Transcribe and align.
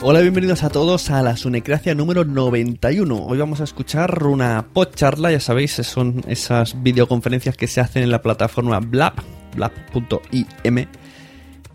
Hola, 0.00 0.20
bienvenidos 0.20 0.62
a 0.62 0.70
todos 0.70 1.10
a 1.10 1.24
la 1.24 1.36
Sunecracia 1.36 1.92
número 1.92 2.24
91. 2.24 3.16
Hoy 3.16 3.36
vamos 3.36 3.60
a 3.60 3.64
escuchar 3.64 4.22
una 4.24 4.68
podcharla, 4.72 5.32
ya 5.32 5.40
sabéis, 5.40 5.72
son 5.72 6.22
esas 6.28 6.80
videoconferencias 6.84 7.56
que 7.56 7.66
se 7.66 7.80
hacen 7.80 8.04
en 8.04 8.12
la 8.12 8.22
plataforma 8.22 8.78
Blab, 8.78 9.14
blab.im, 9.56 10.86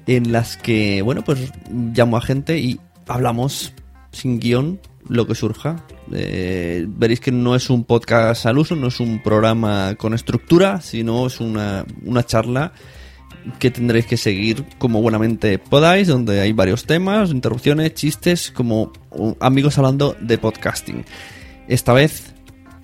en 0.08 0.32
las 0.32 0.56
que, 0.56 1.02
bueno, 1.02 1.22
pues 1.26 1.52
llamo 1.70 2.16
a 2.16 2.22
gente 2.22 2.60
y 2.60 2.80
hablamos 3.08 3.74
sin 4.14 4.40
guion 4.40 4.80
lo 5.10 5.28
que 5.28 5.36
surja. 5.36 5.86
Eh, 6.14 6.86
veréis 6.88 7.20
que 7.20 7.34
no 7.34 7.56
es 7.56 7.70
un 7.70 7.84
podcast 7.84 8.46
al 8.46 8.58
uso, 8.58 8.78
no 8.78 8.88
es 8.88 9.02
un 9.02 9.22
programa 9.22 9.96
con 9.96 10.14
estructura, 10.14 10.80
sino 10.80 11.28
es 11.28 11.42
una, 11.42 11.84
una 12.06 12.26
charla 12.26 12.72
que 13.60 13.72
tendréis 13.72 14.06
que 14.06 14.18
seguir 14.18 14.66
como 14.78 15.02
buenamente 15.02 15.60
podáis, 15.60 16.08
donde 16.08 16.42
hay 16.42 16.54
varios 16.54 16.86
temas, 16.86 17.32
interrupciones, 17.32 17.94
chistes, 17.94 18.52
como 18.52 18.92
amigos 19.40 19.78
hablando 19.78 20.16
de 20.20 20.38
podcasting. 20.38 21.06
Esta 21.68 21.94
vez 21.94 22.34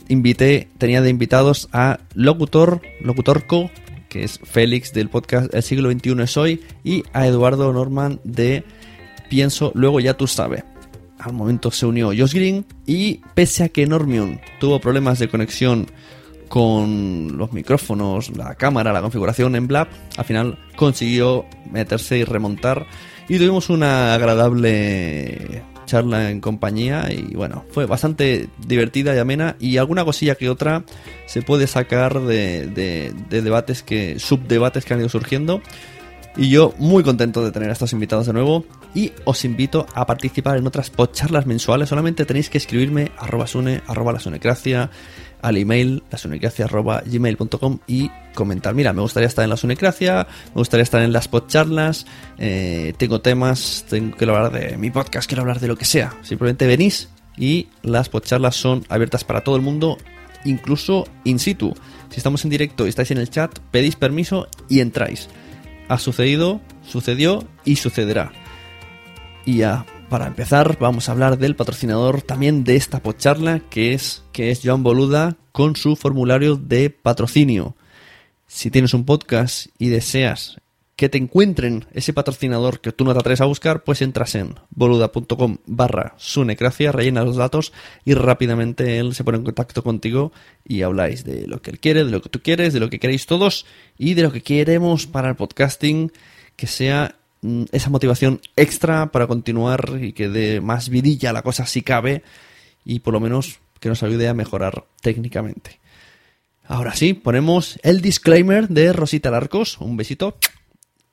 invité, 0.07 0.67
tenía 0.77 1.01
de 1.01 1.09
invitados 1.09 1.69
a 1.71 1.99
Locutor, 2.13 2.81
Locutorco, 3.01 3.71
que 4.09 4.23
es 4.23 4.39
Félix 4.43 4.91
del 4.91 5.09
podcast 5.09 5.53
El 5.53 5.63
siglo 5.63 5.91
XXI 5.91 6.23
es 6.23 6.37
hoy, 6.37 6.61
y 6.83 7.03
a 7.13 7.27
Eduardo 7.27 7.71
Norman 7.71 8.19
de 8.23 8.63
Pienso, 9.29 9.71
luego 9.75 9.99
ya 9.99 10.15
tú 10.15 10.27
sabes. 10.27 10.63
Al 11.19 11.33
momento 11.33 11.69
se 11.71 11.85
unió 11.85 12.07
Josh 12.07 12.33
Green 12.33 12.65
y 12.85 13.21
pese 13.35 13.65
a 13.65 13.69
que 13.69 13.85
Normion 13.85 14.39
tuvo 14.59 14.79
problemas 14.79 15.19
de 15.19 15.27
conexión 15.27 15.87
con 16.49 17.37
los 17.37 17.53
micrófonos, 17.53 18.35
la 18.35 18.55
cámara, 18.55 18.91
la 18.91 19.01
configuración 19.01 19.55
en 19.55 19.67
Blab, 19.67 19.87
al 20.17 20.25
final 20.25 20.59
consiguió 20.75 21.45
meterse 21.71 22.17
y 22.17 22.23
remontar 22.23 22.87
y 23.29 23.37
tuvimos 23.37 23.69
una 23.69 24.15
agradable 24.15 25.63
charla 25.85 26.29
en 26.29 26.41
compañía 26.41 27.07
y 27.11 27.35
bueno, 27.35 27.65
fue 27.71 27.85
bastante 27.85 28.49
divertida 28.67 29.15
y 29.15 29.19
amena 29.19 29.55
y 29.59 29.77
alguna 29.77 30.05
cosilla 30.05 30.35
que 30.35 30.49
otra 30.49 30.83
se 31.25 31.41
puede 31.41 31.67
sacar 31.67 32.19
de, 32.19 32.67
de, 32.67 33.13
de 33.29 33.41
debates 33.41 33.81
que, 33.81 34.19
subdebates 34.19 34.85
que 34.85 34.93
han 34.93 34.99
ido 34.99 35.09
surgiendo 35.09 35.61
y 36.37 36.49
yo 36.49 36.73
muy 36.77 37.03
contento 37.03 37.43
de 37.43 37.51
tener 37.51 37.69
a 37.69 37.73
estos 37.73 37.91
invitados 37.93 38.27
de 38.27 38.33
nuevo 38.33 38.65
y 38.93 39.11
os 39.25 39.43
invito 39.45 39.85
a 39.93 40.05
participar 40.05 40.57
en 40.57 40.67
otras 40.67 40.89
podcharlas 40.89 41.45
mensuales. 41.45 41.89
Solamente 41.89 42.25
tenéis 42.25 42.49
que 42.49 42.57
escribirme 42.57 43.11
arroba 43.17 43.47
sune, 43.47 43.81
arroba 43.87 44.13
la 44.13 44.89
al 45.41 45.57
email 45.57 46.03
lasunecracia.gmail.com 46.11 47.79
y 47.87 48.09
comentar, 48.33 48.73
mira, 48.73 48.93
me 48.93 49.01
gustaría 49.01 49.27
estar 49.27 49.43
en 49.43 49.49
la 49.49 49.57
Sunecracia, 49.57 50.27
me 50.47 50.59
gustaría 50.59 50.83
estar 50.83 51.01
en 51.01 51.13
las 51.13 51.27
podcharlas, 51.27 52.05
eh, 52.37 52.93
tengo 52.97 53.21
temas, 53.21 53.85
tengo 53.89 54.15
que 54.15 54.25
hablar 54.25 54.51
de 54.51 54.77
mi 54.77 54.91
podcast, 54.91 55.27
quiero 55.27 55.41
hablar 55.41 55.59
de 55.59 55.67
lo 55.67 55.77
que 55.77 55.85
sea. 55.85 56.13
Simplemente 56.21 56.67
venís 56.67 57.09
y 57.37 57.67
las 57.81 58.09
podcharlas 58.09 58.55
son 58.55 58.85
abiertas 58.89 59.23
para 59.23 59.41
todo 59.41 59.55
el 59.55 59.61
mundo, 59.61 59.97
incluso 60.45 61.07
in 61.23 61.39
situ. 61.39 61.73
Si 62.09 62.17
estamos 62.17 62.43
en 62.43 62.49
directo 62.49 62.85
y 62.85 62.89
estáis 62.89 63.11
en 63.11 63.17
el 63.17 63.29
chat, 63.29 63.57
pedís 63.71 63.95
permiso 63.95 64.47
y 64.67 64.79
entráis. 64.79 65.29
Ha 65.87 65.97
sucedido, 65.97 66.61
sucedió 66.87 67.47
y 67.65 67.77
sucederá. 67.77 68.31
Y 69.45 69.57
ya 69.57 69.85
para 70.09 70.27
empezar, 70.27 70.77
vamos 70.79 71.07
a 71.07 71.11
hablar 71.11 71.37
del 71.37 71.55
patrocinador 71.55 72.23
también 72.23 72.63
de 72.63 72.75
esta 72.75 73.01
podcharla, 73.01 73.59
que 73.69 73.93
es, 73.93 74.23
que 74.31 74.49
es 74.49 74.61
Joan 74.63 74.81
Boluda, 74.81 75.37
con 75.51 75.75
su 75.75 75.95
formulario 75.95 76.55
de 76.55 76.89
patrocinio. 76.89 77.75
Si 78.47 78.71
tienes 78.71 78.95
un 78.95 79.05
podcast 79.05 79.67
y 79.77 79.89
deseas 79.89 80.57
que 80.95 81.09
te 81.09 81.19
encuentren 81.19 81.85
ese 81.93 82.11
patrocinador 82.11 82.81
que 82.81 82.91
tú 82.91 83.05
no 83.05 83.13
te 83.13 83.19
atreves 83.19 83.41
a 83.41 83.45
buscar, 83.45 83.83
pues 83.83 84.01
entras 84.01 84.33
en 84.33 84.55
boluda.com 84.71 85.57
barra 85.67 86.15
sunecracia, 86.17 86.91
rellena 86.91 87.23
los 87.23 87.37
datos 87.37 87.71
y 88.03 88.15
rápidamente 88.15 88.97
él 88.97 89.13
se 89.13 89.23
pone 89.23 89.37
en 89.37 89.43
contacto 89.43 89.83
contigo 89.83 90.33
y 90.65 90.81
habláis 90.81 91.23
de 91.23 91.47
lo 91.47 91.61
que 91.61 91.69
él 91.71 91.79
quiere, 91.79 92.03
de 92.03 92.11
lo 92.11 92.21
que 92.21 92.29
tú 92.29 92.41
quieres, 92.41 92.73
de 92.73 92.79
lo 92.79 92.89
que 92.89 92.99
queréis 92.99 93.27
todos 93.27 93.65
y 93.97 94.15
de 94.15 94.23
lo 94.23 94.31
que 94.31 94.41
queremos 94.41 95.05
para 95.05 95.29
el 95.29 95.35
podcasting 95.35 96.11
que 96.55 96.67
sea 96.67 97.15
esa 97.71 97.89
motivación 97.89 98.41
extra 98.55 99.11
para 99.11 99.27
continuar 99.27 99.99
y 100.01 100.13
que 100.13 100.29
dé 100.29 100.61
más 100.61 100.89
vidilla 100.89 101.33
la 101.33 101.41
cosa 101.41 101.65
si 101.65 101.81
cabe 101.81 102.23
y 102.85 102.99
por 102.99 103.13
lo 103.13 103.19
menos 103.19 103.59
que 103.79 103.89
nos 103.89 104.03
ayude 104.03 104.27
a 104.27 104.33
mejorar 104.33 104.85
técnicamente. 105.01 105.79
Ahora 106.65 106.95
sí, 106.95 107.13
ponemos 107.13 107.79
el 107.81 108.01
disclaimer 108.01 108.67
de 108.67 108.93
Rosita 108.93 109.31
Larcos, 109.31 109.79
un 109.79 109.97
besito 109.97 110.37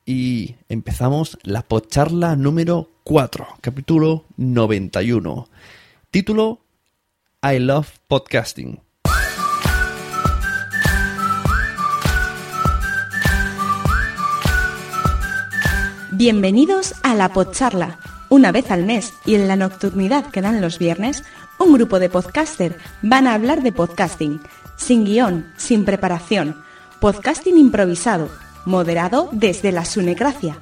y 0.05 0.55
empezamos 0.69 1.37
la 1.43 1.63
pocharla 1.63 2.35
número 2.35 2.91
4, 3.03 3.47
capítulo 3.61 4.25
91. 4.37 5.49
Título 6.11 6.61
I 7.41 7.59
Love 7.59 7.89
Podcasting. 8.07 8.86
Bienvenidos 16.17 16.95
a 17.03 17.13
la 17.13 17.29
Podcharla. 17.29 17.99
Una 18.29 18.51
vez 18.51 18.71
al 18.71 18.85
mes 18.85 19.13
y 19.23 19.35
en 19.35 19.47
la 19.47 19.55
nocturnidad 19.55 20.25
que 20.31 20.41
dan 20.41 20.61
los 20.61 20.79
viernes, 20.79 21.23
un 21.59 21.73
grupo 21.73 21.99
de 21.99 22.09
podcaster 22.09 22.75
van 23.03 23.27
a 23.27 23.35
hablar 23.35 23.61
de 23.61 23.71
podcasting, 23.71 24.41
sin 24.77 25.05
guion, 25.05 25.45
sin 25.57 25.85
preparación. 25.85 26.59
podcasting 26.99 27.59
improvisado, 27.59 28.29
moderado 28.65 29.29
desde 29.31 29.71
la 29.71 29.85
Sunecracia. 29.85 30.57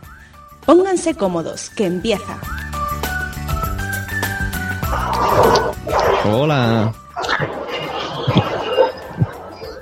Pónganse 0.66 1.16
cómodos, 1.16 1.70
que 1.70 1.86
empieza. 1.86 2.38
Hola. 6.26 6.94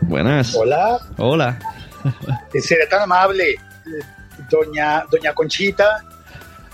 Buenas. 0.01 0.53
Hola, 0.53 0.99
Hola. 1.17 1.59
será 2.61 2.87
tan 2.87 3.01
amable, 3.01 3.59
doña, 4.49 5.03
doña 5.11 5.33
Conchita. 5.33 6.03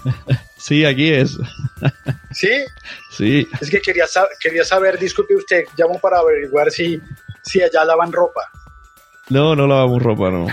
Sí, 0.59 0.83
aquí 0.83 1.09
es. 1.13 1.37
¿Sí? 2.31 2.51
Sí. 3.11 3.47
Es 3.61 3.69
que 3.69 3.79
quería, 3.81 4.03
quería 4.41 4.65
saber, 4.65 4.99
disculpe 4.99 5.33
usted, 5.33 5.63
llamo 5.77 5.97
para 5.99 6.17
averiguar 6.19 6.69
si, 6.69 7.01
si 7.43 7.61
allá 7.61 7.85
lavan 7.85 8.11
ropa. 8.11 8.41
No, 9.29 9.55
no 9.55 9.65
lavamos 9.65 10.03
ropa, 10.03 10.29
no. 10.29 10.47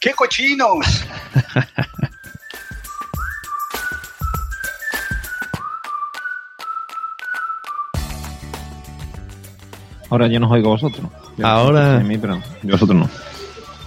¡Qué 0.00 0.12
cochinos! 0.12 1.04
Ahora 10.10 10.28
yo 10.28 10.38
no 10.38 10.48
oigo 10.48 10.68
a 10.68 10.72
vosotros. 10.72 11.10
Yo 11.36 11.46
Ahora- 11.46 11.96
a 11.96 12.00
mí, 12.00 12.16
pero 12.18 12.40
yo 12.62 12.70
a 12.70 12.72
vosotros 12.78 12.98
no. 12.98 13.10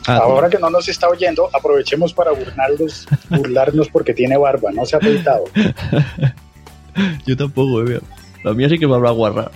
Ah, 0.07 0.17
Ahora 0.23 0.49
que 0.49 0.57
no 0.57 0.69
nos 0.69 0.87
está 0.87 1.07
oyendo, 1.07 1.49
aprovechemos 1.53 2.13
para 2.13 2.31
burlarnos, 2.31 3.07
burlarnos 3.29 3.89
porque 3.89 4.13
tiene 4.13 4.37
barba, 4.37 4.71
no 4.71 4.85
se 4.85 4.95
ha 4.95 4.99
afeitado. 4.99 5.45
Yo 7.25 7.37
tampoco, 7.37 7.83
eh. 7.83 7.99
La 8.43 8.53
mía 8.53 8.69
sí 8.69 8.77
que 8.79 8.87
me 8.87 8.95
habrá 8.95 9.11
guarra. 9.11 9.51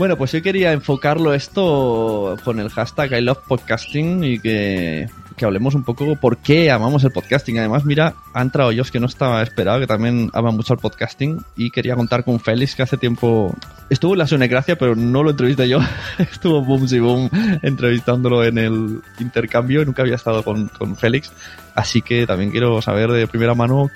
Bueno, 0.00 0.16
pues 0.16 0.32
yo 0.32 0.40
quería 0.40 0.72
enfocarlo 0.72 1.34
esto 1.34 2.38
con 2.42 2.58
el 2.58 2.70
hashtag 2.70 3.12
I 3.12 3.20
love 3.20 3.40
podcasting 3.46 4.24
y 4.24 4.40
que, 4.40 5.10
que 5.40 5.46
hablemos 5.46 5.74
un 5.74 5.84
poco 5.84 6.16
por 6.16 6.36
qué 6.36 6.70
amamos 6.70 7.02
el 7.02 7.12
podcasting. 7.12 7.58
Además, 7.58 7.86
mira, 7.86 8.12
ha 8.34 8.42
entrado 8.42 8.72
yo, 8.72 8.84
que 8.84 9.00
no 9.00 9.06
estaba 9.06 9.42
esperado, 9.42 9.80
que 9.80 9.86
también 9.86 10.30
ama 10.34 10.50
mucho 10.50 10.74
el 10.74 10.78
podcasting 10.78 11.42
y 11.56 11.70
quería 11.70 11.96
contar 11.96 12.24
con 12.24 12.38
Félix, 12.40 12.74
que 12.74 12.82
hace 12.82 12.98
tiempo 12.98 13.56
estuvo 13.88 14.12
en 14.12 14.18
la 14.18 14.26
Sunecracia, 14.26 14.76
pero 14.76 14.94
no 14.94 15.22
lo 15.22 15.30
entrevisté 15.30 15.66
yo. 15.66 15.78
Estuvo 16.18 16.62
Boom 16.62 16.86
y 16.90 16.98
Boom 16.98 17.30
entrevistándolo 17.62 18.44
en 18.44 18.58
el 18.58 19.00
intercambio 19.18 19.82
nunca 19.82 20.02
había 20.02 20.16
estado 20.16 20.42
con, 20.42 20.68
con 20.68 20.94
Félix. 20.94 21.32
Así 21.74 22.02
que 22.02 22.26
también 22.26 22.50
quiero 22.50 22.82
saber 22.82 23.10
de 23.10 23.26
primera 23.26 23.54
mano 23.54 23.90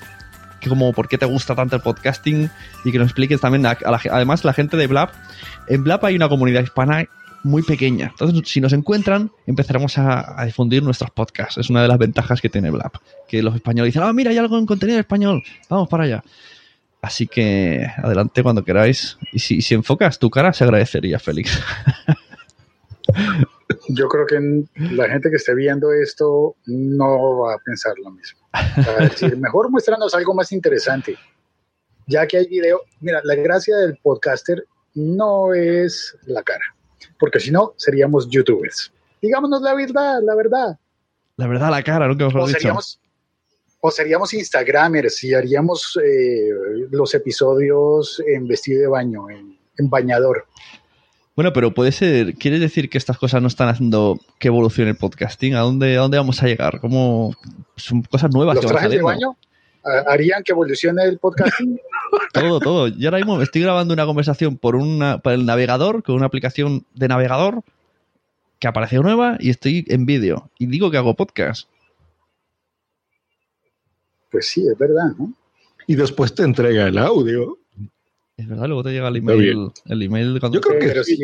como 0.67 0.93
por 0.93 1.07
qué 1.07 1.19
te 1.19 1.27
gusta 1.27 1.53
tanto 1.53 1.75
el 1.75 1.83
podcasting 1.83 2.49
y 2.83 2.91
que 2.91 2.97
nos 2.97 3.09
expliques 3.09 3.39
también, 3.39 3.65
además 3.65 4.43
la 4.43 4.53
gente 4.53 4.77
de 4.77 4.87
Blab, 4.87 5.09
en 5.67 5.83
Blab 5.83 6.03
hay 6.05 6.15
una 6.15 6.27
comunidad 6.27 6.63
hispana 6.63 7.05
muy 7.45 7.61
pequeña. 7.61 8.07
Entonces, 8.07 8.49
si 8.49 8.59
nos 8.59 8.73
encuentran, 8.73 9.31
empezaremos 9.45 9.99
a, 9.99 10.43
difundir 10.45 10.81
nuestros 10.81 11.11
podcasts. 11.11 11.59
Es 11.59 11.69
una 11.69 11.83
de 11.83 11.87
las 11.87 11.99
ventajas 11.99 12.41
que 12.41 12.49
tiene 12.49 12.71
Blab. 12.71 12.91
Que 13.27 13.43
los 13.43 13.53
españoles 13.53 13.93
dicen, 13.93 14.01
ah, 14.07 14.11
mira, 14.13 14.31
hay 14.31 14.37
algo 14.39 14.57
en 14.57 14.65
contenido 14.65 14.99
español, 14.99 15.43
vamos 15.69 15.87
para 15.87 16.05
allá. 16.05 16.23
Así 17.03 17.27
que 17.27 17.85
adelante 17.97 18.41
cuando 18.41 18.65
queráis. 18.65 19.19
Y 19.31 19.37
si, 19.37 19.75
enfocas 19.75 20.17
tu 20.17 20.31
cara, 20.31 20.53
se 20.53 20.63
agradecería, 20.63 21.19
Félix. 21.19 21.61
Yo 23.89 24.07
creo 24.07 24.25
que 24.25 24.65
la 24.95 25.07
gente 25.07 25.29
que 25.29 25.35
esté 25.35 25.53
viendo 25.53 25.93
esto 25.93 26.55
no 26.65 27.37
va 27.37 27.53
a 27.53 27.57
pensar 27.59 27.93
lo 28.03 28.09
mismo. 28.09 28.39
Mejor 29.37 29.69
muéstranos 29.69 30.15
algo 30.15 30.33
más 30.33 30.51
interesante. 30.51 31.15
Ya 32.07 32.25
que 32.25 32.37
hay 32.37 32.47
video, 32.47 32.81
mira, 33.01 33.21
la 33.23 33.35
gracia 33.35 33.77
del 33.77 33.97
podcaster 33.97 34.65
no 34.95 35.53
es 35.53 36.17
la 36.25 36.41
cara, 36.41 36.75
porque 37.19 37.39
si 37.39 37.51
no, 37.51 37.73
seríamos 37.77 38.29
youtubers. 38.29 38.91
Digámonos 39.21 39.61
la 39.61 39.73
verdad, 39.73 40.19
la 40.23 40.35
verdad. 40.35 40.77
La 41.37 41.47
verdad, 41.47 41.69
la 41.69 41.83
cara, 41.83 42.07
nunca 42.07 42.27
lo 42.29 42.43
O 42.43 42.47
dicho. 42.47 42.59
seríamos, 42.59 42.99
o 43.81 43.91
seríamos 43.91 44.33
Instagramers 44.33 45.23
y 45.23 45.33
haríamos 45.33 45.99
eh, 46.03 46.49
los 46.91 47.13
episodios 47.13 48.21
en 48.25 48.47
vestido 48.47 48.81
de 48.81 48.87
baño, 48.87 49.29
en, 49.29 49.57
en 49.77 49.89
bañador. 49.89 50.45
Bueno, 51.35 51.51
pero 51.51 51.73
puede 51.73 51.91
ser, 51.91 52.35
¿quieres 52.35 52.61
decir 52.61 52.89
que 52.89 52.97
estas 52.97 53.17
cosas 53.17 53.41
no 53.41 53.49
están 53.49 53.67
haciendo 53.67 54.17
que 54.39 54.47
evolucione 54.47 54.91
el 54.91 54.97
podcasting? 54.97 55.55
¿A 55.55 55.59
dónde, 55.61 55.97
a 55.97 56.01
dónde 56.01 56.17
vamos 56.17 56.41
a 56.41 56.45
llegar? 56.47 56.79
¿Cómo 56.79 57.35
son 57.75 58.03
cosas 58.03 58.31
nuevas 58.31 58.55
Los 58.55 58.65
que 58.65 58.67
van 58.71 58.75
trajes 58.75 58.97
de 58.97 59.03
baño 59.03 59.37
harían 60.07 60.43
que 60.43 60.51
evolucione 60.51 61.03
el 61.03 61.19
podcasting. 61.19 61.79
Todo, 62.33 62.59
todo. 62.59 62.87
Yo 62.87 63.09
ahora 63.09 63.17
mismo 63.17 63.41
estoy 63.41 63.63
grabando 63.63 63.93
una 63.93 64.05
conversación 64.05 64.57
por 64.57 64.75
una 64.75 65.17
por 65.17 65.33
el 65.33 65.45
navegador, 65.45 66.03
con 66.03 66.15
una 66.15 66.27
aplicación 66.27 66.85
de 66.93 67.07
navegador 67.07 67.63
que 68.59 68.67
apareció 68.67 69.01
nueva 69.01 69.37
y 69.39 69.49
estoy 69.49 69.85
en 69.89 70.05
vídeo. 70.05 70.49
Y 70.59 70.67
digo 70.67 70.91
que 70.91 70.97
hago 70.97 71.15
podcast. 71.15 71.67
Pues 74.31 74.47
sí, 74.47 74.65
es 74.67 74.77
verdad, 74.77 75.13
¿no? 75.17 75.33
y 75.87 75.95
después 75.95 76.33
te 76.33 76.43
entrega 76.43 76.87
el 76.87 76.97
audio. 76.97 77.57
Es 78.37 78.47
verdad, 78.49 78.67
luego 78.67 78.83
te 78.83 78.91
llega 78.91 79.07
el 79.07 79.15
email. 79.17 79.71
El 79.85 80.01
email 80.01 80.39
cuando 80.39 80.57
Yo 80.57 80.61
creo 80.61 80.79
que 80.79 81.03
sí, 81.05 81.17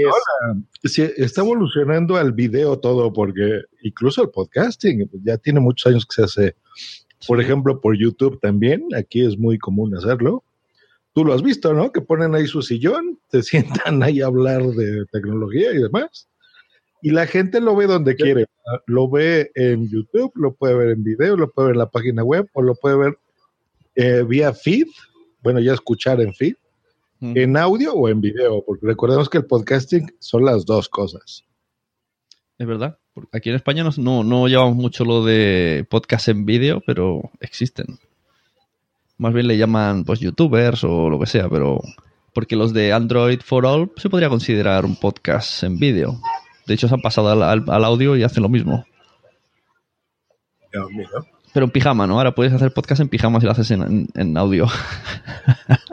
sí, 0.86 1.04
está 1.18 1.42
evolucionando 1.42 2.16
al 2.16 2.32
video 2.32 2.80
todo, 2.80 3.12
porque 3.12 3.64
incluso 3.82 4.22
el 4.22 4.30
podcasting 4.30 5.10
ya 5.24 5.38
tiene 5.38 5.60
muchos 5.60 5.92
años 5.92 6.06
que 6.06 6.16
se 6.16 6.24
hace, 6.24 6.56
por 7.28 7.42
ejemplo, 7.42 7.80
por 7.80 7.98
YouTube 7.98 8.40
también. 8.40 8.88
Aquí 8.96 9.26
es 9.26 9.38
muy 9.38 9.58
común 9.58 9.96
hacerlo. 9.96 10.44
Tú 11.14 11.26
lo 11.26 11.34
has 11.34 11.42
visto, 11.42 11.74
¿no? 11.74 11.92
Que 11.92 12.02
ponen 12.02 12.36
ahí 12.36 12.48
su 12.48 12.62
sillón, 12.62 13.20
te 13.30 13.42
sientan 13.44 14.02
ahí 14.04 14.22
a 14.22 14.28
hablar 14.28 14.64
de 14.64 15.06
tecnología 15.12 15.74
y 15.74 15.78
demás. 15.78 16.28
Y 17.02 17.12
la 17.12 17.26
gente 17.26 17.60
lo 17.60 17.76
ve 17.76 17.88
donde 17.88 18.16
quiere. 18.16 18.46
Lo 18.86 19.10
ve 19.10 19.52
en 19.56 19.90
YouTube, 19.90 20.32
lo 20.36 20.54
puede 20.54 20.76
ver 20.76 20.90
en 20.90 21.04
video, 21.04 21.36
lo 21.36 21.50
puede 21.50 21.70
ver 21.70 21.76
en 21.76 21.80
la 21.80 21.90
página 21.90 22.24
web 22.24 22.48
o 22.54 22.62
lo 22.62 22.76
puede 22.76 22.96
ver 22.96 23.18
eh, 23.96 24.24
vía 24.28 24.54
feed. 24.54 24.88
Bueno, 25.42 25.60
ya 25.60 25.74
escuchar 25.74 26.22
en 26.22 26.34
feed 26.34 26.56
Mm. 27.22 27.38
en 27.38 27.56
audio 27.56 27.94
o 27.94 28.10
en 28.10 28.20
video, 28.20 28.64
porque 28.66 28.88
recordemos 28.88 29.30
que 29.30 29.38
el 29.38 29.46
podcasting 29.46 30.12
son 30.20 30.44
las 30.44 30.66
dos 30.66 30.90
cosas. 30.90 31.46
Es 32.58 32.66
verdad. 32.66 32.98
Aquí 33.34 33.50
en 33.50 33.56
España 33.56 33.84
no, 33.84 33.92
no, 33.98 34.24
no 34.24 34.48
llevamos 34.48 34.76
mucho 34.76 35.04
lo 35.06 35.24
de 35.26 35.86
podcast 35.90 36.28
en 36.30 36.46
vídeo, 36.46 36.82
pero 36.86 37.30
existen. 37.40 38.00
Más 39.18 39.34
bien 39.34 39.48
le 39.48 39.58
llaman 39.58 40.04
pues 40.06 40.20
youtubers 40.20 40.84
o 40.84 41.10
lo 41.10 41.20
que 41.20 41.26
sea, 41.28 41.48
pero 41.50 41.82
porque 42.34 42.56
los 42.56 42.74
de 42.74 42.94
Android 42.94 43.40
for 43.42 43.66
All 43.66 43.92
se 43.98 44.10
podría 44.10 44.30
considerar 44.30 44.86
un 44.86 44.96
podcast 44.96 45.64
en 45.64 45.78
vídeo. 45.78 46.20
De 46.66 46.74
hecho, 46.74 46.88
se 46.88 46.96
han 46.96 47.02
pasado 47.02 47.30
al, 47.30 47.44
al- 47.44 47.66
al 47.70 47.86
audio 47.86 48.16
y 48.16 48.24
hacen 48.24 48.42
lo 48.44 48.50
mismo. 48.50 48.86
Pero 51.54 51.66
en 51.66 51.72
pijama, 51.72 52.08
¿no? 52.08 52.18
Ahora 52.18 52.34
puedes 52.34 52.54
hacer 52.54 52.74
podcast 52.74 53.02
en 53.02 53.10
pijama 53.10 53.40
si 53.42 53.46
lo 53.46 53.52
haces 53.52 53.70
en, 53.72 53.82
en- 53.84 54.08
en 54.16 54.38
audio. 54.38 54.68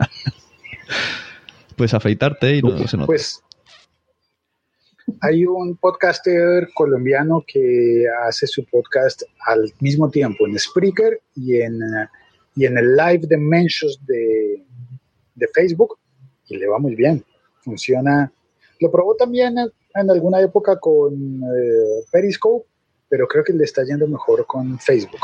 puedes 1.77 1.95
afeitarte 1.95 2.57
y 2.57 2.63
no 2.63 2.87
se 2.87 2.97
nota. 2.97 3.07
Pues 3.07 3.43
hay 5.21 5.45
un 5.47 5.77
podcaster 5.77 6.69
colombiano 6.75 7.45
que 7.47 8.05
hace 8.27 8.47
su 8.47 8.65
podcast 8.65 9.23
al 9.47 9.73
mismo 9.81 10.11
tiempo 10.11 10.47
en 10.47 10.59
Spreaker 10.59 11.21
y 11.35 11.61
en, 11.61 11.79
y 12.55 12.67
en 12.67 12.79
el 12.79 12.97
Live 12.97 13.27
de 13.29 13.37
Mentions 13.37 14.01
de, 14.07 14.63
de 15.35 15.49
Facebook 15.55 15.99
y 16.49 16.57
le 16.57 16.67
va 16.67 16.79
muy 16.79 16.95
bien. 16.95 17.25
Funciona. 17.61 18.33
Lo 18.81 18.91
probó 18.91 19.15
también 19.17 19.59
en, 19.59 19.69
en 19.95 20.11
alguna 20.11 20.41
época 20.41 20.79
con 20.79 21.43
eh, 21.43 22.05
Periscope, 22.11 22.67
pero 23.09 23.27
creo 23.27 23.45
que 23.45 23.53
le 23.53 23.65
está 23.65 23.85
yendo 23.85 24.07
mejor 24.07 24.47
con 24.47 24.79
Facebook. 24.79 25.21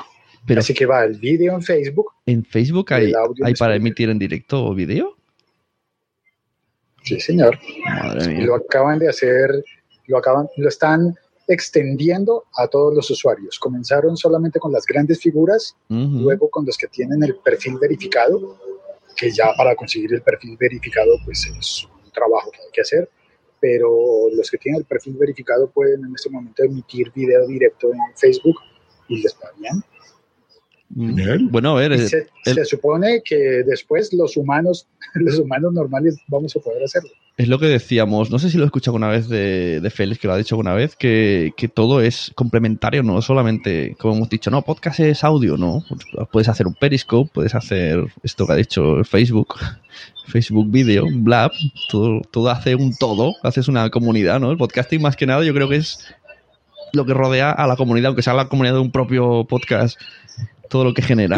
Pero 0.46 0.60
Así 0.60 0.74
que 0.74 0.84
va 0.84 1.04
el 1.04 1.18
vídeo 1.18 1.54
en 1.54 1.62
Facebook. 1.62 2.12
en 2.26 2.44
Facebook 2.44 2.92
hay, 2.92 3.06
el 3.06 3.16
audio 3.16 3.44
en 3.44 3.46
hay 3.46 3.54
para 3.54 3.76
emitir 3.76 4.10
en 4.10 4.18
directo 4.18 4.64
o 4.64 4.74
vídeo. 4.74 5.16
Sí, 7.04 7.20
señor. 7.20 7.58
Madre 7.84 8.34
mía. 8.34 8.46
lo 8.46 8.54
acaban 8.56 8.98
de 8.98 9.08
hacer, 9.08 9.62
lo 10.06 10.18
acaban, 10.18 10.48
lo 10.56 10.68
están 10.68 11.14
extendiendo 11.46 12.44
a 12.56 12.66
todos 12.66 12.94
los 12.94 13.10
usuarios. 13.10 13.58
Comenzaron 13.58 14.16
solamente 14.16 14.58
con 14.58 14.72
las 14.72 14.86
grandes 14.86 15.20
figuras, 15.20 15.76
luego 15.88 16.48
con 16.48 16.64
los 16.64 16.76
que 16.78 16.88
tienen 16.88 17.22
el 17.22 17.36
perfil 17.36 17.78
verificado, 17.78 18.58
que 19.16 19.30
ya 19.30 19.52
para 19.56 19.76
conseguir 19.76 20.14
el 20.14 20.22
perfil 20.22 20.56
verificado 20.58 21.12
pues 21.24 21.46
es 21.46 21.86
un 22.04 22.10
trabajo 22.10 22.50
que 22.50 22.62
hay 22.62 22.70
que 22.72 22.80
hacer, 22.80 23.10
pero 23.60 24.28
los 24.32 24.50
que 24.50 24.58
tienen 24.58 24.80
el 24.80 24.86
perfil 24.86 25.16
verificado 25.16 25.70
pueden 25.70 26.04
en 26.04 26.14
este 26.14 26.30
momento 26.30 26.64
emitir 26.64 27.12
video 27.12 27.46
directo 27.46 27.92
en 27.92 28.00
Facebook 28.16 28.56
y 29.08 29.22
les 29.22 29.34
va 29.34 29.50
bien. 29.58 29.82
Mm. 30.90 31.50
Bueno, 31.50 31.76
a 31.76 31.80
ver. 31.80 31.92
El- 31.92 32.08
se, 32.08 32.26
el- 32.44 32.54
se 32.54 32.64
supone 32.64 33.22
que 33.24 33.62
después 33.66 34.12
los 34.12 34.36
humanos, 34.36 34.86
los 35.14 35.38
humanos 35.38 35.72
normales 35.72 36.16
vamos 36.28 36.54
a 36.56 36.60
poder 36.60 36.82
hacerlo. 36.84 37.10
Es 37.36 37.48
lo 37.48 37.58
que 37.58 37.66
decíamos, 37.66 38.30
no 38.30 38.38
sé 38.38 38.48
si 38.48 38.58
lo 38.58 38.62
he 38.62 38.66
escuchado 38.66 38.92
alguna 38.92 39.08
vez 39.08 39.28
de, 39.28 39.80
de 39.80 39.90
Félix, 39.90 40.20
que 40.20 40.28
lo 40.28 40.34
ha 40.34 40.38
dicho 40.38 40.54
alguna 40.54 40.72
vez, 40.72 40.94
que, 40.94 41.52
que 41.56 41.66
todo 41.66 42.00
es 42.00 42.30
complementario, 42.36 43.02
no 43.02 43.20
solamente, 43.22 43.96
como 43.98 44.14
hemos 44.14 44.28
dicho, 44.28 44.52
no, 44.52 44.62
podcast 44.62 45.00
es 45.00 45.24
audio, 45.24 45.56
no. 45.56 45.84
Puedes 46.30 46.48
hacer 46.48 46.68
un 46.68 46.74
Periscope, 46.74 47.32
puedes 47.34 47.56
hacer 47.56 48.04
esto 48.22 48.46
que 48.46 48.52
ha 48.52 48.56
dicho 48.56 49.02
Facebook, 49.02 49.56
Facebook 50.28 50.70
Video, 50.70 51.06
Blab, 51.12 51.50
todo, 51.90 52.20
todo 52.30 52.50
hace 52.50 52.76
un 52.76 52.94
todo, 52.94 53.34
haces 53.42 53.66
una 53.66 53.90
comunidad, 53.90 54.38
¿no? 54.38 54.52
El 54.52 54.56
podcasting 54.56 55.02
más 55.02 55.16
que 55.16 55.26
nada 55.26 55.42
yo 55.42 55.52
creo 55.54 55.68
que 55.68 55.76
es 55.76 56.06
lo 56.92 57.04
que 57.04 57.14
rodea 57.14 57.50
a 57.50 57.66
la 57.66 57.74
comunidad, 57.74 58.08
aunque 58.10 58.22
sea 58.22 58.34
la 58.34 58.48
comunidad 58.48 58.74
de 58.74 58.80
un 58.80 58.92
propio 58.92 59.44
podcast, 59.48 59.98
todo 60.68 60.84
lo 60.84 60.94
que 60.94 61.02
genera. 61.02 61.36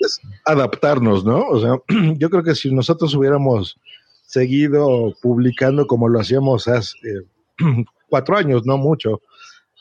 Es 0.00 0.20
adaptarnos, 0.44 1.24
¿no? 1.24 1.46
O 1.48 1.60
sea, 1.60 1.76
yo 2.16 2.30
creo 2.30 2.42
que 2.42 2.54
si 2.54 2.72
nosotros 2.72 3.14
hubiéramos 3.14 3.78
seguido 4.24 5.14
publicando 5.22 5.86
como 5.86 6.08
lo 6.08 6.20
hacíamos 6.20 6.68
hace 6.68 6.96
eh, 7.04 7.84
cuatro 8.08 8.36
años, 8.36 8.64
no 8.64 8.76
mucho, 8.76 9.20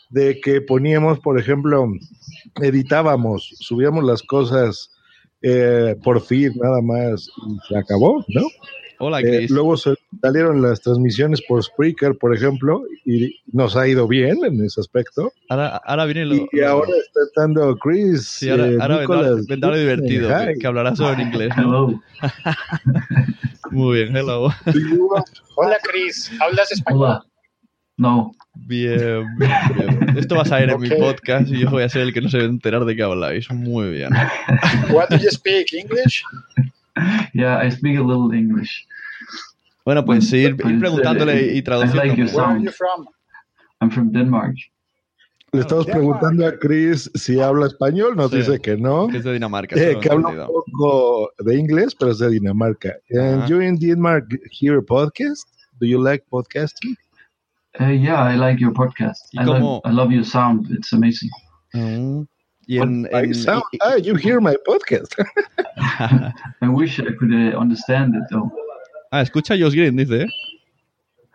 de 0.10 0.40
que 0.40 0.62
poníamos, 0.62 1.20
por 1.20 1.40
ejemplo, 1.40 1.88
editábamos, 2.62 3.54
subíamos 3.60 4.04
las 4.04 4.24
cosas 4.24 4.92
eh, 5.42 5.96
por 6.04 6.22
feed 6.22 6.54
nada 6.56 6.82
más 6.82 7.28
y 7.48 7.68
se 7.68 7.78
acabó, 7.78 8.24
¿no? 8.30 8.42
Hola, 9.00 9.20
Eh, 9.20 9.24
Chris. 9.24 9.52
luego 9.52 9.78
se- 9.78 9.94
salieron 10.22 10.62
las 10.62 10.82
transmisiones 10.82 11.42
por 11.48 11.64
Spreaker, 11.64 12.18
por 12.18 12.36
ejemplo, 12.36 12.84
y 13.06 13.36
nos 13.52 13.76
ha 13.76 13.88
ido 13.88 14.08
bien 14.08 14.38
en 14.44 14.64
ese 14.66 14.82
aspecto. 14.82 15.32
Ahora, 15.50 15.78
ahora 15.86 16.06
viene 16.06 16.26
lo, 16.26 16.36
Y 16.52 16.62
ahora 16.62 16.90
está 17.06 17.20
entrando 17.28 17.76
Chris. 17.78 18.28
Sí, 18.28 18.50
ahora, 18.50 18.68
eh, 18.68 18.78
ahora 18.82 18.98
vendrá, 18.98 19.18
Nicholas, 19.18 19.48
vendrá 19.48 19.70
lo 19.70 19.78
divertido, 19.78 20.30
Hi. 20.30 20.48
que, 20.48 20.60
que 20.60 20.68
hablará 20.68 20.96
solo 20.96 21.14
en 21.14 21.28
inglés. 21.28 21.50
¿no? 21.58 22.02
Muy 23.72 23.98
bien, 24.04 24.16
hello. 24.16 24.50
Hola, 25.56 25.78
Chris, 25.84 26.32
¿hablas 26.40 26.72
español? 26.72 27.20
No. 27.98 28.32
Bien, 28.54 29.26
bien, 29.38 29.52
bien. 29.76 30.18
Esto 30.18 30.36
va 30.36 30.42
a 30.44 30.46
salir 30.46 30.70
en 30.70 30.80
mi 30.80 30.90
podcast 30.90 31.48
y 31.50 31.60
yo 31.60 31.70
voy 31.70 31.84
a 31.84 31.90
ser 31.90 32.04
el 32.04 32.14
que 32.14 32.22
no 32.22 32.30
se 32.30 32.38
va 32.38 32.44
a 32.44 32.48
enterar 32.48 32.86
de 32.86 32.96
qué 32.96 33.04
habláis. 33.04 33.50
Muy 33.52 33.90
bien. 33.92 34.10
What 34.92 35.10
do 35.10 35.18
you 35.18 35.30
speak? 35.32 35.74
English? 35.74 36.24
Yeah, 37.34 37.60
I 37.66 37.70
speak 37.72 37.98
a 37.98 38.02
little 38.04 38.32
English. 38.34 38.86
Bueno, 39.86 40.04
pues 40.04 40.32
ir, 40.34 40.56
Pues, 40.58 40.74
ir 40.74 40.80
preguntándole 40.80 41.54
y 41.54 41.58
I 41.60 41.62
traduciendo. 41.62 42.04
like 42.04 42.22
Where 42.36 42.46
are 42.46 42.60
you 42.62 42.72
from? 42.72 43.06
I'm 43.82 43.90
from 43.92 44.12
Denmark. 44.12 44.56
Le 45.54 45.62
estamos 45.62 45.86
preguntando 45.86 46.46
a 46.46 46.58
Chris 46.60 47.10
si 47.16 47.40
habla 47.40 47.68
español, 47.68 48.18
nos 48.18 48.32
Sí. 48.32 48.38
dice 48.38 48.60
que 48.60 48.76
no. 48.76 49.08
Que 49.08 49.18
es 49.18 49.24
de 49.24 49.34
Dinamarca. 49.34 49.76
Eh, 49.78 49.98
que 50.02 50.10
habla 50.12 50.28
un 50.30 50.46
poco 50.48 51.30
de 51.40 51.56
inglés, 51.58 51.96
pero 51.96 52.12
es 52.12 52.18
de 52.20 52.30
Dinamarca. 52.32 52.96
And 53.12 53.44
Ah. 53.44 53.48
you 53.48 53.62
in 53.62 53.78
Denmark 53.80 54.26
hear 54.52 54.84
podcast? 54.84 55.48
Do 55.80 55.86
you 55.88 56.04
like 56.04 56.26
podcasting? 56.30 56.96
Uh, 57.80 57.92
yeah, 57.94 58.24
I 58.34 58.36
like 58.36 58.60
your 58.60 58.74
podcast. 58.74 59.22
¿Y 59.32 59.40
I 59.40 59.46
love, 59.46 59.82
I 59.86 59.92
love 59.92 60.12
your 60.12 60.26
sound. 60.26 60.70
It's 60.72 60.92
amazing. 60.92 61.30
Mm. 61.74 62.28
Y 62.68 62.78
en, 62.80 63.08
en- 63.12 63.34
sound- 63.34 63.64
y- 63.72 63.78
ah, 63.82 63.98
you 63.98 64.16
hear 64.16 64.40
my 64.42 64.56
podcast. 64.66 65.14
I 66.62 66.68
wish 66.68 67.00
I 67.00 67.16
could 67.18 67.32
uh, 67.32 67.58
understand 67.58 68.14
it 68.16 68.24
though. 68.30 68.52
ah, 69.12 69.22
escucha 69.22 69.54
a 69.54 69.58
Josh 69.58 69.74
Green, 69.74 69.96
dice. 69.96 70.24
¿eh? 70.24 70.28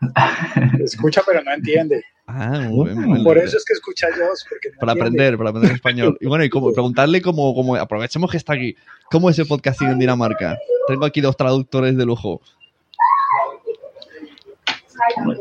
Escucha, 0.85 1.23
pero 1.27 1.43
no 1.45 1.53
entiende. 1.53 2.03
Ah, 2.27 2.67
muy 2.69 2.87
bien, 2.91 3.01
muy 3.03 3.12
bien. 3.15 3.25
Por 3.25 3.39
eso 3.39 3.57
es 3.57 3.65
que 3.65 3.73
escucha 3.73 4.09
a 4.09 4.11
Dios, 4.17 4.45
porque 4.49 4.71
no 4.71 4.79
Para 4.81 4.93
entiende. 4.93 5.23
aprender, 5.23 5.39
para 5.39 5.51
aprender 5.51 5.73
español. 5.73 6.19
Y 6.21 6.27
bueno, 6.27 6.45
y 6.45 6.51
cómo, 6.51 6.73
preguntarle 6.73 7.21
cómo, 7.23 7.55
cómo, 7.55 7.77
aprovechemos 7.77 8.31
que 8.31 8.37
está 8.37 8.55
aquí, 8.55 8.75
¿cómo 9.11 9.31
es 9.31 9.39
el 9.39 9.47
podcasting 9.47 9.89
en 9.91 9.99
Dinamarca? 9.99 10.59
Tengo 10.89 11.05
aquí 11.05 11.21
dos 11.21 11.37
traductores 11.37 11.97
de 11.97 12.05
lujo. 12.05 12.41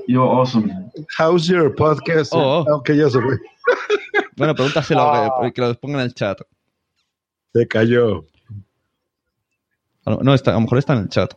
You're 0.07 0.27
awesome. 0.27 0.71
How's 1.17 1.47
your 1.47 1.73
podcast? 1.75 2.31
Oh. 2.33 2.65
Aunque 2.69 2.95
ya 2.95 3.09
se 3.09 3.19
fue. 3.21 3.37
Bueno, 4.35 4.55
pregúntaselo, 4.55 5.01
Ah. 5.01 5.39
que, 5.43 5.53
que 5.53 5.61
lo 5.61 5.73
ponga 5.75 5.99
en 5.99 6.05
el 6.05 6.13
chat. 6.13 6.39
Se 7.53 7.67
cayó. 7.67 8.25
No, 10.05 10.33
está, 10.33 10.51
a 10.51 10.53
lo 10.55 10.61
mejor 10.61 10.79
está 10.79 10.93
en 10.93 10.99
el 10.99 11.09
chat. 11.09 11.33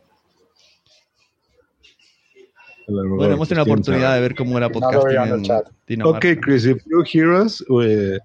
Bueno, 2.87 3.33
hemos 3.33 3.47
tenido 3.47 3.65
la 3.65 3.73
oportunidad 3.73 4.15
de 4.15 4.21
ver 4.21 4.35
cómo 4.35 4.57
era 4.57 4.69
podcasting 4.69 5.17
en 5.17 5.23
el 5.23 5.33
en 5.35 5.43
chat. 5.43 5.67
Dinamarca. 5.87 6.17
Okay, 6.17 6.35
Chris, 6.35 6.65
if 6.65 6.83
you 6.85 7.03
hear 7.03 7.31
us, 7.33 7.61
uh, 7.69 8.17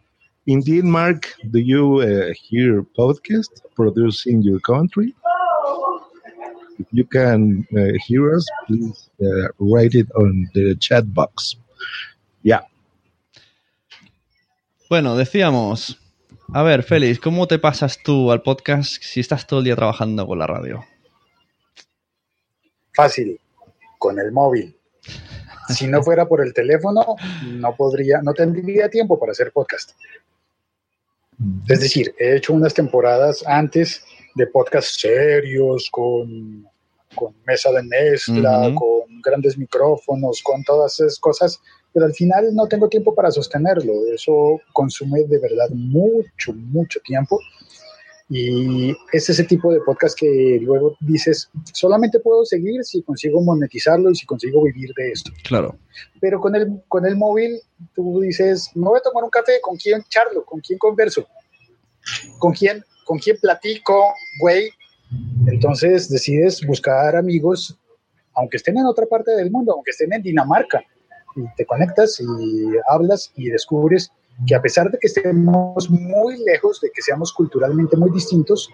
in 0.46 0.60
Denmark, 0.60 1.26
do 1.50 1.58
you 1.58 2.00
uh, 2.02 2.32
hear 2.34 2.82
podcast 2.96 3.50
produced 3.74 4.26
in 4.26 4.42
your 4.42 4.60
country? 4.60 5.14
If 6.80 6.86
you 6.92 7.04
can 7.04 7.66
uh, 7.76 7.92
hear 8.06 8.34
us, 8.34 8.46
please 8.66 9.10
uh, 9.20 9.48
write 9.58 9.94
it 9.94 10.08
on 10.16 10.48
the 10.54 10.74
chat 10.76 11.04
box. 11.12 11.58
Yeah. 12.42 12.62
Bueno, 14.88 15.14
decíamos. 15.16 15.98
A 16.54 16.62
ver, 16.62 16.82
Félix, 16.82 17.20
¿cómo 17.20 17.46
te 17.46 17.58
pasas 17.58 18.02
tú 18.02 18.32
al 18.32 18.42
podcast 18.42 19.02
si 19.02 19.20
estás 19.20 19.46
todo 19.46 19.60
el 19.60 19.66
día 19.66 19.76
trabajando 19.76 20.26
con 20.26 20.38
la 20.38 20.46
radio? 20.46 20.84
Fácil, 22.94 23.38
con 23.98 24.18
el 24.18 24.32
móvil. 24.32 24.74
Si 25.68 25.86
no 25.86 26.02
fuera 26.02 26.26
por 26.26 26.40
el 26.40 26.52
teléfono, 26.52 27.14
no 27.44 27.76
podría, 27.76 28.20
no 28.22 28.32
tendría 28.32 28.88
tiempo 28.88 29.20
para 29.20 29.32
hacer 29.32 29.52
podcast. 29.52 29.92
Es 31.68 31.80
decir, 31.80 32.14
he 32.18 32.36
hecho 32.36 32.52
unas 32.54 32.74
temporadas 32.74 33.44
antes 33.46 34.02
de 34.34 34.46
podcast 34.46 34.88
serios, 35.00 35.88
con, 35.90 36.66
con 37.14 37.34
mesa 37.46 37.70
de 37.72 37.82
mezcla, 37.82 38.68
Ujú. 38.68 38.74
con 38.74 39.22
grandes 39.22 39.58
micrófonos, 39.58 40.42
con 40.42 40.62
todas 40.64 40.98
esas 41.00 41.18
cosas, 41.18 41.60
pero 41.92 42.06
al 42.06 42.14
final 42.14 42.54
no 42.54 42.66
tengo 42.68 42.88
tiempo 42.88 43.14
para 43.14 43.30
sostenerlo. 43.30 43.92
Eso 44.14 44.60
consume 44.72 45.24
de 45.24 45.38
verdad 45.38 45.68
mucho, 45.70 46.52
mucho 46.52 47.00
tiempo. 47.00 47.38
Y 48.32 48.96
es 49.12 49.28
ese 49.28 49.42
tipo 49.42 49.72
de 49.72 49.80
podcast 49.80 50.16
que 50.16 50.60
luego 50.62 50.96
dices, 51.00 51.50
solamente 51.72 52.20
puedo 52.20 52.44
seguir 52.44 52.84
si 52.84 53.02
consigo 53.02 53.42
monetizarlo 53.42 54.08
y 54.12 54.14
si 54.14 54.24
consigo 54.24 54.62
vivir 54.62 54.92
de 54.96 55.10
esto. 55.10 55.32
Claro. 55.42 55.76
Pero 56.20 56.40
con 56.40 56.54
el, 56.54 56.80
con 56.86 57.04
el 57.06 57.16
móvil, 57.16 57.60
tú 57.92 58.20
dices, 58.20 58.70
me 58.76 58.84
voy 58.84 58.98
a 58.98 59.02
tomar 59.02 59.24
un 59.24 59.30
café, 59.30 59.54
¿con 59.60 59.76
quién 59.76 60.04
charlo? 60.08 60.44
¿Con 60.44 60.60
quién 60.60 60.78
converso? 60.78 61.26
¿Con 62.38 62.52
quién, 62.52 62.84
con 63.10 63.18
quién 63.18 63.36
platico, 63.38 64.14
güey? 64.38 64.70
Entonces 65.48 66.08
decides 66.08 66.64
buscar 66.64 67.16
amigos, 67.16 67.76
aunque 68.34 68.58
estén 68.58 68.78
en 68.78 68.86
otra 68.86 69.04
parte 69.04 69.32
del 69.32 69.50
mundo, 69.50 69.72
aunque 69.72 69.90
estén 69.90 70.12
en 70.12 70.22
Dinamarca, 70.22 70.80
y 71.34 71.42
te 71.56 71.66
conectas 71.66 72.20
y 72.20 72.66
hablas 72.88 73.32
y 73.34 73.48
descubres 73.48 74.12
que 74.46 74.54
a 74.54 74.62
pesar 74.62 74.92
de 74.92 74.98
que 75.00 75.08
estemos 75.08 75.90
muy 75.90 76.38
lejos, 76.44 76.80
de 76.80 76.92
que 76.94 77.02
seamos 77.02 77.32
culturalmente 77.32 77.96
muy 77.96 78.12
distintos, 78.12 78.70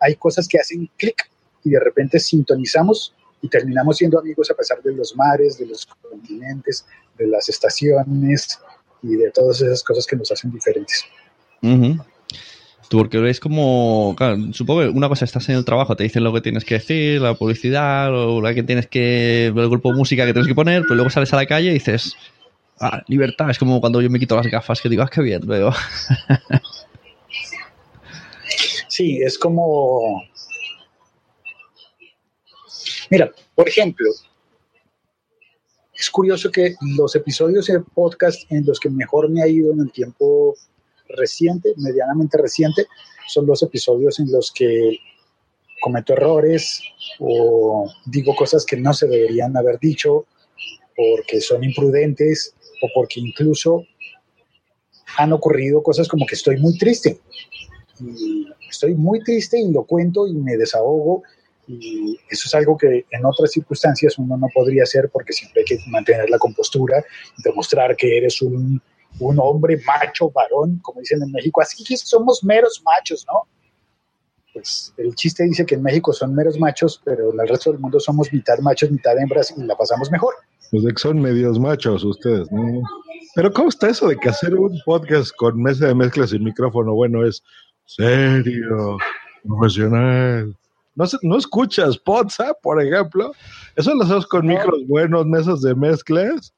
hay 0.00 0.16
cosas 0.16 0.46
que 0.46 0.58
hacen 0.58 0.90
clic 0.98 1.30
y 1.64 1.70
de 1.70 1.80
repente 1.80 2.18
sintonizamos 2.18 3.14
y 3.40 3.48
terminamos 3.48 3.96
siendo 3.96 4.18
amigos 4.18 4.50
a 4.50 4.54
pesar 4.54 4.82
de 4.82 4.92
los 4.92 5.16
mares, 5.16 5.56
de 5.56 5.64
los 5.64 5.86
continentes, 5.86 6.84
de 7.16 7.26
las 7.26 7.48
estaciones 7.48 8.60
y 9.02 9.16
de 9.16 9.30
todas 9.30 9.62
esas 9.62 9.82
cosas 9.82 10.06
que 10.06 10.16
nos 10.16 10.30
hacen 10.30 10.52
diferentes. 10.52 11.06
Ujú. 11.62 12.11
Porque 12.92 13.30
es 13.30 13.40
como, 13.40 14.14
claro, 14.16 14.36
supongo 14.52 14.82
que 14.82 14.88
una 14.88 15.08
cosa 15.08 15.24
estás 15.24 15.48
en 15.48 15.56
el 15.56 15.64
trabajo, 15.64 15.96
te 15.96 16.04
dicen 16.04 16.24
lo 16.24 16.32
que 16.32 16.42
tienes 16.42 16.64
que 16.64 16.74
decir, 16.74 17.20
la 17.22 17.34
publicidad, 17.34 18.14
o 18.14 18.40
la 18.42 18.54
que 18.54 18.62
tienes 18.62 18.86
que, 18.86 19.46
el 19.46 19.68
grupo 19.68 19.90
de 19.90 19.96
música 19.96 20.26
que 20.26 20.32
tienes 20.32 20.48
que 20.48 20.54
poner, 20.54 20.82
pero 20.82 20.96
luego 20.96 21.10
sales 21.10 21.32
a 21.32 21.36
la 21.36 21.46
calle 21.46 21.70
y 21.70 21.74
dices, 21.74 22.14
ah, 22.80 23.02
libertad, 23.08 23.48
es 23.48 23.58
como 23.58 23.80
cuando 23.80 24.02
yo 24.02 24.10
me 24.10 24.18
quito 24.18 24.36
las 24.36 24.46
gafas, 24.46 24.80
que 24.82 24.90
digo, 24.90 25.02
ah, 25.02 25.10
qué 25.10 25.22
bien, 25.22 25.40
veo. 25.46 25.72
Sí, 28.88 29.22
es 29.22 29.38
como... 29.38 30.22
Mira, 33.08 33.32
por 33.54 33.66
ejemplo, 33.66 34.06
es 35.94 36.10
curioso 36.10 36.50
que 36.50 36.74
los 36.94 37.16
episodios 37.16 37.68
de 37.68 37.80
podcast 37.80 38.52
en 38.52 38.66
los 38.66 38.78
que 38.78 38.90
mejor 38.90 39.30
me 39.30 39.42
ha 39.42 39.48
ido 39.48 39.72
en 39.72 39.80
el 39.80 39.90
tiempo 39.92 40.54
reciente, 41.08 41.74
medianamente 41.76 42.38
reciente, 42.38 42.86
son 43.28 43.46
los 43.46 43.62
episodios 43.62 44.18
en 44.20 44.30
los 44.30 44.52
que 44.52 44.98
cometo 45.80 46.12
errores 46.12 46.80
o 47.18 47.90
digo 48.06 48.34
cosas 48.36 48.64
que 48.64 48.76
no 48.76 48.92
se 48.94 49.08
deberían 49.08 49.56
haber 49.56 49.78
dicho 49.80 50.26
porque 50.96 51.40
son 51.40 51.64
imprudentes 51.64 52.54
o 52.82 52.88
porque 52.94 53.20
incluso 53.20 53.84
han 55.16 55.32
ocurrido 55.32 55.82
cosas 55.82 56.08
como 56.08 56.26
que 56.26 56.36
estoy 56.36 56.56
muy 56.58 56.78
triste. 56.78 57.20
Y 58.00 58.46
estoy 58.68 58.94
muy 58.94 59.22
triste 59.22 59.58
y 59.60 59.70
lo 59.70 59.84
cuento 59.84 60.26
y 60.26 60.34
me 60.34 60.56
desahogo 60.56 61.22
y 61.68 62.18
eso 62.28 62.48
es 62.48 62.54
algo 62.54 62.76
que 62.76 63.06
en 63.10 63.24
otras 63.24 63.52
circunstancias 63.52 64.18
uno 64.18 64.36
no 64.36 64.48
podría 64.52 64.82
hacer 64.82 65.10
porque 65.12 65.32
siempre 65.32 65.60
hay 65.60 65.64
que 65.64 65.78
mantener 65.88 66.28
la 66.28 66.38
compostura, 66.38 67.04
demostrar 67.44 67.96
que 67.96 68.18
eres 68.18 68.42
un 68.42 68.82
un 69.20 69.38
hombre 69.38 69.80
macho, 69.86 70.30
varón, 70.30 70.78
como 70.82 71.00
dicen 71.00 71.22
en 71.22 71.30
México, 71.32 71.60
así 71.60 71.82
que 71.84 71.96
somos 71.96 72.42
meros 72.44 72.82
machos, 72.84 73.24
¿no? 73.26 73.46
Pues 74.52 74.92
el 74.98 75.14
chiste 75.14 75.44
dice 75.44 75.64
que 75.64 75.76
en 75.76 75.82
México 75.82 76.12
son 76.12 76.34
meros 76.34 76.58
machos, 76.58 77.00
pero 77.04 77.32
en 77.32 77.40
el 77.40 77.48
resto 77.48 77.70
del 77.72 77.80
mundo 77.80 77.98
somos 77.98 78.30
mitad 78.32 78.58
machos, 78.58 78.90
mitad 78.90 79.18
hembras 79.18 79.54
y 79.56 79.62
la 79.62 79.74
pasamos 79.76 80.10
mejor. 80.10 80.34
Pues 80.70 80.82
de 80.84 80.92
que 80.92 80.98
son 81.00 81.20
medios 81.20 81.58
machos 81.58 82.04
ustedes, 82.04 82.50
¿no? 82.52 82.82
Pero 83.34 83.50
¿cómo 83.52 83.70
está 83.70 83.88
eso 83.88 84.08
de 84.08 84.16
que 84.16 84.28
hacer 84.28 84.54
un 84.54 84.78
podcast 84.84 85.34
con 85.36 85.62
mesa 85.62 85.86
de 85.86 85.94
mezclas 85.94 86.32
y 86.34 86.38
micrófono 86.38 86.92
bueno 86.94 87.24
es 87.26 87.42
serio, 87.86 88.98
profesional? 89.42 90.54
No, 90.94 91.06
se- 91.06 91.16
no 91.22 91.38
escuchas 91.38 91.98
WhatsApp, 92.06 92.58
por 92.62 92.82
ejemplo. 92.82 93.32
Eso 93.76 93.94
lo 93.94 94.02
hacemos 94.04 94.26
con 94.26 94.46
micros 94.46 94.86
buenos, 94.86 95.24
mesas 95.26 95.62
de 95.62 95.74
mezclas 95.74 96.52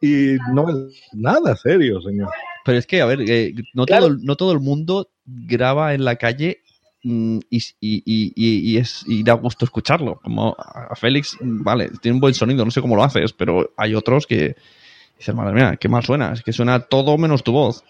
y 0.00 0.36
no 0.52 0.68
es 0.70 1.02
nada 1.12 1.56
serio, 1.56 2.00
señor. 2.00 2.28
Pero 2.64 2.78
es 2.78 2.86
que, 2.86 3.00
a 3.00 3.06
ver, 3.06 3.20
eh, 3.28 3.54
no, 3.74 3.86
todo, 3.86 4.10
no 4.10 4.36
todo 4.36 4.52
el 4.52 4.60
mundo 4.60 5.08
graba 5.24 5.94
en 5.94 6.04
la 6.04 6.16
calle 6.16 6.60
mm, 7.02 7.38
y, 7.50 7.56
y- 7.80 8.32
y- 8.36 8.76
es, 8.76 9.04
y 9.06 9.22
da 9.22 9.32
gusto 9.34 9.64
escucharlo. 9.64 10.20
Como 10.22 10.54
a 10.58 10.94
Félix, 10.94 11.36
vale, 11.40 11.90
tiene 12.02 12.16
un 12.16 12.20
buen 12.20 12.34
sonido, 12.34 12.64
no 12.64 12.70
sé 12.70 12.80
cómo 12.80 12.96
lo 12.96 13.04
haces, 13.04 13.32
pero 13.32 13.72
hay 13.76 13.94
otros 13.94 14.26
que 14.26 14.54
dicen, 15.18 15.34
madre 15.36 15.54
mía, 15.54 15.76
qué 15.80 15.88
mal 15.88 16.04
suena, 16.04 16.32
es 16.32 16.42
que 16.42 16.52
suena 16.52 16.80
todo 16.80 17.16
menos 17.18 17.42
tu 17.42 17.52
voz. 17.52 17.82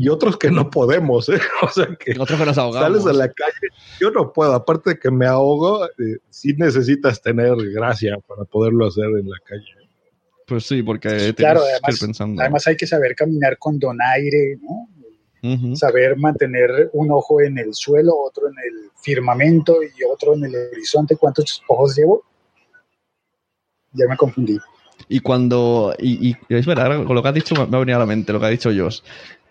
Y 0.00 0.08
otros 0.10 0.36
que 0.36 0.48
no 0.50 0.70
podemos, 0.70 1.28
¿eh? 1.28 1.40
O 1.62 1.68
sea 1.68 1.86
que 1.98 2.12
Otros 2.18 2.38
que 2.38 2.46
nos 2.46 2.56
ahogamos. 2.56 3.02
sales 3.02 3.06
a 3.06 3.18
la 3.18 3.32
calle, 3.32 3.68
yo 4.00 4.12
no 4.12 4.32
puedo, 4.32 4.54
aparte 4.54 4.90
de 4.90 4.98
que 5.00 5.10
me 5.10 5.26
ahogo, 5.26 5.86
eh, 5.86 6.18
sí 6.30 6.54
necesitas 6.56 7.20
tener 7.20 7.54
gracia 7.72 8.16
para 8.26 8.44
poderlo 8.44 8.86
hacer 8.86 9.06
en 9.06 9.28
la 9.28 9.36
calle. 9.44 9.64
Pues 10.48 10.64
sí, 10.66 10.82
porque 10.82 11.34
Claro, 11.36 11.60
además, 11.60 12.00
pensando. 12.00 12.40
además 12.40 12.66
hay 12.66 12.76
que 12.76 12.86
saber 12.86 13.14
caminar 13.14 13.58
con 13.58 13.78
donaire, 13.78 14.56
¿no? 14.62 14.88
Saber 15.76 16.16
mantener 16.16 16.90
un 16.94 17.10
ojo 17.12 17.40
en 17.40 17.58
el 17.58 17.72
suelo, 17.74 18.12
otro 18.16 18.48
en 18.48 18.54
el 18.54 18.90
firmamento 19.00 19.76
y 19.82 20.02
otro 20.02 20.34
en 20.34 20.46
el 20.46 20.54
horizonte. 20.72 21.16
¿Cuántos 21.16 21.62
ojos 21.68 21.96
llevo? 21.96 22.24
Ya 23.92 24.06
me 24.08 24.16
confundí. 24.16 24.58
Y 25.08 25.20
cuando. 25.20 25.94
Y, 25.98 26.30
y 26.30 26.36
es 26.48 26.66
verdad, 26.66 27.04
con 27.04 27.14
lo 27.14 27.22
que 27.22 27.28
has 27.28 27.34
dicho 27.34 27.54
me 27.54 27.76
ha 27.76 27.80
venido 27.80 27.96
a 27.96 28.00
la 28.00 28.06
mente 28.06 28.32
lo 28.32 28.40
que 28.40 28.46
ha 28.46 28.50
dicho 28.50 28.70
Josh. 28.76 29.00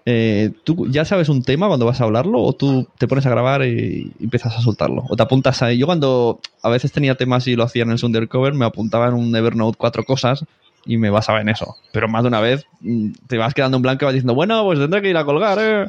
Eh, 0.05 0.51
¿Tú 0.63 0.87
ya 0.89 1.03
sabes 1.05 1.29
un 1.29 1.43
tema 1.43 1.67
cuando 1.67 1.85
vas 1.85 1.99
a 2.01 2.05
hablarlo 2.05 2.41
o 2.41 2.53
tú 2.53 2.87
te 2.97 3.07
pones 3.07 3.25
a 3.25 3.29
grabar 3.29 3.63
y 3.65 4.13
empiezas 4.19 4.55
a 4.57 4.61
soltarlo? 4.61 5.03
¿O 5.09 5.15
te 5.15 5.23
apuntas 5.23 5.61
ahí? 5.61 5.77
Yo 5.77 5.85
cuando 5.85 6.39
a 6.63 6.69
veces 6.69 6.91
tenía 6.91 7.15
temas 7.15 7.45
y 7.47 7.55
lo 7.55 7.63
hacía 7.63 7.83
en 7.83 7.91
el 7.91 7.99
Undercover, 8.03 8.53
me 8.53 8.65
apuntaba 8.65 9.07
en 9.07 9.15
un 9.15 9.35
Evernote 9.35 9.77
cuatro 9.77 10.03
cosas 10.03 10.45
y 10.87 10.97
me 10.97 11.09
basaba 11.09 11.41
en 11.41 11.49
eso. 11.49 11.75
Pero 11.91 12.07
más 12.07 12.23
de 12.23 12.29
una 12.29 12.39
vez 12.39 12.65
mm, 12.79 13.11
te 13.27 13.37
vas 13.37 13.53
quedando 13.53 13.77
en 13.77 13.83
blanco 13.83 14.03
y 14.03 14.05
vas 14.05 14.13
diciendo, 14.13 14.33
bueno, 14.33 14.63
pues 14.63 14.79
tendré 14.79 15.01
que 15.01 15.09
ir 15.09 15.17
a 15.17 15.25
colgar, 15.25 15.59
¿eh? 15.59 15.87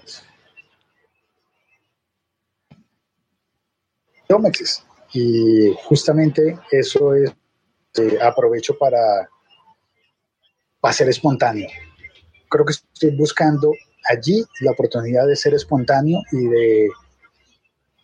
Y 5.14 5.72
justamente 5.84 6.58
eso 6.70 7.14
es, 7.14 7.30
eh, 7.98 8.18
aprovecho 8.20 8.76
para, 8.76 9.28
para 10.80 10.92
ser 10.92 11.08
espontáneo. 11.08 11.68
Creo 12.50 12.66
que 12.66 12.72
estoy 12.72 13.16
buscando 13.16 13.72
allí 14.08 14.44
la 14.60 14.72
oportunidad 14.72 15.26
de 15.26 15.36
ser 15.36 15.54
espontáneo 15.54 16.20
y 16.32 16.46
de, 16.46 16.88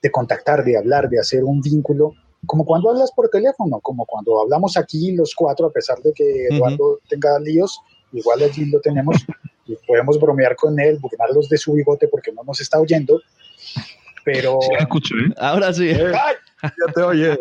de 0.02 0.10
contactar, 0.10 0.64
de 0.64 0.78
hablar, 0.78 1.08
de 1.08 1.18
hacer 1.18 1.44
un 1.44 1.60
vínculo, 1.60 2.14
como 2.46 2.64
cuando 2.64 2.90
hablas 2.90 3.12
por 3.12 3.28
teléfono, 3.28 3.80
como 3.80 4.04
cuando 4.06 4.42
hablamos 4.42 4.76
aquí 4.76 5.12
los 5.12 5.34
cuatro, 5.34 5.66
a 5.66 5.72
pesar 5.72 5.98
de 5.98 6.12
que. 6.12 6.46
Eduardo 6.50 7.00
tenga 7.08 7.38
líos, 7.38 7.80
igual 8.12 8.42
allí 8.42 8.66
lo 8.66 8.80
tenemos 8.80 9.16
y 9.66 9.76
podemos 9.86 10.20
bromear 10.20 10.56
con 10.56 10.78
él, 10.78 10.98
burlarlos 10.98 11.48
de 11.48 11.58
su 11.58 11.72
bigote 11.72 12.08
porque 12.08 12.32
no 12.32 12.42
nos 12.44 12.60
está 12.60 12.80
oyendo, 12.80 13.20
pero... 14.24 14.58
Sí, 14.60 14.70
escucho, 14.78 15.14
¿eh? 15.14 15.34
Ahora 15.38 15.72
sí. 15.72 15.90
¡Ay! 15.90 16.34
Ya 16.62 16.92
te 16.94 17.02
oye. 17.02 17.38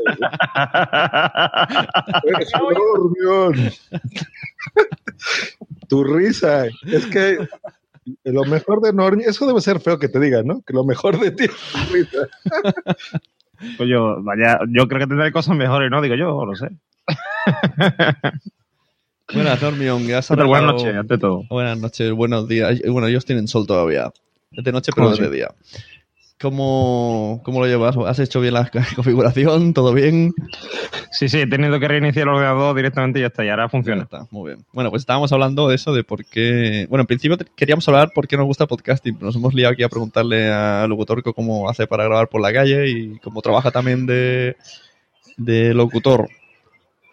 Eres 2.24 2.52
un 2.56 2.76
hormión. 2.76 3.72
tu 5.88 6.04
risa. 6.04 6.66
Es 6.86 7.06
que 7.06 7.38
lo 8.26 8.44
mejor 8.46 8.82
de 8.82 8.92
Normi, 8.92 9.24
eso 9.24 9.48
debe 9.48 9.62
ser 9.62 9.80
feo 9.80 9.98
que 9.98 10.10
te 10.10 10.20
digan, 10.20 10.46
¿no? 10.46 10.62
Que 10.62 10.74
lo 10.74 10.84
mejor 10.84 11.18
de 11.20 11.32
ti 11.32 11.46
es 11.46 11.52
tu 11.72 11.94
risa. 11.94 12.28
Pues 13.78 13.90
yo, 13.90 14.22
vaya, 14.24 14.60
yo 14.70 14.88
creo 14.88 15.00
que 15.02 15.08
tendré 15.08 15.32
cosas 15.32 15.56
mejores, 15.56 15.90
¿no? 15.90 16.02
Digo 16.02 16.16
yo, 16.16 16.46
lo 16.46 16.56
sé. 16.56 16.70
Buenas, 19.34 19.62
has 20.14 20.28
Pero 20.28 20.48
buenas 20.48 20.70
arreglado- 20.72 20.84
noches, 20.86 20.96
ante 21.00 21.18
todo. 21.18 21.44
Buenas 21.50 21.78
noches, 21.80 22.12
buenos 22.12 22.48
días. 22.48 22.82
Bueno, 22.88 23.08
ellos 23.08 23.26
tienen 23.26 23.48
sol 23.48 23.66
todavía. 23.66 24.12
Es 24.52 24.64
de 24.64 24.72
noche, 24.72 24.92
pero 24.94 25.06
¿Cómo 25.08 25.14
es 25.14 25.20
de 25.20 25.26
así? 25.26 25.36
día. 25.36 25.50
¿Cómo, 26.42 27.42
¿Cómo 27.46 27.62
lo 27.62 27.68
llevas? 27.68 27.96
¿Has 28.06 28.20
hecho 28.20 28.42
bien 28.42 28.54
la 28.56 28.70
configuración? 28.96 29.74
¿Todo 29.74 29.94
bien? 29.94 30.34
Sí, 31.12 31.30
sí, 31.30 31.40
he 31.40 31.48
tenido 31.48 31.80
que 31.80 31.88
reiniciar 31.88 32.24
el 32.28 32.34
ordenador 32.34 32.76
directamente 32.76 33.20
y 33.20 33.22
ya 33.22 33.28
está, 33.28 33.46
y 33.46 33.50
ahora 33.50 33.66
Ya 33.66 33.70
funciona. 33.70 34.04
está, 34.04 34.28
muy 34.32 34.52
bien. 34.52 34.66
Bueno, 34.74 34.90
pues 34.90 35.04
estábamos 35.04 35.32
hablando 35.32 35.70
de 35.70 35.76
eso, 35.76 35.94
de 35.94 36.04
por 36.04 36.26
qué... 36.26 36.86
Bueno, 36.90 37.02
en 37.02 37.08
principio 37.08 37.38
queríamos 37.56 37.88
hablar 37.88 38.12
por 38.14 38.28
qué 38.28 38.36
nos 38.36 38.46
gusta 38.46 38.68
podcasting. 38.68 39.16
pero 39.16 39.28
Nos 39.28 39.36
hemos 39.36 39.54
liado 39.54 39.72
aquí 39.74 39.84
a 39.84 39.90
preguntarle 39.90 40.52
a 40.52 40.86
Locutorco 40.88 41.34
cómo 41.34 41.70
hace 41.70 41.88
para 41.88 42.04
grabar 42.04 42.28
por 42.28 42.42
la 42.42 42.52
calle 42.52 42.90
y 42.90 43.20
cómo 43.20 43.42
trabaja 43.42 43.72
también 43.72 44.06
de, 44.06 44.58
de 45.38 45.74
locutor. 45.74 46.28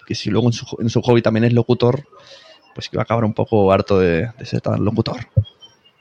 Que 0.06 0.16
si 0.16 0.30
luego 0.30 0.48
en 0.48 0.54
su, 0.54 0.66
en 0.80 0.88
su 0.90 1.02
hobby 1.02 1.22
también 1.22 1.44
es 1.44 1.52
locutor, 1.52 2.02
pues 2.74 2.88
que 2.88 2.96
va 2.96 3.02
a 3.02 3.04
acabar 3.04 3.24
un 3.24 3.34
poco 3.34 3.70
harto 3.70 3.96
de, 4.00 4.28
de 4.36 4.44
ser 4.46 4.60
tan 4.60 4.84
locutor. 4.84 5.18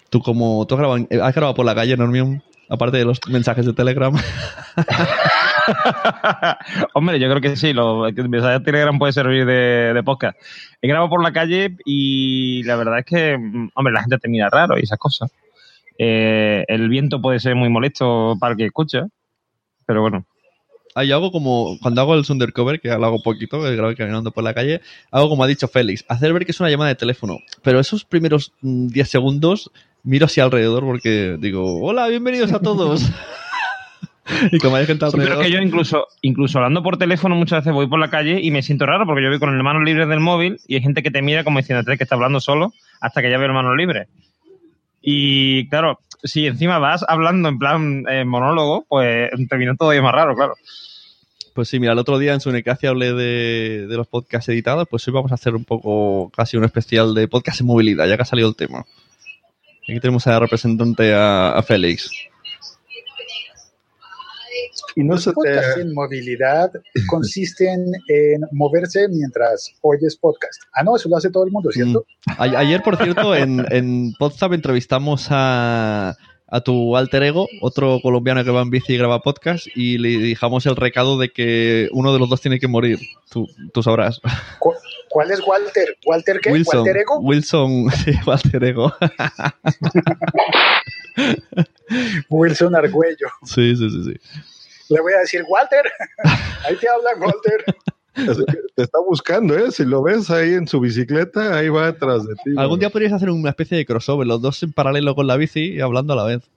¿Tú 0.10 0.21
como 0.21 0.65
tú 0.65 0.73
has 0.73 0.79
grabado, 0.79 1.08
has 1.21 1.36
grabado 1.36 1.53
por 1.53 1.65
la 1.65 1.75
calle, 1.75 1.95
Normion? 1.95 2.41
Aparte 2.69 2.97
de 2.97 3.05
los 3.05 3.19
mensajes 3.27 3.65
de 3.65 3.73
Telegram. 3.73 4.13
Hombre, 6.93 7.19
yo 7.19 7.29
creo 7.29 7.41
que 7.41 7.55
sí, 7.55 7.73
lo, 7.73 8.03
que 8.13 8.21
el 8.21 8.29
mensaje 8.29 8.60
de 8.60 8.65
Telegram 8.65 8.97
puede 8.99 9.13
servir 9.13 9.45
de, 9.45 9.93
de 9.93 10.03
podcast. 10.03 10.38
He 10.82 10.88
grabado 10.88 11.10
por 11.10 11.23
la 11.23 11.34
calle 11.34 11.75
y 11.86 12.63
la 12.63 12.75
verdad 12.75 12.99
es 12.99 13.05
que, 13.05 13.38
mm, 13.38 13.71
hombre, 13.73 13.93
la 13.93 14.01
gente 14.01 14.19
te 14.19 14.29
mira 14.29 14.49
raro 14.49 14.77
y 14.77 14.84
esas 14.84 14.99
cosas. 14.99 15.32
Eh, 15.97 16.63
el 16.69 16.88
viento 16.88 17.21
puede 17.21 17.39
ser 17.39 17.55
muy 17.55 17.69
molesto 17.69 18.38
para 18.39 18.53
el 18.53 18.58
que 18.58 18.65
escucha, 18.65 19.08
pero 19.86 20.01
bueno. 20.01 20.25
Ah, 20.95 21.03
yo 21.03 21.15
hago 21.15 21.32
como, 21.32 21.77
cuando 21.82 22.01
hago 22.01 22.15
el 22.15 22.25
undercover, 22.27 22.79
que 22.79 22.88
lo 22.88 23.05
hago 23.05 23.21
poquito, 23.21 23.62
que 23.62 23.75
grabo 23.75 23.93
caminando 23.95 24.32
por 24.32 24.43
la 24.43 24.53
calle, 24.53 24.82
hago 25.12 25.29
como 25.29 25.43
ha 25.43 25.47
dicho 25.47 25.67
Félix, 25.67 26.03
hacer 26.08 26.34
ver 26.34 26.45
que 26.45 26.51
es 26.51 26.60
una 26.60 26.69
llamada 26.69 26.89
de 26.89 26.95
teléfono. 26.95 27.38
Pero 27.63 27.79
esos 27.79 28.05
primeros 28.05 28.53
mm, 28.62 28.88
10 28.88 29.10
segundos 29.10 29.71
miro 30.03 30.25
hacia 30.25 30.43
alrededor 30.43 30.83
porque 30.83 31.38
digo, 31.39 31.81
hola, 31.81 32.07
bienvenidos 32.07 32.51
a 32.53 32.59
todos. 32.59 33.09
y 34.51 34.59
como 34.59 34.75
hay 34.75 34.85
gente 34.85 35.05
Sí, 35.05 35.12
pero 35.12 35.23
alrededor... 35.23 35.45
que 35.45 35.51
yo 35.51 35.59
incluso, 35.59 36.07
incluso 36.21 36.57
hablando 36.59 36.83
por 36.83 36.97
teléfono 36.97 37.35
muchas 37.35 37.63
veces 37.63 37.73
voy 37.73 37.88
por 37.88 37.99
la 37.99 38.09
calle 38.09 38.39
y 38.41 38.51
me 38.51 38.62
siento 38.62 38.85
raro 38.85 39.05
porque 39.05 39.23
yo 39.23 39.29
voy 39.29 39.39
con 39.39 39.55
el 39.55 39.63
mano 39.63 39.81
libre 39.81 40.05
del 40.05 40.19
móvil 40.19 40.59
y 40.67 40.75
hay 40.75 40.81
gente 40.81 41.03
que 41.03 41.12
te 41.12 41.21
mira 41.21 41.43
como 41.43 41.59
diciéndote 41.59 41.97
que 41.97 42.03
está 42.03 42.15
hablando 42.15 42.39
solo 42.39 42.73
hasta 43.01 43.21
que 43.21 43.29
ya 43.29 43.38
veo 43.38 43.47
el 43.47 43.53
mano 43.53 43.75
libre. 43.75 44.07
Y 45.01 45.67
claro, 45.69 45.99
si 46.23 46.45
encima 46.45 46.79
vas 46.79 47.05
hablando 47.07 47.49
en 47.49 47.57
plan 47.57 48.05
eh, 48.09 48.25
monólogo, 48.25 48.85
pues 48.88 49.31
te 49.49 49.57
viene 49.57 49.75
todavía 49.77 50.01
más 50.01 50.13
raro, 50.13 50.35
claro. 50.35 50.55
Pues 51.53 51.67
sí, 51.67 51.79
mira, 51.79 51.93
el 51.93 51.99
otro 51.99 52.19
día 52.19 52.33
en 52.33 52.41
Sunecracia 52.41 52.89
hablé 52.89 53.13
de, 53.13 53.88
de 53.88 53.97
los 53.97 54.07
podcasts 54.07 54.47
editados, 54.49 54.88
pues 54.89 55.07
hoy 55.07 55.13
vamos 55.13 55.31
a 55.31 55.35
hacer 55.35 55.55
un 55.55 55.65
poco, 55.65 56.29
casi 56.35 56.57
un 56.57 56.63
especial 56.63 57.13
de 57.13 57.27
podcast 57.27 57.62
en 57.62 57.67
movilidad, 57.67 58.07
ya 58.07 58.15
que 58.15 58.21
ha 58.21 58.25
salido 58.25 58.49
el 58.49 58.55
tema. 58.55 58.85
Aquí 59.89 59.99
tenemos 59.99 60.25
a 60.28 60.32
la 60.32 60.39
representante 60.41 61.13
a, 61.13 61.52
a 61.52 61.63
Félix. 61.63 62.12
Y 64.95 65.04
no 65.04 65.17
se 65.17 65.28
Los 65.30 65.36
podcasts 65.36 65.75
te... 65.75 65.82
en 65.82 65.93
movilidad 65.93 66.71
consisten 67.08 67.86
en 68.08 68.41
moverse 68.52 69.08
mientras 69.08 69.71
oyes 69.82 70.17
podcast. 70.17 70.62
Ah, 70.73 70.84
no, 70.84 70.95
eso 70.95 71.08
lo 71.10 71.17
hace 71.17 71.30
todo 71.30 71.45
el 71.45 71.52
mundo, 71.52 71.71
¿cierto? 71.71 72.06
A- 72.38 72.43
ayer, 72.43 72.82
por 72.82 72.97
cierto, 72.97 73.36
en, 73.36 73.65
en 73.71 74.13
Podzap 74.19 74.52
entrevistamos 74.54 75.28
a, 75.30 76.15
a 76.51 76.62
tu 76.62 76.95
alter 76.97 77.23
ego, 77.23 77.47
otro 77.62 77.99
colombiano 78.01 78.43
que 78.43 78.51
va 78.51 78.62
en 78.62 78.69
bici 78.69 78.93
y 78.93 78.97
graba 78.97 79.21
podcast, 79.21 79.67
y 79.75 79.97
le 79.97 80.17
dejamos 80.17 80.65
el 80.65 80.75
recado 80.75 81.17
de 81.19 81.29
que 81.29 81.89
uno 81.91 82.13
de 82.13 82.19
los 82.19 82.29
dos 82.29 82.41
tiene 82.41 82.59
que 82.59 82.67
morir. 82.67 82.99
Tú, 83.29 83.47
tú 83.73 83.83
sabrás. 83.83 84.19
¿Cu- 84.59 84.73
¿Cuál 85.09 85.31
es 85.31 85.41
Walter? 85.45 85.97
¿Walter 86.05 86.39
qué? 86.41 86.51
Wilson. 86.51 86.79
¿Walter 86.79 86.97
Ego? 86.97 87.19
Wilson, 87.19 87.91
sí, 88.05 88.12
Walter 88.25 88.63
Ego. 88.63 88.93
Wilson 92.29 92.75
Argüello. 92.75 93.27
Sí, 93.43 93.75
sí, 93.75 93.89
sí, 93.89 94.03
sí. 94.03 94.41
Le 94.89 95.01
voy 95.01 95.13
a 95.13 95.19
decir, 95.19 95.43
Walter, 95.47 95.83
ahí 96.67 96.75
te 96.77 96.88
habla 96.89 97.12
Walter. 97.19 97.65
Te 98.13 98.84
está 98.84 99.00
buscando, 99.00 99.58
¿eh? 99.58 99.72
Si 99.72 99.86
lo 99.86 100.02
ves 100.02 100.30
ahí 100.30 100.54
en 100.54 100.67
su 100.67 100.80
bicicleta, 100.80 101.58
ahí 101.58 101.69
va 101.69 101.88
detrás 101.88 102.26
de 102.26 102.34
ti. 102.36 102.52
Algún 102.58 102.80
día 102.80 102.89
podrías 102.89 103.13
hacer 103.13 103.30
una 103.30 103.50
especie 103.50 103.78
de 103.78 103.86
crossover, 103.86 104.28
los 104.28 104.41
dos 104.41 104.62
en 104.63 104.74
paralelo 104.74 105.15
con 105.15 105.28
la 105.28 105.38
bici 105.38 105.74
y 105.74 105.82
hablando 105.82 106.13
a 106.13 106.15
la 106.15 106.24
vez. 106.24 106.50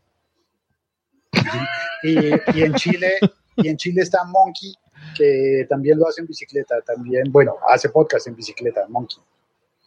Y, 2.02 2.14
y 2.58 2.62
en 2.62 2.74
Chile, 2.74 3.12
y 3.56 3.68
en 3.68 3.76
Chile 3.76 4.02
está 4.02 4.24
Monkey, 4.24 4.74
que 5.16 5.66
también 5.68 5.98
lo 5.98 6.08
hace 6.08 6.20
en 6.20 6.26
bicicleta, 6.26 6.80
también, 6.86 7.30
bueno, 7.30 7.54
hace 7.68 7.88
podcast 7.90 8.26
en 8.26 8.36
bicicleta, 8.36 8.86
Monkey. 8.88 9.18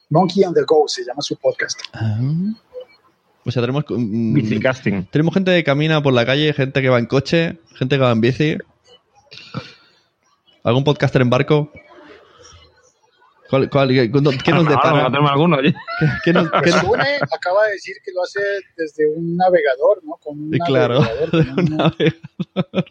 Monkey 0.09 0.43
and 0.43 0.55
the 0.55 0.63
Go 0.63 0.87
se 0.87 1.03
llama 1.03 1.21
su 1.21 1.35
podcast. 1.35 1.79
Ah. 1.93 2.19
O 3.43 3.51
sea, 3.51 3.61
tenemos, 3.61 3.85
mm, 3.87 4.33
Bicicasting. 4.33 5.05
tenemos 5.11 5.33
gente 5.33 5.55
que 5.55 5.63
camina 5.63 6.01
por 6.01 6.13
la 6.13 6.25
calle, 6.25 6.51
gente 6.53 6.81
que 6.81 6.89
va 6.89 6.99
en 6.99 7.05
coche, 7.05 7.59
gente 7.75 7.95
que 7.95 8.01
va 8.01 8.11
en 8.11 8.21
bici. 8.21 8.57
¿Algún 10.65 10.83
podcaster 10.83 11.21
en 11.21 11.29
barco? 11.29 11.71
¿Cuál- 13.49 13.69
cuál- 13.69 13.89
qué, 13.89 14.11
¿Qué 14.11 14.51
nos 14.51 14.67
depara? 14.67 15.03
no 15.03 15.11
tenemos 15.11 15.31
alguno. 15.31 15.57
¿Qué, 15.61 15.73
qué 16.25 16.33
nos- 16.33 16.49
qué 16.63 16.71
nos- 16.71 16.81
Sune 16.81 17.15
acaba 17.31 17.65
de 17.67 17.71
decir 17.73 17.95
que 18.03 18.11
lo 18.11 18.23
hace 18.23 18.39
desde 18.75 19.07
un 19.15 19.37
navegador, 19.37 20.03
¿no? 20.03 20.15
Con 20.21 20.39
un 20.41 20.49
claro. 20.65 20.99
navegador, 21.01 21.29
con 21.55 21.73
un- 21.73 21.93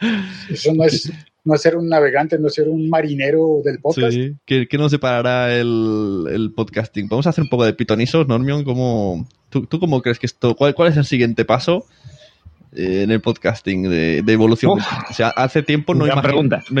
Eso 0.50 0.72
no 0.74 0.84
es, 0.84 1.12
no 1.44 1.56
ser 1.56 1.76
un 1.76 1.88
navegante, 1.88 2.38
no 2.38 2.48
es 2.48 2.54
ser 2.54 2.68
un 2.68 2.88
marinero 2.90 3.60
del 3.64 3.78
podcast. 3.80 4.12
Sí, 4.12 4.34
¿Qué, 4.44 4.66
qué 4.68 4.78
nos 4.78 4.90
separará 4.90 5.54
el, 5.56 6.24
el 6.30 6.52
podcasting? 6.54 7.08
Vamos 7.08 7.26
a 7.26 7.30
hacer 7.30 7.42
un 7.44 7.50
poco 7.50 7.64
de 7.64 7.72
pitonisos, 7.74 8.26
Normion. 8.26 8.64
¿Cómo, 8.64 9.28
tú, 9.50 9.66
tú 9.66 9.78
cómo 9.78 10.02
crees 10.02 10.18
que 10.18 10.26
esto? 10.26 10.54
¿Cuál, 10.56 10.74
cuál 10.74 10.88
es 10.88 10.96
el 10.96 11.04
siguiente 11.04 11.44
paso 11.44 11.86
eh, 12.74 13.02
en 13.02 13.10
el 13.10 13.20
podcasting 13.20 13.88
de, 13.88 14.22
de 14.22 14.32
evolución? 14.32 14.72
Uf. 14.78 14.86
o 15.10 15.12
sea, 15.12 15.28
hace 15.28 15.62
tiempo 15.62 15.94
no, 15.94 16.06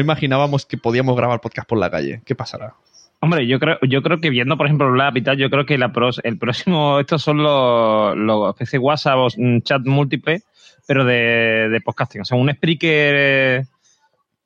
imaginábamos 0.00 0.66
que 0.66 0.76
podíamos 0.78 1.16
grabar 1.16 1.40
podcast 1.40 1.68
por 1.68 1.78
la 1.78 1.90
calle. 1.90 2.22
¿Qué 2.24 2.34
pasará? 2.34 2.74
Hombre, 3.22 3.46
yo 3.46 3.60
creo, 3.60 3.76
yo 3.82 4.02
creo 4.02 4.18
que 4.18 4.30
viendo, 4.30 4.56
por 4.56 4.64
ejemplo, 4.66 4.90
Blab 4.90 5.16
y 5.18 5.22
tal, 5.22 5.36
yo 5.36 5.50
creo 5.50 5.66
que 5.66 5.76
la 5.76 5.92
pros- 5.92 6.20
el 6.24 6.38
próximo, 6.38 6.98
estos 7.00 7.22
son 7.22 7.42
los, 7.42 8.16
los 8.16 8.48
especie 8.50 8.78
WhatsApp 8.78 9.18
o 9.18 9.28
chat 9.62 9.82
múltiple, 9.84 10.40
pero 10.86 11.04
de, 11.04 11.68
de 11.68 11.80
podcasting. 11.82 12.22
O 12.22 12.24
sea, 12.24 12.38
un 12.38 12.48
speaker 12.48 13.14
eh, 13.16 13.62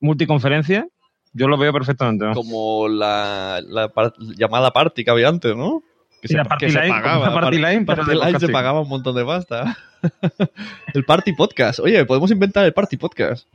multiconferencia, 0.01 0.87
yo 1.33 1.49
lo 1.49 1.57
veo 1.57 1.73
perfectamente. 1.73 2.25
¿no? 2.25 2.35
Como 2.35 2.89
la, 2.89 3.61
la 3.67 3.93
llamada 4.37 4.73
party 4.73 5.05
que 5.05 5.11
había 5.11 5.29
antes, 5.29 5.55
¿no? 5.57 5.83
Que 6.27 6.37
party 6.37 6.67
line, 6.69 7.03
como 7.03 7.21
una 7.23 7.33
party 7.35 7.57
line, 7.59 7.85
Party 7.85 8.15
line 8.15 8.41
se 8.41 8.49
pagaba 8.49 8.81
un 8.81 8.89
montón 8.89 9.15
de 9.15 9.25
pasta. 9.25 9.77
el 10.95 11.05
party 11.05 11.33
podcast. 11.35 11.81
Oye, 11.81 12.05
podemos 12.05 12.31
inventar 12.31 12.65
el 12.65 12.73
party 12.73 12.97
podcast. 12.97 13.47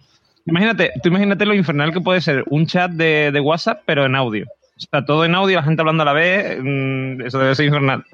Imagínate, 0.45 0.91
tú 1.01 1.10
imagínate 1.10 1.45
lo 1.45 1.53
infernal 1.53 1.91
que 1.91 2.01
puede 2.01 2.21
ser 2.21 2.43
un 2.47 2.67
chat 2.67 2.91
de, 2.91 3.32
de 3.32 3.39
WhatsApp, 3.39 3.82
pero 3.86 4.05
en 4.05 4.15
audio. 4.15 4.45
O 4.45 4.79
sea, 4.79 5.03
todo 5.03 5.25
en 5.25 5.36
audio, 5.36 5.58
la 5.58 5.63
gente 5.63 5.82
hablando 5.82 6.03
a 6.03 6.05
la 6.05 6.13
vez, 6.13 6.58
mm, 6.62 7.21
eso 7.25 7.39
debe 7.39 7.55
ser 7.55 7.65
infernal. 7.65 8.05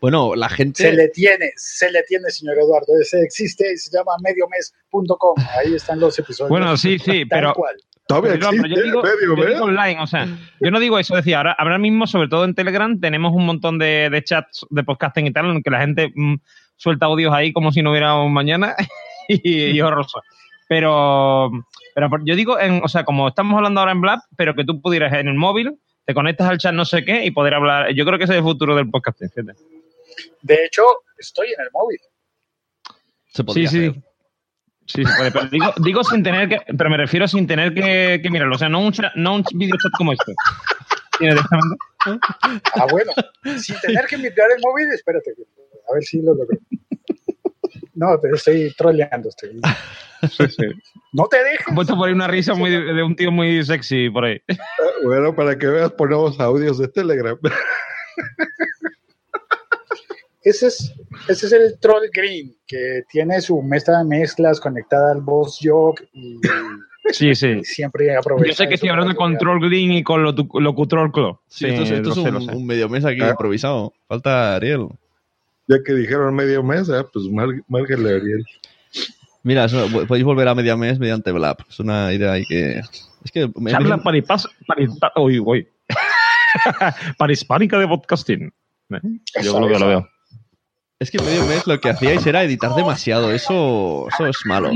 Bueno, 0.00 0.34
la 0.34 0.48
gente... 0.48 0.82
Se 0.82 0.92
le 0.92 1.08
tiene, 1.08 1.50
se 1.56 1.90
le 1.90 2.02
tiene, 2.04 2.30
señor 2.30 2.56
Eduardo. 2.58 2.92
Ese 3.00 3.20
existe 3.20 3.70
y 3.72 3.76
se 3.76 3.94
llama 3.94 4.12
mediomes.com. 4.22 5.34
Ahí 5.58 5.74
están 5.74 6.00
los 6.00 6.18
episodios. 6.18 6.48
Bueno, 6.48 6.76
sí, 6.76 6.98
sí, 6.98 7.26
Tal 7.28 7.40
pero- 7.40 7.54
cual. 7.54 7.76
Todavía 8.10 8.32
Pero, 8.32 8.50
pero 8.50 8.56
existe 8.64 8.76
yo 8.76 8.82
digo, 8.84 9.02
medio, 9.02 9.36
yo 9.36 9.46
digo 9.54 9.64
online, 9.66 10.00
o 10.00 10.06
sea, 10.06 10.26
yo 10.60 10.70
no 10.70 10.80
digo 10.80 10.98
eso, 10.98 11.14
decía, 11.14 11.38
ahora, 11.38 11.52
ahora 11.52 11.78
mismo, 11.78 12.06
sobre 12.06 12.28
todo 12.28 12.44
en 12.44 12.54
Telegram, 12.54 12.98
tenemos 13.00 13.32
un 13.32 13.46
montón 13.46 13.78
de, 13.78 14.08
de 14.10 14.24
chats 14.24 14.66
de 14.68 14.82
podcasting 14.82 15.26
y 15.28 15.32
tal, 15.32 15.46
en 15.46 15.62
que 15.62 15.70
la 15.70 15.80
gente 15.80 16.10
mm, 16.14 16.34
suelta 16.76 17.06
audios 17.06 17.32
ahí 17.32 17.52
como 17.52 17.70
si 17.70 17.82
no 17.82 17.90
hubiera 17.92 18.16
un 18.16 18.32
mañana 18.32 18.74
y, 19.28 19.66
y 19.66 19.80
horroroso. 19.80 20.20
Pero, 20.68 21.50
pero 21.94 22.08
yo 22.24 22.34
digo, 22.36 22.58
en, 22.58 22.80
o 22.84 22.88
sea, 22.88 23.04
como 23.04 23.28
estamos 23.28 23.56
hablando 23.56 23.80
ahora 23.80 23.92
en 23.92 24.00
Blab, 24.00 24.20
pero 24.36 24.54
que 24.54 24.64
tú 24.64 24.80
pudieras 24.80 25.12
en 25.14 25.28
el 25.28 25.34
móvil, 25.34 25.78
te 26.04 26.12
conectas 26.14 26.48
al 26.48 26.58
chat 26.58 26.74
no 26.74 26.84
sé 26.84 27.04
qué 27.04 27.24
y 27.24 27.30
poder 27.30 27.54
hablar. 27.54 27.92
Yo 27.94 28.04
creo 28.04 28.18
que 28.18 28.24
ese 28.24 28.32
es 28.34 28.38
el 28.38 28.44
futuro 28.44 28.74
del 28.74 28.90
podcasting. 28.90 29.30
fíjate. 29.30 29.58
De 30.42 30.64
hecho, 30.64 30.82
estoy 31.18 31.46
en 31.48 31.60
el 31.64 31.68
móvil. 31.72 31.98
Se 33.28 33.44
podría 33.44 33.68
Sí, 33.68 33.78
sí. 33.78 33.86
hacer. 33.86 33.94
Sí, 34.02 34.08
se 34.92 35.02
puede, 35.02 35.30
pero 35.30 35.46
digo, 35.46 35.72
digo 35.82 36.04
sin 36.04 36.22
tener 36.22 36.48
que, 36.48 36.60
pero 36.76 36.90
me 36.90 36.96
refiero 36.96 37.26
sin 37.28 37.46
tener 37.46 37.72
que, 37.74 38.20
que 38.22 38.30
mirarlo, 38.30 38.54
o 38.56 38.58
sea, 38.58 38.68
no 38.68 38.80
un, 38.80 38.92
no 39.16 39.34
un 39.36 39.44
video 39.54 39.76
chat 39.82 39.92
como 39.96 40.12
este. 40.12 40.34
Ah, 42.74 42.86
bueno. 42.90 43.12
Sin 43.58 43.76
tener 43.80 44.06
que 44.06 44.16
mirar 44.16 44.48
el 44.56 44.62
móvil, 44.62 44.88
espérate. 44.94 45.32
A 45.90 45.94
ver 45.94 46.02
si 46.02 46.22
lo 46.22 46.34
logro. 46.34 46.58
No, 47.94 48.18
te 48.18 48.30
estoy 48.30 48.74
troleando. 48.76 49.28
Estoy... 49.28 49.60
Sí, 50.22 50.44
sí. 50.48 50.66
No 51.12 51.26
te 51.26 51.42
dejes. 51.42 51.66
Puesto 51.74 51.96
por 51.96 52.08
ahí 52.08 52.14
una 52.14 52.28
risa 52.28 52.54
muy 52.54 52.70
de, 52.70 52.80
de 52.94 53.02
un 53.02 53.16
tío 53.16 53.30
muy 53.30 53.62
sexy 53.64 54.08
por 54.10 54.24
ahí. 54.24 54.40
Ah, 54.50 54.56
Bueno, 55.04 55.34
para 55.34 55.58
que 55.58 55.66
veas, 55.66 55.92
ponemos 55.92 56.38
audios 56.40 56.78
de 56.78 56.88
Telegram. 56.88 57.38
Ese 60.42 60.68
es, 60.68 60.94
ese 61.28 61.46
es 61.46 61.52
el 61.52 61.78
Troll 61.80 62.08
Green, 62.12 62.54
que 62.66 63.02
tiene 63.10 63.40
su 63.40 63.60
mesa 63.62 63.98
de 63.98 64.04
mezclas 64.04 64.58
conectada 64.60 65.12
al 65.12 65.20
Boss 65.20 65.58
Jog 65.62 65.96
y 66.12 66.40
Sí, 67.12 67.34
sí. 67.34 67.64
siempre 67.64 68.14
aprovecha. 68.16 68.48
Yo 68.48 68.54
sé 68.54 68.68
que 68.68 68.74
estoy 68.74 68.88
hablando 68.90 69.16
con 69.16 69.32
Control 69.32 69.58
Green 69.68 69.92
y 69.92 70.02
con 70.04 70.22
Locutor 70.22 71.10
Clo. 71.10 71.40
Sí, 71.48 71.66
esto, 71.66 71.82
es- 71.82 71.90
esto 71.90 72.08
es 72.10 72.14
sé, 72.14 72.20
un, 72.30 72.42
sé. 72.42 72.52
un 72.54 72.66
medio 72.66 72.88
mes 72.88 73.04
aquí 73.04 73.20
Ah. 73.22 73.30
improvisado. 73.30 73.92
Falta 74.06 74.54
Ariel. 74.56 74.86
Ya 75.66 75.76
que 75.84 75.92
dijeron 75.94 76.34
medio 76.34 76.62
mes, 76.62 76.88
ah, 76.90 77.06
pues 77.12 77.26
mar- 77.26 77.62
márquenle 77.68 78.12
a 78.12 78.16
Ariel. 78.16 78.44
Mira, 79.42 79.64
eso, 79.64 79.86
podéis 80.06 80.24
volver 80.24 80.46
a 80.48 80.54
media 80.54 80.76
mes 80.76 80.98
mediante 80.98 81.32
Blab. 81.32 81.56
Es 81.68 81.80
una 81.80 82.12
idea 82.12 82.32
ahí 82.32 82.44
que... 82.44 82.80
Es 83.24 83.32
que... 83.32 83.50
me- 83.56 83.70
Charla 83.70 83.96
me- 83.96 84.02
paripas, 84.02 84.46
parispa- 84.68 85.12
uy, 85.16 85.38
uy. 85.40 85.68
Parispánica 87.18 87.78
de 87.78 87.88
podcasting. 87.88 88.52
¿Eh? 88.90 88.98
Yo 89.42 89.58
veo, 89.60 89.70
eso. 89.70 89.78
lo 89.80 89.88
veo. 89.88 90.08
Es 91.00 91.10
que 91.10 91.18
medio 91.18 91.46
mes 91.46 91.66
lo 91.66 91.80
que 91.80 91.88
hacíais 91.88 92.26
era 92.26 92.44
editar 92.44 92.74
demasiado. 92.74 93.32
Eso, 93.32 94.06
eso 94.12 94.26
es 94.26 94.36
malo. 94.44 94.70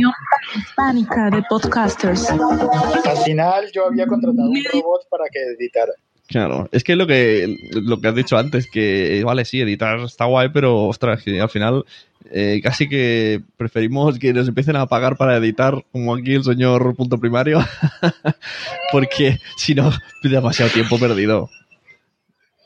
hispánica 0.57 1.29
de 1.29 1.43
podcasters. 1.51 2.31
Al 2.31 3.19
final 3.27 3.71
yo 3.75 3.89
había 3.89 4.07
contratado 4.07 4.49
un 4.49 4.65
robot 4.73 5.03
para 5.11 5.25
que 5.31 5.39
editara. 5.59 5.93
Claro, 6.27 6.67
es 6.73 6.83
que 6.83 6.97
lo 6.97 7.07
que 7.07 7.55
lo 7.73 8.01
que 8.01 8.09
has 8.09 8.15
dicho 8.15 8.39
antes, 8.39 8.71
que 8.71 9.23
vale, 9.23 9.45
sí, 9.45 9.61
editar 9.61 10.01
está 10.01 10.25
guay, 10.25 10.49
pero 10.49 10.87
ostras, 10.87 11.23
que 11.23 11.39
al 11.39 11.51
final 11.51 11.85
eh, 12.31 12.61
casi 12.63 12.89
que 12.89 13.43
preferimos 13.59 14.19
que 14.19 14.33
nos 14.33 14.49
empiecen 14.49 14.77
a 14.77 14.87
pagar 14.87 15.19
para 15.19 15.37
editar, 15.37 15.85
como 15.93 16.15
aquí 16.15 16.37
el 16.37 16.45
señor 16.45 16.97
punto 16.97 17.19
primario, 17.19 17.61
porque 18.93 19.41
si 19.59 19.75
no, 19.75 19.91
es 19.91 20.31
demasiado 20.31 20.71
tiempo 20.71 20.99
perdido. 20.99 21.51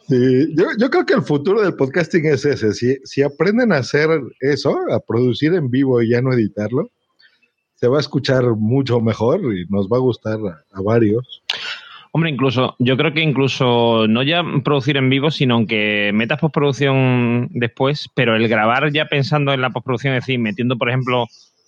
Sí, 0.09 0.55
yo, 0.57 0.65
yo 0.79 0.89
creo 0.89 1.05
que 1.05 1.13
el 1.13 1.23
futuro 1.23 1.61
del 1.61 1.75
podcasting 1.75 2.25
es 2.27 2.45
ese. 2.47 2.73
Si, 2.73 2.97
si 3.05 3.23
aprenden 3.23 3.73
a 3.73 3.79
hacer 3.79 4.09
eso, 4.41 4.75
a 4.91 5.01
producir 5.01 5.53
en 5.53 5.71
vivo 5.71 6.01
y 6.01 6.11
ya 6.11 6.23
no 6.23 6.33
editarlo, 6.33 6.91
se 7.75 7.89
va 7.89 7.99
a 7.99 8.01
escuchar 8.01 8.43
mucho 8.57 9.01
mejor 9.01 9.41
y 9.55 9.67
nos 9.69 9.87
va 9.87 9.99
a 9.99 10.01
gustar 10.01 10.39
a, 10.73 10.81
varios. 10.83 11.43
Hombre, 12.13 12.31
incluso, 12.31 12.75
yo 12.79 12.97
creo 12.97 13.13
que 13.13 13.21
incluso 13.21 14.07
no 14.09 14.23
ya 14.23 14.43
producir 14.65 14.97
en 14.97 15.11
vivo, 15.11 15.31
sino 15.31 15.67
que 15.67 16.11
metas 16.15 16.41
postproducción 16.41 17.49
después, 17.51 18.09
pero 18.15 18.35
el 18.35 18.49
grabar 18.49 18.91
ya 18.91 19.05
pensando 19.07 19.53
en 19.53 19.61
la 19.61 19.71
postproducción, 19.71 20.15
es 20.15 20.25
decir, 20.25 20.41
metiendo, 20.41 20.79
por 20.79 20.89
ejemplo, 20.89 21.27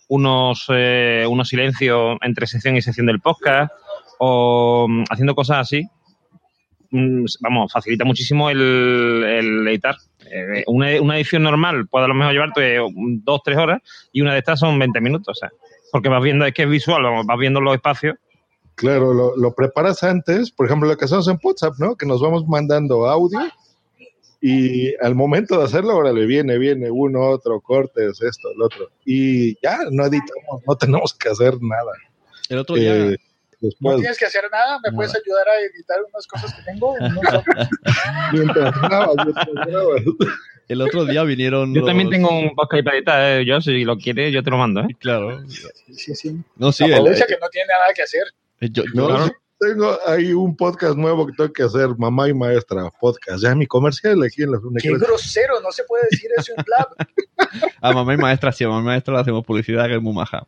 unos, 0.09 0.64
eh, 0.70 1.26
unos 1.29 1.48
silencios 1.48 2.18
entre 2.22 2.46
sección 2.46 2.74
y 2.74 2.83
sección 2.83 3.07
del 3.07 3.20
podcast, 3.20 3.70
o 4.18 4.88
mm, 4.88 5.05
haciendo 5.11 5.35
cosas 5.35 5.59
así, 5.59 5.87
vamos, 6.90 7.72
facilita 7.72 8.05
muchísimo 8.05 8.50
el, 8.50 9.24
el 9.24 9.68
editar. 9.68 9.96
Eh, 10.31 10.64
una, 10.66 11.00
una 11.00 11.16
edición 11.16 11.42
normal 11.42 11.88
puede 11.88 12.05
a 12.05 12.09
lo 12.09 12.14
mejor 12.14 12.33
llevarte 12.33 12.79
dos, 13.24 13.40
tres 13.44 13.59
horas, 13.59 13.81
y 14.12 14.20
una 14.20 14.33
de 14.33 14.38
estas 14.38 14.61
son 14.61 14.79
20 14.79 15.00
minutos, 15.00 15.37
o 15.37 15.38
sea, 15.38 15.50
porque 15.92 16.09
vas 16.09 16.22
viendo, 16.22 16.44
es 16.46 16.55
que 16.55 16.62
es 16.62 16.68
visual, 16.68 17.03
vamos, 17.03 17.26
vas 17.26 17.38
viendo 17.38 17.61
los 17.61 17.74
espacios. 17.74 18.16
Claro, 18.74 19.12
lo, 19.12 19.37
lo 19.37 19.55
preparas 19.55 20.03
antes, 20.03 20.50
por 20.50 20.66
ejemplo, 20.66 20.88
lo 20.88 20.96
que 20.96 21.05
hacemos 21.05 21.29
en 21.29 21.38
WhatsApp, 21.42 21.74
¿no? 21.79 21.96
Que 21.96 22.07
nos 22.07 22.20
vamos 22.20 22.46
mandando 22.46 23.07
audio 23.07 23.40
y 24.40 24.94
al 24.96 25.14
momento 25.14 25.59
de 25.59 25.64
hacerlo, 25.64 25.92
ahora 25.92 26.12
le 26.12 26.24
viene, 26.24 26.57
viene 26.57 26.90
uno, 26.90 27.29
otro, 27.29 27.61
cortes, 27.61 28.22
esto, 28.22 28.48
el 28.55 28.62
otro. 28.62 28.88
Y 29.05 29.55
ya, 29.61 29.79
no 29.90 30.07
editamos, 30.07 30.62
no 30.66 30.76
tenemos 30.76 31.12
que 31.12 31.29
hacer 31.29 31.61
nada. 31.61 31.92
El 32.48 32.59
otro 32.59 32.76
día, 32.76 32.96
Eh, 32.96 33.16
No 33.81 33.96
tienes 33.96 34.18
que 34.18 34.25
hacer 34.25 34.44
nada, 34.51 34.79
¿me 34.85 34.92
puedes 34.92 35.14
ayudar 35.14 35.49
a 35.49 35.61
editar 35.61 35.99
unas 36.03 36.27
cosas 36.27 36.55
que 36.55 36.62
tengo? 36.62 36.94
Mientras 38.33 38.81
grabas, 38.81 39.16
mientras 39.16 39.66
grabas. 39.66 40.03
el 40.68 40.83
otro 40.83 41.05
día 41.05 41.23
vinieron. 41.25 41.75
Yo 41.75 41.85
también 41.85 42.11
tengo 42.11 42.31
un 42.31 42.55
podcast 42.55 42.85
para 42.85 42.96
editar, 42.96 43.40
eh, 43.40 43.44
yo 43.44 43.61
si 43.61 43.85
lo 43.85 43.96
quieres 43.99 44.33
yo 44.33 44.42
te 44.42 44.51
lo 44.51 44.57
mando, 44.57 44.81
¿eh? 44.81 44.96
Claro. 44.99 45.42
sí, 45.49 46.14
sí. 46.14 46.37
No, 46.57 46.73
sí, 46.73 46.85
el- 46.85 46.94
Aprovecha 46.94 47.27
que 47.27 47.37
no 47.40 47.49
tiene 47.49 47.68
nada 47.68 47.92
que 47.94 48.03
hacer. 48.03 48.23
yo- 48.61 48.85
No, 48.94 49.09
yo- 49.11 49.27
sí, 49.27 49.33
tengo 49.59 49.99
ahí 50.07 50.33
un 50.33 50.57
podcast 50.57 50.96
nuevo 50.96 51.27
que 51.27 51.35
tengo 51.35 51.53
que 51.53 51.62
hacer, 51.64 51.88
Mamá 51.99 52.29
y 52.29 52.35
Maestra 52.35 52.90
Podcast. 52.99 53.42
Ya 53.42 53.55
mi 53.55 53.66
comercial 53.66 54.23
aquí 54.23 54.42
en 54.42 54.53
la 54.53 54.59
Qué 54.81 54.90
grosero, 54.96 55.61
no 55.61 55.70
se 55.70 55.85
puede 55.85 56.05
decir 56.11 56.31
eso 56.37 56.53
en 56.57 56.64
Blab. 56.64 56.88
a 57.83 57.92
mamá 57.92 58.14
y 58.14 58.16
maestra, 58.16 58.53
sí, 58.53 58.64
a 58.64 58.68
mamá 58.68 58.81
y 58.81 58.85
maestra 58.85 59.14
le 59.14 59.20
hacemos 59.20 59.44
publicidad 59.44 59.87
que 59.87 59.96
es 59.96 60.01
muy 60.03 60.14
maja. 60.14 60.46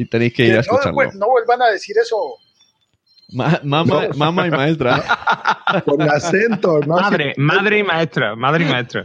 Y 0.00 0.04
tenéis 0.06 0.32
que 0.34 0.44
ir 0.44 0.52
a 0.52 0.54
no, 0.56 0.60
escucharlo. 0.60 0.94
pues, 0.94 1.14
no 1.16 1.26
vuelvan 1.28 1.60
a 1.62 1.66
decir 1.70 1.96
eso. 2.00 2.16
Ma- 3.30 3.60
mamá, 3.62 4.08
mamá 4.16 4.46
y 4.46 4.50
maestra. 4.50 5.02
Con 5.84 6.00
acento, 6.00 6.80
¿no? 6.86 6.96
Madre, 6.96 7.34
madre 7.36 7.78
y 7.80 7.82
maestra, 7.82 8.34
madre 8.36 8.64
y 8.64 8.68
maestra. 8.68 9.02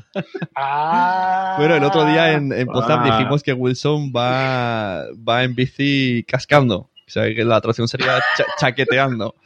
Ah. 0.55 1.55
Bueno, 1.57 1.75
el 1.75 1.83
otro 1.83 2.05
día 2.05 2.31
en, 2.33 2.53
en 2.53 2.69
WhatsApp 2.69 3.01
Ah. 3.03 3.17
dijimos 3.17 3.43
que 3.43 3.51
Wilson 3.53 4.13
va, 4.15 5.05
va 5.27 5.43
en 5.43 5.55
bici 5.55 6.23
cascando. 6.27 6.77
O 7.05 7.09
sea, 7.13 7.23
que 7.33 7.43
la 7.43 7.59
traducción 7.59 7.87
sería 7.87 8.19
cha- 8.37 8.45
chaqueteando. 8.57 9.35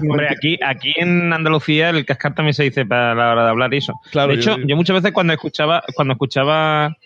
Hombre, 0.00 0.28
aquí, 0.30 0.58
aquí 0.64 0.94
en 0.96 1.32
Andalucía 1.32 1.90
el 1.90 2.06
cascar 2.06 2.34
también 2.34 2.54
se 2.54 2.62
dice 2.62 2.86
para 2.86 3.14
la 3.14 3.32
hora 3.32 3.44
de 3.44 3.50
hablar 3.50 3.74
y 3.74 3.78
eso. 3.78 3.94
Claro, 4.12 4.32
de 4.32 4.38
hecho, 4.38 4.56
yo- 4.58 4.64
yo, 4.66 4.76
muchas 4.76 4.94
veces 4.94 5.12
cuando 5.12 5.32
escuchaba, 5.32 5.82
cuando 5.94 6.12
escuchaba 6.12 6.96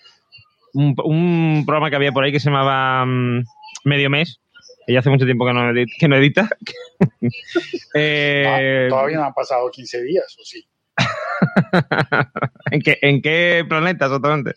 un, 0.75 0.95
un 1.05 1.65
programa 1.67 1.91
que 1.91 1.97
había 1.97 2.13
por 2.13 2.25
ahí 2.25 2.33
que 2.33 2.41
se 2.41 2.51
llamaba 2.51 3.05
mm, 3.07 3.45
Medio 3.85 4.11
Mes, 4.11 4.41
que 4.87 4.93
ya 4.93 5.01
hace 5.01 5.11
mucho 5.11 5.25
tiempo 5.25 5.47
que 5.47 5.53
no, 5.53 5.71
edit- 5.73 5.93
que 5.99 6.09
no 6.09 6.17
edita. 6.17 6.49
eh, 7.95 8.87
Todavía 8.89 9.17
no 9.19 9.25
han 9.25 9.35
pasado 9.35 9.71
15 9.71 10.03
días, 10.03 10.37
¿o 10.41 10.45
sí? 10.45 10.67
¿En 12.71 12.83
qué, 12.83 12.99
¿En 13.03 13.23
qué 13.23 13.65
planeta 13.69 14.07
exactamente? 14.07 14.53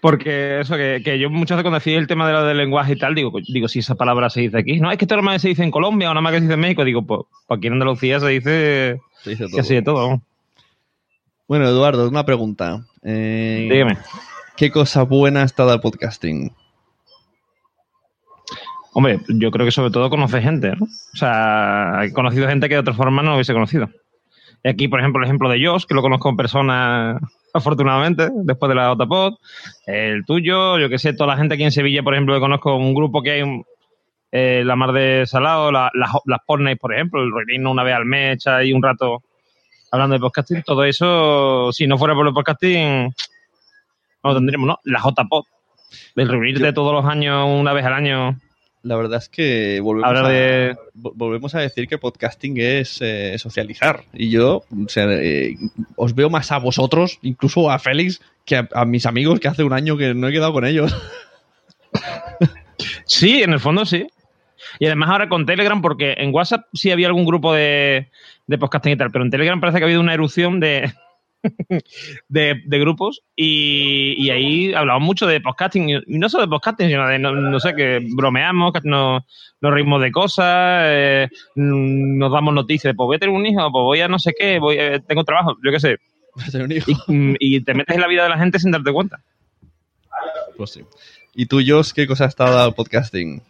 Porque 0.00 0.60
eso, 0.60 0.76
que, 0.76 1.00
que 1.02 1.18
yo 1.18 1.30
muchas 1.30 1.56
veces 1.56 1.64
cuando 1.64 1.78
decía 1.78 1.98
el 1.98 2.06
tema 2.06 2.26
de 2.26 2.34
lo 2.34 2.44
del 2.44 2.58
lenguaje 2.58 2.92
y 2.92 2.96
tal, 2.98 3.14
digo, 3.14 3.32
digo, 3.48 3.68
si 3.68 3.78
esa 3.78 3.94
palabra 3.94 4.28
se 4.28 4.42
dice 4.42 4.58
aquí. 4.58 4.78
No, 4.78 4.90
es 4.90 4.98
que 4.98 5.06
esto 5.06 5.16
nada 5.16 5.24
más 5.24 5.40
se 5.42 5.48
dice 5.48 5.62
en 5.64 5.70
Colombia 5.70 6.10
o 6.10 6.14
nada 6.14 6.20
más 6.20 6.32
que 6.32 6.38
se 6.38 6.42
dice 6.42 6.54
en 6.54 6.60
México. 6.60 6.84
Digo, 6.84 7.02
pues, 7.06 7.22
pues 7.46 7.58
aquí 7.58 7.68
en 7.68 7.72
Andalucía 7.74 8.20
se 8.20 8.28
dice, 8.28 9.00
Se 9.22 9.30
dice 9.30 9.44
todo. 9.46 9.56
casi 9.56 9.74
de 9.74 9.82
todo. 9.82 10.20
Bueno, 11.46 11.66
Eduardo, 11.68 12.08
una 12.08 12.24
pregunta. 12.24 12.84
Eh, 13.02 13.68
Dígame. 13.70 13.98
¿Qué 14.56 14.70
cosa 14.70 15.02
buena 15.02 15.42
ha 15.42 15.44
estado 15.44 15.72
el 15.74 15.80
podcasting? 15.80 16.52
Hombre, 18.92 19.18
yo 19.28 19.50
creo 19.50 19.66
que 19.66 19.72
sobre 19.72 19.90
todo 19.90 20.08
conoce 20.08 20.40
gente, 20.40 20.70
¿no? 20.76 20.84
O 20.84 21.16
sea, 21.16 22.00
he 22.04 22.12
conocido 22.12 22.46
gente 22.48 22.68
que 22.68 22.74
de 22.74 22.80
otra 22.80 22.94
forma 22.94 23.22
no 23.22 23.34
hubiese 23.34 23.52
conocido. 23.52 23.88
Y 24.62 24.68
aquí, 24.68 24.88
por 24.88 25.00
ejemplo, 25.00 25.20
el 25.20 25.24
ejemplo 25.26 25.48
de 25.50 25.64
Josh, 25.64 25.84
que 25.86 25.94
lo 25.94 26.00
conozco 26.02 26.28
en 26.30 26.36
persona, 26.36 27.18
afortunadamente, 27.52 28.28
después 28.44 28.68
de 28.68 28.76
la 28.76 28.92
Otapod. 28.92 29.34
El 29.86 30.24
tuyo, 30.24 30.78
yo 30.78 30.88
que 30.88 30.98
sé, 30.98 31.12
toda 31.12 31.34
la 31.34 31.36
gente 31.36 31.54
aquí 31.54 31.64
en 31.64 31.72
Sevilla, 31.72 32.02
por 32.02 32.14
ejemplo, 32.14 32.34
que 32.34 32.40
conozco 32.40 32.76
un 32.76 32.94
grupo 32.94 33.20
que 33.22 33.32
hay, 33.32 33.42
un- 33.42 33.64
eh, 34.32 34.62
la 34.64 34.76
Mar 34.76 34.92
de 34.92 35.24
Salado, 35.26 35.70
la- 35.72 35.90
las 35.92 36.40
Pornays, 36.46 36.78
por 36.78 36.94
ejemplo, 36.94 37.22
el 37.22 37.30
Reino 37.46 37.70
una 37.72 37.82
vez 37.82 37.94
al 37.94 38.04
mes, 38.06 38.34
echa 38.36 38.56
ahí 38.56 38.72
un 38.72 38.82
rato 38.82 39.22
hablando 39.94 40.14
de 40.14 40.20
podcasting. 40.20 40.62
Todo 40.62 40.84
eso, 40.84 41.70
si 41.72 41.86
no 41.86 41.96
fuera 41.98 42.14
por 42.14 42.26
el 42.26 42.34
podcasting, 42.34 43.04
no 44.22 44.30
lo 44.30 44.34
tendríamos, 44.34 44.66
¿no? 44.66 44.78
La 44.84 45.00
JPod. 45.00 45.44
El 46.16 46.28
reunirte 46.28 46.72
todos 46.72 46.92
los 46.92 47.04
años, 47.04 47.46
una 47.48 47.72
vez 47.72 47.84
al 47.84 47.92
año. 47.94 48.40
La 48.82 48.96
verdad 48.96 49.18
es 49.18 49.28
que 49.28 49.80
volvemos, 49.80 50.08
Hablar 50.08 50.26
a, 50.26 50.28
de- 50.28 50.76
vo- 50.94 51.12
volvemos 51.14 51.54
a 51.54 51.60
decir 51.60 51.88
que 51.88 51.96
podcasting 51.96 52.58
es 52.58 52.98
eh, 53.00 53.38
socializar. 53.38 54.04
Y 54.12 54.30
yo 54.30 54.56
o 54.70 54.88
sea, 54.88 55.06
eh, 55.10 55.54
os 55.96 56.14
veo 56.14 56.28
más 56.28 56.52
a 56.52 56.58
vosotros, 56.58 57.18
incluso 57.22 57.70
a 57.70 57.78
Félix, 57.78 58.20
que 58.44 58.56
a, 58.56 58.68
a 58.74 58.84
mis 58.84 59.06
amigos 59.06 59.40
que 59.40 59.48
hace 59.48 59.64
un 59.64 59.72
año 59.72 59.96
que 59.96 60.12
no 60.12 60.28
he 60.28 60.32
quedado 60.32 60.52
con 60.52 60.64
ellos. 60.66 60.94
Sí, 63.06 63.42
en 63.42 63.52
el 63.52 63.60
fondo 63.60 63.84
sí. 63.86 64.06
Y 64.78 64.86
además 64.86 65.10
ahora 65.10 65.28
con 65.28 65.46
Telegram, 65.46 65.80
porque 65.80 66.14
en 66.18 66.34
WhatsApp 66.34 66.66
sí 66.72 66.90
había 66.90 67.06
algún 67.06 67.24
grupo 67.24 67.54
de, 67.54 68.08
de 68.46 68.58
podcasting 68.58 68.92
y 68.92 68.96
tal, 68.96 69.10
pero 69.10 69.24
en 69.24 69.30
Telegram 69.30 69.60
parece 69.60 69.78
que 69.78 69.84
ha 69.84 69.86
habido 69.86 70.00
una 70.00 70.14
erupción 70.14 70.60
de, 70.60 70.92
de, 72.28 72.62
de 72.66 72.78
grupos 72.78 73.22
y, 73.36 74.14
y 74.18 74.30
ahí 74.30 74.74
hablamos 74.74 75.02
mucho 75.02 75.26
de 75.26 75.40
podcasting, 75.40 75.88
y 75.88 76.18
no 76.18 76.28
solo 76.28 76.44
de 76.44 76.50
podcasting, 76.50 76.88
sino 76.88 77.06
de, 77.08 77.18
no, 77.18 77.32
no 77.32 77.60
sé, 77.60 77.74
que 77.74 78.00
bromeamos, 78.14 78.72
que 78.72 78.80
nos, 78.88 79.22
nos 79.60 79.72
reímos 79.72 80.00
de 80.02 80.12
cosas, 80.12 80.82
eh, 80.88 81.28
mm, 81.54 82.18
nos 82.18 82.32
damos 82.32 82.52
noticias 82.54 82.92
de, 82.92 82.94
pues 82.96 83.06
voy 83.06 83.16
a 83.16 83.18
tener 83.18 83.34
un 83.34 83.46
hijo, 83.46 83.60
pues 83.72 83.82
voy 83.82 84.00
a 84.00 84.08
no 84.08 84.18
sé 84.18 84.32
qué, 84.38 84.58
voy 84.58 84.78
a- 84.78 84.98
tengo 85.00 85.24
trabajo, 85.24 85.56
yo 85.64 85.70
qué 85.70 85.80
sé. 85.80 85.96
Y, 87.08 87.12
mm, 87.12 87.36
y 87.38 87.60
te 87.60 87.74
metes 87.74 87.94
en 87.94 88.00
la 88.02 88.08
vida 88.08 88.24
de 88.24 88.28
la 88.30 88.38
gente 88.38 88.58
sin 88.58 88.72
darte 88.72 88.92
cuenta. 88.92 89.20
Pues 90.56 90.70
sí. 90.70 90.82
¿Y 91.32 91.46
tú, 91.46 91.60
Jos, 91.66 91.92
qué 91.92 92.06
cosa 92.08 92.24
ha 92.24 92.28
estado 92.28 92.66
el 92.68 92.74
podcasting? 92.74 93.40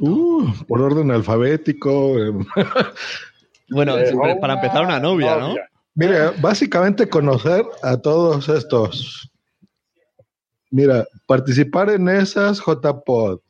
Uh, 0.00 0.50
por 0.66 0.80
orden 0.80 1.10
alfabético. 1.10 2.14
Bueno, 3.70 3.98
Eh, 3.98 4.06
siempre- 4.06 4.36
para 4.36 4.54
empezar 4.54 4.84
una 4.84 4.98
novia, 5.00 5.36
¿no? 5.36 5.54
Mira, 5.94 6.32
básicamente 6.40 7.08
conocer 7.08 7.64
a 7.82 7.96
todos 7.96 8.48
estos. 8.48 9.30
Mira, 10.70 11.06
participar 11.26 11.90
en 11.90 12.08
esas 12.08 12.60
JPod 12.60 13.40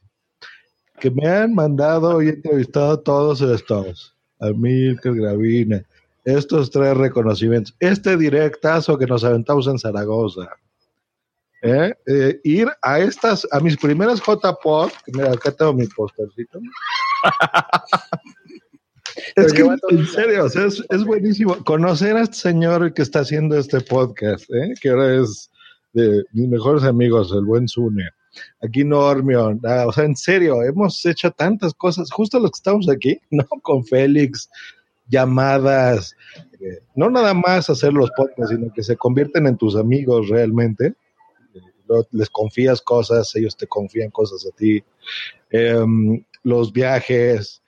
que 1.00 1.10
me 1.10 1.26
han 1.28 1.54
mandado 1.54 2.22
y 2.22 2.28
entrevistado 2.30 2.92
a 2.92 3.02
todos 3.02 3.40
estos. 3.42 4.14
A 4.40 4.46
Milker 4.50 5.14
Gravina, 5.14 5.82
estos 6.24 6.70
tres 6.70 6.96
reconocimientos, 6.96 7.74
este 7.80 8.16
directazo 8.16 8.96
que 8.98 9.06
nos 9.06 9.24
aventamos 9.24 9.66
en 9.66 9.78
Zaragoza. 9.78 10.48
¿eh? 11.62 11.92
Eh, 12.06 12.40
ir 12.44 12.68
a 12.82 13.00
estas, 13.00 13.46
a 13.50 13.58
mis 13.60 13.76
primeras 13.76 14.20
JPod, 14.20 14.90
que 15.04 15.12
mira, 15.12 15.32
acá 15.32 15.50
tengo 15.52 15.72
mi 15.74 15.86
postercito. 15.88 16.60
Es 19.46 19.52
que, 19.52 19.62
en 19.62 20.06
serio, 20.06 20.44
o 20.44 20.48
sea, 20.48 20.66
es, 20.66 20.84
es 20.88 21.04
buenísimo 21.04 21.56
conocer 21.64 22.16
a 22.16 22.22
este 22.22 22.36
señor 22.36 22.92
que 22.92 23.02
está 23.02 23.20
haciendo 23.20 23.56
este 23.56 23.80
podcast, 23.80 24.44
¿eh? 24.50 24.74
que 24.80 24.90
ahora 24.90 25.22
es 25.22 25.50
de 25.92 26.24
mis 26.32 26.48
mejores 26.48 26.84
amigos, 26.84 27.32
el 27.32 27.44
buen 27.44 27.68
Zune. 27.68 28.08
Aquí 28.62 28.84
Normion, 28.84 29.60
ah, 29.64 29.84
o 29.86 29.92
sea, 29.92 30.04
en 30.04 30.16
serio, 30.16 30.62
hemos 30.62 31.04
hecho 31.06 31.30
tantas 31.30 31.74
cosas, 31.74 32.10
justo 32.10 32.38
los 32.38 32.50
que 32.52 32.58
estamos 32.58 32.88
aquí, 32.88 33.20
¿no? 33.30 33.44
Con 33.62 33.84
Félix, 33.84 34.48
llamadas, 35.08 36.14
eh, 36.60 36.80
no 36.94 37.10
nada 37.10 37.34
más 37.34 37.70
hacer 37.70 37.92
los 37.92 38.10
podcasts, 38.16 38.54
sino 38.54 38.72
que 38.72 38.82
se 38.82 38.96
convierten 38.96 39.46
en 39.46 39.56
tus 39.56 39.76
amigos 39.76 40.28
realmente. 40.28 40.94
Eh, 41.54 42.02
Les 42.12 42.28
confías 42.30 42.82
cosas, 42.82 43.34
ellos 43.36 43.56
te 43.56 43.66
confían 43.66 44.10
cosas 44.10 44.46
a 44.46 44.56
ti. 44.56 44.82
Em, 45.50 46.22
los 46.42 46.72
viajes, 46.72 47.62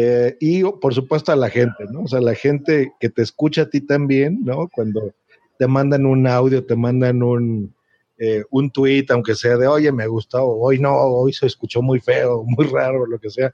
eh, 0.00 0.36
y 0.38 0.62
por 0.62 0.94
supuesto 0.94 1.32
a 1.32 1.36
la 1.36 1.50
gente, 1.50 1.84
¿no? 1.90 2.02
O 2.02 2.06
sea, 2.06 2.20
la 2.20 2.36
gente 2.36 2.92
que 3.00 3.08
te 3.08 3.20
escucha 3.20 3.62
a 3.62 3.68
ti 3.68 3.80
también, 3.80 4.44
¿no? 4.44 4.68
Cuando 4.68 5.12
te 5.58 5.66
mandan 5.66 6.06
un 6.06 6.24
audio, 6.28 6.64
te 6.64 6.76
mandan 6.76 7.20
un, 7.20 7.74
eh, 8.16 8.44
un 8.52 8.70
tweet, 8.70 9.06
aunque 9.08 9.34
sea 9.34 9.56
de, 9.56 9.66
oye, 9.66 9.90
me 9.90 10.06
gustó, 10.06 10.46
hoy 10.46 10.78
no, 10.78 10.94
hoy 10.94 11.32
se 11.32 11.46
escuchó 11.46 11.82
muy 11.82 11.98
feo, 11.98 12.44
muy 12.46 12.66
raro, 12.66 13.06
lo 13.06 13.18
que 13.18 13.28
sea, 13.28 13.52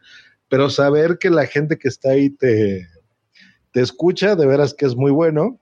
pero 0.51 0.69
saber 0.69 1.17
que 1.17 1.31
la 1.31 1.47
gente 1.47 1.79
que 1.79 1.89
está 1.89 2.11
ahí 2.11 2.29
te, 2.29 2.89
te 3.73 3.81
escucha, 3.81 4.37
de 4.37 4.47
veras 4.47 4.75
que 4.75 4.85
es 4.85 4.95
muy 4.95 5.13
bueno. 5.13 5.59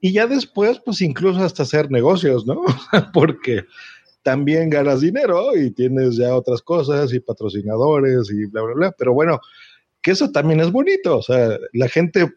Y 0.00 0.12
ya 0.12 0.28
después, 0.28 0.78
pues 0.78 1.00
incluso 1.00 1.42
hasta 1.42 1.64
hacer 1.64 1.90
negocios, 1.90 2.46
¿no? 2.46 2.62
Porque 3.12 3.64
también 4.22 4.70
ganas 4.70 5.00
dinero 5.00 5.56
y 5.56 5.72
tienes 5.72 6.16
ya 6.16 6.36
otras 6.36 6.62
cosas 6.62 7.12
y 7.12 7.18
patrocinadores 7.18 8.30
y 8.30 8.46
bla, 8.46 8.62
bla, 8.62 8.74
bla. 8.74 8.94
Pero 8.96 9.12
bueno, 9.12 9.40
que 10.02 10.10
eso 10.10 10.30
también 10.30 10.60
es 10.60 10.70
bonito. 10.70 11.16
O 11.18 11.22
sea, 11.22 11.56
la 11.72 11.88
gente 11.88 12.30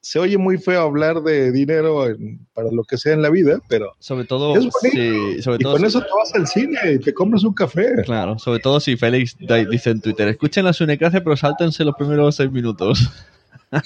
se 0.00 0.18
oye 0.18 0.36
muy 0.36 0.58
feo 0.58 0.80
hablar 0.82 1.22
de 1.22 1.52
dinero 1.52 2.08
en- 2.08 2.44
para 2.54 2.68
lo 2.72 2.82
que 2.82 2.98
sea 2.98 3.12
en 3.12 3.22
la 3.22 3.30
vida, 3.30 3.60
pero 3.68 3.92
sobre 4.00 4.24
todo, 4.24 4.56
es 4.56 4.64
bonito. 4.64 4.80
sí, 5.36 5.42
sobre 5.42 5.58
y 5.60 5.62
todo 5.62 5.72
con 5.74 5.80
si- 5.82 5.86
eso 5.86 6.00
te 6.00 6.08
vas 6.18 6.34
al 6.34 6.46
cine 6.48 6.78
y 6.94 6.98
te 6.98 7.14
compras 7.14 7.44
un 7.44 7.54
café. 7.54 8.02
Claro, 8.04 8.36
sobre 8.38 8.58
todo 8.58 8.80
si 8.80 8.96
Félix 8.96 9.36
da- 9.38 9.64
dice 9.64 9.90
en 9.90 10.00
Twitter, 10.00 10.26
escuchen 10.26 10.64
la 10.64 10.72
Sunecracia, 10.72 11.22
pero 11.22 11.36
sáltense 11.36 11.84
los 11.84 11.94
primeros 11.94 12.34
seis 12.34 12.50
minutos. 12.50 12.98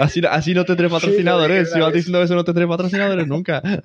así, 0.00 0.20
así 0.28 0.54
no 0.54 0.64
tendré 0.64 0.88
patrocinadores. 0.88 1.70
si 1.72 1.78
vas 1.80 1.92
diciendo 1.92 2.20
eso, 2.22 2.34
no 2.34 2.44
tendré 2.44 2.66
patrocinadores 2.66 3.26
nunca. 3.28 3.62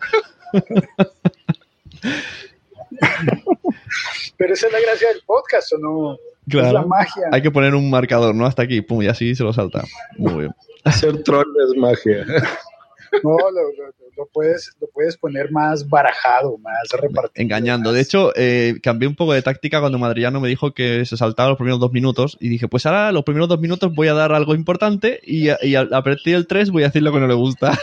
Pero 4.37 4.53
esa 4.53 4.67
es 4.67 4.73
la 4.73 4.79
gracia 4.81 5.07
del 5.09 5.21
podcast, 5.25 5.73
¿o 5.73 5.77
no? 5.77 6.13
Es 6.13 6.19
la 6.55 6.69
Claro. 6.71 6.87
magia. 6.87 7.23
Hay 7.31 7.41
que 7.41 7.51
poner 7.51 7.75
un 7.75 7.89
marcador, 7.89 8.33
¿no? 8.35 8.45
Hasta 8.45 8.63
aquí, 8.63 8.81
pum, 8.81 9.01
y 9.03 9.07
así 9.07 9.35
se 9.35 9.43
lo 9.43 9.53
salta. 9.53 9.83
Muy 10.17 10.33
bien. 10.33 10.51
Hacer 10.83 11.21
troll 11.23 11.45
es 11.69 11.77
magia. 11.77 12.25
No, 13.23 13.31
lo, 13.31 13.51
lo- 13.51 14.01
lo 14.17 14.25
puedes, 14.31 14.73
lo 14.79 14.87
puedes 14.93 15.17
poner 15.17 15.51
más 15.51 15.89
barajado, 15.89 16.57
más 16.59 16.89
repartido. 16.93 17.31
Engañando. 17.35 17.91
De 17.91 17.99
hecho, 18.01 18.31
eh, 18.35 18.75
cambié 18.83 19.07
un 19.07 19.15
poco 19.15 19.33
de 19.33 19.41
táctica 19.41 19.79
cuando 19.81 19.97
Madriano 19.99 20.39
me 20.39 20.47
dijo 20.47 20.73
que 20.73 21.05
se 21.05 21.17
saltaba 21.17 21.49
los 21.49 21.57
primeros 21.57 21.79
dos 21.81 21.91
minutos 21.91 22.37
y 22.39 22.47
dije, 22.49 22.67
pues 22.69 22.85
ahora 22.85 23.11
los 23.11 23.23
primeros 23.23 23.49
dos 23.49 23.59
minutos 23.59 23.93
voy 23.93 24.07
a 24.09 24.13
dar 24.13 24.31
algo 24.31 24.53
importante 24.55 25.19
y, 25.23 25.49
y 25.61 25.75
a, 25.75 25.81
a 25.91 26.03
partir 26.03 26.35
del 26.35 26.47
3 26.47 26.69
voy 26.71 26.83
a 26.83 26.87
decir 26.87 27.01
lo 27.03 27.11
que 27.11 27.19
no 27.19 27.27
le 27.27 27.33
gusta. 27.33 27.77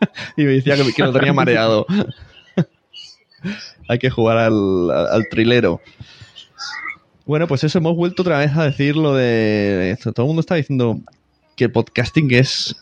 y 0.36 0.44
me 0.44 0.52
decía 0.52 0.76
que, 0.76 0.92
que 0.92 1.02
lo 1.02 1.12
tenía 1.12 1.32
mareado. 1.32 1.86
Hay 3.88 3.98
que 3.98 4.10
jugar 4.10 4.38
al, 4.38 4.90
al 4.90 5.28
trilero. 5.30 5.80
Bueno, 7.26 7.46
pues 7.46 7.62
eso, 7.64 7.78
hemos 7.78 7.94
vuelto 7.94 8.22
otra 8.22 8.38
vez 8.38 8.56
a 8.56 8.64
decir 8.64 8.96
lo 8.96 9.14
de. 9.14 9.96
Todo 10.02 10.24
el 10.24 10.26
mundo 10.28 10.40
está 10.40 10.54
diciendo 10.54 10.98
que 11.56 11.64
el 11.64 11.72
podcasting 11.72 12.32
es 12.32 12.76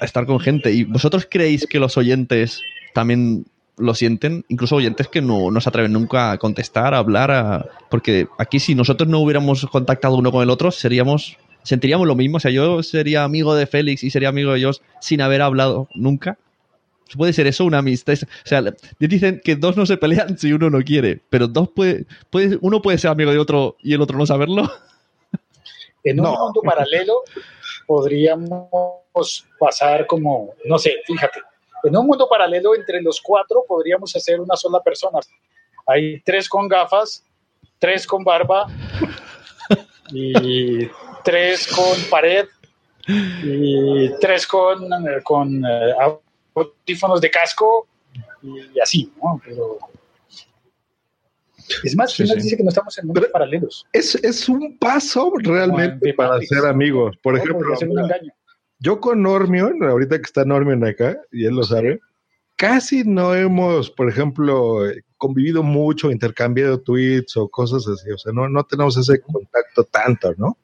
estar 0.00 0.24
con 0.26 0.38
gente. 0.38 0.72
¿Y 0.72 0.84
vosotros 0.84 1.26
creéis 1.28 1.66
que 1.66 1.80
los 1.80 1.96
oyentes 1.96 2.60
también 2.94 3.44
lo 3.76 3.94
sienten? 3.94 4.44
Incluso 4.48 4.76
oyentes 4.76 5.08
que 5.08 5.20
no, 5.20 5.50
no 5.50 5.60
se 5.60 5.68
atreven 5.68 5.92
nunca 5.92 6.30
a 6.30 6.38
contestar, 6.38 6.94
a 6.94 6.98
hablar, 6.98 7.30
a- 7.32 7.66
porque 7.90 8.28
aquí 8.38 8.60
si 8.60 8.74
nosotros 8.76 9.08
no 9.08 9.18
hubiéramos 9.18 9.66
contactado 9.66 10.14
uno 10.16 10.30
con 10.30 10.42
el 10.44 10.50
otro, 10.50 10.70
seríamos 10.70 11.36
sentiríamos 11.64 12.06
lo 12.06 12.14
mismo. 12.14 12.36
O 12.36 12.40
sea, 12.40 12.52
yo 12.52 12.82
sería 12.84 13.24
amigo 13.24 13.54
de 13.56 13.66
Félix 13.66 14.04
y 14.04 14.10
sería 14.10 14.28
amigo 14.28 14.52
de 14.52 14.58
ellos 14.58 14.80
sin 15.00 15.20
haber 15.22 15.42
hablado 15.42 15.88
nunca. 15.94 16.38
Puede 17.16 17.32
ser 17.32 17.46
eso 17.46 17.64
una 17.64 17.78
amistad. 17.78 18.14
O 18.14 18.46
sea, 18.46 18.62
dicen 18.98 19.40
que 19.44 19.56
dos 19.56 19.76
no 19.76 19.86
se 19.86 19.96
pelean 19.96 20.38
si 20.38 20.52
uno 20.52 20.70
no 20.70 20.80
quiere, 20.82 21.20
pero 21.30 21.46
dos 21.48 21.70
puede, 21.70 22.06
puede 22.30 22.58
uno 22.60 22.82
puede 22.82 22.98
ser 22.98 23.10
amigo 23.10 23.30
de 23.30 23.38
otro 23.38 23.76
y 23.80 23.94
el 23.94 24.00
otro 24.00 24.18
no 24.18 24.26
saberlo. 24.26 24.62
En 26.04 26.18
un 26.18 26.32
mundo 26.32 26.60
paralelo 26.64 27.22
podríamos 27.86 29.46
pasar 29.56 30.04
como, 30.08 30.52
no 30.64 30.76
sé, 30.76 30.96
fíjate, 31.06 31.40
en 31.84 31.96
un 31.96 32.06
mundo 32.06 32.28
paralelo 32.28 32.74
entre 32.74 33.00
los 33.00 33.20
cuatro 33.20 33.64
podríamos 33.68 34.14
hacer 34.16 34.40
una 34.40 34.56
sola 34.56 34.80
persona. 34.80 35.20
Hay 35.86 36.20
tres 36.22 36.48
con 36.48 36.66
gafas, 36.66 37.24
tres 37.78 38.06
con 38.06 38.24
barba 38.24 38.66
y 40.12 40.88
tres 41.22 41.68
con 41.68 41.96
pared 42.10 42.46
y 43.08 44.10
tres 44.20 44.46
con, 44.46 44.88
con 45.24 45.64
eh, 45.64 45.94
audífonos 46.54 47.20
de 47.20 47.30
casco 47.30 47.86
y 48.42 48.78
así, 48.80 49.12
¿no? 49.22 49.40
Pero 49.44 49.78
es 51.84 51.96
más, 51.96 52.10
Sí, 52.12 52.24
¿quién 52.24 52.28
nos 52.28 52.36
sí. 52.38 52.42
dice 52.44 52.56
que 52.56 52.62
no 52.64 52.68
estamos 52.70 52.98
en 52.98 53.06
mundos 53.06 53.26
paralelos? 53.32 53.86
Es, 53.92 54.14
es 54.16 54.48
un 54.48 54.76
paso 54.78 55.32
realmente 55.36 56.12
para 56.14 56.40
ser 56.40 56.66
amigos. 56.66 57.16
Por 57.22 57.34
No, 57.34 57.42
ejemplo, 57.42 57.74
yo 58.80 59.00
con 59.00 59.22
Normion, 59.22 59.82
ahorita 59.82 60.16
que 60.18 60.24
está 60.24 60.44
Normion 60.44 60.84
acá, 60.84 61.16
y 61.30 61.44
él 61.46 61.54
lo 61.54 61.62
sabe, 61.62 62.00
casi 62.56 63.04
no 63.04 63.34
hemos, 63.34 63.90
por 63.90 64.08
ejemplo, 64.08 64.80
convivido 65.16 65.62
mucho, 65.62 66.10
intercambiado 66.10 66.80
tweets 66.80 67.36
o 67.36 67.48
cosas 67.48 67.86
así. 67.86 68.10
O 68.10 68.18
sea, 68.18 68.32
no, 68.32 68.48
no 68.48 68.64
tenemos 68.64 68.96
ese 68.96 69.20
contacto 69.20 69.84
tanto, 69.84 70.34
¿no? 70.36 70.58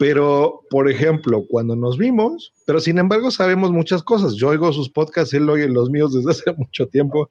Pero, 0.00 0.62
por 0.70 0.90
ejemplo, 0.90 1.44
cuando 1.46 1.76
nos 1.76 1.98
vimos, 1.98 2.54
pero 2.64 2.80
sin 2.80 2.96
embargo 2.96 3.30
sabemos 3.30 3.70
muchas 3.70 4.02
cosas. 4.02 4.32
Yo 4.32 4.48
oigo 4.48 4.72
sus 4.72 4.88
podcasts, 4.88 5.34
él 5.34 5.50
oye 5.50 5.68
los 5.68 5.90
míos 5.90 6.14
desde 6.14 6.30
hace 6.30 6.52
mucho 6.56 6.88
tiempo. 6.88 7.28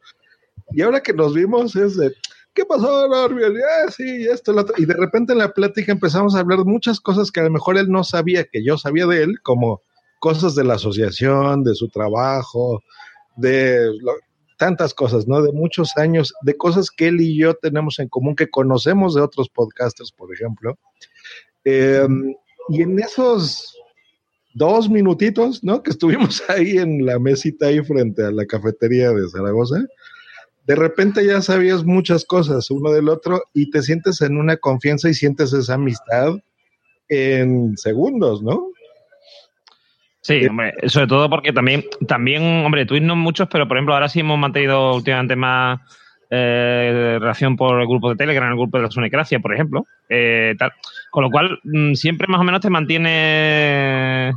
Y 0.74 0.84
ahora 0.84 1.02
que 1.02 1.12
nos 1.12 1.34
vimos 1.34 1.76
es 1.76 1.98
de, 1.98 2.14
¿qué 2.54 2.66
pasó, 2.66 3.08
Normion? 3.08 3.56
Ah, 3.58 3.92
esto. 3.98 4.54
Y 4.78 4.86
de 4.86 4.94
repente 4.94 5.34
en 5.34 5.40
la 5.40 5.52
plática 5.52 5.92
empezamos 5.92 6.36
a 6.36 6.42
hablar 6.42 6.64
muchas 6.64 7.00
cosas 7.00 7.32
que 7.32 7.40
a 7.40 7.46
lo 7.46 7.50
mejor 7.50 7.76
él 7.76 7.90
no 7.90 8.04
sabía 8.04 8.44
que 8.44 8.64
yo 8.64 8.78
sabía 8.78 9.08
de 9.08 9.24
él, 9.24 9.42
como 9.42 9.82
cosas 10.20 10.54
de 10.54 10.64
la 10.64 10.76
asociación, 10.76 11.64
de 11.64 11.74
su 11.74 11.90
trabajo, 11.90 12.84
de 13.36 13.90
tantas 14.58 14.94
cosas, 14.94 15.28
¿no? 15.28 15.42
De 15.42 15.54
muchos 15.54 15.98
años, 15.98 16.36
de 16.44 16.56
cosas 16.56 16.92
que 16.92 17.08
él 17.08 17.20
y 17.20 17.36
yo 17.36 17.56
tenemos 17.56 17.98
en 17.98 18.10
común, 18.10 18.36
que 18.36 18.52
conocemos 18.52 19.16
de 19.16 19.22
otros 19.22 19.50
podcasters, 19.50 20.12
por 20.12 20.32
ejemplo. 20.32 20.78
Eh, 21.66 22.08
y 22.68 22.82
en 22.82 23.00
esos 23.00 23.76
dos 24.54 24.90
minutitos, 24.90 25.64
¿no? 25.64 25.82
Que 25.82 25.92
estuvimos 25.92 26.44
ahí 26.50 26.78
en 26.78 27.06
la 27.06 27.20
mesita 27.20 27.68
ahí 27.68 27.82
frente 27.82 28.24
a 28.24 28.32
la 28.32 28.46
cafetería 28.46 29.12
de 29.12 29.30
Zaragoza, 29.30 29.78
de 30.66 30.76
repente 30.76 31.26
ya 31.26 31.42
sabías 31.42 31.84
muchas 31.84 32.26
cosas 32.26 32.70
uno 32.70 32.92
del 32.92 33.10
otro 33.10 33.42
y 33.54 33.72
te 33.72 33.82
sientes 33.82 34.22
en 34.22 34.38
una 34.38 34.58
confianza 34.58 35.10
y 35.10 35.16
sientes 35.16 35.52
esa 35.54 35.76
amistad 35.76 36.36
en 37.08 37.76
segundos, 37.76 38.44
¿no? 38.44 38.68
Sí, 40.22 40.46
hombre, 40.46 40.74
sobre 40.88 41.08
todo 41.08 41.30
porque 41.30 41.54
también, 41.54 41.86
también, 42.08 42.44
hombre, 42.66 42.86
tweets 42.86 43.06
no 43.06 43.16
muchos, 43.16 43.48
pero 43.52 43.68
por 43.68 43.78
ejemplo, 43.78 43.96
ahora 43.96 44.10
sí 44.10 44.20
hemos 44.20 44.38
mantenido 44.38 44.94
últimamente 44.94 45.36
más 45.36 45.80
eh, 46.30 47.18
relación 47.20 47.56
por 47.56 47.82
el 47.82 47.88
grupo 47.88 48.12
de 48.12 48.18
Telegram, 48.18 48.52
el 48.52 48.58
grupo 48.58 48.78
de 48.78 48.84
la 48.84 48.92
Sunecracia, 48.92 49.40
por 49.40 49.54
ejemplo. 49.54 49.88
eh, 50.10 50.54
tal. 50.60 50.72
Con 51.12 51.24
lo 51.24 51.32
cual, 51.32 51.60
mm, 51.64 51.94
siempre 51.94 52.28
más 52.28 52.40
o 52.42 52.44
menos 52.44 52.62
te 52.62 52.70
mantiene 52.70 54.32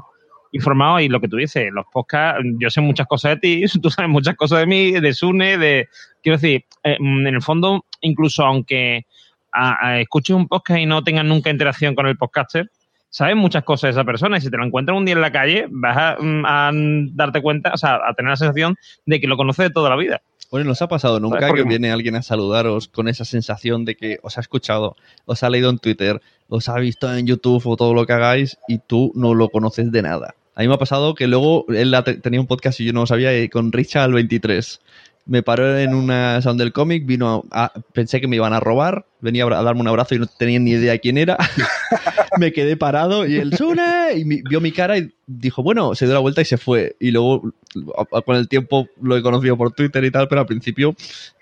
informado 0.53 1.01
y 1.01 1.09
lo 1.09 1.21
que 1.21 1.29
tú 1.29 1.37
dices, 1.37 1.71
los 1.73 1.87
podcasts, 1.93 2.43
yo 2.59 2.69
sé 2.71 2.81
muchas 2.81 3.07
cosas 3.07 3.33
de 3.33 3.37
ti, 3.39 3.65
tú 3.83 3.91
sabes 3.91 4.11
muchas 4.11 4.37
cosas 4.37 4.61
de 4.61 4.67
mí, 4.67 4.93
de 4.93 5.13
Sune, 5.15 5.59
de... 5.59 5.89
Quiero 6.23 6.37
decir, 6.39 6.65
eh, 6.85 6.97
mm, 7.01 7.27
en 7.27 7.35
el 7.35 7.43
fondo, 7.43 7.85
incluso 8.01 8.45
aunque 8.45 9.07
a- 9.53 10.01
escuches 10.01 10.35
un 10.37 10.49
podcast 10.49 10.81
y 10.81 10.87
no 10.87 11.03
tengas 11.05 11.25
nunca 11.25 11.51
interacción 11.51 11.95
con 11.95 12.07
el 12.07 12.17
podcaster, 12.17 12.71
sabes 13.11 13.37
muchas 13.37 13.65
cosas 13.65 13.89
de 13.89 13.91
esa 14.01 14.05
persona 14.05 14.39
y 14.39 14.41
si 14.41 14.51
te 14.51 14.57
lo 14.57 14.65
encuentras 14.65 14.97
un 14.97 15.05
día 15.05 15.15
en 15.15 15.21
la 15.21 15.33
calle 15.33 15.67
vas 15.71 15.97
a, 15.97 16.17
mm, 16.19 16.45
a 16.47 16.71
darte 17.13 17.43
cuenta, 17.43 17.73
o 17.75 17.77
sea, 17.77 18.01
a 18.07 18.15
tener 18.15 18.31
la 18.31 18.37
sensación 18.37 18.77
de 19.05 19.21
que 19.21 19.27
lo 19.27 19.37
conoces 19.37 19.67
de 19.69 19.71
toda 19.71 19.91
la 19.91 19.97
vida. 19.97 20.23
Bueno, 20.53 20.69
¿nos 20.69 20.83
ha 20.83 20.87
pasado 20.87 21.19
nunca 21.19 21.51
que 21.51 21.63
viene 21.63 21.91
alguien 21.91 22.15
a 22.15 22.23
saludaros 22.23 22.87
con 22.87 23.09
esa 23.09 23.25
sensación 23.25 23.87
de 23.87 23.95
que 23.95 24.19
os 24.23 24.37
ha 24.37 24.43
escuchado, 24.43 24.97
os 25.25 25.43
ha 25.43 25.49
leído 25.49 25.71
en 25.71 25.79
Twitter, 25.79 26.21
os 26.51 26.69
ha 26.69 26.79
visto 26.79 27.11
en 27.11 27.27
YouTube 27.27 27.67
o 27.67 27.75
todo 27.75 27.95
lo 27.95 28.05
que 28.05 28.13
hagáis 28.13 28.59
y 28.69 28.77
tú 28.77 29.13
no 29.15 29.33
lo 29.33 29.49
conoces 29.49 29.91
de 29.91 30.03
nada? 30.03 30.35
A 30.55 30.61
mí 30.61 30.69
me 30.69 30.75
ha 30.75 30.79
pasado 30.79 31.15
que 31.15 31.27
luego 31.27 31.65
él 31.71 31.97
tenía 32.23 32.39
un 32.39 32.47
podcast 32.47 32.79
y 32.81 32.85
yo 32.85 32.93
no 32.93 33.01
lo 33.01 33.07
sabía 33.07 33.33
eh, 33.33 33.49
con 33.49 33.73
Richard 33.73 34.03
al 34.03 34.13
23. 34.13 34.81
Me 35.25 35.43
paró 35.43 35.79
en 35.79 35.95
una 35.95 36.43
sound 36.43 36.59
del 36.59 36.73
cómic, 36.73 37.07
vino 37.07 37.45
a, 37.53 37.65
a- 37.67 37.73
pensé 37.93 38.21
que 38.21 38.27
me 38.27 38.37
iban 38.37 38.53
a 38.53 38.59
robar, 38.61 39.07
venía 39.21 39.45
a 39.45 39.63
darme 39.63 39.81
un 39.83 39.89
abrazo 39.89 40.15
y 40.15 40.19
no 40.19 40.27
tenía 40.27 40.59
ni 40.59 40.73
idea 40.73 40.99
quién 40.99 41.17
era. 41.17 41.37
me 42.39 42.53
quedé 42.53 42.77
parado 42.77 43.25
y 43.27 43.37
él 43.37 43.57
Sune 43.57 44.15
y 44.17 44.25
mi- 44.25 44.43
vio 44.43 44.61
mi 44.61 44.73
cara 44.73 44.99
y 44.99 45.13
dijo, 45.27 45.63
bueno, 45.63 45.95
se 45.95 46.07
dio 46.07 46.15
la 46.15 46.21
vuelta 46.21 46.41
y 46.43 46.45
se 46.45 46.59
fue. 46.59 46.97
Y 46.99 47.13
luego 47.13 47.53
a- 47.97 48.19
a- 48.19 48.23
con 48.23 48.35
el 48.37 48.49
tiempo 48.49 48.89
lo 49.01 49.17
he 49.17 49.23
conocido 49.23 49.57
por 49.57 49.73
Twitter 49.73 50.03
y 50.05 50.11
tal, 50.11 50.27
pero 50.29 50.41
al 50.41 50.47
principio 50.47 50.95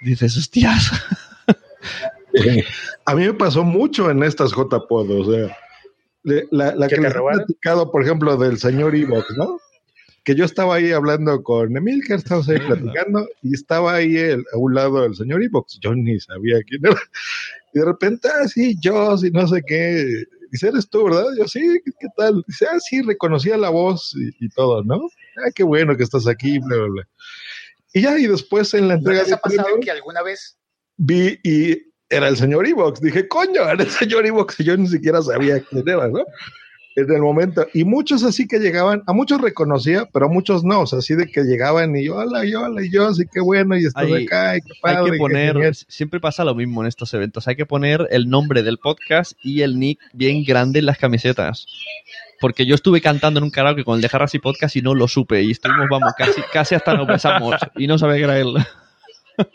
dices, 0.03 0.37
hostias. 0.37 0.91
A 3.07 3.15
mí 3.15 3.25
me 3.27 3.33
pasó 3.35 3.65
mucho 3.65 4.11
en 4.11 4.23
estas 4.23 4.53
JPod, 4.53 5.11
o 5.11 5.33
sea, 5.33 5.57
la, 6.23 6.75
la 6.77 6.87
¿Que 6.87 6.99
les 6.99 7.13
he 7.15 7.19
platicado, 7.19 7.91
por 7.91 8.05
ejemplo, 8.05 8.37
del 8.37 8.59
señor 8.59 8.95
Evox, 8.95 9.37
¿no? 9.37 9.59
Que 10.31 10.37
yo 10.37 10.45
estaba 10.45 10.77
ahí 10.77 10.93
hablando 10.93 11.43
con 11.43 11.77
Emil, 11.77 12.05
que 12.07 12.15
estábamos 12.15 12.49
ahí 12.49 12.61
platicando, 12.61 13.27
y 13.43 13.53
estaba 13.53 13.95
ahí 13.95 14.17
el- 14.17 14.45
a 14.53 14.59
un 14.59 14.75
lado 14.77 15.05
el 15.05 15.17
señor 15.17 15.43
Evox, 15.43 15.81
yo 15.81 15.93
ni 15.93 16.21
sabía 16.21 16.63
quién 16.63 16.87
era, 16.87 16.97
y 17.75 17.81
de 17.81 17.85
repente, 17.85 18.29
ah, 18.29 18.47
sí, 18.47 18.77
yo, 18.81 19.19
sí, 19.19 19.33
no 19.33 19.49
sé 19.49 19.61
qué, 19.67 20.07
dice, 20.53 20.69
eres 20.69 20.89
tú, 20.89 21.03
¿verdad? 21.07 21.25
Yo, 21.37 21.49
sí, 21.49 21.59
¿qué, 21.85 21.91
qué 21.99 22.07
tal? 22.17 22.45
Dice, 22.47 22.65
ah, 22.71 22.79
sí, 22.79 23.03
reconocía 23.03 23.57
la 23.57 23.71
voz 23.71 24.15
y, 24.15 24.45
y 24.45 24.49
todo, 24.51 24.85
¿no? 24.85 25.01
Ah, 25.45 25.51
qué 25.53 25.65
bueno 25.65 25.97
que 25.97 26.05
estás 26.05 26.29
aquí, 26.29 26.61
bla, 26.61 26.77
bla, 26.77 26.87
bla. 26.87 27.09
Y 27.93 28.03
ya, 28.03 28.17
y 28.17 28.29
después 28.29 28.73
en 28.75 28.87
la 28.87 28.95
¿No 28.95 28.99
entrega 29.01 29.23
les 29.23 29.29
de 29.31 29.35
ha 29.35 29.39
pasado 29.39 29.65
premios, 29.65 29.85
que 29.85 29.91
alguna 29.91 30.23
vez 30.23 30.57
vi 30.97 31.41
y 31.43 31.77
era 32.09 32.29
el 32.29 32.37
señor 32.37 32.69
Evox. 32.69 33.01
Dije, 33.01 33.27
coño, 33.27 33.63
era 33.69 33.83
el 33.83 33.91
señor 33.91 34.27
Evox 34.27 34.61
y 34.61 34.65
yo 34.65 34.77
ni 34.77 34.87
siquiera 34.87 35.21
sabía 35.23 35.59
quién 35.59 35.89
era, 35.89 36.07
¿no? 36.07 36.25
En 36.97 37.11
el 37.11 37.23
momento. 37.23 37.67
Y 37.73 37.85
muchos 37.85 38.25
así 38.25 38.49
que 38.49 38.59
llegaban, 38.59 39.03
a 39.07 39.13
muchos 39.13 39.41
reconocía, 39.41 40.09
pero 40.13 40.27
a 40.27 40.29
muchos 40.29 40.65
no, 40.65 40.81
o 40.81 40.87
sea, 40.87 40.99
así 40.99 41.15
de 41.15 41.27
que 41.27 41.43
llegaban 41.45 41.95
y 41.97 42.07
yo, 42.07 42.17
hola, 42.17 42.45
y 42.45 42.53
hola, 42.55 42.85
y 42.85 42.91
yo, 42.91 43.07
así 43.07 43.25
que 43.33 43.41
bueno, 43.41 43.77
y 43.79 43.85
estás 43.87 44.05
Hay- 44.05 44.25
acá, 44.25 44.57
y 44.57 44.61
qué 44.61 44.73
padre. 44.83 44.99
Hay 44.99 45.11
que 45.13 45.19
poner, 45.19 45.53
genial". 45.55 45.75
siempre 45.75 46.19
pasa 46.19 46.45
lo 46.45 46.55
mismo 46.55 46.83
en 46.83 46.89
estos 46.89 47.15
eventos, 47.15 47.47
hay 47.47 47.55
que 47.55 47.65
poner 47.65 48.09
el 48.11 48.29
nombre 48.29 48.63
del 48.65 48.79
podcast 48.79 49.33
y 49.43 49.63
el 49.63 49.79
nick 49.79 50.01
bien 50.13 50.43
grande 50.45 50.81
en 50.81 50.87
las 50.87 50.99
camisetas. 50.99 51.67
Porque 52.41 52.67
yo 52.67 52.75
estuve 52.75 53.01
cantando 53.01 53.39
en 53.39 53.45
un 53.45 53.51
karaoke 53.51 53.85
con 53.85 53.97
el 53.97 54.01
de 54.01 54.09
Harras 54.11 54.35
y 54.35 54.39
Podcast 54.39 54.75
y 54.75 54.81
no 54.83 54.95
lo 54.95 55.07
supe. 55.09 55.43
Y 55.43 55.51
estuvimos, 55.51 55.87
vamos, 55.91 56.13
casi, 56.17 56.41
casi 56.53 56.75
hasta 56.75 56.95
nos 56.95 57.07
besamos. 57.07 57.55
Y 57.77 57.87
no 57.87 57.99
sabía 57.99 58.17
que 58.17 58.23
era 58.25 58.39
él. 58.39 58.55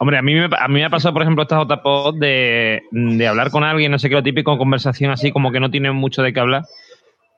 Hombre, 0.00 0.18
a 0.18 0.22
mí, 0.22 0.34
me, 0.34 0.44
a 0.44 0.68
mí 0.68 0.74
me 0.74 0.84
ha 0.84 0.90
pasado, 0.90 1.12
por 1.12 1.22
ejemplo, 1.22 1.42
esta 1.42 1.60
JPod 1.60 2.18
de, 2.18 2.82
de 2.92 3.26
hablar 3.26 3.50
con 3.50 3.64
alguien, 3.64 3.90
no 3.90 3.98
sé 3.98 4.08
qué, 4.08 4.14
lo 4.14 4.22
típico, 4.22 4.56
conversación 4.56 5.10
así 5.10 5.32
como 5.32 5.50
que 5.50 5.58
no 5.60 5.70
tiene 5.70 5.90
mucho 5.90 6.22
de 6.22 6.32
qué 6.32 6.38
hablar. 6.40 6.62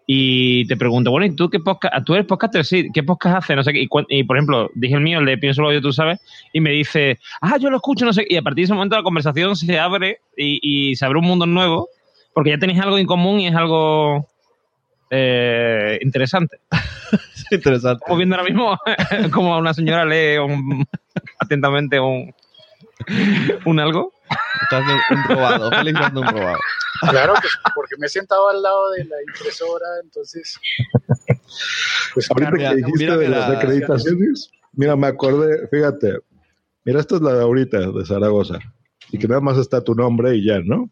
Y 0.07 0.67
te 0.67 0.77
pregunto, 0.77 1.11
bueno, 1.13 1.27
¿y 1.27 1.37
tú 1.37 1.49
qué 1.49 1.61
podcast? 1.61 2.05
¿Tú 2.05 2.15
eres 2.15 2.27
podcaster? 2.27 2.65
Sí, 2.65 2.89
¿qué 2.93 3.03
podcast 3.05 3.37
haces? 3.39 3.57
No 3.57 3.63
sé 3.63 3.73
qué. 3.73 3.87
Y, 4.09 4.25
por 4.25 4.37
ejemplo, 4.37 4.69
dije 4.75 4.95
el 4.95 5.01
mío, 5.03 5.21
el 5.21 5.25
de 5.27 5.39
Pienso 5.39 5.63
lo 5.63 5.73
yo, 5.73 5.81
tú 5.81 5.93
sabes, 5.93 6.19
y 6.53 6.61
me 6.61 6.71
dice, 6.71 7.19
ah, 7.41 7.57
yo 7.59 7.71
lo 7.71 7.77
escucho, 7.77 8.05
no 8.05 8.13
sé 8.13 8.25
qué. 8.27 8.35
Y 8.35 8.37
a 8.37 8.43
partir 8.43 8.63
de 8.63 8.65
ese 8.65 8.75
momento 8.75 8.97
la 8.97 9.05
conversación 9.05 9.55
se 9.57 9.79
abre 9.79 10.19
y, 10.37 10.91
y 10.91 10.97
se 10.97 11.07
abre 11.07 11.21
un 11.21 11.27
mundo 11.27 11.47
nuevo, 11.47 11.89
porque 12.35 12.51
ya 12.51 12.59
tenéis 12.59 12.81
algo 12.81 12.99
en 12.99 13.07
común 13.07 13.39
y 13.41 13.47
es 13.47 13.55
algo 13.55 14.27
eh, 15.11 15.99
interesante. 16.03 16.59
Interesante. 17.53 17.99
Estamos 18.03 18.19
viendo 18.19 18.37
ahora 18.37 18.49
mismo 18.49 18.79
como 19.33 19.59
una 19.59 19.75
señora 19.75 20.05
lee 20.05 20.39
un- 20.39 20.87
atentamente 21.39 21.99
un, 21.99 22.33
un 23.65 23.81
algo. 23.81 24.13
Estás 24.63 24.87
de 24.87 24.93
un 25.15 25.25
robado, 25.29 25.71
Félix 25.71 26.01
un 26.15 26.27
robado. 26.27 26.59
Claro, 27.11 27.35
pues 27.41 27.53
porque 27.75 27.95
me 27.99 28.07
he 28.07 28.09
sentado 28.11 28.49
al 28.51 28.63
lado 28.63 28.91
de 28.91 29.05
la 29.05 29.17
impresora, 29.27 29.87
entonces. 30.03 30.59
Pues 32.15 32.31
Ahorita 32.31 32.51
claro, 32.53 32.71
que 32.71 32.77
dijiste 32.77 32.99
mira 33.05 33.17
de 33.17 33.29
las 33.29 33.49
la- 33.49 33.59
acreditaciones, 33.59 34.51
mira, 34.73 34.97
me 34.97 35.07
acordé, 35.07 35.67
fíjate, 35.69 36.19
mira, 36.85 37.01
esta 37.01 37.17
es 37.17 37.23
la 37.23 37.35
de 37.35 37.43
ahorita, 37.43 37.79
de 37.79 38.05
Zaragoza, 38.07 38.59
y 39.11 39.19
que 39.19 39.29
nada 39.29 39.41
más 39.41 39.57
está 39.59 39.83
tu 39.83 39.95
nombre 39.95 40.37
y 40.37 40.47
ya, 40.47 40.61
¿no? 40.65 40.91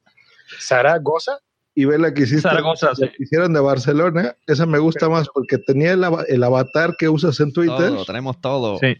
Zaragoza. 0.60 1.38
y 1.74 1.84
ve 1.84 1.98
la 1.98 2.12
que 2.14 2.22
hiciste, 2.22 2.42
Zaragoza, 2.48 2.88
la 2.88 2.94
sí. 2.94 3.08
que 3.16 3.22
hicieron 3.24 3.52
de 3.52 3.60
Barcelona, 3.60 4.34
esa 4.46 4.66
me 4.66 4.78
gusta 4.78 5.08
más 5.08 5.28
porque 5.32 5.58
tenía 5.58 5.92
el, 5.92 6.02
ava- 6.02 6.24
el 6.26 6.42
avatar 6.42 6.96
que 6.98 7.08
usas 7.08 7.38
en 7.40 7.52
Twitter, 7.52 7.90
Todo, 7.90 8.04
tenemos 8.04 8.40
todo. 8.40 8.78
Sí. 8.78 8.96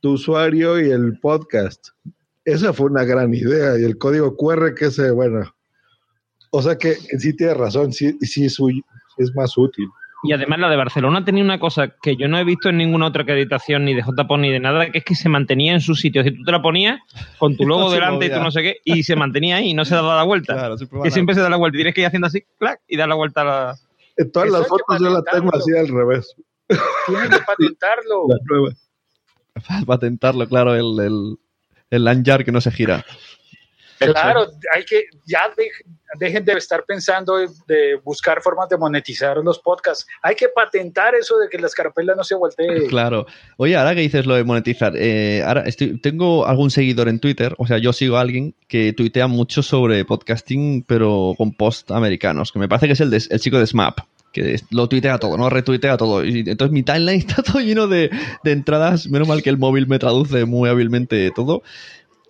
tu 0.00 0.12
usuario 0.12 0.80
y 0.80 0.90
el 0.90 1.18
podcast. 1.20 1.88
Esa 2.46 2.72
fue 2.72 2.86
una 2.86 3.02
gran 3.02 3.34
idea 3.34 3.76
y 3.76 3.82
el 3.82 3.98
código 3.98 4.36
QR 4.36 4.72
que 4.72 4.86
ese, 4.86 5.10
bueno, 5.10 5.52
o 6.50 6.62
sea 6.62 6.78
que 6.78 6.94
sí 6.94 7.36
tienes 7.36 7.56
razón, 7.56 7.92
sí, 7.92 8.16
sí 8.20 8.46
es, 8.46 9.34
más 9.34 9.58
útil. 9.58 9.88
Y 10.22 10.32
además 10.32 10.60
la 10.60 10.70
de 10.70 10.76
Barcelona 10.76 11.24
tenía 11.24 11.42
una 11.42 11.58
cosa 11.58 11.88
que 12.00 12.16
yo 12.16 12.28
no 12.28 12.38
he 12.38 12.44
visto 12.44 12.68
en 12.68 12.76
ninguna 12.76 13.06
otra 13.06 13.24
acreditación, 13.24 13.84
ni 13.84 13.94
de 13.94 14.02
JPO 14.02 14.38
ni 14.38 14.52
de 14.52 14.60
nada, 14.60 14.88
que 14.92 14.98
es 14.98 15.04
que 15.04 15.16
se 15.16 15.28
mantenía 15.28 15.72
en 15.72 15.80
su 15.80 15.96
sitio. 15.96 16.22
Si 16.22 16.30
tú 16.30 16.44
te 16.44 16.52
la 16.52 16.62
ponías 16.62 17.00
con 17.38 17.56
tu 17.56 17.66
logo 17.66 17.82
No 17.82 17.88
se 17.88 17.96
delante 17.96 18.26
y 18.26 18.30
tú 18.30 18.38
no 18.38 18.52
sé 18.52 18.62
qué, 18.62 18.76
y 18.84 19.02
se 19.02 19.16
mantenía 19.16 19.56
ahí 19.56 19.70
y 19.70 19.74
no 19.74 19.84
se 19.84 19.96
daba 19.96 20.14
la 20.14 20.22
vuelta. 20.22 20.54
Claro, 20.54 20.76
que 21.02 21.10
siempre 21.10 21.34
se 21.34 21.40
da 21.40 21.50
la 21.50 21.56
vuelta. 21.56 21.76
Tienes 21.76 21.94
que 21.94 22.02
ir 22.02 22.06
haciendo 22.06 22.28
así, 22.28 22.44
clac, 22.60 22.80
y 22.86 22.96
dar 22.96 23.08
la 23.08 23.16
vuelta 23.16 23.40
a 23.40 23.44
la... 23.44 23.74
En 24.18 24.30
todas 24.30 24.48
Eso 24.48 24.58
las 24.58 24.68
fotos 24.68 25.00
yo 25.00 25.10
la 25.10 25.22
tengo 25.22 25.52
así 25.52 25.76
al 25.76 25.88
revés. 25.88 26.32
Tienen 26.68 27.28
que 27.28 27.38
patentarlo. 27.46 28.26
La 28.28 28.38
prueba. 28.46 28.70
Para 29.66 29.80
patentarlo, 29.86 30.48
claro, 30.48 30.74
el, 30.74 31.04
el, 31.04 31.38
el 31.90 32.04
lanyard 32.04 32.44
que 32.44 32.52
no 32.52 32.60
se 32.60 32.70
gira. 32.70 33.04
Claro, 33.98 34.48
hay 34.74 34.84
que, 34.84 35.04
ya 35.24 35.48
de- 35.56 35.70
dejen 36.18 36.44
de 36.44 36.52
estar 36.52 36.84
pensando 36.84 37.38
de, 37.38 37.48
de 37.66 37.94
buscar 38.04 38.42
formas 38.42 38.68
de 38.68 38.76
monetizar 38.76 39.38
los 39.38 39.58
podcasts. 39.58 40.06
Hay 40.20 40.34
que 40.34 40.48
patentar 40.50 41.14
eso 41.14 41.38
de 41.38 41.48
que 41.48 41.56
la 41.58 41.66
escarapela 41.66 42.14
no 42.14 42.22
se 42.22 42.34
voltee. 42.34 42.66
Claro. 42.88 43.24
Oye, 43.56 43.74
ahora 43.74 43.94
que 43.94 44.02
dices 44.02 44.26
lo 44.26 44.34
de 44.34 44.44
monetizar, 44.44 44.92
eh, 44.96 45.42
ahora 45.46 45.62
estoy, 45.62 45.98
tengo 45.98 46.46
algún 46.46 46.70
seguidor 46.70 47.08
en 47.08 47.20
Twitter, 47.20 47.54
o 47.56 47.66
sea, 47.66 47.78
yo 47.78 47.94
sigo 47.94 48.18
a 48.18 48.20
alguien 48.20 48.54
que 48.68 48.92
tuitea 48.92 49.28
mucho 49.28 49.62
sobre 49.62 50.04
podcasting, 50.04 50.84
pero 50.86 51.32
con 51.38 51.54
post 51.54 51.90
americanos, 51.90 52.52
que 52.52 52.58
me 52.58 52.68
parece 52.68 52.88
que 52.88 52.92
es 52.92 53.00
el, 53.00 53.08
de- 53.10 53.24
el 53.30 53.40
chico 53.40 53.58
de 53.58 53.66
Smap, 53.66 54.00
que 54.42 54.60
lo 54.70 54.88
tuitea 54.88 55.18
todo, 55.18 55.36
¿no? 55.36 55.48
Retuitea 55.50 55.96
todo. 55.96 56.24
Y 56.24 56.40
entonces 56.40 56.72
mi 56.72 56.82
timeline 56.82 57.18
está 57.26 57.42
todo 57.42 57.60
lleno 57.60 57.88
de, 57.88 58.10
de 58.44 58.52
entradas, 58.52 59.08
menos 59.08 59.26
mal 59.28 59.42
que 59.42 59.50
el 59.50 59.58
móvil 59.58 59.86
me 59.86 59.98
traduce 59.98 60.44
muy 60.44 60.68
hábilmente 60.68 61.30
todo, 61.34 61.62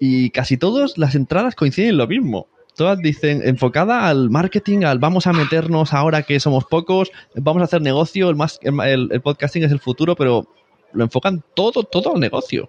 y 0.00 0.30
casi 0.30 0.56
todas 0.56 0.96
las 0.98 1.14
entradas 1.14 1.54
coinciden 1.54 1.90
en 1.90 1.96
lo 1.98 2.06
mismo. 2.06 2.46
Todas 2.76 2.98
dicen 2.98 3.40
enfocada 3.42 4.06
al 4.08 4.28
marketing, 4.28 4.84
al 4.84 4.98
vamos 4.98 5.26
a 5.26 5.32
meternos 5.32 5.94
ahora 5.94 6.22
que 6.22 6.38
somos 6.40 6.64
pocos, 6.66 7.10
vamos 7.34 7.62
a 7.62 7.64
hacer 7.64 7.80
negocio, 7.80 8.28
el, 8.28 8.36
más, 8.36 8.58
el- 8.62 9.08
el 9.10 9.20
podcasting 9.22 9.64
es 9.64 9.72
el 9.72 9.80
futuro, 9.80 10.14
pero 10.14 10.46
lo 10.92 11.04
enfocan 11.04 11.42
todo, 11.54 11.84
todo 11.84 12.14
al 12.14 12.20
negocio. 12.20 12.68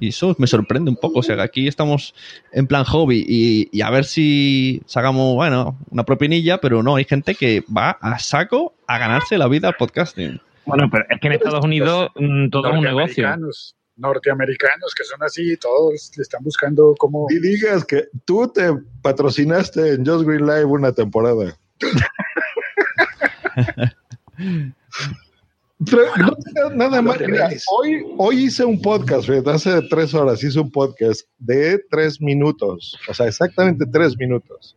Y 0.00 0.08
eso 0.08 0.34
me 0.38 0.46
sorprende 0.46 0.90
un 0.90 0.96
poco. 0.96 1.20
O 1.20 1.22
sea, 1.22 1.36
que 1.36 1.42
aquí 1.42 1.68
estamos 1.68 2.14
en 2.52 2.66
plan 2.66 2.84
hobby 2.84 3.24
y, 3.26 3.68
y 3.72 3.82
a 3.82 3.90
ver 3.90 4.04
si 4.04 4.82
sacamos, 4.86 5.34
bueno, 5.34 5.78
una 5.90 6.04
propinilla, 6.04 6.58
pero 6.58 6.82
no, 6.82 6.96
hay 6.96 7.04
gente 7.04 7.34
que 7.34 7.64
va 7.74 7.90
a 8.00 8.18
saco 8.18 8.74
a 8.86 8.98
ganarse 8.98 9.38
la 9.38 9.48
vida 9.48 9.68
al 9.68 9.76
podcasting. 9.76 10.40
Bueno, 10.66 10.88
pero 10.90 11.04
es 11.08 11.20
que 11.20 11.26
en 11.26 11.32
Estados 11.34 11.64
Unidos 11.64 12.10
mm, 12.16 12.48
todo 12.48 12.68
es 12.68 12.74
un 12.74 12.84
negocio. 12.84 13.24
Norteamericanos, 13.24 13.76
norteamericanos 13.96 14.94
que 14.94 15.04
son 15.04 15.22
así, 15.22 15.56
todos 15.58 16.10
le 16.16 16.22
están 16.22 16.42
buscando 16.42 16.94
cómo. 16.98 17.26
Y 17.30 17.38
digas 17.38 17.84
que 17.84 18.08
tú 18.24 18.50
te 18.52 18.72
patrocinaste 19.02 19.94
en 19.94 20.06
Just 20.06 20.26
Green 20.26 20.46
Live 20.46 20.64
una 20.64 20.92
temporada. 20.92 21.56
Pero 25.90 26.06
no 26.16 26.70
nada 26.70 27.02
más. 27.02 27.20
Mira, 27.20 27.50
hoy, 27.70 28.04
hoy 28.18 28.44
hice 28.44 28.64
un 28.64 28.80
podcast, 28.80 29.26
fíjate, 29.26 29.50
hace 29.50 29.82
tres 29.90 30.14
horas 30.14 30.42
hice 30.42 30.60
un 30.60 30.70
podcast 30.70 31.22
de 31.38 31.80
tres 31.90 32.20
minutos. 32.20 32.96
O 33.08 33.14
sea, 33.14 33.26
exactamente 33.26 33.84
tres 33.92 34.16
minutos. 34.16 34.76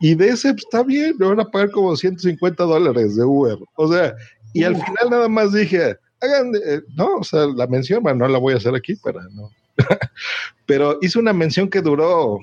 Y 0.00 0.14
de 0.14 0.28
ese 0.28 0.52
pues, 0.52 0.64
está 0.64 0.82
bien, 0.82 1.16
me 1.18 1.26
van 1.26 1.40
a 1.40 1.44
pagar 1.44 1.70
como 1.70 1.96
150 1.96 2.64
dólares 2.64 3.16
de 3.16 3.24
Uber. 3.24 3.58
O 3.76 3.92
sea, 3.92 4.14
y 4.52 4.64
al 4.64 4.74
final 4.74 5.10
nada 5.10 5.28
más 5.28 5.52
dije, 5.52 5.96
hagan, 6.20 6.52
eh, 6.54 6.80
no, 6.96 7.16
o 7.16 7.24
sea, 7.24 7.46
la 7.46 7.66
mención, 7.66 8.02
bueno, 8.02 8.20
no 8.20 8.28
la 8.28 8.38
voy 8.38 8.54
a 8.54 8.56
hacer 8.58 8.74
aquí 8.74 8.94
para 8.96 9.22
no. 9.30 9.50
Pero 10.66 10.98
hice 11.00 11.18
una 11.18 11.32
mención 11.32 11.68
que 11.68 11.82
duró 11.82 12.38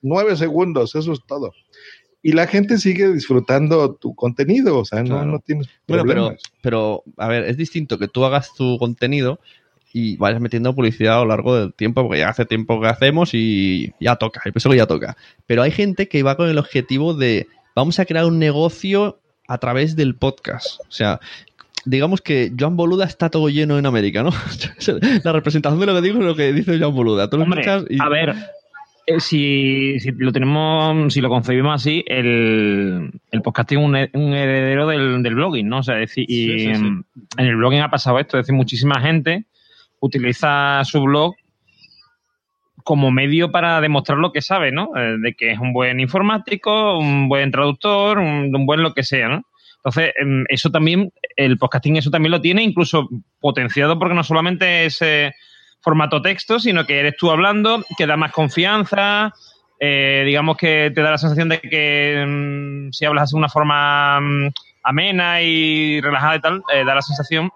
nueve 0.00 0.36
segundos, 0.36 0.94
eso 0.94 1.12
es 1.12 1.20
todo. 1.26 1.52
Y 2.22 2.32
la 2.32 2.46
gente 2.46 2.78
sigue 2.78 3.12
disfrutando 3.12 3.94
tu 3.94 4.14
contenido, 4.14 4.78
o 4.78 4.84
sea, 4.84 5.00
no, 5.02 5.08
Claro. 5.16 5.24
no 5.26 5.38
tienes 5.40 5.66
Bueno, 5.88 6.04
pero, 6.04 6.14
problemas. 6.22 6.42
pero, 6.62 7.02
a 7.16 7.26
ver, 7.28 7.44
es 7.44 7.56
distinto 7.56 7.98
que 7.98 8.06
tú 8.08 8.24
hagas 8.24 8.54
tu 8.54 8.78
contenido 8.78 9.40
y 9.92 10.16
vayas 10.16 10.40
metiendo 10.40 10.74
publicidad 10.74 11.16
a 11.18 11.22
lo 11.22 11.26
largo 11.26 11.56
del 11.56 11.74
tiempo, 11.74 12.02
porque 12.04 12.20
ya 12.20 12.28
hace 12.28 12.46
tiempo 12.46 12.80
que 12.80 12.86
hacemos 12.86 13.30
y 13.34 13.92
ya 14.00 14.16
toca, 14.16 14.40
pienso 14.42 14.70
que 14.70 14.76
ya 14.76 14.86
toca. 14.86 15.16
Pero 15.46 15.62
hay 15.62 15.70
gente 15.72 16.08
que 16.08 16.22
va 16.22 16.36
con 16.36 16.48
el 16.48 16.58
objetivo 16.58 17.12
de 17.14 17.48
vamos 17.74 17.98
a 17.98 18.04
crear 18.06 18.24
un 18.24 18.38
negocio 18.38 19.18
a 19.48 19.58
través 19.58 19.96
del 19.96 20.14
podcast. 20.14 20.80
O 20.82 20.90
sea, 20.92 21.18
digamos 21.84 22.20
que 22.22 22.52
Joan 22.58 22.76
Boluda 22.76 23.04
está 23.04 23.28
todo 23.30 23.48
lleno 23.48 23.78
en 23.78 23.84
América, 23.86 24.22
¿no? 24.22 24.30
La 25.24 25.32
representación 25.32 25.80
de 25.80 25.86
lo 25.86 25.94
que 25.96 26.00
digo 26.02 26.20
es 26.20 26.24
lo 26.24 26.36
que 26.36 26.52
dice 26.52 26.78
Joan 26.78 26.94
Boluda. 26.94 27.28
Tú 27.28 27.36
lo 27.36 27.42
Hombre, 27.42 27.60
escuchas 27.62 27.84
y- 27.90 28.00
a 28.00 28.08
ver, 28.08 28.34
eh, 29.06 29.20
si, 29.20 29.98
si 30.00 30.12
lo 30.12 30.32
tenemos, 30.32 31.12
si 31.12 31.20
lo 31.20 31.28
concebimos 31.28 31.74
así, 31.74 32.04
el, 32.06 33.10
el 33.30 33.42
podcasting 33.42 33.78
es 33.96 34.10
un, 34.14 34.22
un 34.22 34.34
heredero 34.34 34.86
del, 34.86 35.22
del 35.22 35.34
blogging, 35.34 35.68
¿no? 35.68 35.78
O 35.78 35.82
sea, 35.82 36.00
es 36.00 36.10
decir, 36.10 36.24
y 36.28 36.46
Sí, 36.46 36.58
sí, 36.58 36.74
sí. 36.74 36.84
en 37.38 37.46
el 37.46 37.56
blogging 37.56 37.80
ha 37.80 37.90
pasado 37.90 38.18
esto, 38.18 38.38
es 38.38 38.44
decir, 38.46 38.54
muchísima 38.56 39.00
gente 39.00 39.46
utiliza 40.00 40.82
su 40.84 41.02
blog 41.02 41.34
como 42.84 43.10
medio 43.10 43.52
para 43.52 43.80
demostrar 43.80 44.18
lo 44.18 44.32
que 44.32 44.42
sabe, 44.42 44.72
¿no? 44.72 44.90
Eh, 44.96 45.16
De 45.20 45.34
que 45.34 45.52
es 45.52 45.58
un 45.58 45.72
buen 45.72 46.00
informático, 46.00 46.98
un 46.98 47.28
buen 47.28 47.50
traductor, 47.50 48.18
un, 48.18 48.54
un 48.54 48.66
buen 48.66 48.82
lo 48.82 48.92
que 48.94 49.04
sea, 49.04 49.28
¿no? 49.28 49.42
Entonces, 49.76 50.12
em, 50.20 50.44
eso 50.48 50.70
también, 50.70 51.12
el 51.36 51.58
podcasting 51.58 51.96
eso 51.96 52.10
también 52.10 52.30
lo 52.32 52.40
tiene, 52.40 52.62
incluso 52.62 53.08
potenciado 53.40 53.98
porque 53.98 54.14
no 54.14 54.22
solamente 54.24 54.84
es 54.84 55.02
eh, 55.02 55.32
formato 55.82 56.22
texto, 56.22 56.58
sino 56.58 56.86
que 56.86 57.00
eres 57.00 57.16
tú 57.16 57.30
hablando, 57.30 57.84
que 57.98 58.06
da 58.06 58.16
más 58.16 58.32
confianza, 58.32 59.32
eh, 59.78 60.22
digamos 60.24 60.56
que 60.56 60.92
te 60.94 61.02
da 61.02 61.10
la 61.10 61.18
sensación 61.18 61.48
de 61.48 61.60
que 61.60 62.24
mm, 62.24 62.92
si 62.92 63.04
hablas 63.04 63.32
de 63.32 63.36
una 63.36 63.48
forma 63.48 64.20
mm, 64.20 64.48
amena 64.84 65.42
y 65.42 66.00
relajada 66.00 66.36
y 66.36 66.40
tal, 66.40 66.62
eh, 66.72 66.84
da 66.84 66.94
la 66.94 67.02
sensación 67.02 67.50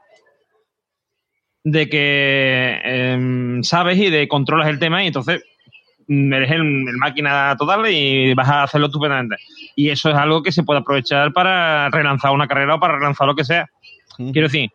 de 1.62 1.88
que 1.88 2.80
em, 2.84 3.62
sabes 3.62 3.98
y 3.98 4.10
de 4.10 4.26
controlas 4.26 4.68
el 4.68 4.78
tema 4.80 5.04
y 5.04 5.08
entonces 5.08 5.42
mm, 6.08 6.32
eres 6.32 6.50
el, 6.50 6.60
el 6.60 6.96
máquina 6.96 7.54
total 7.56 7.88
y 7.90 8.34
vas 8.34 8.48
a 8.48 8.64
hacerlo 8.64 8.88
estupendamente. 8.88 9.36
Y 9.76 9.90
eso 9.90 10.10
es 10.10 10.16
algo 10.16 10.42
que 10.42 10.50
se 10.50 10.64
puede 10.64 10.80
aprovechar 10.80 11.32
para 11.32 11.88
relanzar 11.90 12.32
una 12.32 12.48
carrera 12.48 12.74
o 12.74 12.80
para 12.80 12.96
relanzar 12.96 13.28
lo 13.28 13.36
que 13.36 13.44
sea. 13.44 13.68
Quiero 14.16 14.48
decir, 14.48 14.70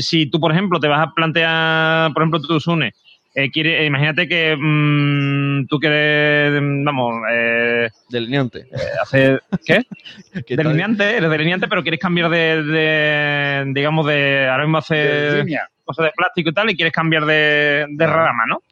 si 0.00 0.26
tú, 0.26 0.40
por 0.40 0.52
ejemplo, 0.52 0.80
te 0.80 0.88
vas 0.88 1.06
a 1.06 1.12
plantear, 1.12 2.12
por 2.12 2.22
ejemplo, 2.22 2.40
tú, 2.40 2.60
Sune, 2.60 2.92
eh, 3.34 3.50
quiere, 3.50 3.82
eh, 3.82 3.86
imagínate 3.86 4.28
que 4.28 4.56
mm, 4.56 5.66
tú 5.66 5.80
quieres, 5.80 6.62
mm, 6.62 6.84
vamos, 6.84 7.14
eh, 7.32 7.88
Delineante. 8.08 8.66
hacer, 9.02 9.42
¿qué? 9.66 9.82
¿Qué 10.46 10.56
delineante, 10.56 11.16
eres 11.16 11.30
delineante, 11.30 11.66
pero 11.66 11.82
quieres 11.82 12.00
cambiar 12.00 12.30
de, 12.30 12.62
de, 12.62 13.64
digamos, 13.74 14.06
de, 14.06 14.48
ahora 14.48 14.64
mismo 14.64 14.78
hacer 14.78 15.44
cosas 15.84 16.06
de 16.06 16.12
plástico 16.16 16.50
y 16.50 16.54
tal, 16.54 16.70
y 16.70 16.76
quieres 16.76 16.92
cambiar 16.92 17.26
de, 17.26 17.86
de 17.88 18.06
rama, 18.06 18.46
¿no? 18.46 18.62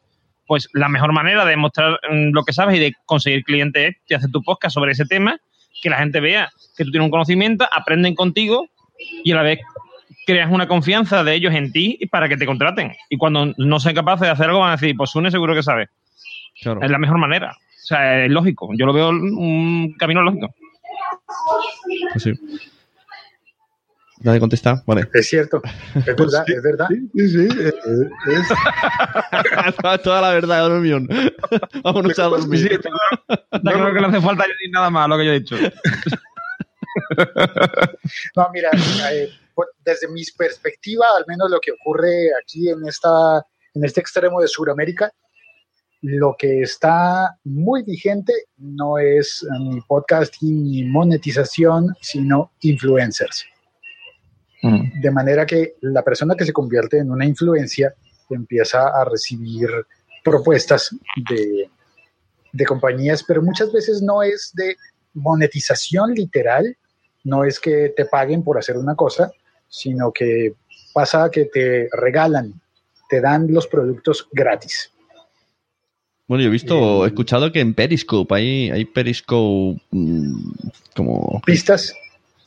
Pues 0.47 0.69
la 0.73 0.87
mejor 0.87 1.11
manera 1.11 1.45
de 1.45 1.57
mostrar 1.57 1.99
mm, 2.09 2.31
lo 2.31 2.43
que 2.43 2.53
sabes 2.53 2.77
y 2.77 2.79
de 2.79 2.93
conseguir 3.05 3.43
clientes 3.43 3.89
es 3.89 4.01
que 4.07 4.15
haces 4.15 4.31
tu 4.31 4.41
podcast 4.43 4.73
sobre 4.73 4.93
ese 4.93 5.05
tema, 5.05 5.37
que 5.81 5.89
la 5.89 5.97
gente 5.97 6.21
vea 6.21 6.49
que 6.77 6.85
tú 6.85 6.91
tienes 6.91 7.05
un 7.05 7.11
conocimiento, 7.11 7.67
aprenden 7.69 8.15
contigo 8.15 8.67
y 9.25 9.31
a 9.33 9.35
la 9.35 9.43
vez 9.43 9.59
creas 10.25 10.51
una 10.51 10.67
confianza 10.67 11.23
de 11.23 11.33
ellos 11.35 11.53
en 11.53 11.71
ti 11.71 11.97
y 11.99 12.07
para 12.07 12.27
que 12.29 12.37
te 12.37 12.45
contraten. 12.45 12.93
Y 13.09 13.17
cuando 13.17 13.53
no 13.57 13.79
sean 13.79 13.95
capaces 13.95 14.21
de 14.21 14.29
hacer 14.29 14.47
algo, 14.47 14.59
van 14.59 14.69
a 14.69 14.75
decir, 14.77 14.95
pues 14.95 15.09
Sune 15.11 15.31
seguro 15.31 15.53
que 15.55 15.63
sabe. 15.63 15.89
Claro. 16.61 16.81
Es 16.81 16.89
la 16.91 16.99
mejor 16.99 17.17
manera. 17.17 17.51
O 17.51 17.85
sea, 17.85 18.23
es 18.25 18.31
lógico. 18.31 18.69
Yo 18.77 18.85
lo 18.85 18.93
veo 18.93 19.09
un 19.09 19.93
camino 19.97 20.21
lógico. 20.21 20.53
Pues 22.13 22.23
sí. 22.23 22.33
Nadie 24.21 24.39
contesta. 24.39 24.81
Vale. 24.87 25.05
Es 25.13 25.27
cierto, 25.27 25.61
es 25.95 26.05
verdad, 26.05 26.45
es 26.47 26.63
verdad. 26.63 26.87
Sí, 26.87 27.09
sí, 27.13 27.29
sí, 27.29 27.47
eh, 27.59 27.73
eh, 27.85 28.37
es- 28.37 29.75
Toda 30.03 30.21
la 30.21 30.29
verdad, 30.29 30.69
Dormión. 30.69 31.09
Vámonos 31.83 32.17
a 32.19 32.23
dormir. 32.23 32.71
Está 32.71 32.89
claro 33.61 33.93
que 33.93 33.99
no 33.99 34.07
hace 34.07 34.21
falta 34.21 34.45
decir 34.47 34.69
nada 34.71 34.89
más 34.89 35.09
lo 35.09 35.17
que 35.17 35.25
yo 35.25 35.31
he 35.33 35.39
dicho. 35.39 35.57
No, 38.35 38.49
mira, 38.53 38.69
eh, 39.11 39.29
desde 39.83 40.07
mi 40.07 40.23
perspectiva, 40.37 41.05
al 41.17 41.25
menos 41.27 41.49
lo 41.49 41.59
que 41.59 41.71
ocurre 41.71 42.29
aquí 42.41 42.69
en, 42.69 42.87
esta, 42.87 43.45
en 43.73 43.85
este 43.85 44.01
extremo 44.01 44.41
de 44.41 44.47
Sudamérica, 44.47 45.11
lo 46.01 46.35
que 46.37 46.61
está 46.61 47.37
muy 47.45 47.83
vigente 47.83 48.33
no 48.57 48.97
es 48.97 49.43
eh, 49.43 49.47
ni 49.59 49.81
podcasting 49.81 50.63
ni 50.63 50.83
monetización, 50.83 51.95
sino 52.01 52.51
influencers. 52.61 53.45
De 55.01 55.11
manera 55.11 55.45
que 55.45 55.75
la 55.81 56.03
persona 56.03 56.35
que 56.35 56.45
se 56.45 56.53
convierte 56.53 56.97
en 56.97 57.11
una 57.11 57.25
influencia 57.25 57.93
empieza 58.29 58.87
a 58.87 59.03
recibir 59.03 59.67
propuestas 60.23 60.95
de, 61.29 61.69
de 62.53 62.65
compañías, 62.65 63.25
pero 63.25 63.41
muchas 63.41 63.73
veces 63.73 64.01
no 64.01 64.23
es 64.23 64.51
de 64.53 64.77
monetización 65.13 66.13
literal, 66.13 66.77
no 67.25 67.43
es 67.43 67.59
que 67.59 67.93
te 67.95 68.05
paguen 68.05 68.41
por 68.41 68.57
hacer 68.57 68.77
una 68.77 68.95
cosa, 68.95 69.33
sino 69.73 70.11
que 70.11 70.53
pasa 70.93 71.31
que 71.31 71.45
te 71.45 71.89
regalan, 71.91 72.53
te 73.09 73.19
dan 73.19 73.51
los 73.51 73.65
productos 73.65 74.27
gratis. 74.31 74.91
Bueno, 76.27 76.43
yo 76.43 76.49
he 76.49 76.51
visto, 76.51 77.05
he 77.05 77.07
escuchado 77.07 77.51
que 77.51 77.59
en 77.59 77.73
Periscope 77.73 78.35
hay, 78.35 78.69
hay 78.69 78.85
Periscope 78.85 79.81
mm, 79.89 80.51
como... 80.95 81.41
Pistas, 81.43 81.93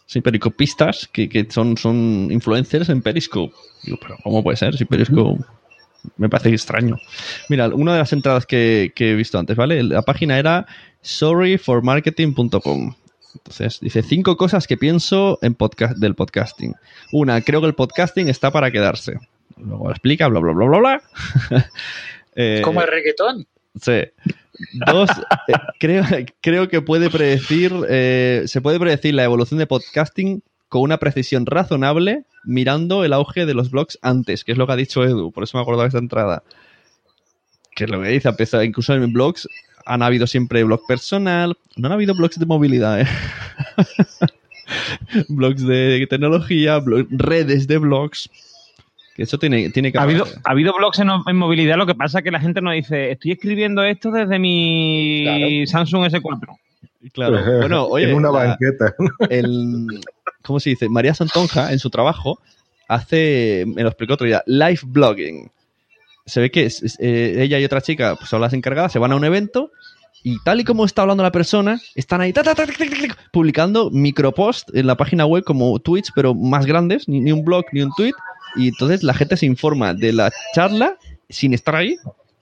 Sí, 0.07 0.21
pericopistas 0.21 1.09
que, 1.13 1.29
que 1.29 1.49
son, 1.51 1.77
son 1.77 2.29
influencers 2.31 2.89
en 2.91 3.03
Periscope. 3.03 3.53
Digo, 3.83 3.99
pero 4.01 4.17
¿cómo 4.23 4.41
puede 4.41 4.57
ser? 4.57 4.77
Si 4.77 4.85
Periscope 4.85 5.43
me 6.17 6.29
parece 6.29 6.51
extraño. 6.51 6.97
Mira, 7.49 7.67
una 7.71 7.95
de 7.95 7.99
las 7.99 8.13
entradas 8.13 8.47
que, 8.47 8.93
que 8.95 9.11
he 9.11 9.15
visto 9.17 9.37
antes, 9.37 9.57
¿vale? 9.57 9.83
La 9.83 10.03
página 10.03 10.39
era 10.39 10.65
sorryformarketing.com. 11.03 12.95
Entonces, 13.39 13.81
dice 13.81 14.03
cinco 14.03 14.37
cosas 14.37 14.67
que 14.67 14.77
pienso 14.77 15.39
en 15.43 15.55
podcast, 15.55 15.97
del 15.97 16.15
podcasting. 16.15 16.75
Una, 17.13 17.41
creo 17.41 17.61
que 17.61 17.69
el 17.69 17.75
podcasting 17.75 18.29
está 18.29 18.51
para 18.51 18.71
quedarse. 18.71 19.19
Luego 19.57 19.91
explica, 19.91 20.29
bla, 20.29 20.41
bla, 20.41 20.53
bla, 20.53 20.67
bla, 20.67 20.79
bla. 20.79 21.03
Eh, 22.39 22.61
Como 22.63 22.83
el 22.83 22.89
reggaetón. 22.89 23.47
Sí. 23.81 24.03
Dos, 24.87 25.09
eh, 25.49 25.55
creo, 25.81 26.05
creo 26.43 26.69
que 26.69 26.83
puede 26.83 27.09
predecir, 27.09 27.73
eh, 27.89 28.43
se 28.45 28.61
puede 28.61 28.79
predecir 28.79 29.15
la 29.15 29.25
evolución 29.25 29.57
de 29.59 29.67
podcasting 29.67 30.43
con 30.69 30.83
una 30.83 30.99
precisión 30.99 31.47
razonable 31.47 32.25
mirando 32.45 33.05
el 33.05 33.15
auge 33.15 33.47
de 33.47 33.55
los 33.55 33.71
blogs 33.71 33.99
antes, 34.03 34.45
que 34.45 34.53
es 34.53 34.59
lo 34.59 34.67
que 34.67 34.75
ha 34.75 34.77
dicho 34.77 35.03
Edu, 35.03 35.33
por 35.33 35.45
eso 35.45 35.57
me 35.59 35.77
de 35.77 35.87
esta 35.87 35.99
entrada. 35.99 36.43
Que 37.77 37.85
es 37.85 37.91
lo 37.91 38.03
que 38.03 38.09
dice, 38.09 38.29
a 38.29 38.65
incluso 38.65 38.95
en 38.95 39.13
blogs 39.13 39.49
han 39.85 40.03
habido 40.03 40.27
siempre 40.27 40.65
blog 40.65 40.81
personal, 40.89 41.57
no 41.77 41.87
han 41.87 41.93
habido 41.93 42.15
blogs 42.15 42.41
de 42.41 42.47
movilidad, 42.47 43.03
¿eh? 43.03 43.07
blogs 45.29 45.65
de 45.65 46.07
tecnología, 46.11 46.79
blog- 46.81 47.07
redes 47.11 47.69
de 47.69 47.79
blogs. 47.79 48.29
Que 49.15 49.23
eso 49.23 49.39
tiene, 49.39 49.71
tiene 49.71 49.93
que 49.93 49.99
Ha 49.99 50.03
habido, 50.03 50.27
ha 50.45 50.51
habido 50.51 50.75
blogs 50.77 50.99
en, 50.99 51.09
en 51.27 51.37
movilidad, 51.37 51.77
lo 51.77 51.87
que 51.87 51.95
pasa 51.95 52.19
es 52.19 52.25
que 52.25 52.31
la 52.31 52.41
gente 52.41 52.61
nos 52.61 52.75
dice, 52.75 53.13
estoy 53.13 53.33
escribiendo 53.33 53.83
esto 53.85 54.11
desde 54.11 54.39
mi 54.39 55.65
Samsung 55.67 56.07
S4. 56.11 56.59
Claro. 57.13 57.39
Bueno, 57.61 57.85
oye, 57.85 58.11
en 58.11 58.17
una 58.17 58.31
la- 58.31 58.45
banqueta. 58.57 58.95
el, 59.31 60.01
¿cómo 60.43 60.61
se 60.61 60.71
dice? 60.71 60.89
María 60.89 61.15
Santonja, 61.15 61.73
en 61.73 61.79
su 61.79 61.89
trabajo, 61.91 62.41
hace, 62.89 63.65
me 63.67 63.83
lo 63.83 63.89
explicó 63.89 64.15
otro 64.15 64.27
día, 64.27 64.43
live 64.47 64.81
blogging. 64.85 65.51
Se 66.27 66.41
ve 66.41 66.51
que 66.51 66.69
eh, 66.99 67.35
ella 67.39 67.59
y 67.59 67.65
otra 67.65 67.81
chica 67.81 68.17
pues, 68.17 68.29
son 68.29 68.41
las 68.41 68.53
encargadas, 68.53 68.93
se 68.93 68.99
van 68.99 69.13
a 69.13 69.17
un 69.17 69.25
evento 69.25 69.71
y 70.25 70.43
tal 70.43 70.61
y 70.61 70.65
como 70.65 70.85
está 70.85 71.03
hablando 71.03 71.23
la 71.23 71.31
persona, 71.31 71.81
están 71.95 72.21
ahí 72.21 72.33
ta, 72.33 72.43
ta, 72.43 72.55
ta, 72.55 72.67
publicando 73.33 73.91
micropost 73.93 74.75
en 74.75 74.89
la 74.89 74.97
página 74.97 75.25
web 75.25 75.45
como 75.45 75.79
tweets, 75.79 76.11
pero 76.15 76.35
más 76.35 76.67
grandes, 76.67 77.09
ni, 77.09 77.21
ni 77.21 77.31
un 77.31 77.45
blog 77.45 77.65
ni 77.73 77.83
un 77.83 77.93
tweet. 77.97 78.13
Y 78.57 78.69
entonces 78.69 79.05
la 79.05 79.15
gente 79.15 79.37
se 79.37 79.47
informa 79.47 79.95
de 79.95 80.13
la 80.13 80.33
charla 80.55 80.97
sin 81.29 81.55
estar 81.55 81.77
ahí, 81.77 81.97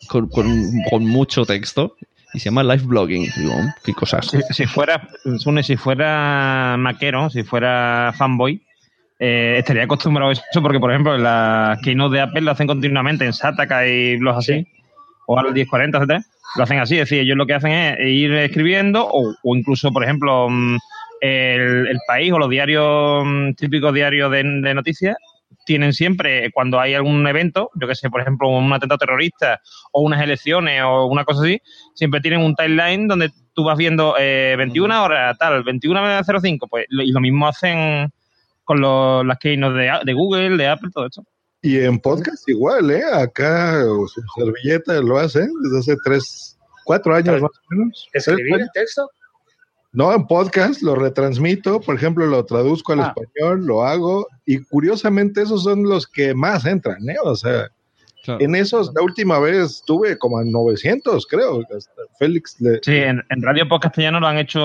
con, 0.08 0.28
con- 0.28 1.04
mucho 1.06 1.44
texto. 1.44 1.96
Y 2.32 2.38
se 2.38 2.46
llama 2.46 2.62
live 2.62 2.84
blogging. 2.84 3.28
Digo, 3.36 3.54
qué 3.84 3.92
cosas. 3.92 4.26
Si, 4.28 4.38
si 4.54 4.66
fuera, 4.66 5.06
si 5.62 5.76
fuera 5.76 6.76
maquero, 6.78 7.28
si 7.30 7.42
fuera 7.42 8.14
fanboy, 8.16 8.62
eh, 9.18 9.56
estaría 9.58 9.84
acostumbrado 9.84 10.30
a 10.30 10.32
eso, 10.32 10.62
porque 10.62 10.80
por 10.80 10.90
ejemplo 10.90 11.16
las 11.16 11.80
keynote 11.82 12.16
de 12.16 12.22
Apple 12.22 12.40
lo 12.42 12.50
hacen 12.50 12.66
continuamente 12.66 13.24
en 13.24 13.32
Sataka 13.32 13.86
y 13.86 14.16
blogs 14.18 14.38
así, 14.38 14.66
o 15.26 15.38
al 15.38 15.52
1040, 15.52 15.98
etcétera, 15.98 16.24
lo 16.56 16.62
hacen 16.62 16.78
así, 16.78 16.94
es 16.94 17.08
decir, 17.08 17.20
ellos 17.20 17.36
lo 17.36 17.46
que 17.46 17.54
hacen 17.54 17.72
es 17.72 18.08
ir 18.08 18.32
escribiendo, 18.34 19.06
o, 19.06 19.34
o 19.42 19.56
incluso, 19.56 19.90
por 19.92 20.04
ejemplo, 20.04 20.48
mm, 20.48 20.76
el, 21.20 21.86
el 21.88 21.98
país 22.06 22.32
o 22.32 22.38
los 22.38 22.50
diarios, 22.50 23.24
mm, 23.24 23.52
típicos 23.54 23.94
diarios 23.94 24.30
de, 24.30 24.42
de 24.42 24.74
noticias, 24.74 25.16
tienen 25.64 25.92
siempre, 25.92 26.50
cuando 26.52 26.78
hay 26.78 26.94
algún 26.94 27.26
evento, 27.26 27.70
yo 27.74 27.88
que 27.88 27.94
sé, 27.94 28.10
por 28.10 28.20
ejemplo, 28.20 28.48
un 28.48 28.72
atentado 28.72 28.98
terrorista 28.98 29.60
o 29.92 30.02
unas 30.02 30.20
elecciones 30.22 30.82
o 30.84 31.06
una 31.06 31.24
cosa 31.24 31.42
así, 31.42 31.60
siempre 31.94 32.20
tienen 32.20 32.40
un 32.40 32.54
timeline 32.54 33.08
donde 33.08 33.30
tú 33.54 33.64
vas 33.64 33.78
viendo 33.78 34.14
eh, 34.18 34.54
21 34.58 35.04
horas, 35.04 35.36
tal, 35.38 35.64
21.05, 35.64 36.66
pues, 36.68 36.86
y 36.88 37.12
lo 37.12 37.20
mismo 37.20 37.48
hacen 37.48 38.12
con 38.64 38.80
los, 38.80 39.24
las 39.26 39.38
keynote 39.38 39.78
de, 39.78 39.90
de 40.04 40.12
Google, 40.12 40.56
de 40.56 40.66
Apple, 40.68 40.90
todo 40.92 41.06
esto. 41.06 41.24
Y 41.62 41.78
en 41.80 41.98
podcast 41.98 42.46
igual, 42.48 42.90
¿eh? 42.90 43.02
Acá 43.12 43.82
su 43.82 44.22
servilleta 44.36 45.00
lo 45.00 45.18
hace 45.18 45.46
desde 45.62 45.78
hace 45.78 45.96
tres, 46.04 46.58
cuatro 46.84 47.14
años 47.14 47.40
más 47.40 47.50
o 47.50 47.60
menos. 47.70 48.08
¿Escribir 48.12 48.60
el 48.60 48.68
texto? 48.74 49.08
No, 49.92 50.12
en 50.12 50.26
podcast 50.26 50.82
lo 50.82 50.94
retransmito, 50.96 51.80
por 51.80 51.94
ejemplo, 51.94 52.26
lo 52.26 52.44
traduzco 52.44 52.92
al 52.92 53.00
Ah. 53.00 53.14
español, 53.16 53.64
lo 53.64 53.84
hago, 53.84 54.26
y 54.44 54.58
curiosamente 54.64 55.42
esos 55.42 55.62
son 55.62 55.84
los 55.84 56.06
que 56.06 56.34
más 56.34 56.66
entran, 56.66 57.08
¿eh? 57.08 57.16
O 57.22 57.36
sea, 57.36 57.68
en 58.26 58.54
esos, 58.54 58.92
la 58.94 59.02
última 59.02 59.38
vez 59.38 59.82
tuve 59.86 60.16
como 60.18 60.38
a 60.38 60.44
900, 60.44 61.26
creo. 61.26 61.60
Félix 62.18 62.60
le... 62.60 62.80
Sí, 62.82 62.96
en, 62.96 63.22
en 63.30 63.42
Radio 63.42 63.68
Podcast 63.68 63.98
ya 63.98 64.10
no 64.10 64.20
lo 64.20 64.26
han 64.26 64.38
hecho, 64.38 64.60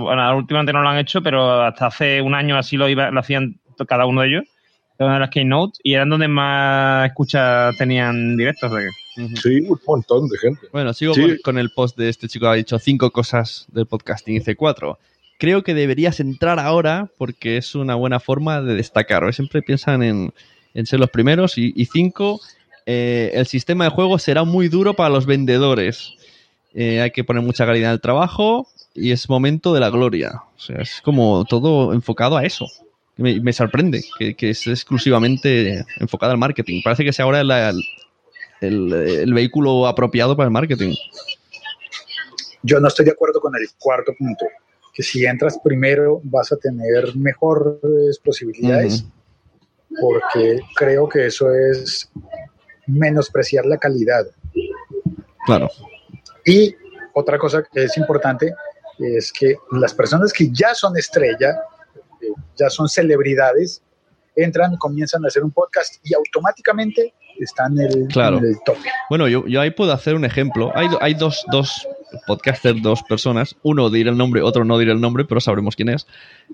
bueno, 0.00 0.36
últimamente 0.36 0.72
no 0.72 0.82
lo 0.82 0.88
han 0.88 0.98
hecho, 0.98 1.22
pero 1.22 1.62
hasta 1.62 1.86
hace 1.86 2.20
un 2.20 2.34
año 2.34 2.56
así 2.56 2.76
lo, 2.76 2.88
iba, 2.88 3.10
lo 3.10 3.20
hacían 3.20 3.58
to- 3.76 3.86
cada 3.86 4.06
uno 4.06 4.22
de 4.22 4.28
ellos, 4.28 4.44
de 4.98 5.04
las 5.06 5.30
keynote, 5.30 5.78
y 5.82 5.94
eran 5.94 6.08
donde 6.08 6.28
más 6.28 7.06
escuchas 7.08 7.76
tenían 7.76 8.36
directos. 8.36 8.70
o 8.72 8.76
sea 8.76 8.84
que- 8.84 9.36
Sí, 9.36 9.60
un 9.60 9.78
montón 9.86 10.28
de 10.28 10.38
gente. 10.38 10.66
Bueno, 10.72 10.92
sigo 10.92 11.14
Sí. 11.14 11.20
con, 11.22 11.36
con 11.44 11.58
el 11.58 11.70
post 11.70 11.96
de 11.96 12.08
este 12.08 12.26
chico 12.28 12.46
que 12.46 12.50
ha 12.50 12.54
dicho 12.54 12.78
cinco 12.80 13.10
cosas 13.12 13.66
del 13.72 13.86
podcasting. 13.86 14.34
Dice 14.38 14.56
cuatro. 14.56 14.98
Creo 15.38 15.62
que 15.62 15.72
deberías 15.74 16.18
entrar 16.20 16.58
ahora 16.58 17.08
porque 17.16 17.56
es 17.56 17.74
una 17.76 17.94
buena 17.94 18.18
forma 18.18 18.60
de 18.60 18.74
destacar. 18.74 19.32
Siempre 19.32 19.62
piensan 19.62 20.02
en, 20.02 20.32
en 20.74 20.86
ser 20.86 20.98
los 20.98 21.10
primeros. 21.10 21.58
Y, 21.58 21.72
y 21.76 21.84
cinco, 21.86 22.40
eh, 22.86 23.30
el 23.34 23.46
sistema 23.46 23.84
de 23.84 23.90
juego 23.90 24.18
será 24.18 24.44
muy 24.44 24.68
duro 24.68 24.94
para 24.94 25.10
los 25.10 25.26
vendedores. 25.26 26.14
Eh, 26.74 27.00
hay 27.00 27.10
que 27.10 27.24
poner 27.24 27.42
mucha 27.42 27.66
calidad 27.66 27.90
en 27.90 27.94
el 27.94 28.00
trabajo 28.00 28.66
y 28.94 29.12
es 29.12 29.28
momento 29.28 29.72
de 29.74 29.80
la 29.80 29.90
gloria. 29.90 30.42
O 30.56 30.60
sea, 30.60 30.80
es 30.82 31.00
como 31.02 31.44
todo 31.44 31.92
enfocado 31.92 32.36
a 32.36 32.44
eso. 32.44 32.66
Me, 33.16 33.40
me 33.40 33.52
sorprende 33.52 34.02
que, 34.18 34.34
que 34.34 34.50
es 34.50 34.66
exclusivamente 34.66 35.84
enfocado 36.00 36.32
al 36.32 36.38
marketing. 36.38 36.80
Parece 36.82 37.04
que 37.04 37.12
sea 37.12 37.24
ahora 37.26 37.44
la- 37.44 37.72
el, 38.60 38.92
el 38.92 39.34
vehículo 39.34 39.86
apropiado 39.86 40.36
para 40.36 40.46
el 40.46 40.52
marketing. 40.52 40.94
Yo 42.62 42.80
no 42.80 42.88
estoy 42.88 43.04
de 43.04 43.12
acuerdo 43.12 43.40
con 43.40 43.54
el 43.54 43.68
cuarto 43.78 44.12
punto, 44.18 44.46
que 44.92 45.02
si 45.02 45.24
entras 45.26 45.58
primero 45.62 46.20
vas 46.24 46.50
a 46.50 46.56
tener 46.56 47.14
mejores 47.14 48.18
posibilidades, 48.24 49.04
porque 50.00 50.60
creo 50.74 51.08
que 51.08 51.26
eso 51.26 51.52
es 51.54 52.10
menospreciar 52.86 53.64
la 53.66 53.78
calidad. 53.78 54.26
Claro. 55.46 55.68
Y 56.44 56.74
otra 57.12 57.38
cosa 57.38 57.62
que 57.62 57.84
es 57.84 57.96
importante 57.96 58.54
es 58.98 59.32
que 59.32 59.56
las 59.72 59.94
personas 59.94 60.32
que 60.32 60.48
ya 60.50 60.74
son 60.74 60.96
estrella, 60.96 61.58
eh, 62.20 62.26
ya 62.56 62.70
son 62.70 62.88
celebridades, 62.88 63.82
entran, 64.36 64.76
comienzan 64.76 65.24
a 65.24 65.28
hacer 65.28 65.44
un 65.44 65.50
podcast 65.50 65.96
y 66.04 66.14
automáticamente 66.14 67.14
están 67.38 67.78
en 67.78 67.86
el, 68.02 68.08
Claro. 68.08 68.38
en 68.38 68.46
el 68.46 68.56
tope. 68.64 68.88
Bueno, 69.08 69.28
yo, 69.28 69.46
yo 69.46 69.60
ahí 69.60 69.70
puedo 69.70 69.92
hacer 69.92 70.14
un 70.14 70.24
ejemplo. 70.24 70.70
Hay, 70.74 70.88
do- 70.88 70.98
hay 71.02 71.14
dos, 71.14 71.44
dos 71.50 71.86
podcasters, 72.26 72.80
dos 72.82 73.02
personas. 73.02 73.56
Uno 73.62 73.90
dirá 73.90 74.10
el 74.10 74.16
nombre, 74.16 74.42
otro 74.42 74.64
no 74.64 74.78
dirá 74.78 74.92
el 74.92 75.00
nombre, 75.00 75.24
pero 75.24 75.40
sabremos 75.40 75.74
quién 75.76 75.88
es. 75.88 76.06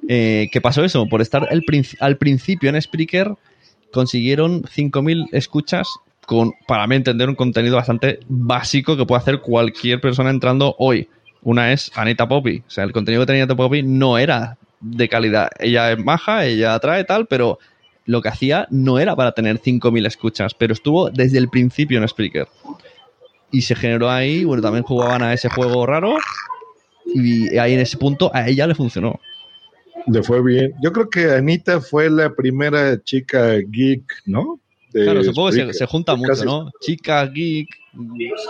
Eh, 0.09 0.49
¿Qué 0.53 0.61
pasó 0.61 0.85
eso? 0.85 1.07
Por 1.09 1.21
estar 1.21 1.47
el 1.51 1.63
al 2.01 2.17
principio 2.17 2.71
en 2.71 2.81
Spreaker, 2.81 3.35
consiguieron 3.93 4.63
5.000 4.63 5.29
escuchas 5.33 5.89
con, 6.31 6.55
para 6.65 6.87
mí 6.87 6.95
entender, 6.95 7.29
un 7.29 7.35
contenido 7.35 7.75
bastante 7.75 8.21
básico 8.29 8.97
que 8.97 9.05
puede 9.05 9.21
hacer 9.21 9.41
cualquier 9.41 10.01
persona 10.01 10.31
entrando 10.31 10.77
hoy. 10.79 11.09
Una 11.43 11.73
es 11.73 11.91
Anita 11.97 12.29
Poppy. 12.29 12.63
O 12.65 12.71
sea, 12.71 12.85
el 12.85 12.93
contenido 12.93 13.23
que 13.23 13.27
tenía 13.27 13.43
Anita 13.43 13.57
Poppy 13.57 13.83
no 13.83 14.17
era 14.17 14.57
de 14.81 15.09
calidad. 15.09 15.51
Ella 15.59 15.91
es 15.91 15.99
maja, 15.99 16.47
ella 16.47 16.75
atrae 16.75 17.03
tal, 17.03 17.27
pero 17.27 17.59
lo 18.05 18.23
que 18.23 18.29
hacía 18.29 18.69
no 18.71 19.01
era 19.01 19.17
para 19.17 19.33
tener 19.33 19.61
5.000 19.61 20.07
escuchas, 20.07 20.55
pero 20.55 20.73
estuvo 20.73 21.11
desde 21.11 21.39
el 21.39 21.49
principio 21.49 21.99
en 21.99 22.07
Spreaker. 22.07 22.47
Y 23.51 23.63
se 23.63 23.75
generó 23.75 24.09
ahí, 24.09 24.45
bueno, 24.45 24.63
también 24.63 24.85
jugaban 24.85 25.25
a 25.25 25.33
ese 25.33 25.49
juego 25.49 25.85
raro 25.85 26.15
y 27.13 27.59
ahí 27.59 27.75
en 27.75 27.81
ese 27.81 27.97
punto 27.97 28.31
a 28.33 28.47
ella 28.47 28.69
le 28.69 28.77
funcionó. 28.77 29.19
Le 30.07 30.23
fue 30.23 30.41
bien. 30.45 30.75
Yo 30.81 30.93
creo 30.93 31.11
que 31.11 31.33
Anita 31.33 31.81
fue 31.81 32.09
la 32.09 32.33
primera 32.33 33.03
chica 33.03 33.57
geek, 33.57 34.05
¿no? 34.27 34.61
De 34.93 35.05
claro, 35.05 35.23
supongo 35.23 35.51
que 35.51 35.73
se, 35.73 35.87
junta 35.87 36.17
mucho, 36.17 36.45
¿no? 36.45 36.71
Chica, 36.81 37.25
geek, 37.27 37.69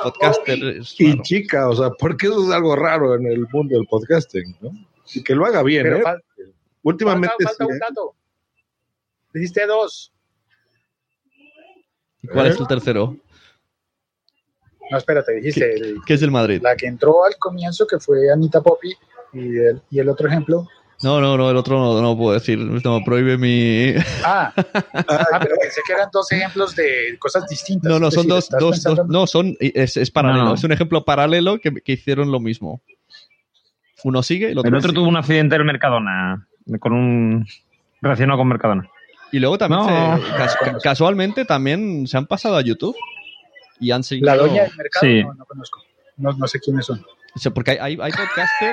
podcaster. 0.03 0.59
Y 0.99 1.11
raro. 1.11 1.22
chica, 1.22 1.68
o 1.68 1.76
sea, 1.76 1.91
porque 1.91 2.26
eso 2.28 2.45
es 2.45 2.51
algo 2.51 2.74
raro 2.76 3.14
en 3.14 3.26
el 3.26 3.47
mundo 3.53 3.76
del 3.76 3.86
podcasting, 3.86 4.57
¿no? 4.61 4.70
Y 5.14 5.22
que 5.22 5.34
lo 5.34 5.45
haga 5.45 5.62
bien, 5.62 5.82
Pero 5.82 5.97
¿eh? 5.99 6.03
fal- 6.03 6.22
Últimamente 6.82 7.34
falta, 7.45 7.49
falta 7.51 7.64
sí, 7.64 7.70
un 7.70 7.76
¿eh? 7.76 7.78
dato. 7.86 8.14
Dijiste 9.34 9.66
dos. 9.66 10.12
¿Y 12.22 12.28
cuál 12.28 12.47
es 12.47 12.59
el 12.59 12.66
tercero? 12.66 13.16
No, 14.91 14.97
espérate, 14.99 15.32
dijiste 15.34 15.74
el- 15.74 15.99
¿Qué 16.07 16.14
es 16.14 16.20
del 16.20 16.30
Madrid? 16.30 16.61
la 16.62 16.74
que 16.74 16.86
entró 16.86 17.24
al 17.24 17.36
comienzo, 17.38 17.86
que 17.86 17.99
fue 17.99 18.30
Anita 18.32 18.62
Poppy, 18.62 18.95
y 19.34 19.59
el, 19.59 19.82
y 19.91 19.99
el 19.99 20.09
otro 20.09 20.26
ejemplo. 20.26 20.66
No, 21.03 21.20
no, 21.20 21.36
no, 21.38 21.51
el 21.51 21.57
otro 21.57 21.78
no, 21.78 22.03
no 22.03 22.16
puedo 22.16 22.34
decir. 22.34 22.59
No, 22.59 23.01
prohíbe 23.05 23.38
mi. 23.38 23.94
Ah, 24.24 24.53
ah, 24.57 25.38
pero 25.40 25.55
pensé 25.61 25.80
que 25.86 25.92
eran 25.94 26.09
dos 26.12 26.30
ejemplos 26.32 26.76
de 26.76 27.16
cosas 27.18 27.46
distintas. 27.48 27.90
No, 27.90 27.98
no, 27.98 28.11
son 28.11 28.26
decir, 28.28 28.51
dos, 28.61 28.82
dos, 28.82 28.96
dos- 28.96 29.09
no, 29.09 29.26
son, 29.26 29.57
es, 29.61 29.96
es 29.96 30.11
paralelo, 30.11 30.44
No. 30.44 30.55
es 30.55 30.62
un 30.64 30.72
ejemplo 30.72 31.05
paralelo 31.05 31.59
que, 31.59 31.72
que 31.72 31.92
hicieron 31.92 32.30
lo 32.30 32.38
mismo. 32.38 32.82
Uno 34.05 34.22
sigue 34.22 34.48
y 34.48 34.53
el 34.53 34.59
otro 34.59 34.68
El 34.68 34.74
otro 34.74 34.90
sigue. 34.90 35.01
tuvo 35.01 35.09
un 35.09 35.16
accidente 35.16 35.55
en 35.55 35.61
el 35.62 35.66
Mercadona. 35.66 36.46
con 36.80 36.92
un 36.92 37.46
relacionado 38.03 38.38
con 38.38 38.48
Mercadona. 38.48 38.88
Y 39.32 39.38
luego 39.38 39.57
también, 39.59 39.80
No. 39.86 40.16
se- 40.18 40.32
cas- 40.36 40.57
ca- 40.62 40.78
casualmente, 40.82 41.44
también 41.44 42.07
se 42.07 42.16
han 42.18 42.26
pasado 42.26 42.57
a 42.57 42.62
YouTube 42.62 42.96
y 43.78 43.90
han 43.90 44.03
seguido... 44.03 44.26
La 44.26 44.36
doña 44.36 44.62
del 44.64 44.76
mercado 44.76 45.07
Sí. 45.07 45.22
no, 45.22 45.34
no 45.34 45.44
conozco. 45.46 45.80
No, 46.16 46.32
no 46.32 46.46
sé 46.46 46.61
quiénes 46.61 46.84
son. 46.86 47.03
O 47.35 47.39
sea, 47.39 47.53
porque 47.53 47.72
hay, 47.72 47.97
hay, 48.01 48.12
podcaster, 48.12 48.72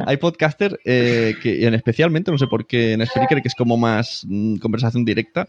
hay 0.06 0.16
podcaster 0.16 0.80
eh, 0.84 1.34
que 1.42 1.66
en 1.66 1.74
especialmente, 1.74 2.30
no 2.30 2.38
sé 2.38 2.46
por 2.46 2.66
qué, 2.66 2.92
en 2.92 3.06
Spreaker, 3.06 3.42
que 3.42 3.48
es 3.48 3.54
como 3.54 3.76
más 3.76 4.24
mm, 4.26 4.56
conversación 4.56 5.04
directa, 5.04 5.48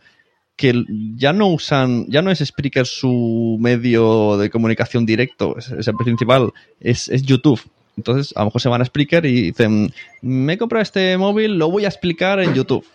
que 0.56 0.74
ya 1.16 1.34
no 1.34 1.48
usan, 1.48 2.06
ya 2.08 2.22
no 2.22 2.32
es 2.32 2.40
Spreaker 2.40 2.86
su 2.86 3.58
medio 3.60 4.38
de 4.38 4.50
comunicación 4.50 5.06
directo, 5.06 5.58
es, 5.58 5.72
es 5.72 5.88
el 5.88 5.96
principal, 5.96 6.52
es, 6.80 7.10
es 7.10 7.24
YouTube. 7.24 7.62
Entonces, 7.98 8.34
a 8.36 8.42
lo 8.42 8.46
mejor 8.46 8.62
se 8.62 8.70
van 8.70 8.82
a 8.82 8.86
Spreaker 8.86 9.26
y 9.26 9.42
dicen, 9.52 9.94
me 10.22 10.54
he 10.54 10.58
comprado 10.58 10.84
este 10.84 11.18
móvil, 11.18 11.58
lo 11.58 11.72
voy 11.72 11.86
a 11.86 11.90
explicar 11.90 12.40
en 12.40 12.54
YouTube. 12.54 12.86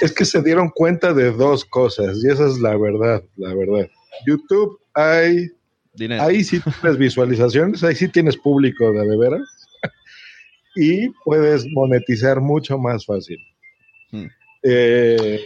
Es 0.00 0.12
que 0.12 0.24
se 0.24 0.42
dieron 0.42 0.70
cuenta 0.70 1.14
de 1.14 1.32
dos 1.32 1.64
cosas 1.64 2.18
y 2.22 2.28
esa 2.28 2.46
es 2.46 2.58
la 2.58 2.76
verdad, 2.76 3.22
la 3.36 3.54
verdad. 3.54 3.88
YouTube 4.26 4.78
hay, 4.94 5.50
Dinero. 6.00 6.22
ahí 6.22 6.42
sí 6.42 6.60
tienes 6.80 6.98
visualizaciones, 6.98 7.84
ahí 7.84 7.94
sí 7.94 8.08
tienes 8.08 8.36
público 8.36 8.90
de 8.92 9.06
de 9.08 9.16
veras 9.16 9.42
y 10.76 11.08
puedes 11.24 11.66
monetizar 11.72 12.40
mucho 12.40 12.78
más 12.78 13.04
fácil. 13.06 13.38
Hmm. 14.10 14.26
Eh, 14.62 15.40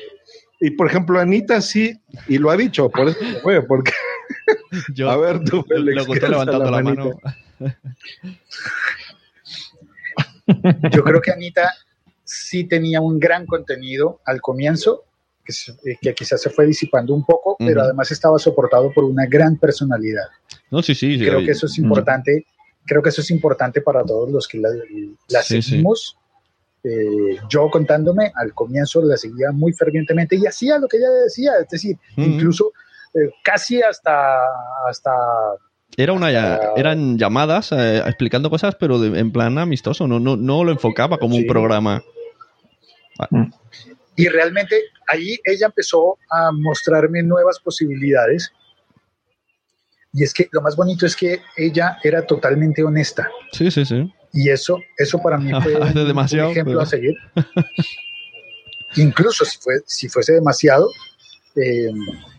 y 0.61 0.71
por 0.71 0.87
ejemplo, 0.87 1.19
Anita 1.21 1.61
sí, 1.61 1.99
y 2.29 2.39
lo 2.39 2.51
ha 2.51 2.57
dicho, 2.57 2.89
por 2.89 3.09
eso 3.09 3.19
fue, 3.43 3.61
porque... 3.67 3.93
a 5.07 5.17
ver, 5.17 5.43
tú, 5.45 5.63
Félix, 5.65 5.95
Luego 5.97 6.13
¿qué 6.13 6.19
estoy 6.19 6.35
alza 6.35 6.53
levantando 6.53 6.71
la 6.71 6.83
mano. 6.83 7.21
manita? 7.21 7.39
Yo 10.91 11.03
creo 11.05 11.21
que 11.21 11.31
Anita 11.33 11.71
sí 12.23 12.65
tenía 12.65 13.01
un 13.01 13.19
gran 13.19 13.47
contenido 13.47 14.21
al 14.27 14.41
comienzo, 14.41 15.05
que, 15.45 15.53
se- 15.53 15.73
eh, 15.85 15.97
que 16.01 16.15
quizás 16.15 16.41
se 16.41 16.51
fue 16.51 16.67
disipando 16.67 17.15
un 17.15 17.25
poco, 17.25 17.57
pero 17.59 17.83
además 17.83 18.11
estaba 18.11 18.39
soportado 18.39 18.93
por 18.93 19.05
una 19.05 19.27
gran 19.27 19.57
personalidad. 19.59 20.25
No, 20.75 20.83
sí, 20.83 20.95
sí. 20.95 21.17
sí, 21.19 21.25
creo 21.25 21.45
que 21.45 21.53
eso 21.53 21.67
es 21.67 21.79
importante. 21.79 22.47
Creo 22.85 23.01
que 23.03 23.09
eso 23.11 23.21
es 23.21 23.31
importante 23.31 23.81
para 23.81 24.03
todos 24.05 24.31
los 24.31 24.47
que 24.49 24.59
la, 24.59 24.69
la 25.29 25.43
Sí, 25.43 25.63
sí. 25.63 25.71
seguimos. 25.71 26.17
Eh, 26.83 27.39
yo 27.49 27.71
contándome, 27.71 28.31
al 28.35 28.53
comienzo 28.53 29.01
la 29.03 29.17
seguía 29.17 29.53
muy 29.53 29.73
fervientemente 29.73 30.37
y 30.37 30.45
hacía 30.47 30.79
lo 30.79 30.87
que 30.87 30.99
ella 30.99 31.09
decía, 31.25 31.53
es 31.63 31.69
decir, 31.69 31.97
incluso 32.17 32.73
eh, 33.15 33.31
casi 33.43 33.81
hasta, 33.81 34.41
hasta 34.87 35.13
Era 35.97 36.13
una, 36.13 36.31
ya- 36.31 36.61
eran 36.77 37.17
llamadas 37.17 37.71
eh, 37.73 37.99
explicando 38.05 38.51
cosas, 38.51 38.75
pero 38.79 38.99
de- 38.99 39.19
en 39.19 39.33
plan 39.33 39.57
amistoso, 39.57 40.07
no, 40.07 40.19
no, 40.21 40.37
no 40.37 40.63
lo 40.65 40.73
enfocaba 40.73 41.17
como 41.19 41.37
un 41.37 41.43
Sí. 41.43 41.49
programa. 41.49 42.03
Ah, 43.19 43.29
Y 44.17 44.29
realmente 44.29 44.77
ahí 45.09 45.39
ella 45.45 45.67
empezó 45.67 46.19
a 46.31 46.51
mostrarme 46.53 47.23
nuevas 47.23 47.61
posibilidades. 47.61 48.53
Y 50.15 50.23
es 50.23 50.33
que 50.33 50.49
lo 50.53 50.63
más 50.63 50.77
bonito 50.77 51.05
es 51.07 51.17
que 51.17 51.41
ella 51.57 51.99
era 52.03 52.25
totalmente 52.25 52.85
honesta. 52.85 53.29
Sí, 53.53 53.71
sí, 53.71 53.85
sí. 53.85 54.11
Y 54.33 54.49
eso, 54.49 54.79
eso 54.97 55.19
para 55.19 55.39
mí 55.39 55.51
fue 55.61 55.75
un, 55.81 55.93
demasiado, 56.07 56.47
un 56.49 56.53
ejemplo 56.53 56.75
pero- 56.75 56.83
a 56.83 56.87
seguir. 56.87 57.15
incluso 58.97 59.45
si, 59.45 59.59
fue, 59.59 59.75
si 59.87 60.09
fuese 60.09 60.35
demasiado, 60.35 60.89
eh, 61.57 61.91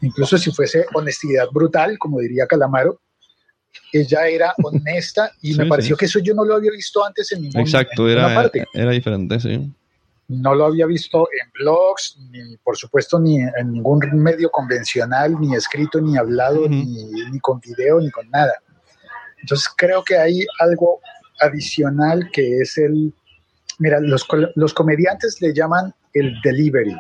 incluso 0.02 0.38
si 0.38 0.52
fuese 0.52 0.86
honestidad 0.94 1.48
brutal, 1.52 1.98
como 1.98 2.20
diría 2.20 2.48
Calamaro, 2.48 3.02
ella 3.92 4.28
era 4.28 4.54
honesta 4.64 5.32
y 5.42 5.54
me 5.56 5.66
pareció 5.66 5.96
sí. 5.96 6.00
que 6.00 6.06
eso 6.06 6.20
yo 6.20 6.34
no 6.34 6.46
lo 6.46 6.56
había 6.56 6.72
visto 6.72 7.04
antes 7.06 7.32
en 7.34 7.42
ningún 7.42 7.62
Exacto, 7.62 8.04
en 8.04 8.16
ninguna 8.16 8.32
era, 8.32 8.36
parte 8.42 8.66
era 8.74 8.92
diferente, 8.92 9.40
sí. 9.40 9.70
No 10.28 10.56
lo 10.56 10.66
había 10.66 10.86
visto 10.86 11.28
en 11.40 11.52
blogs, 11.52 12.18
ni 12.32 12.58
por 12.58 12.78
supuesto 12.78 13.20
ni 13.20 13.40
en 13.40 13.72
ningún 13.72 14.00
medio 14.14 14.50
convencional, 14.50 15.40
ni 15.40 15.56
escrito, 15.56 16.02
ni 16.02 16.18
hablado, 16.18 16.68
ni, 16.68 17.06
ni 17.32 17.40
con 17.40 17.60
video, 17.60 18.00
ni 18.00 18.10
con 18.10 18.30
nada. 18.32 18.54
Entonces 19.40 19.68
creo 19.78 20.04
que 20.04 20.18
hay 20.18 20.46
algo 20.60 21.00
adicional 21.42 22.30
que 22.34 22.62
es 22.62 22.78
el, 22.78 23.14
mira, 23.80 24.00
los, 24.00 24.26
los 24.56 24.74
comediantes 24.74 25.40
le 25.42 25.54
llaman 25.54 25.94
el 26.14 26.34
delivery. 26.44 26.96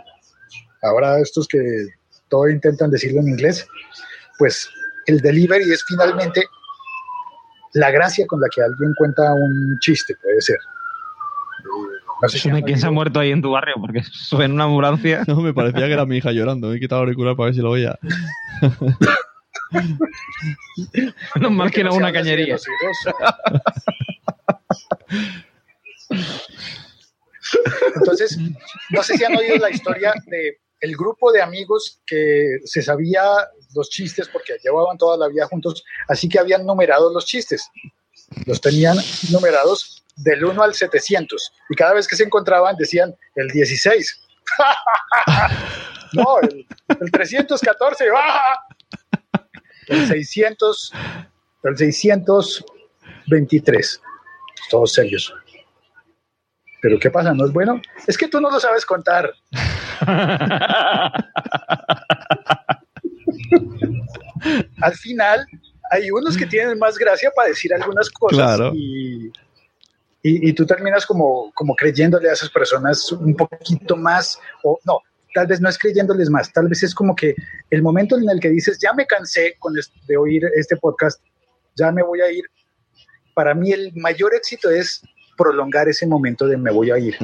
Ahora 0.83 1.19
estos 1.19 1.47
que 1.47 1.87
todo 2.29 2.47
intentan 2.49 2.91
decirlo 2.91 3.21
en 3.21 3.29
inglés, 3.29 3.67
pues 4.37 4.69
el 5.07 5.19
delivery 5.19 5.71
es 5.71 5.83
finalmente 5.87 6.43
la 7.73 7.91
gracia 7.91 8.25
con 8.27 8.39
la 8.39 8.47
que 8.53 8.61
alguien 8.61 8.93
cuenta 8.97 9.33
un 9.33 9.77
chiste, 9.81 10.15
puede 10.21 10.41
ser. 10.41 10.57
Quién 12.27 12.79
se 12.79 12.87
ha 12.87 12.91
muerto 12.91 13.19
ahí 13.19 13.31
en 13.31 13.41
tu 13.41 13.51
barrio, 13.51 13.75
porque 13.79 14.03
suena 14.03 14.53
una 14.53 14.65
ambulancia. 14.65 15.23
No, 15.27 15.41
me 15.41 15.53
parecía 15.53 15.87
que 15.87 15.93
era 15.93 16.05
mi 16.05 16.17
hija 16.17 16.31
llorando. 16.31 16.69
Me 16.69 16.77
he 16.77 16.79
quitado 16.79 17.01
el 17.01 17.07
auricular 17.07 17.35
para 17.35 17.47
ver 17.47 17.55
si 17.55 17.61
lo 17.61 17.71
oía. 17.71 17.97
Menos 21.35 21.51
mal 21.51 21.71
que 21.71 21.81
se 21.81 21.89
una 21.89 22.13
cañería. 22.13 22.57
Entonces, 27.95 28.37
no 28.89 29.03
sé 29.03 29.17
si 29.17 29.23
han 29.23 29.35
oído 29.35 29.57
la 29.57 29.69
historia 29.69 30.13
de 30.27 30.59
el 30.81 30.95
grupo 30.95 31.31
de 31.31 31.41
amigos 31.41 32.01
que 32.05 32.57
se 32.63 32.81
sabía 32.81 33.23
los 33.73 33.89
chistes 33.89 34.29
porque 34.29 34.53
llevaban 34.63 34.97
toda 34.97 35.17
la 35.17 35.27
vida 35.27 35.47
juntos, 35.47 35.83
así 36.07 36.29
que 36.29 36.39
habían 36.39 36.65
numerado 36.65 37.11
los 37.11 37.25
chistes. 37.25 37.69
Los 38.45 38.61
tenían 38.61 38.97
numerados 39.31 40.04
del 40.15 40.45
1 40.45 40.63
al 40.63 40.73
700 40.73 41.51
y 41.69 41.75
cada 41.75 41.93
vez 41.93 42.07
que 42.07 42.15
se 42.15 42.23
encontraban 42.23 42.75
decían 42.77 43.13
el 43.35 43.49
16. 43.49 44.21
no, 46.13 46.39
el, 46.41 46.65
el 47.01 47.11
314. 47.11 48.05
¡ah! 48.15 48.59
El 49.87 50.07
600, 50.07 50.93
el 51.63 51.77
623. 51.77 54.01
Todos 54.69 54.93
serios. 54.93 55.33
Pero 56.81 56.99
¿qué 56.99 57.09
pasa? 57.09 57.33
¿No 57.33 57.45
es 57.45 57.53
bueno? 57.53 57.81
Es 58.07 58.17
que 58.17 58.27
tú 58.27 58.39
no 58.39 58.49
lo 58.51 58.59
sabes 58.59 58.85
contar. 58.85 59.31
Al 64.81 64.93
final, 64.93 65.45
hay 65.91 66.11
unos 66.11 66.37
que 66.37 66.45
tienen 66.45 66.77
más 66.77 66.97
gracia 66.97 67.31
para 67.35 67.49
decir 67.49 67.73
algunas 67.73 68.09
cosas 68.09 68.37
Claro. 68.37 68.71
y, 68.75 69.31
y, 70.27 70.53
tú 70.53 70.65
terminas 70.65 71.05
como, 71.05 71.51
como 71.53 71.75
creyéndole 71.75 72.27
a 72.29 72.33
esas 72.33 72.49
personas 72.49 73.11
un 73.11 73.35
poquito 73.35 73.95
más, 73.95 74.39
o 74.63 74.79
no, 74.83 74.99
tal 75.35 75.45
vez 75.45 75.61
no 75.61 75.69
es 75.69 75.77
creyéndoles 75.77 76.31
más, 76.31 76.51
tal 76.51 76.67
vez 76.67 76.81
es 76.81 76.95
como 76.95 77.15
que 77.15 77.35
el 77.69 77.83
momento 77.83 78.17
en 78.17 78.27
el 78.27 78.39
que 78.39 78.49
dices, 78.49 78.79
ya 78.81 78.91
me 78.93 79.05
cansé 79.05 79.55
con 79.59 79.75
de 79.75 80.17
oír 80.17 80.43
este 80.55 80.77
podcast, 80.77 81.21
ya 81.75 81.91
me 81.91 82.01
voy 82.01 82.21
a 82.21 82.31
ir. 82.31 82.45
Para 83.35 83.53
mí 83.53 83.71
el 83.71 83.91
mayor 83.95 84.33
éxito 84.33 84.71
es 84.71 85.03
prolongar 85.37 85.87
ese 85.89 86.07
momento 86.07 86.47
de 86.47 86.57
me 86.57 86.71
voy 86.71 86.89
a 86.89 86.97
ir. 86.97 87.15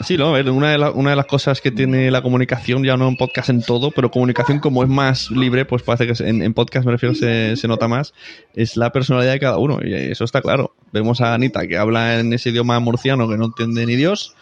Sí, 0.00 0.16
no, 0.16 0.28
a 0.28 0.32
ver, 0.32 0.50
una 0.50 0.70
de, 0.72 0.78
la- 0.78 0.90
una 0.90 1.10
de 1.10 1.16
las 1.16 1.26
cosas 1.26 1.60
que 1.60 1.70
tiene 1.70 2.10
la 2.10 2.22
comunicación, 2.22 2.82
ya 2.82 2.96
no 2.96 3.08
en 3.08 3.16
podcast 3.16 3.50
en 3.50 3.62
todo, 3.62 3.90
pero 3.90 4.10
comunicación 4.10 4.58
como 4.58 4.82
es 4.82 4.88
más 4.88 5.30
libre, 5.30 5.64
pues 5.64 5.82
parece 5.82 6.06
que 6.06 6.28
en, 6.28 6.42
en 6.42 6.54
podcast 6.54 6.86
me 6.86 6.92
refiero 6.92 7.14
se, 7.14 7.56
se 7.56 7.68
nota 7.68 7.88
más, 7.88 8.14
es 8.54 8.76
la 8.76 8.90
personalidad 8.90 9.32
de 9.32 9.40
cada 9.40 9.58
uno, 9.58 9.78
y 9.84 9.92
eso 9.94 10.24
está 10.24 10.40
claro. 10.40 10.74
Vemos 10.92 11.20
a 11.20 11.34
Anita 11.34 11.66
que 11.66 11.76
habla 11.76 12.18
en 12.20 12.32
ese 12.32 12.50
idioma 12.50 12.80
murciano 12.80 13.28
que 13.28 13.36
no 13.36 13.44
entiende 13.46 13.84
ni 13.86 13.96
Dios, 13.96 14.34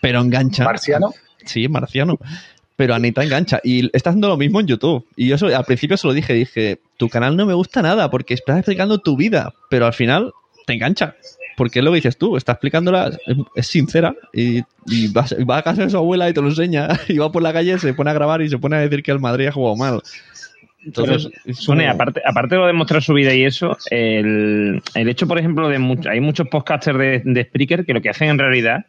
pero 0.00 0.20
engancha. 0.20 0.64
¿Marciano? 0.64 1.12
Sí, 1.44 1.68
marciano. 1.68 2.18
Pero 2.76 2.94
Anita 2.94 3.22
engancha. 3.22 3.60
Y 3.62 3.86
está 3.96 4.10
haciendo 4.10 4.26
lo 4.28 4.36
mismo 4.36 4.58
en 4.58 4.66
YouTube. 4.66 5.06
Y 5.16 5.28
yo 5.28 5.36
eso- 5.36 5.46
al 5.54 5.64
principio 5.64 5.96
se 5.96 6.06
lo 6.08 6.12
dije, 6.12 6.32
dije, 6.32 6.80
tu 6.96 7.08
canal 7.08 7.36
no 7.36 7.46
me 7.46 7.54
gusta 7.54 7.82
nada 7.82 8.10
porque 8.10 8.34
estás 8.34 8.56
explicando 8.58 8.98
tu 8.98 9.16
vida, 9.16 9.52
pero 9.70 9.86
al 9.86 9.92
final 9.92 10.32
te 10.66 10.72
engancha. 10.72 11.14
Porque 11.56 11.78
es 11.78 11.84
lo 11.84 11.90
que 11.92 11.96
dices 11.96 12.16
tú, 12.18 12.36
está 12.36 12.52
explicándola, 12.52 13.16
es, 13.54 13.66
sincera 13.66 14.14
y, 14.32 14.58
y 14.86 15.12
va, 15.12 15.56
a 15.58 15.62
casa 15.62 15.82
de 15.84 15.90
su 15.90 15.96
abuela 15.96 16.28
y 16.28 16.32
te 16.34 16.40
lo 16.40 16.48
enseña. 16.48 16.88
Y 17.08 17.18
va 17.18 17.30
por 17.30 17.42
la 17.42 17.52
calle, 17.52 17.78
se 17.78 17.94
pone 17.94 18.10
a 18.10 18.14
grabar 18.14 18.42
y 18.42 18.48
se 18.48 18.58
pone 18.58 18.76
a 18.76 18.80
decir 18.80 19.02
que 19.02 19.12
el 19.12 19.20
Madrid 19.20 19.46
ha 19.46 19.52
jugado 19.52 19.76
mal. 19.76 20.00
Entonces, 20.84 21.30
es 21.46 21.68
aparte, 21.88 22.20
aparte 22.26 22.54
de 22.56 22.60
lo 22.60 22.66
de 22.66 22.72
mostrar 22.74 23.02
su 23.02 23.14
vida 23.14 23.32
y 23.34 23.44
eso, 23.44 23.76
el, 23.90 24.82
el 24.94 25.08
hecho, 25.08 25.26
por 25.26 25.38
ejemplo, 25.38 25.68
de 25.68 25.78
much- 25.78 26.06
hay 26.10 26.20
muchos 26.20 26.48
podcasters 26.48 26.98
de, 26.98 27.22
de 27.24 27.44
Spreaker 27.44 27.86
que 27.86 27.94
lo 27.94 28.02
que 28.02 28.10
hacen 28.10 28.28
en 28.28 28.38
realidad 28.38 28.84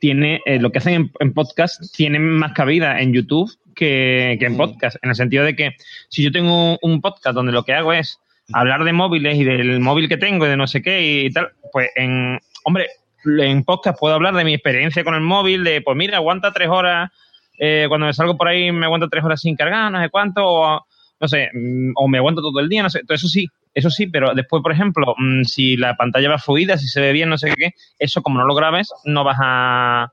tiene, 0.00 0.40
eh, 0.46 0.60
lo 0.60 0.70
que 0.70 0.78
hacen 0.78 0.94
en, 0.94 1.12
en 1.18 1.32
podcast 1.32 1.92
tienen 1.96 2.22
más 2.22 2.52
cabida 2.52 3.00
en 3.00 3.12
YouTube 3.12 3.50
que, 3.74 4.36
que 4.38 4.46
en 4.46 4.56
podcast, 4.56 4.96
en 5.02 5.10
el 5.10 5.16
sentido 5.16 5.44
de 5.44 5.56
que 5.56 5.72
si 6.08 6.22
yo 6.22 6.30
tengo 6.30 6.78
un 6.82 7.00
podcast 7.00 7.34
donde 7.34 7.50
lo 7.52 7.64
que 7.64 7.72
hago 7.72 7.92
es 7.92 8.20
hablar 8.52 8.84
de 8.84 8.92
móviles 8.92 9.36
y 9.36 9.44
del 9.44 9.80
móvil 9.80 10.08
que 10.08 10.16
tengo 10.16 10.46
y 10.46 10.48
de 10.48 10.56
no 10.56 10.66
sé 10.66 10.82
qué 10.82 11.24
y 11.24 11.30
tal, 11.30 11.50
pues 11.72 11.90
en, 11.96 12.38
hombre, 12.64 12.86
en 13.24 13.64
podcast 13.64 13.98
puedo 13.98 14.14
hablar 14.14 14.34
de 14.34 14.44
mi 14.44 14.54
experiencia 14.54 15.04
con 15.04 15.14
el 15.14 15.20
móvil, 15.20 15.64
de 15.64 15.80
pues 15.82 15.96
mira, 15.96 16.16
aguanta 16.16 16.52
tres 16.52 16.68
horas, 16.68 17.10
eh, 17.58 17.86
cuando 17.88 18.06
me 18.06 18.14
salgo 18.14 18.36
por 18.36 18.48
ahí 18.48 18.72
me 18.72 18.86
aguanto 18.86 19.08
tres 19.08 19.24
horas 19.24 19.40
sin 19.40 19.56
cargar, 19.56 19.90
no 19.92 20.00
sé 20.00 20.08
cuánto, 20.10 20.42
o 20.44 20.86
no 21.20 21.28
sé, 21.28 21.50
mm, 21.52 21.92
o 21.96 22.08
me 22.08 22.18
aguanto 22.18 22.40
todo 22.40 22.60
el 22.60 22.68
día, 22.68 22.82
no 22.82 22.90
sé, 22.90 23.00
todo 23.00 23.14
eso 23.14 23.28
sí, 23.28 23.48
eso 23.74 23.90
sí, 23.90 24.06
pero 24.06 24.34
después, 24.34 24.62
por 24.62 24.72
ejemplo, 24.72 25.14
mm, 25.16 25.44
si 25.44 25.76
la 25.76 25.96
pantalla 25.96 26.30
va 26.30 26.38
fluida, 26.38 26.78
si 26.78 26.88
se 26.88 27.00
ve 27.00 27.12
bien, 27.12 27.28
no 27.28 27.38
sé 27.38 27.52
qué, 27.56 27.72
eso 27.98 28.22
como 28.22 28.38
no 28.38 28.46
lo 28.46 28.54
grabes, 28.54 28.92
no 29.04 29.24
vas 29.24 29.38
a, 29.40 30.12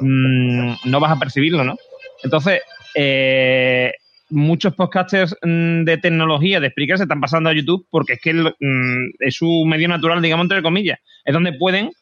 mm, 0.00 0.74
no 0.84 1.00
vas 1.00 1.12
a 1.12 1.18
percibirlo, 1.18 1.64
¿no? 1.64 1.76
Entonces, 2.22 2.60
eh, 2.94 3.92
muchos 4.32 4.74
podcasters 4.74 5.36
mm, 5.42 5.84
de 5.84 5.98
tecnología, 5.98 6.58
de 6.58 6.70
Spreaker, 6.70 6.96
se 6.96 7.04
están 7.04 7.20
pasando 7.20 7.50
a 7.50 7.52
YouTube 7.52 7.86
porque 7.90 8.14
es 8.14 8.20
que 8.20 8.32
mm, 8.34 9.10
es 9.20 9.36
su 9.36 9.64
medio 9.66 9.88
natural, 9.88 10.20
digamos, 10.22 10.44
entre 10.44 10.62
comillas. 10.62 10.98
Es 11.24 11.32
donde 11.32 11.52
pueden 11.52 11.92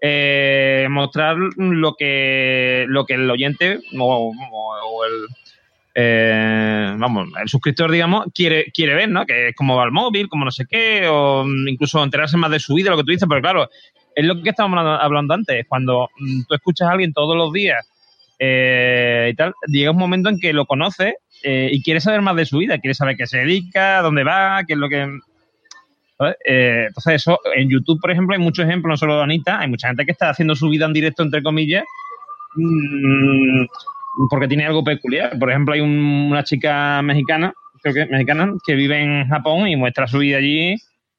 eh, 0.00 0.86
mostrar 0.90 1.36
lo 1.56 1.94
que, 1.94 2.84
lo 2.88 3.04
que 3.04 3.14
el 3.14 3.30
oyente 3.30 3.80
o, 3.98 4.32
el, 5.04 5.26
eh, 5.94 6.94
vamos, 6.96 7.28
el 7.40 7.48
suscriptor, 7.48 7.90
digamos, 7.90 8.26
quiere, 8.34 8.66
quiere 8.72 8.94
ver, 8.94 9.08
¿no? 9.08 9.26
Que 9.26 9.48
es 9.48 9.56
cómo 9.56 9.76
va 9.76 9.84
el 9.84 9.92
móvil, 9.92 10.28
cómo 10.28 10.44
no 10.44 10.52
sé 10.52 10.66
qué, 10.68 11.08
o 11.08 11.44
mm, 11.44 11.68
incluso 11.68 12.02
enterarse 12.04 12.36
más 12.36 12.50
de 12.50 12.60
su 12.60 12.74
vida, 12.74 12.90
lo 12.90 12.98
que 12.98 13.04
tú 13.04 13.10
dices, 13.10 13.28
pero 13.28 13.40
claro, 13.40 13.68
es 14.14 14.24
lo 14.24 14.40
que 14.42 14.50
estábamos 14.50 14.80
hablando, 15.00 15.34
antes, 15.34 15.64
cuando 15.68 16.08
tú 16.48 16.54
escuchas 16.54 16.88
a 16.88 16.92
alguien 16.92 17.12
todos 17.12 17.36
los 17.36 17.52
días 17.52 17.86
eh, 18.38 19.30
y 19.32 19.34
tal, 19.36 19.54
llega 19.66 19.90
un 19.90 19.96
momento 19.98 20.28
en 20.28 20.38
que 20.38 20.52
lo 20.52 20.66
conoces 20.66 21.14
eh, 21.42 21.68
y 21.72 21.82
quieres 21.82 22.04
saber 22.04 22.20
más 22.22 22.36
de 22.36 22.46
su 22.46 22.58
vida, 22.58 22.78
quieres 22.78 22.96
saber 22.98 23.16
qué 23.16 23.26
se 23.26 23.38
dedica, 23.38 24.00
dónde 24.02 24.24
va, 24.24 24.62
qué 24.66 24.74
es 24.74 24.78
lo 24.78 24.88
que... 24.88 25.08
Eh, 26.44 26.84
entonces 26.88 27.14
eso, 27.14 27.38
en 27.54 27.68
YouTube, 27.70 28.00
por 28.00 28.10
ejemplo, 28.10 28.34
hay 28.34 28.42
muchos 28.42 28.64
ejemplos, 28.64 28.90
no 28.90 28.96
solo 28.96 29.16
de 29.18 29.22
Anita, 29.22 29.60
hay 29.60 29.68
mucha 29.68 29.86
gente 29.88 30.04
que 30.04 30.12
está 30.12 30.30
haciendo 30.30 30.56
su 30.56 30.68
vida 30.68 30.84
en 30.86 30.92
directo, 30.92 31.22
entre 31.22 31.42
comillas, 31.42 31.84
mm, 32.56 33.66
porque 34.28 34.48
tiene 34.48 34.66
algo 34.66 34.82
peculiar. 34.82 35.38
Por 35.38 35.50
ejemplo, 35.50 35.74
hay 35.74 35.80
un- 35.80 36.28
una 36.30 36.42
chica 36.42 37.00
mexicana, 37.02 37.52
creo 37.82 37.94
que 37.94 38.06
mexicana, 38.06 38.52
que 38.66 38.74
vive 38.74 39.00
en 39.00 39.28
Japón 39.28 39.68
y 39.68 39.76
muestra 39.76 40.08
su 40.08 40.18
vida 40.18 40.38
allí 40.38 40.74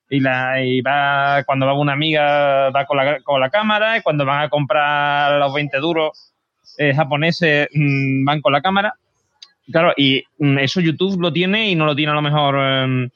y 0.10 0.20
la 0.20 0.62
y 0.62 0.82
va 0.82 1.44
cuando 1.46 1.66
va 1.66 1.74
una 1.74 1.94
amiga 1.94 2.70
va 2.72 2.86
con 2.86 2.98
la, 2.98 3.20
con 3.22 3.40
la 3.40 3.50
cámara 3.50 3.98
y 3.98 4.02
cuando 4.02 4.26
van 4.26 4.42
a 4.44 4.50
comprar 4.50 5.40
los 5.40 5.54
20 5.54 5.78
duros 5.78 6.34
eh, 6.78 6.94
japoneses 6.94 7.68
mm, 7.74 8.26
van 8.26 8.42
con 8.42 8.54
la 8.54 8.62
cámara. 8.62 8.94
Claro, 9.72 9.94
y 9.96 10.24
mm, 10.40 10.60
eso 10.60 10.82
YouTube 10.82 11.22
lo 11.22 11.32
tiene 11.32 11.70
y 11.70 11.76
no 11.76 11.86
lo 11.86 11.96
tiene 11.96 12.12
a 12.12 12.16
lo 12.16 12.22
mejor 12.22 12.56
eh, 12.60 13.10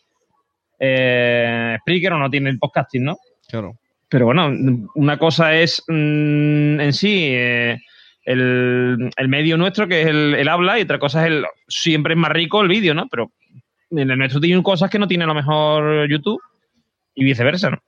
eh, 0.80 1.78
Spreaker 1.82 2.14
o 2.14 2.20
no 2.20 2.30
tiene 2.30 2.50
el 2.50 2.60
podcasting, 2.60 3.04
¿no? 3.04 3.18
Claro. 3.48 3.78
Pero 4.10 4.26
bueno, 4.26 4.52
una 4.96 5.18
cosa 5.18 5.56
es 5.56 5.84
mm, 5.88 6.80
en 6.80 6.94
sí 6.94 7.30
eh, 7.32 7.80
el, 8.26 9.10
el 9.16 9.28
medio 9.28 9.58
nuestro, 9.58 9.88
que 9.88 10.02
es 10.02 10.08
el, 10.08 10.36
el 10.36 10.48
habla, 10.48 10.78
y 10.78 10.84
otra 10.84 11.00
cosa 11.00 11.22
es 11.22 11.32
el. 11.32 11.46
Siempre 11.68 12.14
es 12.14 12.20
más 12.20 12.32
rico 12.32 12.62
el 12.62 12.68
vídeo, 12.68 12.94
¿no? 12.94 13.08
Pero 13.10 13.32
en 13.90 14.12
el 14.12 14.18
nuestro 14.18 14.40
tiene 14.40 14.62
cosas 14.62 14.90
que 14.90 15.00
no 15.00 15.08
tiene 15.08 15.24
a 15.24 15.28
lo 15.28 15.34
mejor 15.34 16.08
YouTube 16.10 16.42
y 17.16 17.24
viceversa, 17.24 17.72
¿no? 17.72 17.82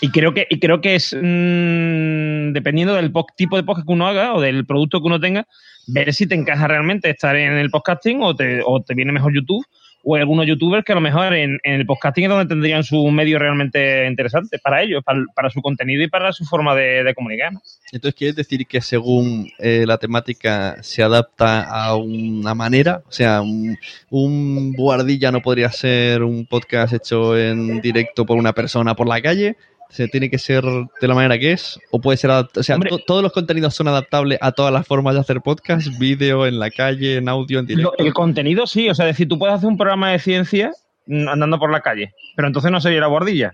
Y 0.00 0.10
creo 0.10 0.32
que, 0.32 0.46
y 0.48 0.60
creo 0.60 0.80
que 0.80 0.94
es 0.94 1.12
mm, 1.12 2.52
dependiendo 2.52 2.94
del 2.94 3.10
po- 3.12 3.26
tipo 3.36 3.56
de 3.56 3.62
podcast 3.64 3.86
que 3.86 3.92
uno 3.92 4.06
haga 4.06 4.34
o 4.34 4.40
del 4.40 4.64
producto 4.66 5.00
que 5.00 5.06
uno 5.06 5.20
tenga, 5.20 5.46
ver 5.88 6.12
si 6.14 6.26
te 6.26 6.34
encaja 6.34 6.68
realmente 6.68 7.10
estar 7.10 7.36
en 7.36 7.52
el 7.54 7.70
podcasting 7.70 8.22
o 8.22 8.34
te, 8.34 8.60
o 8.64 8.82
te 8.82 8.94
viene 8.94 9.12
mejor 9.12 9.34
YouTube. 9.34 9.64
O 10.04 10.16
algunos 10.16 10.46
youtubers 10.46 10.84
que 10.84 10.92
a 10.92 10.94
lo 10.94 11.00
mejor 11.00 11.32
en, 11.34 11.58
el 11.62 11.86
podcasting 11.86 12.24
es 12.24 12.30
donde 12.30 12.46
tendrían 12.46 12.84
su 12.84 13.10
medio 13.10 13.38
realmente 13.38 14.06
interesante 14.06 14.58
para 14.58 14.82
ellos, 14.82 15.02
para, 15.02 15.50
su 15.50 15.62
contenido 15.62 16.02
y 16.02 16.08
para 16.08 16.32
su 16.32 16.44
forma 16.44 16.74
de, 16.74 17.12
comunicar. 17.14 17.52
Entonces, 17.92 18.14
¿quieres 18.14 18.36
decir 18.36 18.66
que 18.66 18.80
según 18.80 19.50
eh, 19.58 19.84
la 19.86 19.98
temática 19.98 20.76
se 20.82 21.02
adapta 21.02 21.62
a 21.62 21.96
una 21.96 22.54
manera? 22.54 23.02
O 23.08 23.12
sea, 23.12 23.40
un, 23.40 23.76
un 24.10 24.72
buhardilla 24.72 25.32
no 25.32 25.40
podría 25.40 25.70
ser 25.70 26.22
un 26.22 26.46
podcast 26.46 26.92
hecho 26.92 27.38
en 27.38 27.80
directo 27.80 28.26
por 28.26 28.36
una 28.36 28.52
persona 28.52 28.94
por 28.94 29.08
la 29.08 29.22
calle. 29.22 29.56
¿Se 29.94 30.08
tiene 30.08 30.28
que 30.28 30.38
ser 30.38 30.64
de 30.64 31.06
la 31.08 31.14
manera 31.14 31.38
que 31.38 31.52
es? 31.52 31.78
¿O 31.92 32.00
puede 32.00 32.16
ser? 32.18 32.28
O 32.30 32.62
sea, 32.64 32.78
to- 32.78 32.98
todos 32.98 33.22
los 33.22 33.30
contenidos 33.32 33.74
son 33.76 33.86
adaptables 33.86 34.38
a 34.42 34.50
todas 34.50 34.72
las 34.72 34.84
formas 34.86 35.14
de 35.14 35.20
hacer 35.20 35.40
podcast, 35.40 35.86
vídeo, 36.00 36.46
en 36.46 36.58
la 36.58 36.70
calle, 36.70 37.16
en 37.18 37.28
audio, 37.28 37.60
en 37.60 37.66
directo. 37.66 37.94
El 37.98 38.12
contenido 38.12 38.66
sí, 38.66 38.88
o 38.90 38.94
sea, 38.94 39.06
decir, 39.06 39.28
tú 39.28 39.38
puedes 39.38 39.54
hacer 39.54 39.68
un 39.68 39.76
programa 39.76 40.10
de 40.10 40.18
ciencia 40.18 40.72
andando 41.06 41.60
por 41.60 41.70
la 41.70 41.80
calle, 41.80 42.12
pero 42.34 42.48
entonces 42.48 42.72
no 42.72 42.80
sería 42.80 42.98
la 43.00 43.06
bordilla. 43.06 43.52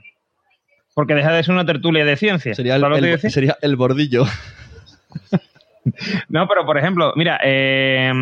Porque 0.94 1.14
deja 1.14 1.30
de 1.32 1.42
ser 1.44 1.52
una 1.52 1.66
tertulia 1.66 2.04
de 2.06 2.16
ciencia. 2.16 2.54
Sería 2.54 2.76
el, 2.76 2.80
¿Sabes 2.80 3.00
lo 3.02 3.06
que 3.18 3.26
el- 3.26 3.32
sería 3.32 3.56
el 3.60 3.76
bordillo. 3.76 4.24
No, 6.28 6.46
pero 6.46 6.64
por 6.66 6.76
ejemplo, 6.78 7.12
mira, 7.16 7.40
eh, 7.42 8.12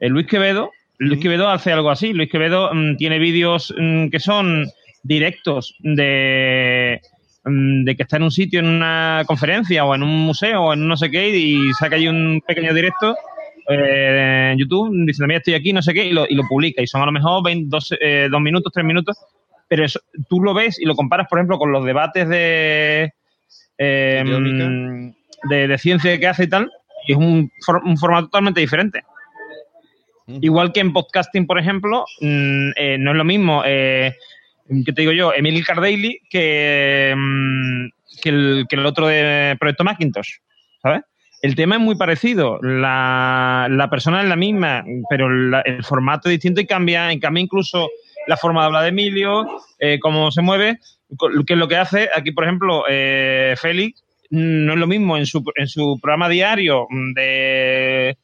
el 0.00 0.12
Luis 0.12 0.26
Quevedo, 0.26 0.70
Luis 0.98 1.20
Quevedo 1.20 1.48
hace 1.48 1.72
algo 1.72 1.90
así. 1.90 2.12
Luis 2.12 2.30
Quevedo 2.30 2.70
mm, 2.72 2.96
tiene 2.96 3.18
vídeos 3.18 3.74
mm, 3.76 4.08
que 4.08 4.20
son 4.20 4.66
directos 5.02 5.74
de, 5.80 7.00
de 7.48 7.94
que 7.96 8.02
está 8.02 8.16
en 8.16 8.24
un 8.24 8.30
sitio, 8.32 8.58
en 8.60 8.66
una 8.66 9.22
conferencia 9.26 9.84
o 9.84 9.94
en 9.94 10.02
un 10.02 10.26
museo 10.26 10.62
o 10.64 10.72
en 10.72 10.86
no 10.86 10.96
sé 10.96 11.10
qué 11.10 11.28
y 11.30 11.72
saca 11.74 11.94
allí 11.96 12.08
un 12.08 12.42
pequeño 12.46 12.74
directo 12.74 13.16
eh, 13.68 14.50
en 14.52 14.58
YouTube 14.58 14.90
diciendo, 15.06 15.28
mira, 15.28 15.38
estoy 15.38 15.54
aquí, 15.54 15.72
no 15.72 15.80
sé 15.82 15.94
qué, 15.94 16.04
y 16.06 16.12
lo, 16.12 16.26
y 16.28 16.34
lo 16.34 16.42
publica. 16.48 16.82
Y 16.82 16.86
son 16.86 17.02
a 17.02 17.06
lo 17.06 17.12
mejor 17.12 17.44
20, 17.44 17.66
dos, 17.68 17.94
eh, 18.00 18.28
dos 18.30 18.40
minutos, 18.40 18.72
tres 18.72 18.84
minutos, 18.84 19.16
pero 19.68 19.84
eso, 19.84 20.00
tú 20.28 20.40
lo 20.42 20.54
ves 20.54 20.78
y 20.80 20.84
lo 20.86 20.94
comparas, 20.96 21.28
por 21.28 21.38
ejemplo, 21.38 21.58
con 21.58 21.70
los 21.72 21.84
debates 21.84 22.28
de, 22.28 23.12
eh, 23.78 24.22
de, 25.48 25.68
de 25.68 25.78
ciencia 25.78 26.18
que 26.18 26.26
hace 26.26 26.44
y 26.44 26.48
tal, 26.48 26.70
y 27.06 27.12
es 27.12 27.18
un, 27.18 27.50
for- 27.64 27.82
un 27.84 27.96
formato 27.96 28.26
totalmente 28.26 28.60
diferente. 28.60 29.02
Igual 30.40 30.72
que 30.72 30.80
en 30.80 30.92
podcasting, 30.92 31.46
por 31.46 31.58
ejemplo, 31.58 32.04
mm, 32.20 32.70
eh, 32.76 32.96
no 32.98 33.12
es 33.12 33.16
lo 33.16 33.24
mismo, 33.24 33.62
eh, 33.64 34.12
¿qué 34.84 34.92
te 34.92 35.02
digo 35.02 35.12
yo? 35.12 35.32
Emil 35.34 35.64
Cardaily 35.64 36.20
que, 36.30 37.14
mm, 37.16 37.86
que, 38.22 38.28
el, 38.28 38.66
que 38.68 38.76
el 38.76 38.86
otro 38.86 39.06
de 39.06 39.56
Proyecto 39.58 39.84
Macintosh, 39.84 40.30
¿sabes? 40.82 41.02
El 41.42 41.54
tema 41.54 41.76
es 41.76 41.80
muy 41.82 41.96
parecido, 41.96 42.58
la, 42.62 43.68
la 43.70 43.90
persona 43.90 44.22
es 44.22 44.28
la 44.28 44.36
misma, 44.36 44.84
pero 45.10 45.28
la- 45.30 45.60
el 45.60 45.84
formato 45.84 46.28
es 46.28 46.34
distinto 46.34 46.60
y 46.60 46.66
cambia, 46.66 47.12
y 47.12 47.20
cambia 47.20 47.42
incluso 47.42 47.90
la 48.26 48.36
forma 48.36 48.62
de 48.62 48.66
hablar 48.66 48.82
de 48.82 48.88
Emilio, 48.88 49.46
eh, 49.78 49.98
cómo 50.00 50.30
se 50.32 50.42
mueve, 50.42 50.78
que 51.46 51.52
es 51.52 51.58
lo 51.58 51.68
que 51.68 51.76
hace. 51.76 52.08
Aquí, 52.14 52.32
por 52.32 52.44
ejemplo, 52.44 52.84
eh, 52.88 53.54
Félix 53.60 54.02
no 54.30 54.72
es 54.72 54.78
lo 54.78 54.86
mismo 54.88 55.16
en 55.16 55.26
su, 55.26 55.44
en 55.54 55.68
su 55.68 55.98
programa 56.02 56.28
diario 56.28 56.86
de 57.14 58.16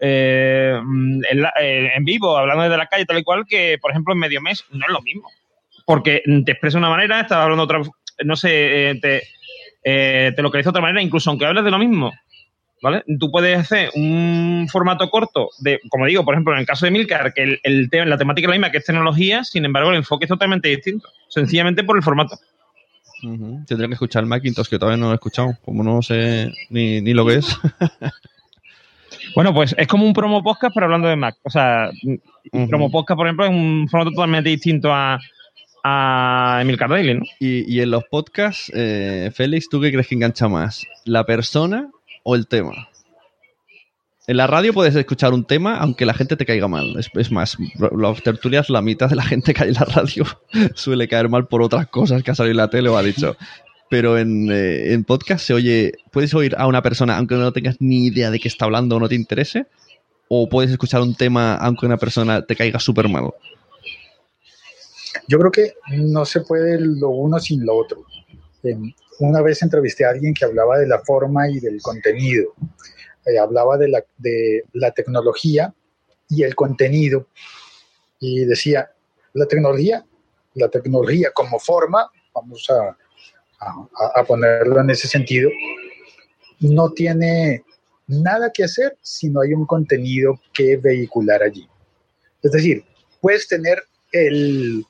eh, 0.00 0.74
en, 0.76 1.22
eh, 1.60 1.90
en 1.94 2.04
vivo, 2.04 2.36
hablando 2.36 2.64
desde 2.64 2.76
la 2.76 2.86
calle, 2.86 3.04
tal 3.06 3.18
y 3.18 3.22
cual, 3.22 3.44
que, 3.48 3.78
por 3.80 3.90
ejemplo, 3.92 4.12
en 4.14 4.18
medio 4.20 4.40
mes, 4.40 4.64
no 4.70 4.84
es 4.86 4.92
lo 4.92 5.00
mismo. 5.02 5.28
Porque 5.84 6.22
te 6.44 6.52
expresa 6.52 6.78
de 6.78 6.84
una 6.84 6.90
manera, 6.90 7.20
estás 7.20 7.38
hablando 7.38 7.66
de 7.66 7.76
otra, 7.76 7.90
no 8.24 8.36
sé, 8.36 8.90
eh, 8.90 9.00
te, 9.00 9.22
eh, 9.84 10.32
te 10.34 10.42
localiza 10.42 10.68
de 10.68 10.70
otra 10.70 10.82
manera, 10.82 11.02
incluso 11.02 11.30
aunque 11.30 11.46
hables 11.46 11.64
de 11.64 11.70
lo 11.70 11.78
mismo. 11.78 12.12
¿Vale? 12.82 13.02
Tú 13.18 13.30
puedes 13.30 13.58
hacer 13.58 13.90
un 13.94 14.68
formato 14.70 15.08
corto 15.08 15.48
de, 15.60 15.80
como 15.88 16.04
digo, 16.04 16.22
por 16.22 16.34
ejemplo, 16.34 16.52
en 16.52 16.60
el 16.60 16.66
caso 16.66 16.84
de 16.84 16.90
Milcar, 16.90 17.32
que 17.32 17.42
el, 17.42 17.60
el 17.62 17.88
tema, 17.88 18.04
la 18.04 18.18
temática 18.18 18.46
es 18.46 18.50
la 18.50 18.56
misma 18.56 18.70
que 18.70 18.78
es 18.78 18.84
tecnología, 18.84 19.42
sin 19.42 19.64
embargo, 19.64 19.90
el 19.90 19.96
enfoque 19.96 20.26
es 20.26 20.28
totalmente 20.28 20.68
distinto, 20.68 21.08
sencillamente 21.28 21.82
por 21.82 21.96
el 21.96 22.02
formato. 22.02 22.36
Tendría 23.66 23.88
que 23.88 23.94
escuchar 23.94 24.22
el 24.22 24.28
Macintosh, 24.28 24.68
que 24.68 24.78
todavía 24.78 24.98
no 24.98 25.06
lo 25.06 25.12
he 25.12 25.14
escuchado, 25.14 25.56
como 25.64 25.82
no 25.82 26.02
sé 26.02 26.52
ni, 26.68 27.00
ni 27.00 27.14
lo 27.14 27.26
que 27.26 27.36
es. 27.36 27.58
Bueno, 29.34 29.52
pues 29.54 29.74
es 29.78 29.86
como 29.88 30.04
un 30.04 30.12
promo 30.12 30.42
podcast, 30.42 30.74
pero 30.74 30.86
hablando 30.86 31.08
de 31.08 31.16
Mac. 31.16 31.36
O 31.42 31.50
sea, 31.50 31.90
un 32.52 32.68
promo 32.68 32.90
podcast, 32.90 33.16
por 33.16 33.26
ejemplo, 33.26 33.46
es 33.46 33.50
un 33.50 33.88
formato 33.90 34.10
totalmente 34.10 34.50
distinto 34.50 34.92
a, 34.92 35.18
a 35.84 36.60
Emil 36.62 36.78
Cardaily, 36.78 37.14
¿no? 37.14 37.22
Y, 37.38 37.80
en 37.80 37.90
los 37.90 38.04
podcasts, 38.04 38.72
eh, 38.74 39.30
Félix, 39.34 39.68
¿tú 39.68 39.82
qué 39.82 39.92
crees 39.92 40.08
que 40.08 40.14
engancha 40.14 40.48
más? 40.48 40.82
¿La 41.04 41.24
persona 41.26 41.90
o 42.22 42.34
el 42.34 42.48
tema? 42.48 42.88
En 44.26 44.38
la 44.38 44.46
radio 44.46 44.72
puedes 44.72 44.96
escuchar 44.96 45.34
un 45.34 45.44
tema 45.44 45.76
aunque 45.76 46.06
la 46.06 46.14
gente 46.14 46.36
te 46.36 46.46
caiga 46.46 46.66
mal. 46.66 46.98
Es, 46.98 47.10
es 47.12 47.30
más, 47.30 47.58
las 47.78 48.22
tertulias, 48.22 48.70
la 48.70 48.80
mitad 48.80 49.10
de 49.10 49.16
la 49.16 49.24
gente 49.24 49.52
que 49.52 49.62
hay 49.62 49.68
en 49.68 49.74
la 49.74 49.84
radio 49.84 50.24
suele 50.74 51.06
caer 51.06 51.28
mal 51.28 51.46
por 51.46 51.60
otras 51.60 51.86
cosas 51.88 52.22
que 52.22 52.30
ha 52.30 52.34
salido 52.34 52.52
en 52.52 52.56
la 52.56 52.70
tele 52.70 52.88
o 52.88 52.96
ha 52.96 53.02
dicho. 53.02 53.36
Pero 53.90 54.16
en, 54.16 54.50
eh, 54.50 54.94
en 54.94 55.04
podcast 55.04 55.44
se 55.44 55.52
oye, 55.52 55.92
puedes 56.10 56.32
oír 56.32 56.54
a 56.56 56.66
una 56.66 56.80
persona 56.80 57.18
aunque 57.18 57.34
no 57.34 57.52
tengas 57.52 57.76
ni 57.80 58.06
idea 58.06 58.30
de 58.30 58.40
qué 58.40 58.48
está 58.48 58.64
hablando 58.64 58.96
o 58.96 59.00
no 59.00 59.08
te 59.10 59.14
interese. 59.16 59.66
O 60.28 60.48
puedes 60.48 60.70
escuchar 60.70 61.02
un 61.02 61.14
tema 61.14 61.56
aunque 61.56 61.84
una 61.84 61.98
persona 61.98 62.40
te 62.40 62.56
caiga 62.56 62.80
súper 62.80 63.10
mal. 63.10 63.32
Yo 65.28 65.38
creo 65.38 65.50
que 65.50 65.74
no 65.96 66.24
se 66.24 66.40
puede 66.42 66.80
lo 66.80 67.08
uno 67.10 67.38
sin 67.38 67.64
lo 67.64 67.76
otro. 67.76 68.04
Una 69.20 69.42
vez 69.42 69.62
entrevisté 69.62 70.04
a 70.04 70.10
alguien 70.10 70.34
que 70.34 70.44
hablaba 70.44 70.78
de 70.78 70.86
la 70.86 70.98
forma 71.00 71.48
y 71.48 71.60
del 71.60 71.80
contenido. 71.82 72.54
Eh, 73.26 73.38
hablaba 73.38 73.78
de 73.78 73.88
la, 73.88 74.04
de 74.18 74.64
la 74.72 74.90
tecnología 74.90 75.72
y 76.28 76.42
el 76.42 76.54
contenido. 76.54 77.28
Y 78.20 78.44
decía, 78.44 78.90
la 79.34 79.46
tecnología, 79.46 80.04
la 80.54 80.68
tecnología 80.68 81.30
como 81.34 81.58
forma, 81.58 82.10
vamos 82.34 82.66
a, 82.70 82.96
a- 83.60 84.20
a 84.20 84.24
ponerlo 84.24 84.80
en 84.80 84.90
ese 84.90 85.08
sentido, 85.08 85.50
no 86.60 86.90
tiene 86.92 87.64
nada 88.06 88.50
que 88.52 88.64
hacer 88.64 88.96
si 89.02 89.28
no 89.30 89.40
hay 89.40 89.54
un 89.54 89.66
contenido 89.66 90.40
que 90.52 90.76
vehicular 90.76 91.42
allí. 91.42 91.68
Es 92.42 92.52
decir, 92.52 92.84
puedes 93.20 93.48
tener 93.48 93.82
el... 94.12 94.84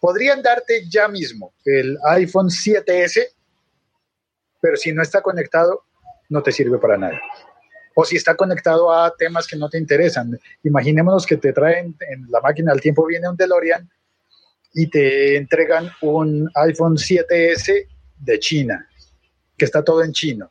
Podrían 0.00 0.42
darte 0.42 0.88
ya 0.88 1.08
mismo 1.08 1.52
el 1.64 1.98
iPhone 2.04 2.48
7S, 2.48 3.26
pero 4.60 4.76
si 4.76 4.92
no 4.92 5.02
está 5.02 5.20
conectado, 5.20 5.84
no 6.28 6.42
te 6.42 6.52
sirve 6.52 6.78
para 6.78 6.96
nada. 6.96 7.20
O 7.94 8.04
si 8.04 8.16
está 8.16 8.34
conectado 8.34 8.92
a 8.92 9.14
temas 9.16 9.46
que 9.46 9.56
no 9.56 9.68
te 9.68 9.78
interesan. 9.78 10.38
Imaginémonos 10.62 11.24
que 11.24 11.36
te 11.36 11.52
traen 11.52 11.96
en 12.10 12.26
la 12.30 12.40
máquina 12.40 12.72
al 12.72 12.80
tiempo 12.80 13.06
viene 13.06 13.28
un 13.28 13.36
DeLorean 13.36 13.88
y 14.74 14.88
te 14.88 15.36
entregan 15.36 15.90
un 16.02 16.50
iPhone 16.54 16.96
7S 16.96 17.86
de 18.18 18.38
China, 18.38 18.86
que 19.56 19.64
está 19.64 19.82
todo 19.82 20.02
en 20.02 20.12
chino. 20.12 20.50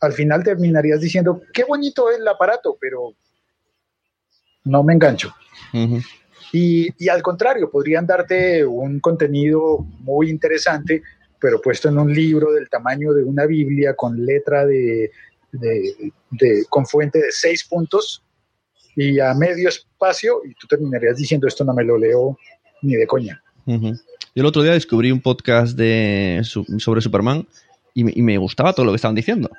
Al 0.00 0.12
final 0.12 0.42
terminarías 0.42 1.00
diciendo, 1.00 1.42
qué 1.52 1.64
bonito 1.64 2.10
es 2.10 2.18
el 2.18 2.28
aparato, 2.28 2.76
pero 2.80 3.14
no 4.64 4.82
me 4.82 4.94
engancho. 4.94 5.34
Y, 6.54 6.88
y, 7.04 7.08
al 7.08 7.20
contrario, 7.20 7.68
podrían 7.68 8.06
darte 8.06 8.64
un 8.64 9.00
contenido 9.00 9.78
muy 9.98 10.30
interesante, 10.30 11.02
pero 11.40 11.60
puesto 11.60 11.88
en 11.88 11.98
un 11.98 12.14
libro 12.14 12.52
del 12.52 12.70
tamaño 12.70 13.12
de 13.12 13.24
una 13.24 13.44
Biblia 13.44 13.94
con 13.96 14.24
letra 14.24 14.64
de, 14.64 15.10
con 16.68 16.86
fuente 16.86 17.18
de 17.18 17.32
seis 17.32 17.64
puntos 17.64 18.22
y 18.94 19.18
a 19.18 19.34
medio 19.34 19.68
espacio, 19.68 20.42
y 20.48 20.54
tú 20.54 20.68
terminarías 20.68 21.16
diciendo 21.16 21.48
esto 21.48 21.64
no 21.64 21.74
me 21.74 21.82
lo 21.82 21.98
leo 21.98 22.38
ni 22.82 22.94
de 22.94 23.06
coña. 23.08 23.42
Yo 23.66 23.92
el 24.36 24.46
otro 24.46 24.62
día 24.62 24.74
descubrí 24.74 25.10
un 25.10 25.20
podcast 25.20 25.76
de, 25.76 26.42
sobre 26.44 27.00
Superman 27.00 27.48
y 27.94 28.04
me, 28.04 28.12
y 28.14 28.22
me 28.22 28.38
gustaba 28.38 28.72
todo 28.72 28.86
lo 28.86 28.92
que 28.92 28.96
estaban 28.96 29.16
diciendo 29.16 29.50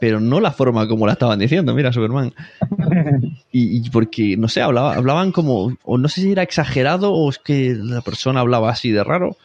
pero 0.00 0.18
no 0.18 0.40
la 0.40 0.50
forma 0.50 0.88
como 0.88 1.06
la 1.06 1.12
estaban 1.12 1.38
diciendo, 1.38 1.74
mira, 1.74 1.92
Superman. 1.92 2.32
Y, 3.52 3.78
y, 3.78 3.90
porque, 3.90 4.36
no 4.36 4.46
sé, 4.46 4.62
hablaba, 4.62 4.94
hablaban 4.94 5.32
como, 5.32 5.76
o 5.82 5.98
no 5.98 6.08
sé 6.08 6.20
si 6.20 6.30
era 6.30 6.44
exagerado 6.44 7.12
o 7.12 7.28
es 7.28 7.40
que 7.40 7.74
la 7.74 8.00
persona 8.00 8.38
hablaba 8.38 8.70
así 8.70 8.92
de 8.92 9.02
raro. 9.02 9.36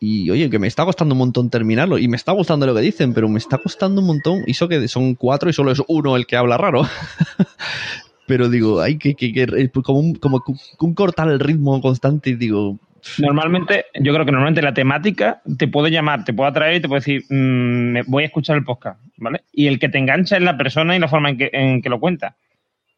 Y 0.00 0.30
oye, 0.30 0.48
que 0.48 0.58
me 0.58 0.66
está 0.66 0.86
costando 0.86 1.14
un 1.14 1.18
montón 1.18 1.50
terminarlo. 1.50 1.98
Y 1.98 2.08
me 2.08 2.16
está 2.16 2.32
gustando 2.32 2.66
lo 2.66 2.74
que 2.74 2.80
dicen, 2.80 3.12
pero 3.12 3.28
me 3.28 3.38
está 3.38 3.58
costando 3.58 4.00
un 4.00 4.06
montón. 4.06 4.44
Y 4.46 4.52
eso 4.52 4.66
que 4.66 4.88
son 4.88 5.14
cuatro 5.14 5.50
y 5.50 5.52
solo 5.52 5.72
es 5.72 5.82
uno 5.88 6.16
el 6.16 6.26
que 6.26 6.36
habla 6.36 6.56
raro. 6.56 6.86
pero 8.26 8.48
digo, 8.48 8.80
hay 8.80 8.96
que, 8.96 9.14
que, 9.14 9.32
que 9.32 9.70
como, 9.82 9.98
un, 9.98 10.14
como 10.14 10.42
un 10.80 10.94
cortar 10.94 11.28
el 11.28 11.40
ritmo 11.40 11.80
constante 11.82 12.30
y 12.30 12.36
digo, 12.36 12.78
Normalmente, 13.18 13.86
yo 13.94 14.12
creo 14.12 14.24
que 14.24 14.32
normalmente 14.32 14.62
la 14.62 14.74
temática 14.74 15.42
te 15.58 15.68
puede 15.68 15.90
llamar, 15.90 16.24
te 16.24 16.32
puede 16.32 16.50
atraer 16.50 16.76
y 16.76 16.80
te 16.80 16.88
puede 16.88 17.00
decir, 17.00 17.22
mmm, 17.28 18.00
voy 18.06 18.24
a 18.24 18.26
escuchar 18.26 18.56
el 18.56 18.64
podcast, 18.64 19.00
¿vale? 19.18 19.42
Y 19.52 19.66
el 19.66 19.78
que 19.78 19.88
te 19.88 19.98
engancha 19.98 20.36
es 20.36 20.42
la 20.42 20.56
persona 20.56 20.96
y 20.96 20.98
la 20.98 21.08
forma 21.08 21.30
en 21.30 21.38
que, 21.38 21.50
en 21.52 21.82
que 21.82 21.88
lo 21.88 22.00
cuenta. 22.00 22.36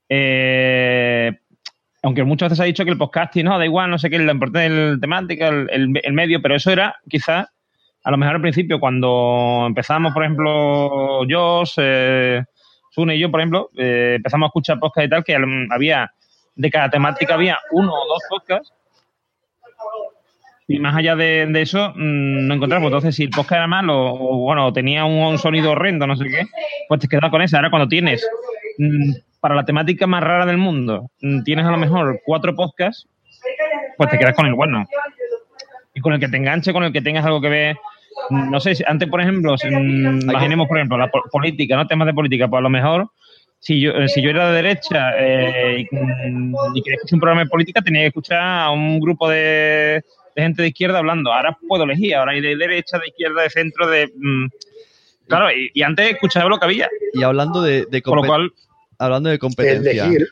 Eh, 0.08 1.32
aunque 2.02 2.22
muchas 2.22 2.50
veces 2.50 2.60
ha 2.60 2.66
dicho 2.66 2.84
que 2.84 2.92
el 2.92 2.98
podcasting, 2.98 3.44
no, 3.44 3.58
da 3.58 3.64
igual, 3.64 3.90
no 3.90 3.98
sé 3.98 4.08
qué, 4.08 4.18
la 4.18 4.32
importancia 4.32 4.70
de 4.72 4.98
temática, 4.98 5.48
el, 5.48 5.68
el, 5.70 6.00
el, 6.02 6.12
medio, 6.12 6.40
pero 6.40 6.54
eso 6.54 6.70
era 6.70 6.96
quizás, 7.08 7.48
a 8.04 8.10
lo 8.10 8.16
mejor 8.16 8.36
al 8.36 8.42
principio, 8.42 8.78
cuando 8.78 9.64
empezamos, 9.66 10.14
por 10.14 10.22
ejemplo, 10.22 11.22
Josh, 11.28 11.74
eh, 11.78 12.44
Sune 12.90 13.16
y 13.16 13.18
yo, 13.18 13.30
por 13.30 13.40
ejemplo, 13.40 13.70
eh, 13.76 14.14
empezamos 14.16 14.46
a 14.46 14.48
escuchar 14.48 14.78
podcast 14.78 15.06
y 15.06 15.10
tal, 15.10 15.24
que 15.24 15.36
había, 15.70 16.12
de 16.54 16.70
cada 16.70 16.88
temática 16.88 17.34
había 17.34 17.58
uno 17.72 17.92
o 17.92 18.08
dos 18.08 18.22
podcasts 18.30 18.72
y 20.68 20.80
más 20.80 20.96
allá 20.96 21.14
de, 21.14 21.46
de 21.46 21.62
eso, 21.62 21.92
mmm, 21.94 22.46
no 22.46 22.54
encontramos. 22.54 22.88
Entonces, 22.88 23.14
si 23.14 23.22
el 23.22 23.30
podcast 23.30 23.52
era 23.52 23.66
malo 23.66 24.14
o, 24.14 24.38
bueno, 24.38 24.72
tenía 24.72 25.04
un, 25.04 25.38
sonido 25.38 25.72
horrendo, 25.72 26.06
no 26.06 26.16
sé 26.16 26.24
qué, 26.24 26.42
pues 26.88 27.00
te 27.00 27.08
quedas 27.08 27.30
con 27.30 27.42
esa. 27.42 27.58
Ahora, 27.58 27.70
cuando 27.70 27.88
tienes, 27.88 28.26
mmm, 28.78 29.12
para 29.40 29.54
la 29.54 29.64
temática 29.64 30.06
más 30.06 30.22
rara 30.22 30.44
del 30.44 30.58
mundo, 30.58 31.10
mmm, 31.20 31.42
tienes 31.42 31.66
a 31.66 31.70
lo 31.70 31.78
mejor 31.78 32.20
cuatro 32.24 32.54
podcasts, 32.56 33.08
pues 33.96 34.10
te 34.10 34.18
quedas 34.18 34.34
con 34.34 34.46
el 34.46 34.54
bueno. 34.54 34.84
Y 35.94 36.00
con 36.00 36.12
el 36.12 36.20
que 36.20 36.28
te 36.28 36.36
enganche, 36.36 36.72
con 36.72 36.84
el 36.84 36.92
que 36.92 37.00
tengas 37.00 37.24
algo 37.24 37.40
que 37.40 37.48
ver. 37.48 37.76
No 38.30 38.60
sé, 38.60 38.74
antes, 38.86 39.08
por 39.08 39.20
ejemplo, 39.20 39.54
imaginemos, 39.62 40.66
por 40.66 40.78
ejemplo, 40.78 40.98
la 40.98 41.10
política, 41.30 41.76
¿no? 41.76 41.86
Temas 41.86 42.06
de 42.06 42.14
política, 42.14 42.48
pues 42.48 42.58
a 42.58 42.62
lo 42.62 42.70
mejor 42.70 43.10
si 43.58 43.80
yo, 43.80 43.92
si 44.08 44.20
yo 44.20 44.30
era 44.30 44.48
de 44.48 44.62
derecha 44.62 45.12
eh, 45.18 45.80
y, 45.80 45.82
y, 45.82 46.82
quería 46.82 46.96
escuchar 46.96 47.14
un 47.14 47.20
programa 47.20 47.44
de 47.44 47.48
política, 47.48 47.82
tenía 47.82 48.02
que 48.02 48.08
escuchar 48.08 48.40
a 48.40 48.70
un 48.70 49.00
grupo 49.00 49.28
de, 49.28 50.02
de, 50.36 50.42
gente 50.42 50.62
de 50.62 50.68
izquierda 50.68 50.98
hablando. 50.98 51.32
Ahora 51.32 51.58
puedo 51.66 51.84
elegir, 51.84 52.14
ahora 52.14 52.32
hay 52.32 52.40
de 52.40 52.56
derecha, 52.56 52.98
de 52.98 53.08
izquierda, 53.08 53.42
de 53.42 53.50
centro, 53.50 53.88
de... 53.88 54.12
Mmm, 54.14 54.46
claro, 55.26 55.50
y, 55.50 55.70
y, 55.74 55.82
antes 55.82 56.12
escuchaba 56.12 56.48
lo 56.48 56.58
que 56.58 56.66
había. 56.66 56.88
Y 57.12 57.22
hablando 57.22 57.62
de, 57.62 57.86
de 57.86 58.02
Por 58.02 58.22
lo 58.22 58.26
cual, 58.26 58.52
hablando 58.98 59.30
de 59.30 59.38
competencia... 59.38 60.06
Elegir. 60.06 60.28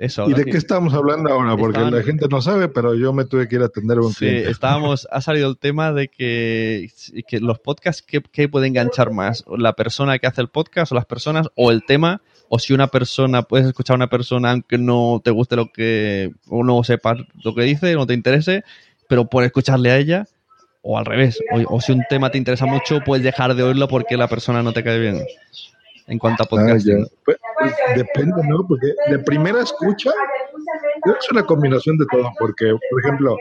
Eso, 0.00 0.30
¿Y 0.30 0.32
de 0.32 0.46
qué 0.46 0.56
estamos 0.56 0.94
hablando 0.94 1.28
ahora? 1.28 1.58
Porque 1.58 1.76
estaban... 1.76 1.94
la 1.94 2.02
gente 2.02 2.26
no 2.30 2.40
sabe, 2.40 2.68
pero 2.68 2.94
yo 2.94 3.12
me 3.12 3.26
tuve 3.26 3.48
que 3.48 3.56
ir 3.56 3.62
a 3.62 3.66
atender 3.66 3.98
a 3.98 4.00
un 4.00 4.12
sí, 4.14 4.20
cliente. 4.20 4.50
estábamos, 4.50 5.06
ha 5.10 5.20
salido 5.20 5.46
el 5.50 5.58
tema 5.58 5.92
de 5.92 6.08
que, 6.08 6.88
que 7.28 7.38
los 7.40 7.58
podcasts, 7.58 8.00
¿qué, 8.00 8.22
¿qué 8.32 8.48
puede 8.48 8.66
enganchar 8.66 9.10
más? 9.10 9.44
¿La 9.58 9.74
persona 9.74 10.18
que 10.18 10.26
hace 10.26 10.40
el 10.40 10.48
podcast 10.48 10.92
o 10.92 10.94
las 10.94 11.04
personas 11.04 11.48
o 11.54 11.70
el 11.70 11.84
tema? 11.84 12.22
o 12.48 12.58
si 12.58 12.72
una 12.72 12.88
persona, 12.88 13.42
puedes 13.42 13.66
escuchar 13.66 13.94
a 13.94 13.96
una 13.96 14.08
persona 14.08 14.52
aunque 14.52 14.78
no 14.78 15.20
te 15.24 15.30
guste 15.30 15.56
lo 15.56 15.72
que, 15.72 16.30
o 16.48 16.62
no 16.62 16.84
sepas 16.84 17.18
lo 17.42 17.54
que 17.54 17.62
dice, 17.62 17.94
no 17.94 18.06
te 18.06 18.14
interese, 18.14 18.64
pero 19.08 19.26
por 19.26 19.44
escucharle 19.44 19.90
a 19.90 19.98
ella, 19.98 20.26
o 20.82 20.98
al 20.98 21.06
revés, 21.06 21.38
o, 21.52 21.76
o, 21.76 21.80
si 21.80 21.92
un 21.92 22.02
tema 22.10 22.30
te 22.30 22.38
interesa 22.38 22.66
mucho, 22.66 23.00
puedes 23.04 23.24
dejar 23.24 23.54
de 23.54 23.62
oírlo 23.62 23.88
porque 23.88 24.16
la 24.16 24.28
persona 24.28 24.62
no 24.62 24.72
te 24.72 24.84
cae 24.84 24.98
bien. 24.98 25.24
En 26.06 26.18
cuanto 26.18 26.42
a 26.42 26.46
podcast. 26.46 26.86
Ah, 26.86 27.06
pues, 27.24 27.38
pues, 27.58 27.74
depende, 27.96 28.42
¿no? 28.46 28.66
Porque 28.66 28.88
de 29.08 29.18
primera 29.20 29.62
escucha, 29.62 30.10
es 30.10 31.30
una 31.30 31.42
combinación 31.44 31.96
de 31.96 32.04
todo, 32.12 32.30
porque, 32.38 32.76
por 32.90 33.00
ejemplo, 33.00 33.36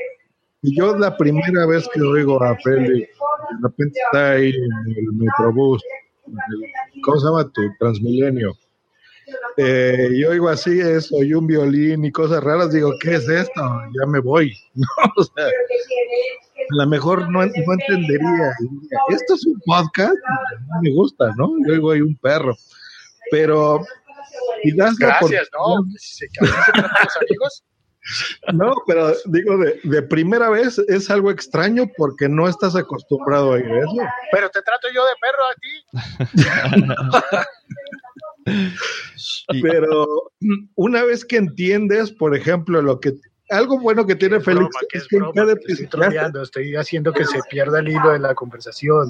yo 0.62 0.96
la 0.98 1.16
primera 1.18 1.66
vez 1.66 1.88
que 1.94 2.02
oigo 2.02 2.42
a 2.42 2.56
Félix, 2.60 3.10
de 3.10 3.68
repente 3.68 4.00
está 4.06 4.32
ahí 4.32 4.50
en 4.50 4.96
el 4.96 5.14
Metrobús, 5.14 5.84
¿cómo 7.04 7.20
se 7.20 7.26
llama 7.26 7.52
tu 7.52 7.62
Transmilenio? 7.80 8.54
Eh, 9.58 10.10
yo 10.16 10.32
oigo 10.32 10.50
así 10.50 10.80
eso, 10.80 11.24
y 11.24 11.34
un 11.34 11.48
violín 11.48 12.06
y 12.06 12.12
cosas 12.12 12.44
raras, 12.44 12.72
digo, 12.72 12.92
¿qué 13.02 13.16
es 13.16 13.28
esto? 13.28 13.62
Ya 14.00 14.06
me 14.08 14.20
voy. 14.20 14.54
¿no? 14.74 14.88
O 15.18 15.24
sea, 15.24 15.46
a 15.46 16.76
lo 16.76 16.88
mejor 16.88 17.30
no, 17.30 17.46
no 17.46 17.74
entendería. 17.74 18.54
Esto 19.10 19.36
es 19.36 19.46
un 19.46 19.60
podcast, 19.66 20.14
no 20.14 20.82
me 20.82 20.92
gusta, 20.92 21.32
¿no? 21.38 21.52
Yo 21.66 21.74
oigo 21.74 21.92
ahí 21.92 22.02
un 22.02 22.16
perro. 22.18 22.56
Pero. 23.32 23.86
Y 24.64 24.76
das 24.76 24.96
Gracias, 24.98 25.50
¿no? 25.54 25.84
¿Se 25.98 26.28
los 26.40 27.18
amigos? 27.22 27.64
No, 28.54 28.74
pero 28.86 29.14
digo, 29.28 29.58
de, 29.58 29.80
de, 29.84 30.02
primera 30.02 30.50
vez 30.50 30.78
es 30.90 31.10
algo 31.10 31.32
extraño 31.32 31.86
porque 31.96 32.28
no 32.28 32.50
estás 32.50 32.76
acostumbrado 32.76 33.54
a 33.54 33.60
ir 33.60 33.66
eso. 33.66 33.96
Pero 34.30 34.50
te 34.50 34.62
trato 34.62 34.90
yo 34.94 35.04
de 35.06 35.14
perro 35.22 35.46
a 35.48 35.56
ti. 35.56 35.86
Pero 39.62 40.32
una 40.76 41.04
vez 41.04 41.26
que 41.26 41.38
entiendes, 41.38 42.12
por 42.12 42.36
ejemplo, 42.36 42.82
lo 42.82 43.00
que 43.00 43.14
algo 43.50 43.80
bueno 43.80 44.06
que 44.06 44.16
tiene 44.16 44.40
Félix 44.40 44.70
broma, 44.70 44.80
que 44.90 44.98
es, 44.98 45.04
es 45.04 45.10
que 45.10 45.18
broma, 45.18 45.34
cada 45.34 45.54
estoy, 45.54 45.88
troleando, 45.88 46.42
estoy 46.42 46.76
haciendo 46.76 47.14
que 47.14 47.26
se 47.26 47.40
pierda 47.50 47.80
el 47.80 47.90
hilo 47.90 48.12
de 48.12 48.20
la 48.20 48.34
conversación. 48.34 49.08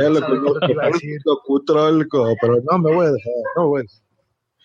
Ya 0.00 0.08
lo 0.08 0.20
conozco, 0.20 0.60
pero 2.40 2.56
no 2.70 2.78
me 2.78 2.94
voy 2.94 3.06
a 3.06 3.12
dejar, 3.12 3.32
no 3.56 3.68
voy 3.68 3.80
a 3.80 3.82
dejar. 3.82 4.02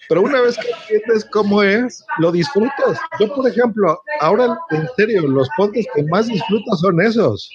Pero 0.09 0.21
una 0.21 0.41
vez 0.41 0.57
que 0.57 0.69
entiendes 0.69 1.25
cómo 1.31 1.63
es, 1.63 2.03
lo 2.19 2.31
disfrutas. 2.31 2.99
Yo, 3.19 3.33
por 3.33 3.47
ejemplo, 3.47 4.01
ahora 4.19 4.57
en 4.71 4.87
serio, 4.97 5.21
los 5.27 5.47
podcasts 5.55 5.89
que 5.95 6.03
más 6.03 6.27
disfruto 6.27 6.75
son 6.75 7.01
esos. 7.01 7.49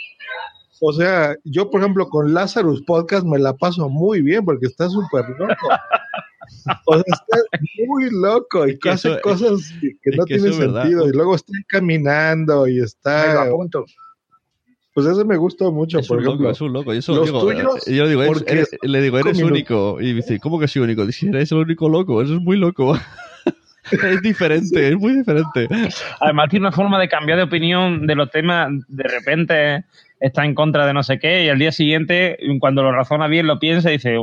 O 0.80 0.92
sea, 0.92 1.34
yo, 1.44 1.70
por 1.70 1.80
ejemplo, 1.80 2.08
con 2.08 2.32
Lazarus 2.32 2.82
Podcast 2.82 3.26
me 3.26 3.38
la 3.38 3.52
paso 3.52 3.88
muy 3.88 4.22
bien 4.22 4.44
porque 4.44 4.66
está 4.66 4.88
súper 4.88 5.28
loco. 5.38 5.68
O 6.86 6.94
sea, 6.94 7.04
está 7.06 7.38
muy 7.86 8.10
loco 8.10 8.66
y 8.66 8.78
que 8.78 8.90
hace 8.90 9.12
eso, 9.12 9.20
cosas 9.22 9.72
que, 9.80 9.96
que 10.02 10.16
no 10.16 10.24
tienen 10.24 10.52
sentido. 10.52 11.08
Y 11.08 11.12
luego 11.12 11.34
está 11.34 11.52
caminando 11.68 12.66
y 12.66 12.80
está. 12.80 13.42
a 13.42 13.50
punto. 13.50 13.84
Pues 14.94 15.06
eso 15.06 15.24
me 15.24 15.36
gustó 15.36 15.70
mucho, 15.70 16.00
es 16.00 16.08
por 16.08 16.18
un 16.18 16.24
ejemplo. 16.24 16.42
Loco, 16.42 16.52
es 16.52 16.60
un 16.60 16.72
loco. 16.72 16.94
Y 16.94 16.98
eso 16.98 17.24
digo, 17.24 17.40
tuyos, 17.40 17.86
yo 17.86 18.08
digo, 18.08 18.22
eres, 18.22 18.42
eres, 18.46 18.70
le 18.82 19.00
digo, 19.00 19.18
eres 19.18 19.40
único. 19.40 20.00
Y 20.00 20.12
dice, 20.12 20.40
¿cómo 20.40 20.58
que 20.58 20.66
soy 20.66 20.82
único? 20.82 21.06
Dice, 21.06 21.28
eres 21.28 21.52
el 21.52 21.58
único 21.58 21.88
loco. 21.88 22.20
Eso 22.20 22.34
es 22.34 22.40
muy 22.40 22.56
loco. 22.56 22.98
es 23.92 24.22
diferente, 24.22 24.66
sí. 24.66 24.92
es 24.92 24.96
muy 24.96 25.18
diferente. 25.18 25.68
Además, 26.20 26.48
tiene 26.50 26.66
una 26.66 26.72
forma 26.74 26.98
de 26.98 27.08
cambiar 27.08 27.38
de 27.38 27.44
opinión 27.44 28.06
de 28.08 28.14
los 28.16 28.28
temas. 28.30 28.72
De 28.88 29.04
repente 29.04 29.84
está 30.20 30.44
en 30.44 30.54
contra 30.54 30.86
de 30.86 30.94
no 30.94 31.02
sé 31.02 31.18
qué 31.18 31.44
y 31.44 31.48
al 31.48 31.58
día 31.58 31.72
siguiente, 31.72 32.38
cuando 32.60 32.82
lo 32.82 32.92
razona 32.92 33.28
bien, 33.28 33.46
lo 33.46 33.58
piensa 33.58 33.90
y 33.90 33.94
dice, 33.94 34.16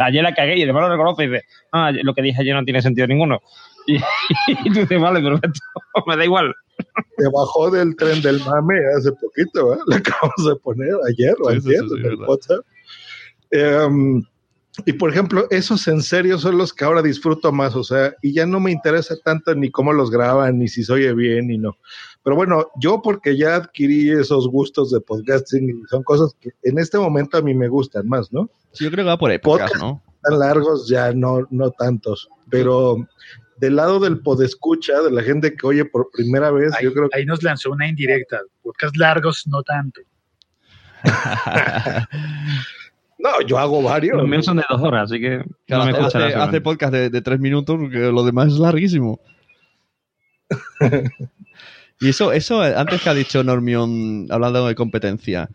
ayer 0.00 0.22
la 0.22 0.34
cagué 0.34 0.56
y 0.58 0.62
además 0.62 0.82
lo 0.82 0.90
reconoce 0.90 1.24
y 1.24 1.28
dice, 1.28 1.44
ah, 1.72 1.92
lo 1.92 2.14
que 2.14 2.22
dije 2.22 2.40
ayer 2.40 2.54
no 2.54 2.64
tiene 2.64 2.82
sentido 2.82 3.06
ninguno. 3.06 3.40
Y, 3.86 3.96
y 4.48 4.72
tú 4.72 4.80
dices, 4.80 4.98
vale, 4.98 5.20
perfecto, 5.20 5.60
me 6.06 6.16
da 6.16 6.24
igual. 6.24 6.54
Te 7.18 7.24
bajó 7.30 7.70
del 7.70 7.94
tren 7.96 8.22
del 8.22 8.40
mame 8.40 8.76
hace 8.96 9.12
poquito, 9.12 9.74
¿eh? 9.74 9.78
Lo 9.86 9.96
acabamos 9.96 10.48
de 10.48 10.56
poner 10.56 10.94
ayer 11.06 11.34
o 11.42 11.50
ayer 11.50 11.62
sí, 11.62 11.88
sí, 11.88 12.00
en 12.00 12.06
el 12.06 12.16
WhatsApp. 12.16 12.64
Um, 13.52 14.24
y 14.86 14.94
por 14.94 15.10
ejemplo, 15.10 15.46
esos 15.50 15.86
en 15.86 16.02
serio 16.02 16.38
son 16.38 16.58
los 16.58 16.72
que 16.72 16.84
ahora 16.84 17.02
disfruto 17.02 17.52
más, 17.52 17.76
o 17.76 17.84
sea, 17.84 18.14
y 18.22 18.32
ya 18.32 18.44
no 18.44 18.58
me 18.58 18.72
interesa 18.72 19.14
tanto 19.22 19.54
ni 19.54 19.70
cómo 19.70 19.92
los 19.92 20.10
graban, 20.10 20.58
ni 20.58 20.66
si 20.66 20.82
se 20.82 20.92
oye 20.92 21.14
bien, 21.14 21.46
ni 21.46 21.58
no. 21.58 21.76
Pero 22.24 22.36
bueno, 22.36 22.66
yo 22.80 23.00
porque 23.02 23.36
ya 23.36 23.54
adquirí 23.56 24.10
esos 24.10 24.48
gustos 24.48 24.90
de 24.90 25.00
podcasting, 25.00 25.84
son 25.90 26.02
cosas 26.02 26.34
que 26.40 26.50
en 26.62 26.78
este 26.78 26.98
momento 26.98 27.36
a 27.36 27.42
mí 27.42 27.52
me 27.54 27.68
gustan 27.68 28.08
más, 28.08 28.32
¿no? 28.32 28.48
Sí, 28.72 28.84
yo 28.84 28.90
creo 28.90 29.04
que 29.04 29.10
va 29.10 29.18
por 29.18 29.30
épocas, 29.30 29.70
Podcast, 29.70 29.84
¿no? 29.84 30.02
tan 30.22 30.38
largos, 30.38 30.88
ya 30.88 31.12
no, 31.12 31.46
no 31.50 31.70
tantos. 31.72 32.28
Pero 32.50 32.96
del 33.58 33.76
lado 33.76 34.00
del 34.00 34.20
podescucha, 34.20 35.02
de 35.02 35.10
la 35.12 35.22
gente 35.22 35.54
que 35.54 35.66
oye 35.66 35.84
por 35.84 36.08
primera 36.10 36.50
vez, 36.50 36.74
Ahí, 36.74 36.84
yo 36.84 36.94
creo 36.94 37.08
que 37.10 37.18
ahí 37.18 37.26
nos 37.26 37.42
lanzó 37.42 37.70
una 37.70 37.86
indirecta. 37.86 38.40
Podcast 38.62 38.96
largos, 38.96 39.46
no 39.46 39.62
tanto. 39.62 40.00
no, 43.18 43.30
yo 43.46 43.58
hago 43.58 43.82
varios. 43.82 44.16
Los 44.16 44.26
míos 44.28 44.46
son 44.46 44.56
de 44.56 44.64
dos 44.68 44.80
horas, 44.80 45.10
así 45.10 45.20
que 45.20 45.44
Claro, 45.66 45.84
no 45.84 45.90
me 45.90 45.90
hace, 45.92 46.00
escucharás. 46.00 46.34
hace- 46.34 46.48
hace 46.48 46.60
podcast 46.62 46.92
de, 46.94 47.10
de 47.10 47.20
tres 47.22 47.38
minutos, 47.38 47.76
porque 47.78 47.98
lo 47.98 48.24
demás 48.24 48.48
es 48.48 48.58
larguísimo. 48.58 49.20
y 52.00 52.08
eso, 52.08 52.32
eso, 52.32 52.60
antes 52.60 53.02
que 53.02 53.10
ha 53.10 53.14
dicho 53.14 53.42
Normion, 53.44 54.26
hablando 54.30 54.66
de 54.66 54.74
competencia, 54.74 55.48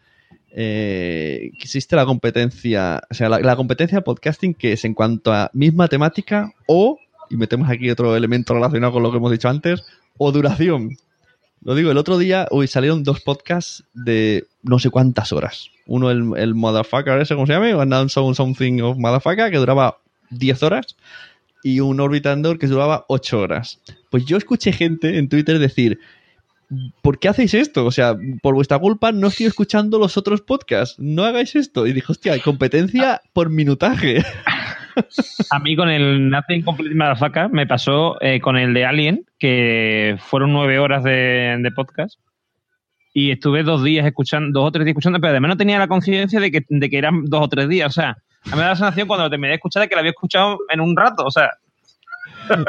eh, 0.52 1.52
existe 1.60 1.96
la 1.96 2.06
competencia, 2.06 3.02
o 3.10 3.14
sea, 3.14 3.30
la, 3.30 3.56
competencia 3.56 4.02
podcasting 4.02 4.54
que 4.54 4.74
es 4.74 4.84
en 4.84 4.94
cuanto 4.94 5.32
a 5.32 5.52
misma 5.54 5.88
temática 5.88 6.52
o, 6.66 6.98
y 7.30 7.38
metemos 7.38 7.70
aquí 7.70 7.90
otro 7.90 8.16
elemento 8.16 8.54
relacionado 8.54 8.94
con 8.94 9.04
lo 9.04 9.12
que 9.12 9.18
hemos 9.18 9.32
dicho 9.32 9.50
antes, 9.50 9.84
o 10.18 10.32
duración. 10.32 10.98
Lo 11.62 11.76
digo, 11.76 11.92
el 11.92 11.98
otro 11.98 12.18
día 12.18 12.48
hoy 12.52 12.68
salieron 12.68 13.04
dos 13.04 13.22
podcasts 13.22 13.84
de 13.94 14.48
no 14.64 14.80
sé 14.80 14.90
cuántas 14.90 15.34
horas. 15.34 15.70
Uno, 15.86 16.10
el, 16.10 16.32
el 16.38 16.56
Motherfucker, 16.56 17.20
ese, 17.20 17.36
¿cómo 17.36 17.48
se 17.48 17.54
llama? 17.54 17.82
Announce 17.82 18.14
Something 18.14 18.82
of 18.82 18.98
Motherfucker, 18.98 19.52
que 19.52 19.58
duraba 19.58 19.98
10 20.30 20.64
horas. 20.64 20.96
Y 21.62 21.82
un 21.82 22.00
Orbitandor 22.00 22.58
que 22.58 22.68
duraba 22.68 23.06
8 23.10 23.40
horas. 23.40 23.82
Pues 24.10 24.26
yo 24.26 24.38
escuché 24.38 24.72
gente 24.72 25.18
en 25.18 25.28
Twitter 25.28 25.60
decir, 25.60 26.00
¿por 27.02 27.20
qué 27.20 27.30
hacéis 27.30 27.54
esto? 27.54 27.86
O 27.86 27.92
sea, 27.92 28.16
por 28.42 28.56
vuestra 28.56 28.80
culpa 28.80 29.12
no 29.12 29.28
estoy 29.28 29.48
escuchando 29.48 30.00
los 30.00 30.18
otros 30.18 30.42
podcasts. 30.42 31.00
No 31.00 31.24
hagáis 31.24 31.56
esto. 31.56 31.88
Y 31.88 31.94
dijo, 31.94 32.14
hostia, 32.14 32.34
hay 32.34 32.40
competencia 32.40 33.22
por 33.34 33.50
minutaje. 33.50 34.24
A 35.52 35.60
mí 35.60 35.76
con 35.76 35.90
el 35.90 36.30
Nothing 36.30 36.64
Complete 36.64 36.96
Motherfucker 36.96 37.50
me 37.50 37.66
pasó 37.66 38.22
eh, 38.22 38.40
con 38.42 38.58
el 38.58 38.74
de 38.74 38.86
Alien, 38.86 39.26
que 39.38 40.18
fueron 40.20 40.52
nueve 40.52 40.80
horas 40.80 41.04
de, 41.04 41.58
de 41.60 41.72
podcast. 41.72 42.20
Y 43.14 43.32
estuve 43.32 43.64
dos 43.64 43.84
días 43.84 44.06
escuchando, 44.06 44.60
dos 44.60 44.68
o 44.68 44.72
tres 44.72 44.86
días 44.86 44.94
escuchando, 44.94 45.20
pero 45.20 45.32
además 45.32 45.50
no 45.50 45.58
tenía 45.58 45.80
la 45.80 45.88
conciencia 45.88 46.40
de 46.40 46.52
que, 46.52 46.66
de 46.68 46.90
que 46.90 46.98
eran 46.98 47.26
dos 47.26 47.44
o 47.44 47.50
tres 47.50 47.68
días. 47.68 47.88
O 47.90 47.94
sea, 47.94 48.10
a 48.10 48.50
mí 48.50 48.56
me 48.56 48.62
da 48.62 48.70
la 48.70 48.76
sensación 48.76 49.08
cuando 49.08 49.26
lo 49.26 49.30
terminé 49.30 49.50
de 49.50 49.56
escuchar 49.56 49.82
de 49.82 49.90
que 49.90 49.96
lo 49.96 50.00
había 50.00 50.12
escuchado 50.12 50.60
en 50.70 50.82
un 50.82 50.96
rato. 50.96 51.26
O 51.26 51.32
sea. 51.32 51.50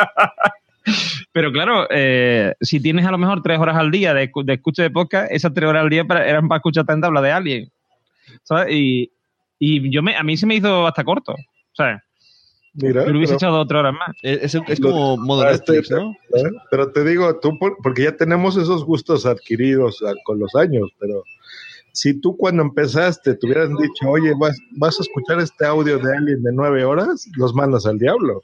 pero 1.33 1.53
claro, 1.53 1.87
eh, 1.91 2.55
si 2.61 2.81
tienes 2.81 3.07
a 3.07 3.11
lo 3.11 3.19
mejor 3.19 3.43
tres 3.43 3.59
horas 3.59 3.77
al 3.77 3.91
día 3.91 4.15
de, 4.15 4.31
escu- 4.31 4.45
de 4.45 4.55
escucha 4.55 4.83
de 4.83 4.91
podcast, 4.91 5.31
esas 5.31 5.53
tres 5.55 5.69
horas 5.69 5.83
al 5.85 5.91
día 5.91 6.05
para- 6.05 6.27
eran 6.29 6.49
para 6.49 6.59
escuchar 6.59 6.87
tanta 6.87 7.07
habla 7.09 7.21
de. 7.23 7.71
¿Sabes? 8.43 8.75
Y, 8.75 9.11
y 9.59 9.91
yo 9.91 10.03
me, 10.03 10.17
a 10.17 10.23
mí 10.23 10.37
se 10.37 10.47
me 10.47 10.55
hizo 10.57 10.87
hasta 10.87 11.05
corto. 11.05 11.35
¿Sabes? 11.73 12.01
Mira, 12.75 13.05
Yo 13.05 13.11
le 13.13 13.19
hubiese 13.19 13.35
pero- 13.35 13.39
echado 13.49 13.61
otra 13.61 13.81
hora 13.81 13.93
más. 13.93 14.11
Es, 14.23 14.55
es 14.55 14.81
como 14.81 15.17
modo 15.17 15.43
Ah, 15.43 15.51
este, 15.53 15.73
Netflix, 15.73 15.91
¿no? 15.91 16.13
¿eh? 16.37 16.51
Pero 16.71 16.93
te 16.93 17.05
digo, 17.05 17.39
tú, 17.41 17.59
por- 17.59 17.77
porque 17.83 18.05
ya 18.05 18.17
tenemos 18.17 18.57
esos 18.57 18.85
gustos 18.85 19.27
adquiridos 19.27 20.03
ah, 20.07 20.15
con 20.25 20.39
los 20.39 20.55
años, 20.55 20.89
pero 20.99 21.25
si 21.93 22.15
tú 22.21 22.37
cuando 22.37 22.63
empezaste 22.63 23.35
te 23.35 23.47
hubieran 23.47 23.75
dicho, 23.77 24.09
oye, 24.09 24.33
vas, 24.39 24.57
vas 24.77 24.99
a 25.01 25.03
escuchar 25.03 25.41
este 25.41 25.67
audio 25.67 25.99
de 25.99 26.17
alguien 26.17 26.43
de 26.45 26.53
nueve 26.53 26.85
horas, 26.85 27.29
los 27.37 27.53
mandas 27.55 27.87
al 27.87 27.99
diablo. 27.99 28.41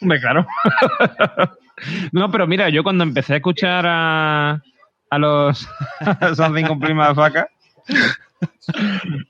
Hombre, 0.00 0.20
claro. 0.20 0.46
no, 2.12 2.30
pero 2.30 2.46
mira, 2.46 2.68
yo 2.68 2.82
cuando 2.82 3.04
empecé 3.04 3.34
a 3.34 3.36
escuchar 3.36 3.84
a, 3.86 4.62
a 5.10 5.18
los 5.18 5.68
Something 6.36 6.64
Complete 6.64 6.94
Motherfucker, 6.94 7.46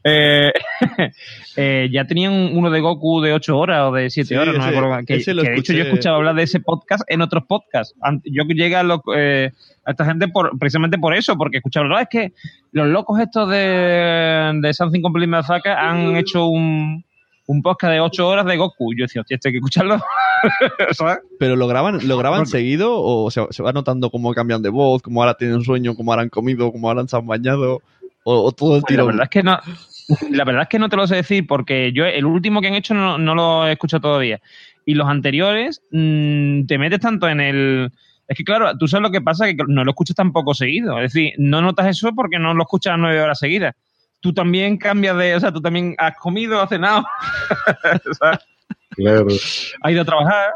eh, 0.05 0.51
eh, 1.57 1.89
ya 1.93 2.05
tenían 2.07 2.33
uno 2.57 2.71
de 2.71 2.81
Goku 2.81 3.21
de 3.21 3.33
8 3.33 3.57
horas 3.59 3.81
o 3.85 3.93
de 3.93 4.11
7 4.11 4.29
Sí, 4.29 4.35
horas, 4.35 4.55
no 4.55 4.61
ese- 4.63 4.71
me 4.71 4.77
acuerdo. 4.79 4.99
Que, 5.07 5.23
que 5.23 5.35
de 5.35 5.57
hecho 5.57 5.73
yo 5.73 5.81
he 5.81 5.87
escuchado 5.87 6.17
hablar 6.17 6.35
de 6.35 6.43
ese 6.43 6.61
podcast 6.61 7.03
en 7.09 7.21
otros 7.23 7.45
podcasts. 7.47 7.95
Yo 8.25 8.45
llegué 8.45 8.77
a, 8.77 8.83
lo- 8.83 9.03
eh, 9.15 9.53
a 9.85 9.91
esta 9.91 10.05
gente 10.05 10.29
por, 10.29 10.59
precisamente 10.59 10.99
por 10.99 11.15
eso, 11.15 11.37
porque 11.37 11.59
escuchaba, 11.59 11.87
no, 11.89 11.99
es 11.99 12.09
que 12.11 12.33
los 12.73 12.89
locos 12.89 13.21
estos 13.21 13.49
de, 13.51 14.59
de 14.61 14.75
Something 14.75 15.03
Complete 15.03 15.29
Motherfucker 15.31 15.73
han 15.73 16.17
hecho 16.17 16.47
un, 16.47 17.05
un 17.47 17.63
podcast 17.63 17.93
de 17.93 18.01
8 18.01 18.29
horas 18.29 18.47
de 18.47 18.57
Goku. 18.57 18.95
Yo 18.95 19.05
decía, 19.05 19.23
hostia, 19.23 19.37
esto 19.37 19.49
hay 19.49 19.53
que 19.53 19.59
escucharlo. 19.59 20.01
¿Sabes? 20.93 21.19
Pero 21.39 21.57
lo 21.57 21.67
graban, 21.67 22.07
lo 22.07 22.17
graban 22.19 22.47
seguido 22.47 23.01
o 23.01 23.31
se, 23.31 23.41
se 23.51 23.63
va 23.63 23.73
notando 23.73 24.11
cómo 24.11 24.33
cambian 24.35 24.63
de 24.63 24.69
voz, 24.69 25.03
cómo 25.03 25.23
ahora 25.23 25.35
tienen 25.35 25.63
sueño, 25.63 25.95
cómo 25.95 26.13
ahora 26.13 26.23
han 26.23 26.29
comido, 26.29 26.71
cómo 26.73 26.89
ahora 26.89 27.07
se 27.07 27.17
han 27.17 27.27
bañado, 27.27 27.81
o, 28.25 28.45
o 28.45 28.53
todo 28.53 28.77
el 28.77 28.83
Pues 28.83 28.97
la 28.97 29.03
tiro. 29.03 29.07
verdad 29.07 29.23
es 29.25 29.31
que 29.31 29.43
no, 29.43 29.59
la 30.31 30.45
verdad 30.45 30.63
es 30.63 30.69
que 30.69 30.79
no 30.79 30.89
te 30.89 30.97
lo 30.97 31.07
sé 31.07 31.17
decir 31.17 31.47
porque 31.47 31.93
yo 31.93 32.05
el 32.05 32.25
último 32.25 32.61
que 32.61 32.69
han 32.69 32.75
hecho 32.75 32.95
no, 32.95 33.19
no 33.19 33.35
lo 33.35 33.67
he 33.67 33.73
escuchado 33.73 34.01
todavía. 34.03 34.41
Y 34.85 34.95
los 34.95 35.09
anteriores 35.09 35.83
mm, 35.91 36.67
te 36.67 36.79
metes 36.79 37.01
tanto 37.01 37.29
en 37.29 37.41
el 37.41 37.93
es 38.29 38.37
que 38.37 38.45
claro, 38.45 38.77
tú 38.77 38.89
sabes 38.89 39.03
lo 39.03 39.11
que 39.13 39.21
pasa 39.21 39.47
que 39.47 39.57
no 39.69 39.85
lo 39.85 39.91
escuchas 39.93 40.17
tampoco 40.17 40.53
seguido. 40.53 41.01
Es 41.01 41.13
decir, 41.13 41.33
no 41.39 41.63
notas 41.63 41.87
eso 41.87 42.13
porque 42.15 42.39
no 42.39 42.55
lo 42.55 42.63
escuchas 42.63 42.97
nueve 42.99 43.21
horas 43.21 43.39
seguidas. 43.39 43.75
Tú 44.27 44.33
también 44.35 44.77
cambias 44.77 45.17
de, 45.17 45.37
o 45.37 45.39
sea, 45.41 45.53
tú 45.53 45.61
también 45.61 45.95
has 45.99 46.17
comido, 46.17 46.61
has 46.61 46.69
cenado. 46.69 47.05
Claro. 48.97 49.27
has 49.29 49.93
ido 49.93 50.03
a 50.03 50.05
trabajar. 50.05 50.51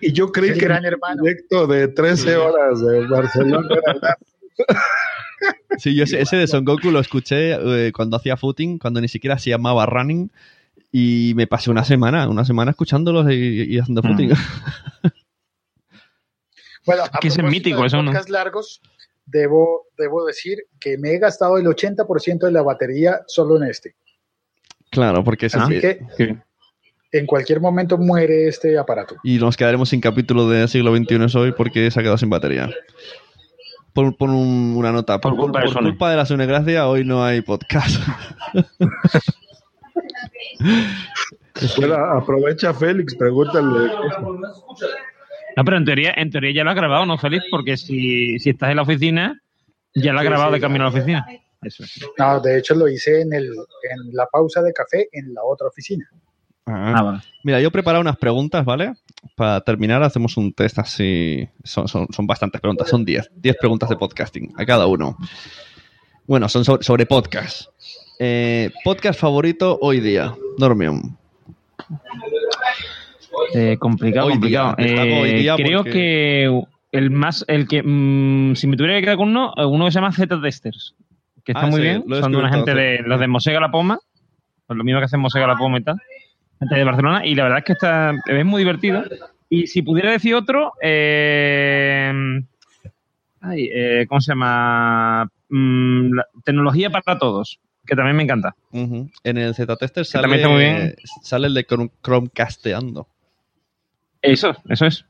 Y 0.00 0.12
yo 0.12 0.32
creí 0.32 0.50
El 0.50 0.58
que 0.58 0.64
gran 0.64 0.82
hermano. 0.86 1.16
proyecto 1.22 1.66
de 1.66 1.88
13 1.88 2.36
horas 2.36 2.80
de 2.80 3.06
Barcelona. 3.06 3.68
Sí, 5.76 5.94
yo 5.94 6.04
ese, 6.04 6.22
ese 6.22 6.36
de 6.36 6.46
Son 6.46 6.64
Goku 6.64 6.90
lo 6.90 7.00
escuché 7.00 7.52
eh, 7.88 7.92
cuando 7.92 8.16
hacía 8.16 8.38
footing, 8.38 8.78
cuando 8.78 9.00
ni 9.02 9.08
siquiera 9.08 9.36
se 9.38 9.50
llamaba 9.50 9.84
running, 9.84 10.30
y 10.90 11.32
me 11.36 11.46
pasé 11.46 11.70
una 11.70 11.84
semana, 11.84 12.28
una 12.28 12.44
semana 12.46 12.70
escuchándolos 12.70 13.30
y, 13.30 13.74
y 13.74 13.78
haciendo 13.78 14.00
Mm. 14.02 14.06
footing. 14.08 14.30
Bueno, 16.86 17.04
a 17.12 17.18
que 17.20 17.28
es 17.28 17.42
mítico, 17.42 17.80
de 17.82 17.86
eso 17.88 18.02
no. 18.02 18.12
largos, 18.28 18.80
debo, 19.26 19.86
debo 19.96 20.24
decir 20.24 20.58
que 20.80 20.98
me 20.98 21.10
he 21.14 21.18
gastado 21.18 21.58
el 21.58 21.66
80% 21.66 22.40
de 22.40 22.52
la 22.52 22.62
batería 22.62 23.20
solo 23.26 23.56
en 23.56 23.64
este. 23.70 23.94
claro, 24.90 25.22
porque 25.24 25.46
es 25.46 25.54
Así 25.54 25.80
que 25.80 26.00
en 27.12 27.26
cualquier 27.26 27.60
momento 27.60 27.98
muere 27.98 28.48
este 28.48 28.78
aparato. 28.78 29.16
Y 29.22 29.38
nos 29.38 29.56
quedaremos 29.56 29.88
sin 29.90 30.00
capítulo 30.00 30.48
de 30.48 30.66
siglo 30.68 30.96
XXI 30.96 31.38
hoy 31.38 31.52
porque 31.52 31.90
se 31.90 32.00
ha 32.00 32.02
quedado 32.02 32.16
sin 32.18 32.30
batería. 32.30 32.70
Pon, 33.92 34.14
pon 34.14 34.30
un- 34.30 34.74
una 34.76 34.90
nota. 34.92 35.20
Por, 35.20 35.36
culpa 35.36 35.58
de 35.60 35.66
por 35.66 35.74
Sony. 35.74 35.82
culpa 35.82 36.10
de 36.10 36.16
la 36.16 36.24
Sunegracia, 36.24 36.88
hoy 36.88 37.04
no 37.04 37.22
hay 37.22 37.42
podcast. 37.42 37.96
Bueno, 41.76 41.94
aprovecha 41.96 42.72
Félix, 42.72 43.14
pregúntale. 43.14 43.90
No, 45.56 45.64
pero 45.64 45.76
en 45.76 45.84
teoría, 45.84 46.14
en 46.16 46.30
teoría 46.30 46.52
ya 46.52 46.64
lo 46.64 46.70
has 46.70 46.76
grabado, 46.76 47.06
¿no, 47.06 47.18
Félix? 47.18 47.44
Porque 47.50 47.76
si, 47.76 48.38
si 48.38 48.50
estás 48.50 48.70
en 48.70 48.76
la 48.76 48.82
oficina, 48.82 49.40
ya 49.94 50.12
lo 50.12 50.18
has 50.18 50.24
Sí, 50.24 50.28
grabado 50.30 50.52
de 50.52 50.60
camino 50.60 50.86
a 50.86 50.90
la 50.90 50.96
oficina. 50.96 51.26
Eso. 51.62 51.84
No, 52.18 52.40
de 52.40 52.58
hecho 52.58 52.74
lo 52.74 52.88
hice 52.88 53.20
en, 53.20 53.32
el, 53.32 53.44
en 53.46 54.14
la 54.14 54.26
pausa 54.26 54.62
de 54.62 54.72
café 54.72 55.08
en 55.12 55.32
la 55.32 55.42
otra 55.44 55.68
oficina. 55.68 56.08
Ah, 56.66 57.02
vale. 57.02 57.18
Mira, 57.44 57.60
yo 57.60 57.68
he 57.68 57.70
preparado 57.70 58.00
unas 58.00 58.16
preguntas, 58.16 58.64
¿vale? 58.64 58.94
Para 59.36 59.60
terminar, 59.60 60.02
hacemos 60.02 60.36
un 60.36 60.52
test 60.52 60.78
así. 60.78 61.48
Son, 61.64 61.88
son, 61.88 62.06
son 62.10 62.26
bastantes 62.26 62.60
preguntas, 62.60 62.88
son 62.88 63.04
10. 63.04 63.30
10 63.36 63.56
preguntas 63.56 63.88
de 63.88 63.96
podcasting 63.96 64.52
a 64.56 64.64
cada 64.64 64.86
uno. 64.86 65.16
Bueno, 66.26 66.48
son 66.48 66.64
sobre, 66.64 66.82
sobre 66.84 67.06
podcast. 67.06 67.68
Eh, 68.18 68.70
podcast 68.84 69.18
favorito 69.18 69.78
hoy 69.80 70.00
día, 70.00 70.34
Normion. 70.58 71.18
Eh, 73.54 73.76
complicado, 73.78 74.26
Hoy 74.28 74.38
día, 74.38 74.62
complicado. 74.64 75.06
hoy 75.22 75.30
Eh, 75.30 75.34
día 75.34 75.56
creo 75.56 75.78
porque- 75.78 75.90
que 75.92 76.62
el 76.92 77.10
más, 77.10 77.44
el 77.48 77.66
que, 77.66 77.82
mm, 77.82 78.54
si 78.54 78.66
me 78.66 78.76
tuviera 78.76 78.96
que 78.98 79.02
quedar 79.04 79.16
con 79.16 79.28
uno, 79.30 79.52
eh, 79.56 79.64
uno 79.64 79.86
que 79.86 79.90
se 79.92 79.96
llama 79.96 80.12
Z-Testers, 80.12 80.94
que 81.44 81.52
está 81.52 81.64
Ah, 81.66 81.70
muy 81.70 81.76
sí, 81.80 81.82
bien. 81.82 82.04
Son 82.20 82.32
de 82.32 82.38
una 82.38 82.50
gente 82.52 82.74
de 82.74 82.98
los 83.04 83.18
de 83.18 83.28
Mosega 83.28 83.60
la 83.60 83.70
Poma, 83.70 83.98
pues 84.66 84.76
lo 84.76 84.84
mismo 84.84 85.00
que 85.00 85.06
hacen 85.06 85.20
Mosega 85.20 85.46
la 85.46 85.56
Poma 85.56 85.78
y 85.78 85.82
tal, 85.82 85.96
gente 86.58 86.74
de 86.74 86.84
Barcelona, 86.84 87.26
y 87.26 87.34
la 87.34 87.44
verdad 87.44 87.58
es 87.60 87.64
que 87.64 87.72
está, 87.72 88.12
es 88.26 88.44
muy 88.44 88.60
divertido. 88.60 89.02
Y 89.48 89.66
si 89.66 89.82
pudiera 89.82 90.10
decir 90.12 90.34
otro, 90.34 90.72
eh, 90.82 92.12
ay, 93.40 93.68
eh, 93.72 94.06
¿cómo 94.08 94.20
se 94.20 94.32
llama? 94.32 95.28
Mm, 95.48 96.14
la- 96.14 96.26
tecnología 96.44 96.90
para 96.90 97.18
todos, 97.18 97.60
que 97.86 97.94
también 97.96 98.16
me 98.16 98.22
encanta. 98.22 98.54
En 98.72 99.36
el 99.36 99.54
Z-Tester 99.54 100.04
sale, 100.06 100.94
sale 101.22 101.46
el 101.48 101.54
de 101.54 101.66
Chrome- 101.66 101.90
Chromecasteando. 102.02 103.08
Eso, 104.22 104.54
eso 104.68 104.86
es. 104.86 105.04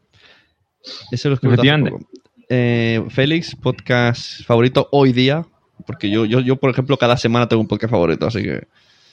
Eso 1.11 1.29
lo 1.29 1.35
escribí 1.35 1.55
hace 1.55 1.63
Efectivamente. 1.69 1.91
poco. 1.93 2.07
Eh, 2.49 3.05
Félix, 3.11 3.55
podcast 3.55 4.43
favorito 4.45 4.89
hoy 4.93 5.13
día. 5.13 5.47
Porque 5.87 6.11
yo, 6.11 6.25
yo, 6.25 6.41
yo, 6.41 6.57
por 6.57 6.71
ejemplo, 6.71 6.97
cada 6.97 7.17
semana 7.17 7.49
tengo 7.49 7.61
un 7.63 7.69
podcast 7.69 7.91
favorito, 7.91 8.27
así 8.27 8.43
que. 8.43 8.67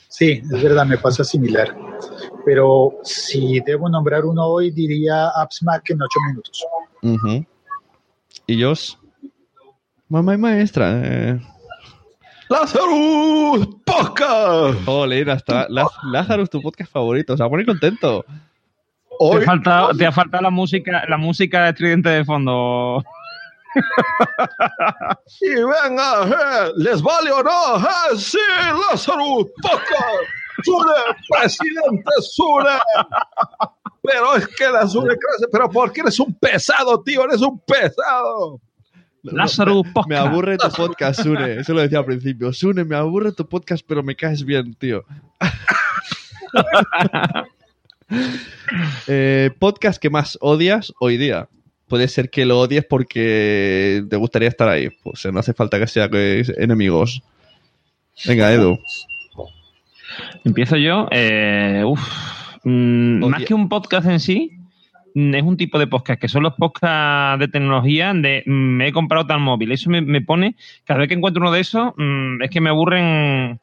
Sí, 0.08 0.42
es 0.42 0.62
verdad, 0.62 0.86
me 0.86 0.98
pasa 0.98 1.22
similar. 1.24 1.76
Pero 2.44 2.94
si 3.04 3.60
debo 3.60 3.88
nombrar 3.88 4.24
uno 4.24 4.44
hoy, 4.46 4.70
diría 4.70 5.28
AppsMac 5.28 5.90
en 5.90 6.02
8 6.02 6.18
minutos. 6.28 6.64
Y 8.46 8.56
yo. 8.56 8.72
Mamá 10.08 10.34
y 10.34 10.38
maestra. 10.38 11.00
eh, 11.04 11.40
Lazarus 12.48 13.68
Podcast. 13.84 14.80
Ole, 14.88 15.30
hasta 15.30 15.68
Lazarus, 15.68 16.50
tu 16.50 16.60
podcast 16.60 16.90
favorito. 16.92 17.36
Se 17.36 17.42
va 17.42 17.46
a 17.46 17.50
poner 17.50 17.66
Te, 19.20 19.40
falta, 19.42 19.90
te 19.96 20.06
ha 20.06 20.12
faltado 20.12 20.42
la 20.42 20.50
música, 20.50 21.04
la 21.06 21.18
música 21.18 21.68
estridente 21.68 22.08
de 22.08 22.24
fondo. 22.24 23.04
y 25.42 25.50
venga, 25.50 26.26
eh, 26.26 26.72
¿les 26.76 27.02
vale 27.02 27.30
o 27.30 27.42
no? 27.42 27.76
Eh, 27.76 28.16
sí, 28.16 28.38
Lazarus 28.90 29.46
Podcast. 29.60 30.24
Sune, 30.64 30.94
presidente 31.28 32.10
Sune. 32.22 32.78
Pero 34.02 34.36
es 34.36 34.48
que 34.48 34.70
la 34.70 34.86
Sune 34.86 35.08
crece, 35.08 35.48
pero 35.52 35.68
porque 35.68 36.00
eres 36.00 36.18
un 36.18 36.32
pesado, 36.34 37.02
tío, 37.02 37.22
eres 37.24 37.42
un 37.42 37.60
pesado. 37.60 38.58
Lázaro 39.22 39.82
Me 40.08 40.16
aburre 40.16 40.56
tu 40.56 40.70
podcast, 40.70 41.20
Sune. 41.22 41.60
Eso 41.60 41.74
lo 41.74 41.82
decía 41.82 41.98
al 41.98 42.06
principio. 42.06 42.54
Sune, 42.54 42.84
me 42.84 42.96
aburre 42.96 43.32
tu 43.32 43.46
podcast, 43.46 43.84
pero 43.86 44.02
me 44.02 44.16
caes 44.16 44.42
bien, 44.44 44.74
tío. 44.74 45.04
Eh, 49.08 49.50
podcast 49.58 50.00
que 50.00 50.10
más 50.10 50.38
odias 50.40 50.92
hoy 51.00 51.16
día. 51.16 51.48
Puede 51.88 52.06
ser 52.06 52.30
que 52.30 52.46
lo 52.46 52.60
odies 52.60 52.84
porque 52.84 54.04
te 54.08 54.16
gustaría 54.16 54.48
estar 54.48 54.68
ahí. 54.68 54.90
Pues 55.02 55.26
no 55.32 55.40
hace 55.40 55.54
falta 55.54 55.78
que 55.78 55.86
sea 55.86 56.08
que 56.08 56.44
enemigos. 56.58 57.22
Venga, 58.26 58.52
Edu. 58.52 58.78
Empiezo 60.44 60.76
yo. 60.76 61.08
Eh, 61.10 61.84
mm, 62.64 63.26
más 63.28 63.44
que 63.44 63.54
un 63.54 63.68
podcast 63.68 64.06
en 64.06 64.20
sí, 64.20 64.52
mm, 65.14 65.34
es 65.34 65.42
un 65.42 65.56
tipo 65.56 65.78
de 65.78 65.86
podcast 65.86 66.20
que 66.20 66.28
son 66.28 66.42
los 66.42 66.54
podcasts 66.54 67.40
de 67.40 67.48
tecnología 67.48 68.12
de 68.14 68.44
mm, 68.46 68.50
me 68.50 68.88
he 68.88 68.92
comprado 68.92 69.26
tal 69.26 69.40
móvil. 69.40 69.72
Eso 69.72 69.90
me, 69.90 70.20
pone, 70.20 70.56
cada 70.84 71.00
vez 71.00 71.08
que 71.08 71.14
encuentro 71.14 71.42
uno 71.42 71.52
de 71.52 71.60
esos, 71.60 71.92
es 72.40 72.50
que 72.50 72.60
me 72.60 72.70
aburren 72.70 73.60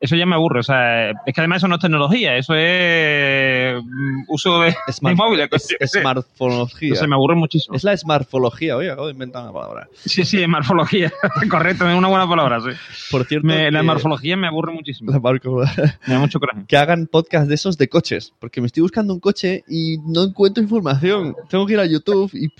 eso 0.00 0.16
ya 0.16 0.26
me 0.26 0.34
aburre. 0.34 0.60
O 0.60 0.62
sea, 0.62 1.10
es 1.10 1.34
que 1.34 1.40
además 1.40 1.58
eso 1.58 1.68
no 1.68 1.76
es 1.76 1.80
tecnología, 1.80 2.36
eso 2.36 2.54
es 2.54 3.82
mm, 3.82 4.24
uso 4.28 4.60
de, 4.60 4.74
Smart, 4.90 5.16
móviles. 5.16 5.48
Es, 5.80 5.92
smartfología. 5.92 6.96
Se 6.96 7.06
me 7.06 7.14
aburre 7.14 7.36
muchísimo. 7.36 7.76
Es 7.76 7.84
la 7.84 7.96
smartfología, 7.96 8.76
oye, 8.76 8.90
acabo 8.90 9.06
de 9.06 9.12
inventar 9.12 9.42
una 9.44 9.52
palabra. 9.52 9.88
Sí, 10.04 10.24
sí, 10.24 10.42
smartfología. 10.44 11.12
Correcto, 11.50 11.88
es 11.88 11.96
una 11.96 12.08
buena 12.08 12.28
palabra, 12.28 12.60
sí. 12.60 12.70
Por 13.10 13.24
cierto. 13.24 13.48
la 13.48 13.80
smartfología 13.80 14.36
me 14.36 14.46
aburre 14.46 14.72
muchísimo. 14.72 15.12
me 15.12 15.18
da 15.18 16.18
mucho 16.18 16.38
coraje. 16.38 16.64
Que 16.66 16.76
hagan 16.76 17.06
podcast 17.06 17.48
de 17.48 17.54
esos 17.54 17.78
de 17.78 17.88
coches, 17.88 18.32
porque 18.38 18.60
me 18.60 18.66
estoy 18.66 18.82
buscando 18.82 19.14
un 19.14 19.20
coche 19.20 19.64
y 19.68 19.98
no 20.06 20.24
encuentro 20.24 20.62
información. 20.62 21.34
Tengo 21.48 21.66
que 21.66 21.74
ir 21.74 21.80
a 21.80 21.86
YouTube 21.86 22.30
y, 22.34 22.50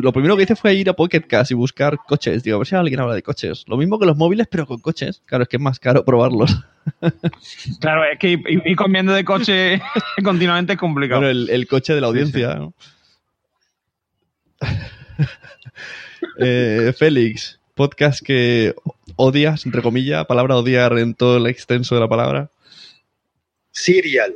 lo 0.00 0.12
primero 0.12 0.36
que 0.36 0.44
hice 0.44 0.56
fue 0.56 0.74
ir 0.74 0.88
a 0.88 0.94
Pocket 0.94 1.22
Cast 1.22 1.50
y 1.50 1.54
buscar 1.54 1.98
coches. 2.06 2.42
Digo, 2.42 2.56
a 2.56 2.58
ver 2.58 2.66
si 2.66 2.76
alguien 2.76 3.00
habla 3.00 3.14
de 3.14 3.22
coches. 3.22 3.64
Lo 3.66 3.76
mismo 3.76 3.98
que 3.98 4.06
los 4.06 4.16
móviles, 4.16 4.46
pero 4.50 4.66
con 4.66 4.78
coches. 4.80 5.22
Claro, 5.26 5.42
es 5.42 5.48
que 5.48 5.56
es 5.56 5.62
más 5.62 5.78
caro 5.78 6.04
probarlos. 6.04 6.51
Claro, 7.80 8.04
es 8.04 8.18
que 8.18 8.30
ir, 8.30 8.76
comiendo 8.76 9.12
de 9.12 9.24
coche 9.24 9.80
continuamente 10.24 10.74
es 10.74 10.78
complicado. 10.78 11.20
Bueno, 11.20 11.46
el, 11.50 11.66
coche 11.66 11.94
de 11.94 12.00
la 12.00 12.06
audiencia. 12.08 12.58
Eh, 16.38 16.94
Félix, 16.96 17.60
podcast 17.74 18.24
que 18.24 18.74
odias, 19.16 19.66
entre 19.66 19.82
comillas, 19.82 20.24
palabra 20.26 20.56
odiar 20.56 20.96
en 20.98 21.14
todo 21.14 21.36
el 21.36 21.46
extenso 21.46 21.94
de 21.94 22.00
la 22.00 22.08
palabra. 22.08 22.50
Serial. 23.70 24.32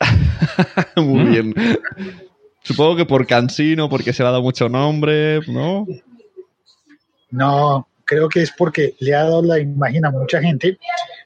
Muy 0.96 1.24
bien. 1.24 1.54
Supongo 2.62 2.96
que 2.96 3.06
por 3.06 3.26
cansino, 3.26 3.88
porque 3.88 4.12
se 4.12 4.22
le 4.22 4.28
ha 4.28 4.32
dado 4.32 4.42
mucho 4.42 4.68
nombre, 4.68 5.40
¿no? 5.46 5.86
No, 7.30 7.88
creo 8.10 8.28
que 8.28 8.42
es 8.42 8.50
porque 8.50 8.96
le 8.98 9.14
ha 9.14 9.22
dado 9.22 9.40
la 9.40 9.60
imagen 9.60 10.04
a 10.04 10.10
mucha 10.10 10.42
gente 10.42 10.76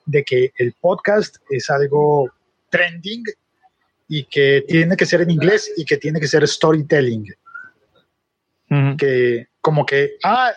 de 0.05 0.23
que 0.23 0.53
el 0.59 0.75
podcast 0.75 1.37
es 1.49 1.71
algo 1.71 2.31
trending 2.69 3.25
y 4.07 4.25
que 4.27 4.63
tiene 4.69 4.95
que 4.95 5.07
ser 5.07 5.23
en 5.23 5.31
inglés 5.31 5.73
y 5.79 5.87
que 5.87 5.97
tiene 5.97 6.21
que 6.21 6.29
ser 6.29 6.47
storytelling. 6.47 7.25
Que 8.99 9.47
como 9.63 9.87
que, 9.87 10.17
ah, 10.25 10.53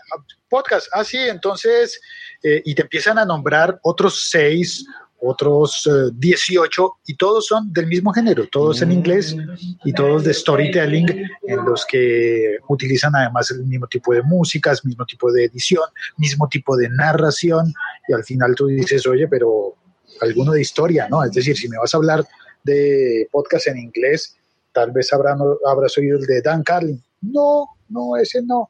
podcast, 0.50 0.88
ah, 0.92 1.06
sí, 1.06 1.18
entonces, 1.18 1.98
eh, 2.44 2.62
y 2.66 2.76
te 2.76 2.82
empiezan 2.82 3.18
a 3.20 3.26
nombrar 3.26 3.80
otros 3.84 4.28
seis 4.30 4.86
otros 5.20 5.90
18 6.14 6.86
eh, 6.86 7.02
y 7.08 7.16
todos 7.16 7.48
son 7.48 7.72
del 7.74 7.88
mismo 7.88 8.12
género, 8.14 8.48
todos 8.48 8.82
en 8.82 8.92
inglés 8.92 9.36
y 9.84 9.94
todos 9.94 10.24
de 10.24 10.34
storytelling 10.34 11.08
en 11.44 11.66
los 11.66 11.86
que 11.86 12.58
utilizan 12.68 13.16
además 13.16 13.52
el 13.52 13.66
mismo 13.66 13.88
tipo 13.88 14.14
de 14.14 14.22
músicas, 14.22 14.86
mismo 14.86 15.06
tipo 15.06 15.32
de 15.32 15.46
edición, 15.46 15.84
mismo 16.18 16.48
tipo 16.48 16.76
de 16.78 16.90
narración 16.90 17.74
y 18.08 18.14
al 18.14 18.24
final 18.24 18.56
tú 18.56 18.68
dices, 18.68 19.06
oye, 19.08 19.28
pero 19.28 19.76
alguno 20.22 20.52
de 20.52 20.62
historia, 20.62 21.08
¿no? 21.10 21.24
Es 21.24 21.32
decir, 21.32 21.58
si 21.58 21.68
me 21.68 21.78
vas 21.78 21.94
a 21.94 21.98
hablar 21.98 22.26
de 22.64 23.28
podcast 23.32 23.68
en 23.68 23.78
inglés, 23.78 24.36
tal 24.72 24.92
vez 24.92 25.12
habrán, 25.14 25.40
habrás 25.68 25.98
oído 25.98 26.18
el 26.18 26.26
de 26.26 26.42
Dan 26.42 26.64
Carlin. 26.64 27.02
No, 27.22 27.66
no, 27.90 28.18
ese 28.18 28.42
no 28.42 28.70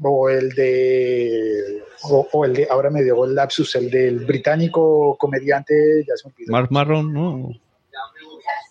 o 0.00 0.28
el 0.28 0.50
de 0.50 1.82
o, 2.02 2.44
el 2.44 2.54
de 2.54 2.68
ahora 2.70 2.90
me 2.90 3.02
dio 3.02 3.24
el 3.24 3.34
lapsus 3.34 3.74
el 3.76 3.90
del 3.90 4.20
británico 4.20 5.16
comediante 5.18 6.04
ya 6.06 6.16
se 6.16 6.28
me 6.28 6.34
Mark 6.46 6.68
Marron 6.70 7.12
no 7.12 7.50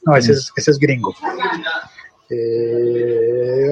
no 0.08 0.16
ese 0.16 0.32
es, 0.34 0.52
ese 0.56 0.72
es 0.72 0.80
gringo. 0.80 1.14
Eh, 2.30 3.70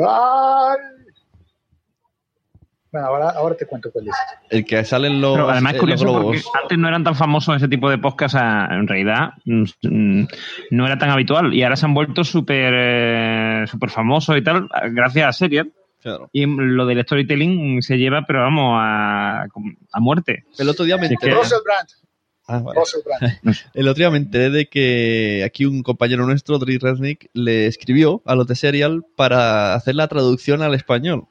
bueno, 2.92 3.08
ahora, 3.08 3.30
ahora 3.32 3.56
te 3.56 3.66
cuento 3.66 3.92
cuál 3.92 4.08
es. 4.08 4.16
El 4.50 4.66
que 4.66 4.84
sale 4.86 5.08
en 5.08 5.22
los. 5.22 5.38
además 5.38 5.74
es 5.74 5.80
curioso 5.80 6.06
porque 6.06 6.42
antes 6.62 6.78
no 6.78 6.88
eran 6.88 7.04
tan 7.04 7.16
famosos 7.16 7.58
ese 7.58 7.68
tipo 7.68 7.90
de 7.90 7.98
podcasts, 7.98 8.38
en 8.38 8.88
realidad 8.88 9.32
mm, 9.46 10.24
no 10.72 10.86
era 10.86 10.98
tan 10.98 11.10
habitual. 11.10 11.54
Y 11.54 11.64
ahora 11.64 11.76
se 11.76 11.86
han 11.86 11.94
vuelto 11.94 12.24
súper 12.24 12.74
eh, 12.76 13.66
super 13.68 13.90
famosos 13.90 14.38
y 14.38 14.42
tal, 14.42 14.70
gracias 14.92 15.28
a 15.28 15.34
Y 16.32 16.46
lo 16.46 16.86
del 16.86 17.04
storytelling 17.04 17.82
se 17.82 17.98
lleva, 17.98 18.26
pero 18.28 18.42
vamos, 18.42 18.78
a, 18.80 19.44
a 19.44 20.00
muerte. 20.00 20.44
El 20.58 20.70
otro 20.70 20.86
día 20.86 20.98
me 20.98 21.08
enteré. 21.08 21.36
Ah, 22.48 22.62
El 23.74 23.88
otro 23.88 24.02
día 24.02 24.12
me 24.12 24.18
enteré 24.18 24.52
de 24.52 24.68
que 24.68 25.44
aquí 25.44 25.66
un 25.66 25.82
compañero 25.82 26.26
nuestro, 26.26 26.60
Dri 26.60 26.78
Resnick, 26.78 27.30
le 27.34 27.66
escribió 27.66 28.22
a 28.26 28.36
los 28.36 28.46
de 28.48 28.56
Serial 28.56 29.04
para 29.16 29.74
hacer 29.74 29.96
la 29.96 30.08
traducción 30.08 30.62
al 30.62 30.76
español. 30.76 31.28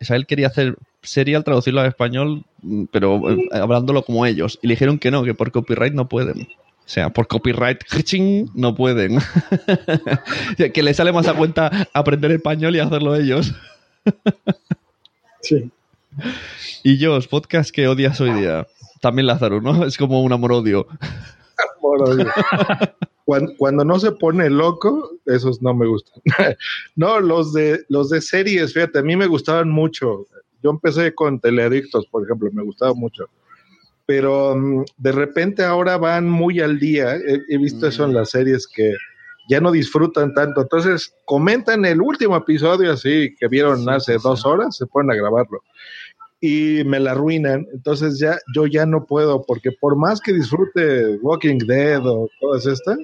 O 0.00 0.04
sea, 0.04 0.16
él 0.16 0.26
quería 0.26 0.46
hacer 0.48 0.76
Serial, 1.02 1.44
traducirlo 1.44 1.80
al 1.80 1.88
español, 1.88 2.44
pero 2.92 3.30
eh, 3.30 3.48
hablándolo 3.52 4.04
como 4.04 4.24
ellos. 4.24 4.58
Y 4.62 4.68
le 4.68 4.74
dijeron 4.74 4.98
que 4.98 5.10
no, 5.10 5.24
que 5.24 5.34
por 5.34 5.50
copyright 5.50 5.94
no 5.94 6.08
pueden. 6.08 6.48
O 6.86 6.88
sea, 6.88 7.10
por 7.10 7.26
copyright 7.26 7.78
no 8.54 8.74
pueden. 8.74 9.18
que 10.74 10.82
le 10.82 10.92
sale 10.92 11.12
más 11.12 11.26
a 11.26 11.34
cuenta 11.34 11.88
aprender 11.94 12.30
español 12.32 12.76
y 12.76 12.80
hacerlo 12.80 13.16
ellos. 13.16 13.54
sí. 15.40 15.70
Y 16.82 16.98
yo, 16.98 17.18
podcast 17.30 17.70
que 17.70 17.88
odias 17.88 18.20
hoy 18.20 18.32
día. 18.34 18.66
También 19.00 19.26
Lázaro, 19.26 19.62
¿no? 19.62 19.86
Es 19.86 19.96
como 19.96 20.22
un 20.22 20.32
amor-odio. 20.32 20.86
Amor-odio. 21.78 22.30
Cuando, 23.56 23.84
no 23.84 23.98
se 23.98 24.12
pone 24.12 24.50
loco, 24.50 25.10
esos 25.24 25.62
no 25.62 25.72
me 25.72 25.86
gustan. 25.86 26.22
no, 26.96 27.18
los 27.20 27.54
de, 27.54 27.82
los 27.88 28.10
de 28.10 28.20
series, 28.20 28.74
fíjate, 28.74 28.98
a 28.98 29.02
mí 29.02 29.16
me 29.16 29.26
gustaban 29.26 29.70
mucho. 29.70 30.26
Yo 30.62 30.70
empecé 30.70 31.14
con 31.14 31.40
Teleadictos, 31.40 32.06
por 32.06 32.24
ejemplo, 32.24 32.50
me 32.52 32.62
gustaba 32.62 32.92
mucho 32.92 33.26
pero 34.06 34.54
mm, 34.56 34.84
de 34.98 35.12
repente 35.12 35.64
ahora 35.64 35.96
van 35.96 36.28
muy 36.28 36.60
al 36.60 36.78
día. 36.78 37.16
He, 37.16 37.58
visto 37.58 37.86
eso 37.86 38.04
en 38.04 38.12
mm. 38.12 38.14
las 38.14 38.30
series 38.30 38.66
que 38.66 38.92
ya 39.48 39.60
no 39.60 39.72
disfrutan 39.72 40.34
tanto. 40.34 40.62
Entonces, 40.62 41.14
comentan 41.24 41.84
el 41.84 42.00
último 42.00 42.36
episodio 42.36 42.92
así 42.92 43.34
que 43.38 43.48
vieron 43.48 43.88
hace 43.88 44.16
dos 44.22 44.44
horas, 44.46 44.76
se 44.76 44.86
ponen 44.86 45.12
a 45.12 45.16
grabarlo. 45.16 45.60
Y 46.40 46.82
me 46.84 47.00
la 47.00 47.12
arruinan. 47.12 47.66
Entonces 47.72 48.18
ya 48.18 48.38
yo 48.54 48.66
ya 48.66 48.84
no 48.86 49.06
puedo, 49.06 49.42
porque 49.42 49.70
por 49.72 49.96
más 49.96 50.20
que 50.20 50.32
disfrute 50.32 51.16
Walking 51.22 51.58
Dead 51.66 52.04
o 52.06 52.28
todas 52.40 52.66
estas, 52.66 52.98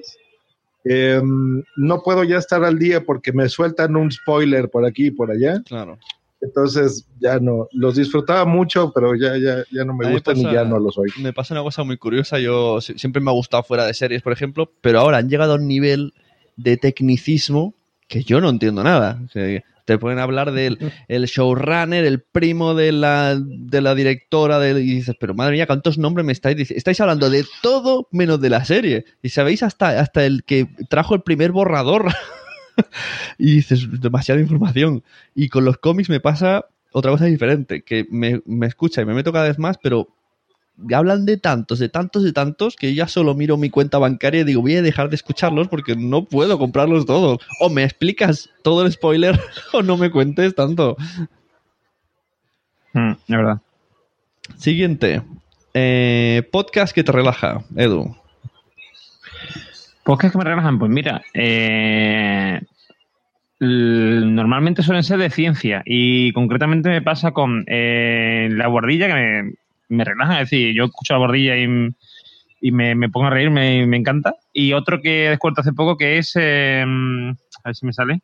em, 0.83 1.63
no 1.75 2.01
puedo 2.03 2.23
ya 2.23 2.37
estar 2.37 2.63
al 2.63 2.77
día 2.77 3.03
porque 3.03 3.33
me 3.33 3.49
sueltan 3.49 3.95
un 3.95 4.11
spoiler 4.11 4.69
por 4.69 4.85
aquí 4.85 5.07
y 5.07 5.11
por 5.11 5.31
allá. 5.31 5.61
Claro. 5.65 5.97
Entonces 6.41 7.07
ya 7.19 7.39
no, 7.39 7.67
los 7.71 7.95
disfrutaba 7.95 8.45
mucho, 8.45 8.91
pero 8.93 9.15
ya, 9.15 9.37
ya, 9.37 9.63
ya 9.71 9.85
no 9.85 9.93
me 9.93 10.11
gustan 10.11 10.37
y 10.37 10.43
ya 10.43 10.65
no 10.65 10.79
los 10.79 10.97
oigo. 10.97 11.13
Me 11.19 11.33
pasa 11.33 11.53
una 11.53 11.61
cosa 11.61 11.83
muy 11.83 11.97
curiosa, 11.97 12.39
yo 12.39 12.81
siempre 12.81 13.21
me 13.21 13.29
ha 13.29 13.33
gustado 13.33 13.63
fuera 13.63 13.85
de 13.85 13.93
series, 13.93 14.23
por 14.23 14.33
ejemplo, 14.33 14.71
pero 14.81 14.99
ahora 14.99 15.17
han 15.17 15.29
llegado 15.29 15.53
a 15.53 15.55
un 15.57 15.67
nivel 15.67 16.13
de 16.57 16.77
tecnicismo 16.77 17.75
que 18.07 18.23
yo 18.23 18.41
no 18.41 18.49
entiendo 18.49 18.83
nada. 18.83 19.21
te 19.85 19.97
pueden 19.99 20.17
hablar 20.17 20.51
del 20.51 20.79
el 21.07 21.25
showrunner, 21.25 22.05
el 22.05 22.21
primo 22.21 22.73
de 22.73 22.91
la, 22.91 23.39
de 23.39 23.81
la 23.81 23.93
directora, 23.93 24.57
de, 24.57 24.81
y 24.81 24.95
dices, 24.95 25.15
pero 25.19 25.35
madre 25.35 25.53
mía, 25.53 25.67
¿cuántos 25.67 25.99
nombres 25.99 26.25
me 26.25 26.31
estáis 26.31 26.57
diciendo? 26.57 26.79
Estáis 26.79 26.99
hablando 27.01 27.29
de 27.29 27.45
todo 27.61 28.07
menos 28.11 28.41
de 28.41 28.49
la 28.49 28.65
serie. 28.65 29.05
Y 29.21 29.29
sabéis 29.29 29.61
hasta, 29.61 29.99
hasta 29.99 30.25
el 30.25 30.43
que 30.43 30.67
trajo 30.89 31.13
el 31.13 31.21
primer 31.21 31.51
borrador. 31.51 32.07
y 33.37 33.55
dices, 33.55 33.87
demasiada 34.01 34.41
información. 34.41 35.03
Y 35.35 35.49
con 35.49 35.65
los 35.65 35.77
cómics 35.77 36.09
me 36.09 36.19
pasa 36.19 36.65
otra 36.91 37.11
cosa 37.11 37.25
diferente, 37.25 37.83
que 37.83 38.05
me, 38.09 38.41
me 38.45 38.67
escucha 38.67 39.01
y 39.01 39.05
me 39.05 39.13
meto 39.13 39.31
cada 39.31 39.47
vez 39.47 39.57
más, 39.57 39.77
pero 39.77 40.09
hablan 40.93 41.25
de 41.25 41.37
tantos, 41.37 41.79
de 41.79 41.89
tantos, 41.89 42.23
de 42.23 42.33
tantos, 42.33 42.75
que 42.75 42.93
ya 42.93 43.07
solo 43.07 43.35
miro 43.35 43.57
mi 43.57 43.69
cuenta 43.69 43.97
bancaria 43.97 44.41
y 44.41 44.43
digo, 44.43 44.61
voy 44.61 44.75
a 44.75 44.81
dejar 44.81 45.09
de 45.09 45.15
escucharlos 45.15 45.67
porque 45.67 45.95
no 45.95 46.25
puedo 46.25 46.57
comprarlos 46.57 47.05
todos. 47.05 47.39
O 47.59 47.69
me 47.69 47.83
explicas 47.83 48.49
todo 48.63 48.85
el 48.85 48.91
spoiler 48.91 49.39
o 49.73 49.81
no 49.81 49.97
me 49.97 50.11
cuentes 50.11 50.55
tanto. 50.55 50.97
Mm, 52.93 53.11
de 53.27 53.37
verdad. 53.37 53.61
Siguiente. 54.57 55.21
Eh, 55.73 56.47
podcast 56.51 56.93
que 56.93 57.03
te 57.03 57.11
relaja, 57.11 57.63
Edu. 57.75 58.15
Podcast 60.03 60.33
que 60.33 60.37
me 60.39 60.43
relajan, 60.43 60.79
pues 60.79 60.91
mira, 60.91 61.21
eh, 61.33 62.61
normalmente 63.61 64.81
suelen 64.81 65.03
ser 65.03 65.19
de 65.19 65.29
ciencia 65.29 65.83
y 65.85 66.31
concretamente 66.33 66.89
me 66.89 67.01
pasa 67.03 67.31
con 67.31 67.63
eh, 67.67 68.49
la 68.51 68.67
bordilla 68.67 69.07
que 69.07 69.13
me, 69.13 69.53
me 69.89 70.03
relaja, 70.03 70.41
es 70.41 70.49
decir, 70.49 70.73
yo 70.75 70.85
escucho 70.85 71.13
la 71.13 71.19
bordilla 71.19 71.55
y, 71.57 71.67
y 72.59 72.71
me, 72.71 72.95
me 72.95 73.09
pongo 73.09 73.27
a 73.27 73.29
reír, 73.29 73.51
me, 73.51 73.85
me 73.85 73.97
encanta. 73.97 74.33
Y 74.51 74.73
otro 74.73 74.99
que 74.99 75.25
he 75.25 75.29
descubierto 75.29 75.61
hace 75.61 75.73
poco 75.73 75.95
que 75.95 76.17
es, 76.17 76.31
eh, 76.35 76.83
a 76.83 77.69
ver 77.69 77.75
si 77.75 77.85
me 77.85 77.93
sale, 77.93 78.21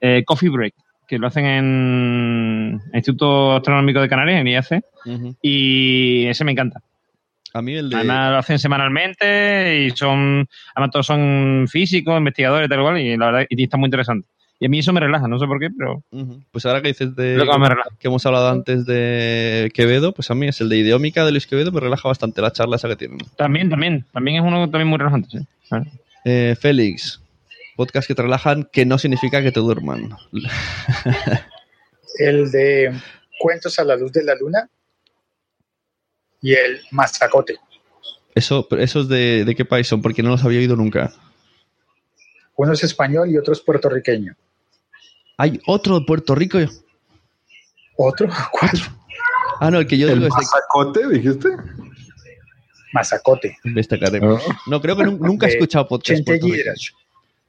eh, 0.00 0.22
Coffee 0.24 0.48
Break, 0.48 0.74
que 1.08 1.18
lo 1.18 1.26
hacen 1.26 1.44
en 1.44 2.80
el 2.92 2.96
Instituto 2.96 3.56
Astronómico 3.56 4.00
de 4.00 4.08
Canarias, 4.08 4.40
en 4.40 4.46
IAC, 4.46 4.84
y 5.42 6.26
ese 6.26 6.44
me 6.44 6.52
encanta. 6.52 6.80
A 7.54 7.62
mí 7.62 7.74
el 7.74 7.90
de... 7.90 7.96
Además 7.96 8.30
lo 8.30 8.38
hacen 8.38 8.58
semanalmente 8.60 9.84
y 9.84 9.90
son, 9.90 10.48
además 10.74 10.90
todos 10.92 11.06
son 11.06 11.66
físicos, 11.68 12.16
investigadores, 12.16 12.68
tal 12.68 12.80
cual, 12.80 13.00
y 13.00 13.16
la 13.16 13.26
verdad, 13.26 13.46
y 13.50 13.62
está 13.64 13.76
muy 13.76 13.88
interesante. 13.88 14.28
Y 14.62 14.66
a 14.66 14.68
mí 14.68 14.78
eso 14.78 14.92
me 14.92 15.00
relaja, 15.00 15.26
no 15.26 15.40
sé 15.40 15.46
por 15.48 15.58
qué, 15.58 15.70
pero 15.76 16.04
Pues 16.52 16.64
ahora 16.66 16.80
que 16.80 16.86
dices 16.86 17.16
de 17.16 17.36
Lo 17.36 17.50
que 17.50 17.58
me 17.58 17.68
relaja. 17.68 17.90
que 17.98 18.06
hemos 18.06 18.24
hablado 18.26 18.48
antes 18.48 18.86
de 18.86 19.72
Quevedo, 19.74 20.14
pues 20.14 20.30
a 20.30 20.36
mí 20.36 20.46
es 20.46 20.60
el 20.60 20.68
de 20.68 20.76
Ideómica 20.76 21.24
de 21.24 21.32
Luis 21.32 21.48
Quevedo, 21.48 21.72
me 21.72 21.80
relaja 21.80 22.06
bastante 22.06 22.40
la 22.40 22.52
charla 22.52 22.76
esa 22.76 22.86
que 22.86 22.94
tienen. 22.94 23.18
también, 23.36 23.68
también, 23.68 24.06
también 24.12 24.36
es 24.36 24.42
uno 24.46 24.70
también 24.70 24.86
muy 24.86 24.98
relajante, 24.98 25.30
sí. 25.30 25.38
Claro. 25.68 25.86
Eh, 26.24 26.54
Félix, 26.60 27.20
podcast 27.74 28.06
que 28.06 28.14
te 28.14 28.22
relajan, 28.22 28.68
que 28.72 28.86
no 28.86 28.98
significa 28.98 29.42
que 29.42 29.50
te 29.50 29.58
duerman. 29.58 30.10
El 32.20 32.50
de 32.52 32.92
Cuentos 33.40 33.76
a 33.80 33.84
la 33.84 33.96
luz 33.96 34.12
de 34.12 34.22
la 34.22 34.36
luna 34.36 34.68
y 36.40 36.52
el 36.52 36.80
Mazacote. 36.92 37.56
Eso, 38.34 38.68
¿Esos 38.78 39.08
de, 39.08 39.44
de 39.44 39.54
qué 39.56 39.64
país 39.64 39.88
son? 39.88 40.02
Porque 40.02 40.22
no 40.22 40.30
los 40.30 40.44
había 40.44 40.60
oído 40.60 40.76
nunca. 40.76 41.12
Uno 42.54 42.72
es 42.74 42.84
español 42.84 43.30
y 43.30 43.38
otro 43.38 43.52
es 43.52 43.60
puertorriqueño. 43.60 44.34
Hay 45.38 45.60
otro 45.66 45.98
de 46.00 46.06
Puerto 46.06 46.34
Rico. 46.34 46.58
¿Otro? 47.96 48.28
¿Cuál? 48.52 48.70
Ah, 49.60 49.70
no, 49.70 49.78
el 49.80 49.86
que 49.86 49.96
yo 49.98 50.08
¿El 50.08 50.14
digo 50.20 50.26
es 50.26 50.34
mazacote, 50.34 51.08
dijiste? 51.08 51.48
Mazacote. 52.92 53.56
Destacaré. 53.64 54.20
No, 54.66 54.80
creo 54.80 54.96
que 54.96 55.04
nu- 55.04 55.18
nunca 55.18 55.46
he 55.46 55.50
escuchado 55.50 55.88
podcast. 55.88 56.20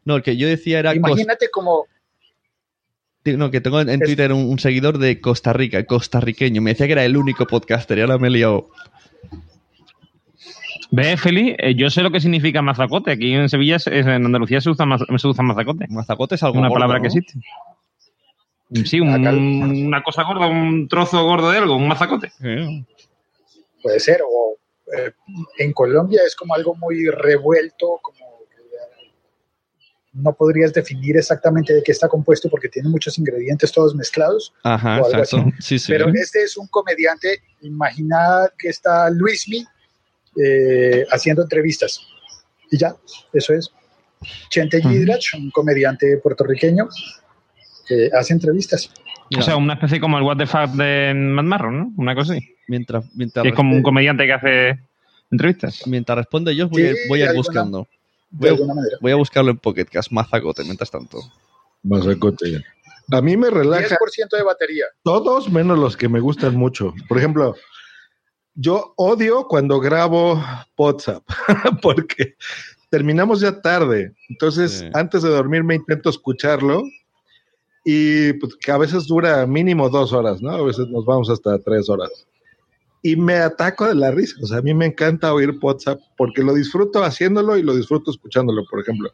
No, 0.05 0.15
el 0.17 0.23
que 0.23 0.37
yo 0.37 0.47
decía 0.47 0.79
era... 0.79 0.93
Imagínate 0.95 1.49
como 1.49 1.85
No, 3.25 3.49
que 3.51 3.61
tengo 3.61 3.79
en 3.81 3.99
Twitter 3.99 4.31
un, 4.33 4.45
un 4.49 4.59
seguidor 4.59 4.97
de 4.97 5.19
Costa 5.21 5.53
Rica, 5.53 5.83
costarriqueño. 5.85 6.61
Me 6.61 6.71
decía 6.71 6.85
que 6.87 6.93
era 6.93 7.05
el 7.05 7.17
único 7.17 7.45
podcaster 7.47 7.97
y 7.97 8.01
ahora 8.01 8.17
me 8.17 8.27
he 8.27 8.31
liado. 8.31 8.69
¿Ves, 10.91 11.19
Feli? 11.21 11.55
Eh, 11.57 11.75
yo 11.75 11.89
sé 11.89 12.01
lo 12.03 12.11
que 12.11 12.19
significa 12.19 12.61
mazacote. 12.61 13.11
Aquí 13.11 13.33
en 13.33 13.49
Sevilla, 13.49 13.79
se- 13.79 13.97
en 13.97 14.07
Andalucía 14.09 14.61
se 14.61 14.69
usa, 14.69 14.85
maz- 14.85 15.05
se 15.17 15.27
usa 15.27 15.43
mazacote. 15.43 15.87
Mazacote 15.89 16.35
es 16.35 16.43
algo 16.43 16.59
Una 16.59 16.67
gordo, 16.67 16.75
palabra 16.81 16.97
¿no? 16.99 17.01
que 17.01 17.07
existe. 17.07 17.39
Sí, 18.85 18.99
un- 18.99 19.85
una 19.87 20.01
cosa 20.03 20.23
gorda, 20.23 20.47
un 20.47 20.87
trozo 20.87 21.23
gordo 21.23 21.51
de 21.51 21.57
algo, 21.59 21.75
un 21.75 21.87
mazacote. 21.87 22.31
puede 23.81 23.99
ser, 23.99 24.21
o 24.27 24.57
eh, 24.97 25.11
en 25.57 25.73
Colombia 25.73 26.21
es 26.25 26.35
como 26.35 26.53
algo 26.55 26.75
muy 26.75 27.05
revuelto, 27.09 27.99
como 28.01 28.17
que, 28.49 28.61
eh, 28.61 29.11
no 30.13 30.33
podrías 30.33 30.71
definir 30.73 31.17
exactamente 31.17 31.73
de 31.73 31.83
qué 31.83 31.91
está 31.91 32.07
compuesto 32.07 32.49
porque 32.49 32.69
tiene 32.69 32.87
muchos 32.89 33.17
ingredientes 33.17 33.71
todos 33.71 33.93
mezclados. 33.95 34.53
Ajá, 34.63 35.01
o 35.01 35.05
algo 35.05 35.19
exacto. 35.19 35.37
así. 35.37 35.61
Sí, 35.61 35.79
sí. 35.79 35.91
Pero 35.91 36.07
este 36.13 36.43
es 36.43 36.55
un 36.57 36.67
comediante, 36.67 37.41
imagina 37.61 38.49
que 38.57 38.69
está 38.69 39.09
Luismi 39.09 39.65
eh, 40.43 41.05
haciendo 41.11 41.41
entrevistas. 41.43 41.99
Y 42.71 42.77
ya, 42.77 42.95
eso 43.33 43.53
es. 43.53 43.69
Chente 44.49 44.81
Gidrach, 44.81 45.33
un 45.37 45.51
comediante 45.51 46.17
puertorriqueño 46.17 46.87
que 47.87 48.09
hace 48.13 48.33
entrevistas. 48.33 48.89
O 49.37 49.41
sea, 49.41 49.55
una 49.55 49.73
especie 49.73 49.99
como 49.99 50.17
el 50.17 50.23
What 50.23 50.37
the 50.37 50.45
Fuck 50.45 50.71
de 50.71 51.13
Mad 51.15 51.43
Marron, 51.43 51.79
¿no? 51.79 51.93
Una 51.97 52.15
cosa 52.15 52.33
así. 52.33 52.55
Mientras, 52.67 53.05
mientras, 53.15 53.43
Que 53.43 53.49
es 53.49 53.55
como 53.55 53.75
un 53.75 53.81
comediante 53.81 54.25
que 54.25 54.33
hace 54.33 54.79
entrevistas. 55.31 55.85
mientras 55.87 56.17
responde 56.17 56.55
yo, 56.55 56.69
voy, 56.69 56.87
a, 56.87 56.93
Sí, 56.93 56.99
voy 57.07 57.21
a 57.21 57.31
ir 57.31 57.35
buscando. 57.35 57.87
Voy 58.29 58.49
a, 58.49 58.55
voy 59.01 59.13
buscarlo 59.13 59.51
en 59.51 59.57
Pocketcast, 59.57 60.11
Mazacote, 60.11 60.63
mientras 60.63 60.89
tanto. 60.89 61.19
Mazacote. 61.83 62.63
A 63.11 63.21
mí 63.21 63.35
me 63.35 63.49
relaja 63.49 63.97
10% 63.97 64.37
de 64.37 64.43
batería. 64.43 64.85
todos 65.03 65.51
menos 65.51 65.77
los 65.77 65.97
que 65.97 66.07
me 66.07 66.19
gustan 66.19 66.55
mucho. 66.55 66.93
Por 67.07 67.17
ejemplo, 67.17 67.55
yo 68.55 68.93
odio 68.97 69.47
cuando 69.47 69.79
grabo 69.79 70.41
WhatsApp 70.77 71.23
porque 71.81 72.35
terminamos 72.89 73.41
ya 73.41 73.61
tarde. 73.61 74.13
Entonces, 74.29 74.85
antes 74.93 75.21
de 75.23 75.29
dormir 75.29 75.63
me 75.63 75.75
intento 75.75 76.09
escucharlo 76.09 76.83
y 77.83 78.33
pues, 78.33 78.55
que 78.55 78.71
a 78.71 78.77
veces 78.77 79.07
dura 79.07 79.45
mínimo 79.45 79.89
dos 79.89 80.13
horas, 80.13 80.41
¿no? 80.41 80.51
A 80.51 80.63
veces 80.63 80.87
nos 80.87 81.05
vamos 81.05 81.29
hasta 81.29 81.59
tres 81.59 81.89
horas. 81.89 82.27
Y 83.01 83.17
me 83.17 83.35
ataco 83.35 83.85
de 83.85 83.95
la 83.95 84.11
risa. 84.11 84.37
O 84.41 84.47
sea, 84.47 84.59
a 84.59 84.61
mí 84.61 84.73
me 84.73 84.85
encanta 84.85 85.33
oír 85.33 85.57
WhatsApp 85.61 85.99
porque 86.17 86.41
lo 86.41 86.53
disfruto 86.53 87.03
haciéndolo 87.03 87.57
y 87.57 87.61
lo 87.63 87.75
disfruto 87.75 88.11
escuchándolo, 88.11 88.63
por 88.69 88.79
ejemplo. 88.79 89.11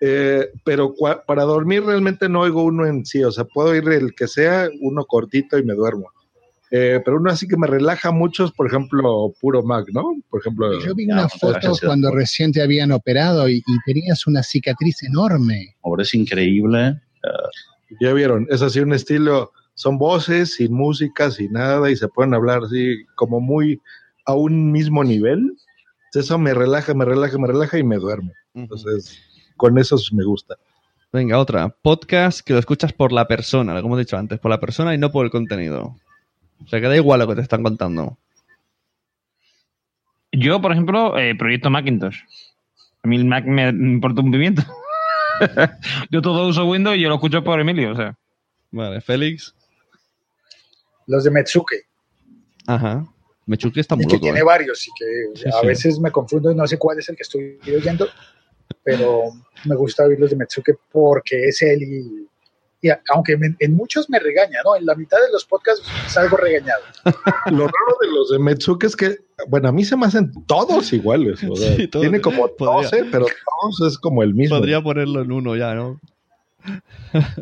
Eh, 0.00 0.50
pero 0.64 0.94
para 1.26 1.42
dormir 1.42 1.82
realmente 1.82 2.28
no 2.28 2.42
oigo 2.42 2.62
uno 2.62 2.86
en 2.86 3.04
sí, 3.04 3.24
o 3.24 3.32
sea, 3.32 3.42
puedo 3.42 3.70
oír 3.70 3.88
el 3.88 4.14
que 4.14 4.28
sea, 4.28 4.68
uno 4.80 5.04
cortito 5.04 5.58
y 5.58 5.64
me 5.64 5.74
duermo. 5.74 6.12
Eh, 6.70 7.00
pero 7.04 7.16
uno 7.16 7.32
así 7.32 7.48
que 7.48 7.56
me 7.56 7.66
relaja 7.66 8.12
mucho 8.12 8.44
es, 8.44 8.52
por 8.52 8.68
ejemplo, 8.68 9.32
puro 9.40 9.64
Mac, 9.64 9.86
¿no? 9.92 10.04
Por 10.30 10.40
ejemplo, 10.40 10.78
Yo 10.78 10.94
vi 10.94 11.10
una 11.10 11.28
foto 11.28 11.72
cuando 11.84 12.12
recién 12.12 12.52
te 12.52 12.62
habían 12.62 12.92
operado 12.92 13.48
y, 13.48 13.56
y 13.56 13.78
tenías 13.84 14.26
una 14.28 14.44
cicatriz 14.44 15.02
enorme. 15.02 15.74
Ahora 15.82 16.02
es 16.02 16.14
increíble. 16.14 17.00
Ya 18.00 18.12
vieron, 18.12 18.46
es 18.50 18.62
así 18.62 18.80
un 18.80 18.92
estilo, 18.92 19.52
son 19.74 19.98
voces, 19.98 20.54
sin 20.54 20.74
música, 20.74 21.30
sin 21.30 21.52
nada, 21.52 21.90
y 21.90 21.96
se 21.96 22.08
pueden 22.08 22.34
hablar 22.34 22.62
así 22.64 23.04
como 23.14 23.40
muy 23.40 23.80
a 24.26 24.34
un 24.34 24.72
mismo 24.72 25.04
nivel. 25.04 25.56
Eso 26.14 26.38
me 26.38 26.54
relaja, 26.54 26.94
me 26.94 27.04
relaja, 27.04 27.38
me 27.38 27.46
relaja 27.46 27.78
y 27.78 27.84
me 27.84 27.96
duermo. 27.96 28.32
Entonces, 28.54 29.18
con 29.56 29.78
eso 29.78 29.96
me 30.12 30.24
gusta. 30.24 30.56
Venga, 31.12 31.38
otra. 31.38 31.68
Podcast 31.68 32.40
que 32.40 32.52
lo 32.52 32.58
escuchas 32.58 32.92
por 32.92 33.12
la 33.12 33.26
persona, 33.26 33.80
como 33.80 33.96
he 33.96 34.00
dicho 34.00 34.16
antes, 34.16 34.38
por 34.38 34.50
la 34.50 34.60
persona 34.60 34.94
y 34.94 34.98
no 34.98 35.10
por 35.10 35.24
el 35.24 35.30
contenido. 35.30 35.96
O 36.62 36.66
sea, 36.66 36.80
que 36.80 36.88
da 36.88 36.96
igual 36.96 37.20
lo 37.20 37.28
que 37.28 37.36
te 37.36 37.40
están 37.40 37.62
contando. 37.62 38.18
Yo, 40.32 40.60
por 40.60 40.72
ejemplo, 40.72 41.16
eh, 41.18 41.34
proyecto 41.34 41.70
Macintosh. 41.70 42.18
A 43.02 43.08
mí 43.08 43.16
el 43.16 43.24
Mac 43.24 43.46
me 43.46 43.72
me 43.72 43.92
importa 43.92 44.20
un 44.20 44.30
pimiento. 44.30 44.62
yo 46.10 46.22
todo 46.22 46.48
uso 46.48 46.64
Windows 46.66 46.96
y 46.96 47.02
yo 47.02 47.08
lo 47.08 47.16
escucho 47.16 47.42
por 47.44 47.60
Emilio, 47.60 47.92
o 47.92 47.96
sea. 47.96 48.16
Vale, 48.70 49.00
Félix. 49.00 49.54
Los 51.06 51.24
de 51.24 51.30
Metsuke, 51.30 51.86
Ajá. 52.66 53.06
Mechuki 53.46 53.80
está 53.80 53.96
muy 53.96 54.04
y 54.04 54.08
que 54.08 54.14
loco. 54.16 54.24
tiene 54.24 54.40
¿eh? 54.40 54.42
varios 54.42 54.86
y 54.86 54.90
que 54.98 55.40
Sí, 55.40 55.48
a 55.48 55.60
sí. 55.62 55.66
veces 55.66 55.98
me 56.00 56.10
confundo 56.10 56.50
y 56.50 56.54
no 56.54 56.66
sé 56.66 56.76
cuál 56.78 56.98
es 56.98 57.08
el 57.08 57.16
que 57.16 57.22
estoy 57.22 57.58
oyendo, 57.74 58.06
pero 58.82 59.22
me 59.64 59.74
gusta 59.74 60.04
oír 60.04 60.20
los 60.20 60.28
de 60.28 60.36
Metsuke 60.36 60.78
porque 60.92 61.48
es 61.48 61.62
él 61.62 61.82
y, 61.82 62.28
y 62.80 62.90
a- 62.90 63.00
aunque 63.12 63.36
me- 63.36 63.56
en 63.58 63.74
muchos 63.74 64.08
me 64.08 64.18
regaña, 64.18 64.58
¿no? 64.64 64.76
En 64.76 64.86
la 64.86 64.94
mitad 64.94 65.16
de 65.18 65.32
los 65.32 65.44
podcasts 65.44 65.86
salgo 66.08 66.36
regañado. 66.36 66.80
Lo 67.46 67.66
raro 67.66 67.96
de 68.00 68.08
los 68.12 68.30
de 68.30 68.38
Metsuke 68.38 68.84
es 68.84 68.96
que, 68.96 69.16
bueno, 69.48 69.68
a 69.68 69.72
mí 69.72 69.84
se 69.84 69.96
me 69.96 70.06
hacen 70.06 70.32
todos 70.46 70.92
iguales. 70.92 71.40
o 71.48 71.56
sea, 71.56 71.76
Sí, 71.76 71.88
todos. 71.88 72.02
tiene 72.04 72.20
como 72.20 72.48
Podría. 72.56 72.88
12, 72.90 73.04
pero 73.10 73.26
todos 73.26 73.92
es 73.92 73.98
como 73.98 74.22
el 74.22 74.34
mismo. 74.34 74.56
Podría 74.58 74.80
ponerlo 74.82 75.22
en 75.22 75.32
uno 75.32 75.56
ya, 75.56 75.74
¿no? 75.74 76.00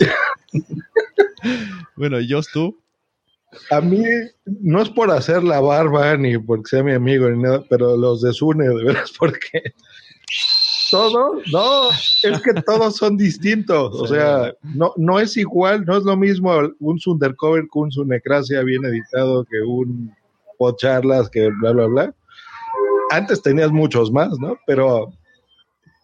bueno, 1.97 2.21
¿y 2.21 2.31
Jos, 2.31 2.49
tú? 2.53 2.79
A 3.71 3.81
mí 3.81 4.03
no 4.45 4.83
es 4.83 4.91
por 4.91 5.11
hacer 5.11 5.43
la 5.43 5.61
barba 5.61 6.17
ni 6.17 6.37
porque 6.39 6.69
sea 6.69 6.83
mi 6.83 6.93
amigo 6.93 7.29
ni 7.31 7.43
nada, 7.43 7.65
pero 7.71 7.97
los 7.97 8.21
de 8.21 8.33
Sune, 8.33 8.69
de 8.69 8.85
veras, 8.85 9.13
porque 9.19 9.73
todos, 10.91 11.43
no, 11.53 11.91
es 11.91 12.41
que 12.43 12.55
todos 12.63 12.97
son 12.97 13.17
distintos. 13.17 13.95
O 14.01 14.07
sea, 14.07 14.53
no, 14.63 14.93
no 14.97 15.21
es 15.21 15.37
igual, 15.37 15.85
no 15.85 15.97
es 15.97 16.05
lo 16.05 16.17
mismo 16.17 16.53
un 16.81 16.99
Sundercover 16.99 17.65
que 17.65 17.79
un 17.79 17.93
Sunecracia 17.93 18.63
bien 18.63 18.85
editado 18.85 19.45
que 19.45 19.61
un 19.61 20.15
Podcharlas 20.59 21.29
que 21.29 21.49
bla, 21.61 21.73
bla, 21.73 21.87
bla. 21.87 22.15
Antes 23.11 23.43
tenías 23.43 23.71
muchos 23.71 24.11
más, 24.11 24.39
¿no? 24.39 24.57
Pero 24.67 25.13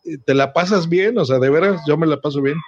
eh, 0.04 0.18
te 0.24 0.34
la 0.34 0.52
pasas 0.52 0.88
bien, 0.88 1.18
o 1.18 1.24
sea, 1.24 1.38
de 1.38 1.50
veras, 1.50 1.80
yo 1.86 1.96
me 1.96 2.06
la 2.06 2.20
paso 2.20 2.42
bien. 2.42 2.58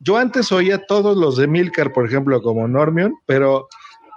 yo 0.00 0.16
antes 0.16 0.52
oía 0.52 0.86
todos 0.86 1.16
los 1.16 1.36
de 1.36 1.46
Milcar, 1.46 1.92
por 1.92 2.06
ejemplo, 2.06 2.40
como 2.42 2.68
Normion, 2.68 3.14
pero 3.26 3.68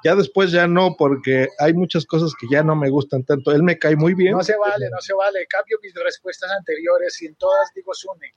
ya 0.03 0.15
después 0.15 0.51
ya 0.51 0.67
no, 0.67 0.95
porque 0.97 1.47
hay 1.59 1.73
muchas 1.73 2.05
cosas 2.05 2.33
que 2.39 2.47
ya 2.51 2.63
no 2.63 2.75
me 2.75 2.89
gustan 2.89 3.23
tanto. 3.23 3.51
Él 3.51 3.63
me 3.63 3.77
cae 3.77 3.95
muy 3.95 4.13
bien. 4.13 4.33
No 4.33 4.43
se 4.43 4.57
vale, 4.57 4.89
no 4.89 4.99
se 4.99 5.13
vale. 5.13 5.45
Cambio 5.47 5.77
mis 5.81 5.93
respuestas 5.93 6.51
anteriores 6.51 7.21
y 7.21 7.27
en 7.27 7.35
todas 7.35 7.71
digo 7.75 7.93
Sune. 7.93 8.33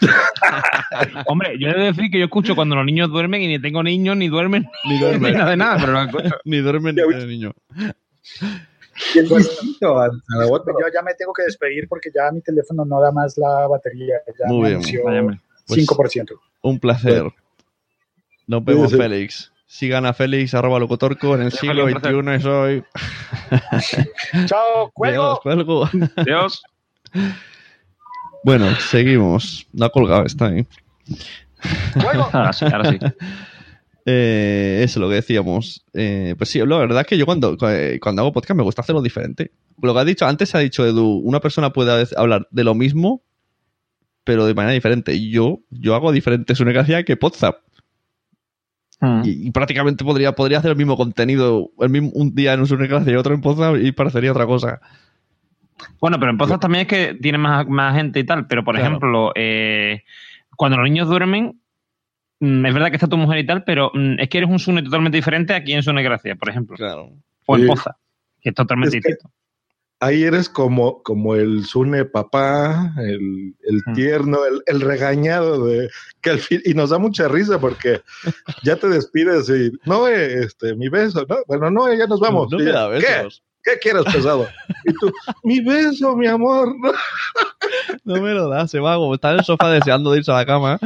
Hombre, 1.26 1.56
yo 1.58 1.68
he 1.68 1.74
de 1.74 1.84
decir 1.92 2.10
que 2.10 2.18
yo 2.18 2.26
escucho 2.26 2.54
cuando 2.54 2.76
los 2.76 2.84
niños 2.84 3.10
duermen 3.10 3.42
y 3.42 3.48
ni 3.48 3.60
tengo 3.60 3.82
niños, 3.82 4.16
ni 4.16 4.28
duermen, 4.28 4.68
Ni 4.84 4.98
duermen. 4.98 5.32
ni 5.32 5.38
nada 5.38 5.50
de 5.50 5.56
nada, 5.56 5.76
pero 5.80 5.92
lo 5.92 6.02
escucho. 6.02 6.36
Ni 6.44 6.58
duermen 6.58 6.94
ni 6.94 7.02
tienen 7.02 7.28
niño. 7.28 7.52
Yo 9.14 9.22
ya 10.92 11.02
me 11.02 11.14
tengo 11.14 11.32
que 11.32 11.42
despedir 11.44 11.88
porque 11.88 12.10
ya 12.14 12.30
mi 12.32 12.40
teléfono 12.40 12.84
no 12.84 13.00
da 13.00 13.12
más 13.12 13.36
la 13.36 13.66
batería. 13.66 14.16
Ya 14.26 14.46
Muy 14.46 14.60
bien. 14.60 14.72
anunció 14.74 15.04
Váyame. 15.04 15.40
Pues- 15.66 15.86
5%. 15.86 16.38
Un 16.62 16.78
placer. 16.78 17.24
Nos 18.46 18.64
vemos. 18.64 18.92
Félix. 18.92 19.52
Sigan 19.66 20.06
a 20.06 20.12
Félix, 20.12 20.54
arroba 20.54 20.78
locotorco, 20.78 21.34
en 21.34 21.42
el 21.42 21.52
siglo. 21.52 21.88
XXI 21.88 22.30
es 22.34 22.44
hoy. 22.44 22.84
Chao, 24.46 24.84
Dios, 24.84 24.90
cuelgo. 24.94 25.40
cuelgo. 25.42 25.90
Dios. 26.24 26.62
Bueno, 28.44 28.72
seguimos. 28.76 29.66
No 29.72 29.86
ha 29.86 29.90
colgado, 29.90 30.24
está 30.24 30.46
ahí. 30.46 30.66
cuelgo. 32.00 32.28
Ahora 32.32 32.52
sí, 32.52 32.64
ahora 32.64 32.90
sí. 32.90 32.98
Eh, 34.08 34.82
eso, 34.84 35.00
lo 35.00 35.08
que 35.08 35.16
decíamos. 35.16 35.84
Eh, 35.92 36.36
pues 36.38 36.50
sí, 36.50 36.60
la 36.60 36.78
verdad 36.78 37.00
es 37.00 37.06
que 37.08 37.18
yo 37.18 37.26
cuando, 37.26 37.56
eh, 37.68 37.98
cuando 38.00 38.22
hago 38.22 38.32
podcast 38.32 38.56
me 38.56 38.62
gusta 38.62 38.82
hacerlo 38.82 39.02
diferente. 39.02 39.50
Lo 39.82 39.92
que 39.92 40.00
has 40.00 40.06
dicho 40.06 40.26
antes, 40.26 40.54
ha 40.54 40.60
dicho 40.60 40.86
Edu, 40.86 41.18
una 41.24 41.40
persona 41.40 41.72
puede 41.72 42.06
hablar 42.16 42.46
de 42.52 42.64
lo 42.64 42.76
mismo, 42.76 43.24
pero 44.22 44.46
de 44.46 44.54
manera 44.54 44.74
diferente. 44.74 45.12
Y 45.14 45.30
yo, 45.32 45.60
yo 45.70 45.96
hago 45.96 46.12
diferente 46.12 46.54
Sunegracia 46.54 47.02
que 47.02 47.18
WhatsApp. 47.20 47.65
Mm. 49.00 49.22
Y, 49.24 49.48
y 49.48 49.50
prácticamente 49.50 50.04
podría, 50.04 50.32
podría 50.32 50.58
hacer 50.58 50.70
el 50.70 50.76
mismo 50.76 50.96
contenido 50.96 51.70
el 51.80 51.90
mismo, 51.90 52.10
un 52.14 52.34
día 52.34 52.54
en 52.54 52.60
un 52.60 52.66
Sunegracia 52.66 53.12
y 53.12 53.16
otro 53.16 53.34
en 53.34 53.42
WhatsApp 53.44 53.76
y 53.82 53.92
parecería 53.92 54.30
otra 54.32 54.46
cosa. 54.46 54.80
Bueno, 56.00 56.18
pero 56.18 56.30
en 56.32 56.38
Pozas 56.38 56.58
también 56.60 56.82
es 56.82 56.88
que 56.88 57.14
tiene 57.20 57.36
más, 57.38 57.66
más 57.68 57.94
gente 57.94 58.18
y 58.20 58.24
tal. 58.24 58.46
Pero, 58.46 58.64
por 58.64 58.74
Claro. 58.74 58.88
ejemplo, 58.88 59.32
eh, 59.34 60.02
cuando 60.56 60.78
los 60.78 60.88
niños 60.88 61.08
duermen, 61.08 61.60
mm, 62.40 62.64
es 62.66 62.72
verdad 62.74 62.88
que 62.88 62.96
está 62.96 63.08
tu 63.08 63.18
mujer 63.18 63.38
y 63.38 63.46
tal, 63.46 63.64
pero 63.64 63.90
mm, 63.92 64.18
es 64.20 64.28
que 64.30 64.38
eres 64.38 64.48
un 64.50 64.58
Sune 64.58 64.82
totalmente 64.82 65.16
diferente 65.18 65.52
aquí 65.54 65.72
en 65.74 65.82
Sune 65.82 66.02
Gracia, 66.02 66.34
por 66.36 66.48
ejemplo. 66.48 66.76
Claro. 66.76 67.10
O 67.44 67.56
en 67.56 67.62
Sí. 67.62 67.68
Poza, 67.68 67.96
que 68.40 68.48
es 68.48 68.54
totalmente 68.54 68.96
Es 68.96 69.04
que- 69.04 69.10
distinto. 69.10 69.34
Ahí 69.98 70.24
eres 70.24 70.48
como, 70.48 71.02
como 71.02 71.34
el 71.34 71.64
Sune 71.64 72.04
papá, 72.04 72.92
el, 72.98 73.54
el 73.62 73.94
tierno, 73.94 74.44
el, 74.44 74.62
el 74.66 74.82
regañado 74.82 75.64
de 75.64 75.88
que 76.20 76.30
al 76.30 76.38
fin, 76.38 76.60
y 76.64 76.74
nos 76.74 76.90
da 76.90 76.98
mucha 76.98 77.28
risa 77.28 77.58
porque 77.58 78.02
ya 78.62 78.76
te 78.76 78.88
despides 78.88 79.48
y 79.48 79.72
no, 79.86 80.06
eh, 80.06 80.44
este, 80.44 80.74
mi 80.74 80.88
beso, 80.90 81.24
no, 81.28 81.36
bueno, 81.46 81.70
no, 81.70 81.92
ya 81.94 82.06
nos 82.06 82.20
vamos. 82.20 82.50
No 82.50 82.60
Y 82.60 82.64
me 82.64 82.72
da 82.72 82.90
¿Qué? 82.90 82.98
besos. 82.98 83.42
¿Qué 83.64 83.78
quieres, 83.80 84.04
pesado? 84.04 84.46
Y 84.84 84.92
tú, 84.92 85.12
mi 85.42 85.60
beso, 85.60 86.14
mi 86.14 86.26
amor. 86.28 86.72
¿no? 86.78 86.92
No 88.04 88.22
me 88.22 88.32
lo 88.32 88.48
da, 88.48 88.68
se 88.68 88.78
va 88.78 88.96
como 88.96 89.14
está 89.14 89.32
en 89.32 89.38
el 89.38 89.44
sofá 89.44 89.70
deseando 89.70 90.12
de 90.12 90.18
irse 90.18 90.30
a 90.30 90.34
la 90.36 90.46
cama. 90.46 90.78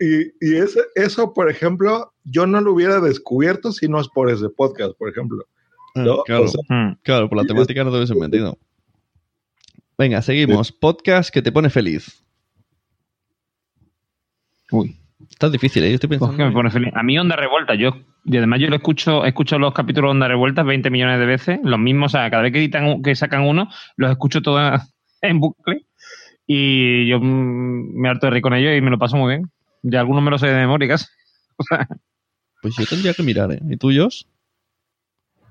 Y, 0.00 0.26
y 0.40 0.56
ese, 0.58 0.80
eso, 0.94 1.32
por 1.32 1.50
ejemplo, 1.50 2.12
yo 2.24 2.46
no 2.46 2.60
lo 2.60 2.74
hubiera 2.74 3.00
descubierto 3.00 3.72
si 3.72 3.88
no 3.88 4.00
es 4.00 4.08
por 4.08 4.30
ese 4.30 4.48
podcast, 4.50 4.96
por 4.98 5.08
ejemplo. 5.08 5.44
¿No? 5.96 6.22
Claro. 6.24 6.44
O 6.44 6.48
sea, 6.48 6.60
Mm. 6.68 6.98
Claro, 7.02 7.28
por 7.28 7.38
la 7.38 7.44
temática 7.44 7.84
no 7.84 7.90
te 7.90 7.96
hubiese 7.96 8.14
metido. 8.14 8.58
Venga, 9.98 10.20
seguimos. 10.22 10.72
Podcast 10.72 11.30
que 11.30 11.42
te 11.42 11.52
pone 11.52 11.70
feliz. 11.70 12.22
Uy. 14.70 14.96
Está 15.30 15.48
difícil, 15.48 15.82
¿eh? 15.84 15.88
Yo 15.88 15.94
estoy 15.94 16.08
pensando. 16.10 16.36
que 16.36 16.44
me 16.44 16.52
pone 16.52 16.70
feliz. 16.70 16.92
A 16.94 17.02
mí 17.02 17.18
Onda 17.18 17.36
Revuelta, 17.36 17.74
yo, 17.74 17.96
y 18.24 18.36
además 18.36 18.60
yo 18.60 18.68
lo 18.68 18.76
escucho, 18.76 19.24
he 19.24 19.28
escuchado 19.28 19.60
los 19.60 19.72
capítulos 19.74 20.08
de 20.08 20.12
Onda 20.12 20.28
Revuelta 20.28 20.62
20 20.62 20.90
millones 20.90 21.18
de 21.18 21.26
veces, 21.26 21.58
los 21.62 21.78
mismos, 21.78 22.12
o 22.14 22.18
sea, 22.18 22.30
cada 22.30 22.42
vez 22.42 22.52
que 22.52 22.58
editan, 22.58 23.02
que 23.02 23.14
sacan 23.14 23.42
uno, 23.42 23.68
los 23.96 24.10
escucho 24.10 24.42
todos 24.42 24.80
en 25.22 25.40
bucle 25.40 25.86
y 26.46 27.08
yo 27.08 27.18
mm, 27.20 27.98
me 27.98 28.08
harto 28.08 28.26
de 28.26 28.30
reír 28.30 28.42
con 28.42 28.54
ellos 28.54 28.76
y 28.76 28.80
me 28.80 28.90
lo 28.90 28.98
paso 28.98 29.16
muy 29.16 29.34
bien. 29.36 29.50
Ya 29.82 30.00
algunos 30.00 30.22
me 30.22 30.30
los 30.30 30.40
sé 30.40 30.48
de 30.48 30.54
memoria 30.54 30.88
casi. 30.88 31.06
O 31.56 31.62
sea, 31.68 31.88
Pues 32.62 32.74
yo 32.76 32.84
tendría 32.86 33.14
que 33.14 33.22
mirar, 33.22 33.52
¿eh? 33.52 33.60
¿Y 33.68 33.76
tuyos? 33.76 34.28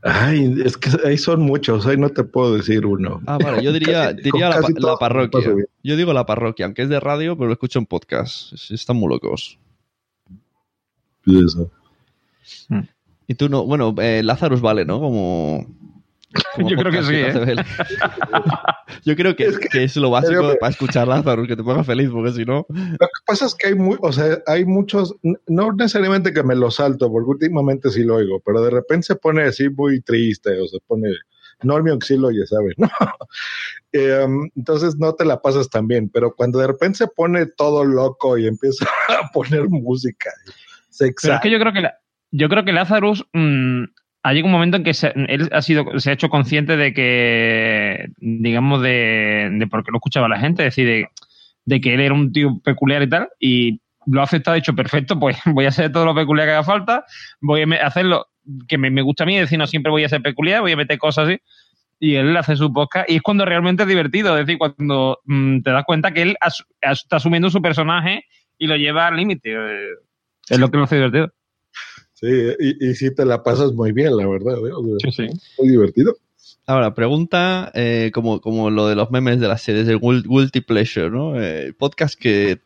Ay, 0.07 0.61
es 0.63 0.77
que 0.77 0.89
ahí 1.03 1.17
son 1.17 1.41
muchos, 1.41 1.87
ahí 1.87 1.97
no 1.97 2.09
te 2.09 2.23
puedo 2.23 2.55
decir 2.55 2.85
uno. 2.85 3.21
Ah, 3.25 3.39
vale, 3.43 3.63
yo 3.63 3.73
diría, 3.73 4.11
Casi- 4.11 4.21
diría 4.21 4.49
la, 4.51 4.97
parroquia. 4.97 5.41
Yo 5.83 5.95
digo 5.95 6.13
la 6.13 6.27
parroquia, 6.27 6.65
aunque 6.67 6.83
es 6.83 6.89
de 6.89 6.99
radio, 6.99 7.35
pero 7.35 7.47
lo 7.47 7.53
escucho 7.53 7.79
en 7.79 7.87
podcast. 7.87 8.53
Es- 8.53 8.69
Están 8.69 8.97
muy 8.97 9.09
locos. 9.09 9.57
Eso. 11.25 11.71
Y 13.27 13.33
tú 13.33 13.49
no, 13.49 13.65
bueno, 13.65 13.95
eh, 13.99 14.21
Lazarus 14.23 14.61
vale, 14.61 14.85
¿no? 14.85 14.99
Como. 14.99 15.65
Como 16.55 16.69
Yo 16.69 16.77
creo 16.77 16.91
que 16.91 17.03
sí, 17.03 17.15
¿eh? 17.15 17.55
Yo 19.05 19.15
creo 19.15 19.35
que, 19.35 19.45
Es 19.45 19.59
que- 19.59 19.67
que 19.69 19.83
es 19.83 19.95
lo 19.95 20.09
básico 20.09 20.41
serio, 20.41 20.57
para 20.59 20.71
escuchar 20.71 21.07
Lazarus, 21.07 21.47
que 21.47 21.55
te 21.55 21.63
ponga 21.63 21.83
feliz, 21.83 22.09
porque 22.11 22.31
si 22.31 22.45
no. 22.45 22.65
Lo 22.69 22.97
que 23.07 23.21
pasa 23.25 23.45
es 23.45 23.55
que 23.55 23.67
hay 23.67 23.75
muy, 23.75 23.97
o 24.01 24.11
sea, 24.11 24.39
hay 24.47 24.65
muchos, 24.65 25.15
no 25.47 25.71
necesariamente 25.73 26.33
que 26.33 26.43
me 26.43 26.55
lo 26.55 26.71
salto, 26.71 27.11
porque 27.11 27.29
últimamente 27.29 27.89
sí 27.91 28.03
lo 28.03 28.15
oigo, 28.15 28.39
pero 28.45 28.61
de 28.61 28.71
repente 28.71 29.07
se 29.07 29.15
pone 29.15 29.43
así 29.43 29.69
muy 29.69 30.01
triste, 30.01 30.59
o 30.59 30.67
se 30.67 30.77
pone, 30.87 31.09
Normion 31.63 32.01
sí 32.01 32.17
lo 32.17 32.27
oye, 32.27 32.45
¿sabes? 32.47 32.73
¿no? 32.77 32.89
Em, 33.91 34.49
entonces 34.57 34.97
no 34.97 35.13
te 35.15 35.23
la 35.23 35.41
pasas 35.41 35.69
tan 35.69 35.87
bien, 35.87 36.09
pero 36.09 36.33
cuando 36.35 36.59
de 36.59 36.67
repente 36.67 36.97
se 36.97 37.07
pone 37.07 37.45
todo 37.45 37.85
loco 37.85 38.37
y 38.37 38.45
empieza 38.45 38.85
a 39.07 39.31
poner 39.31 39.69
música, 39.69 40.31
se 40.89 41.05
pero 41.05 41.07
es 41.07 41.11
exalta. 41.11 41.39
que 41.41 41.49
yo 41.51 41.59
creo 41.59 41.71
que 41.73 41.81
la- 41.81 41.95
yo 42.31 42.49
creo 42.49 42.65
que 42.65 42.73
Lazarus 42.73 43.25
ha 44.25 44.33
llegado 44.33 44.47
un 44.47 44.53
momento 44.53 44.77
en 44.77 44.83
que 44.83 44.95
se, 44.95 45.13
él 45.15 45.49
ha 45.51 45.61
sido, 45.61 45.99
se 45.99 46.09
ha 46.09 46.13
hecho 46.13 46.29
consciente 46.29 46.77
de 46.77 46.95
que, 46.95 48.07
digamos, 48.17 48.81
de, 48.81 49.67
por 49.69 49.83
qué 49.83 49.91
lo 49.91 49.99
escuchaba 49.99 50.27
la 50.27 50.39
gente, 50.39 50.65
es 50.65 50.75
decir, 50.75 51.07
de, 51.65 51.79
que 51.79 51.93
él 51.93 51.99
era 51.99 52.15
un 52.15 52.31
tío 52.31 52.59
peculiar 52.63 53.03
y 53.03 53.09
tal, 53.09 53.29
y 53.39 53.81
lo 54.07 54.21
ha 54.21 54.23
aceptado, 54.23 54.53
ha 54.53 54.55
dicho, 54.55 54.73
perfecto, 54.73 55.19
pues 55.19 55.37
voy 55.45 55.65
a 55.65 55.67
hacer 55.67 55.91
todo 55.91 56.05
lo 56.05 56.15
peculiar 56.15 56.47
que 56.47 56.53
haga 56.53 56.63
falta, 56.63 57.05
voy 57.39 57.61
a 57.61 57.85
hacerlo 57.85 58.25
que 58.67 58.79
me, 58.79 58.99
gusta 59.03 59.25
a 59.25 59.27
mí, 59.27 59.35
es 59.35 59.41
decir, 59.41 59.59
no 59.59 59.67
siempre 59.67 59.91
voy 59.91 60.05
a 60.05 60.09
ser 60.09 60.23
peculiar, 60.23 60.61
voy 60.61 60.71
a 60.71 60.77
meter 60.77 60.97
cosas 60.97 61.27
así, 61.27 61.37
y 61.99 62.15
él 62.15 62.35
hace 62.35 62.55
su 62.55 62.73
podcast, 62.73 63.07
y 63.07 63.17
es 63.17 63.21
cuando 63.21 63.45
realmente 63.45 63.83
es 63.83 63.89
divertido, 63.89 64.39
es 64.39 64.47
decir, 64.47 64.57
cuando 64.57 65.19
mm, 65.25 65.61
te 65.61 65.69
das 65.69 65.83
cuenta 65.85 66.13
que 66.13 66.23
él 66.23 66.35
está 66.81 67.17
asumiendo 67.17 67.51
su 67.51 67.61
personaje 67.61 68.25
y 68.57 68.65
lo 68.65 68.75
lleva 68.75 69.05
al 69.05 69.17
límite, 69.17 69.53
eh, 69.53 69.89
es 70.49 70.57
lo 70.57 70.71
que 70.71 70.77
lo 70.77 70.85
hace 70.85 70.95
divertido. 70.95 71.31
Sí, 72.15 72.27
y, 72.59 72.89
y 72.89 72.95
sí 72.95 73.13
te 73.13 73.25
la 73.25 73.43
pasas 73.43 73.71
muy 73.73 73.91
bien, 73.91 74.15
la 74.17 74.27
verdad, 74.27 74.55
¿eh? 74.57 74.71
O 74.73 74.83
sea, 74.99 75.11
Sí, 75.11 75.27
sí. 75.29 75.39
muy 75.59 75.69
divertido. 75.69 76.15
Ahora, 76.67 76.95
pregunta 76.95 77.71
eh, 77.75 78.09
como, 78.13 78.41
como 78.41 78.69
lo 78.71 78.87
de 78.87 78.95
los 78.95 79.11
memes 79.11 79.39
de 79.39 79.47
las 79.47 79.61
series 79.61 79.85
de 79.85 79.97
Guilty 79.97 80.61
Pleasure, 80.61 81.11
¿no? 81.11 81.39
Eh, 81.39 81.73
podcast 81.77 82.19
que, 82.19 82.59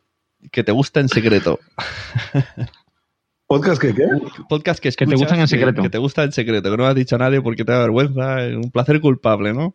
que 0.50 0.64
te 0.64 0.72
gusta 0.72 1.00
en 1.00 1.08
secreto. 1.10 1.58
¿Podcast 3.46 3.82
que 3.82 3.92
qué? 3.94 4.06
Podcast 4.48 4.80
que, 4.80 4.90
Que 4.90 5.04
te 5.06 5.14
escuchas 5.14 5.20
gustan 5.20 5.38
en 5.40 5.44
que- 5.44 5.48
secreto. 5.48 5.82
Que, 5.82 5.90
te 5.90 5.98
gusta 5.98 6.22
en 6.22 6.32
secreto, 6.32 6.70
que 6.70 6.76
no 6.76 6.86
has 6.86 6.94
dicho 6.94 7.16
a 7.16 7.18
nadie 7.18 7.42
porque 7.42 7.64
te 7.64 7.72
da 7.72 7.80
vergüenza. 7.80 8.46
eh, 8.46 8.56
Un 8.56 8.70
placer 8.70 9.00
culpable, 9.00 9.52
¿no? 9.52 9.74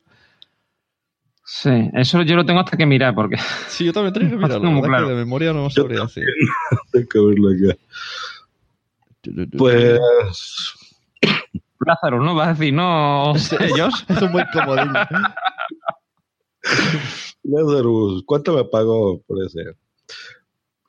Sí, 1.43 1.69
eso 1.93 2.23
yo 2.23 2.35
lo 2.35 2.45
tengo 2.45 2.61
hasta 2.61 2.75
que 2.77 2.85
mirar, 2.87 3.13
porque 3.13 3.35
Sí, 3.67 3.85
yo 3.85 3.93
también 3.93 4.13
tengo 4.13 4.29
que 4.29 4.35
mirarlo. 4.37 4.59
Como 4.65 4.75
la 4.75 4.81
verdad 4.81 4.87
claro. 4.87 5.07
que 5.07 5.13
de 5.13 5.19
memoria 5.19 5.53
no 5.53 5.69
sabría 5.69 6.01
decir. 6.01 6.23
Tengo 6.91 7.07
que 7.09 7.19
verlo 7.19 7.49
acá. 7.49 7.77
Pues 9.57 9.99
Lázaro, 11.85 12.21
¿no? 12.21 12.35
Vas 12.35 12.49
a 12.49 12.53
decir, 12.53 12.73
no, 12.73 13.33
ellos. 13.59 14.05
Es 14.09 14.21
un 14.21 14.31
buen 14.31 14.45
comodín. 14.51 14.93
Lazarus, 17.43 18.23
¿cuánto 18.25 18.55
me 18.55 18.65
pagó 18.65 19.21
por 19.27 19.43
ese? 19.43 19.75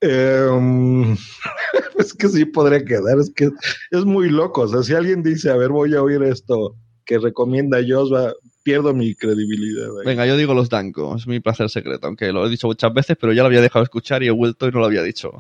Em, 0.01 1.13
es 1.99 2.15
que 2.15 2.29
sí 2.29 2.45
podría 2.45 2.85
quedar, 2.85 3.19
es 3.19 3.31
que 3.35 3.51
es 3.91 4.05
muy 4.05 4.31
loco. 4.31 4.63
O 4.63 4.69
sea, 4.69 4.83
si 4.83 4.95
alguien 4.95 5.23
dice, 5.23 5.51
a 5.51 5.57
ver, 5.57 5.71
voy 5.71 5.95
a 5.95 6.03
oír 6.03 6.23
esto 6.23 6.77
que 7.05 7.19
recomienda 7.19 7.79
Josba, 7.87 8.33
pierdo 8.63 8.93
mi 8.93 9.15
credibilidad. 9.15 9.89
ahí. 10.01 10.07
Venga, 10.07 10.27
yo 10.27 10.37
digo 10.37 10.55
los 10.55 10.69
Danko, 10.69 11.17
es 11.17 11.27
mi 11.27 11.41
placer 11.41 11.71
secreto, 11.71 12.07
aunque 12.07 12.33
lo 12.33 12.47
he 12.47 12.51
dicho 12.51 12.67
muchas 12.67 12.93
veces, 12.93 13.17
pero 13.21 13.33
ya 13.33 13.43
lo 13.43 13.47
había 13.47 13.61
dejado 13.61 13.85
escuchar 13.85 14.23
y 14.23 14.27
he 14.27 14.33
vuelto 14.33 14.67
y 14.67 14.73
no 14.73 14.81
lo 14.81 14.87
había 14.87 15.03
dicho. 15.03 15.33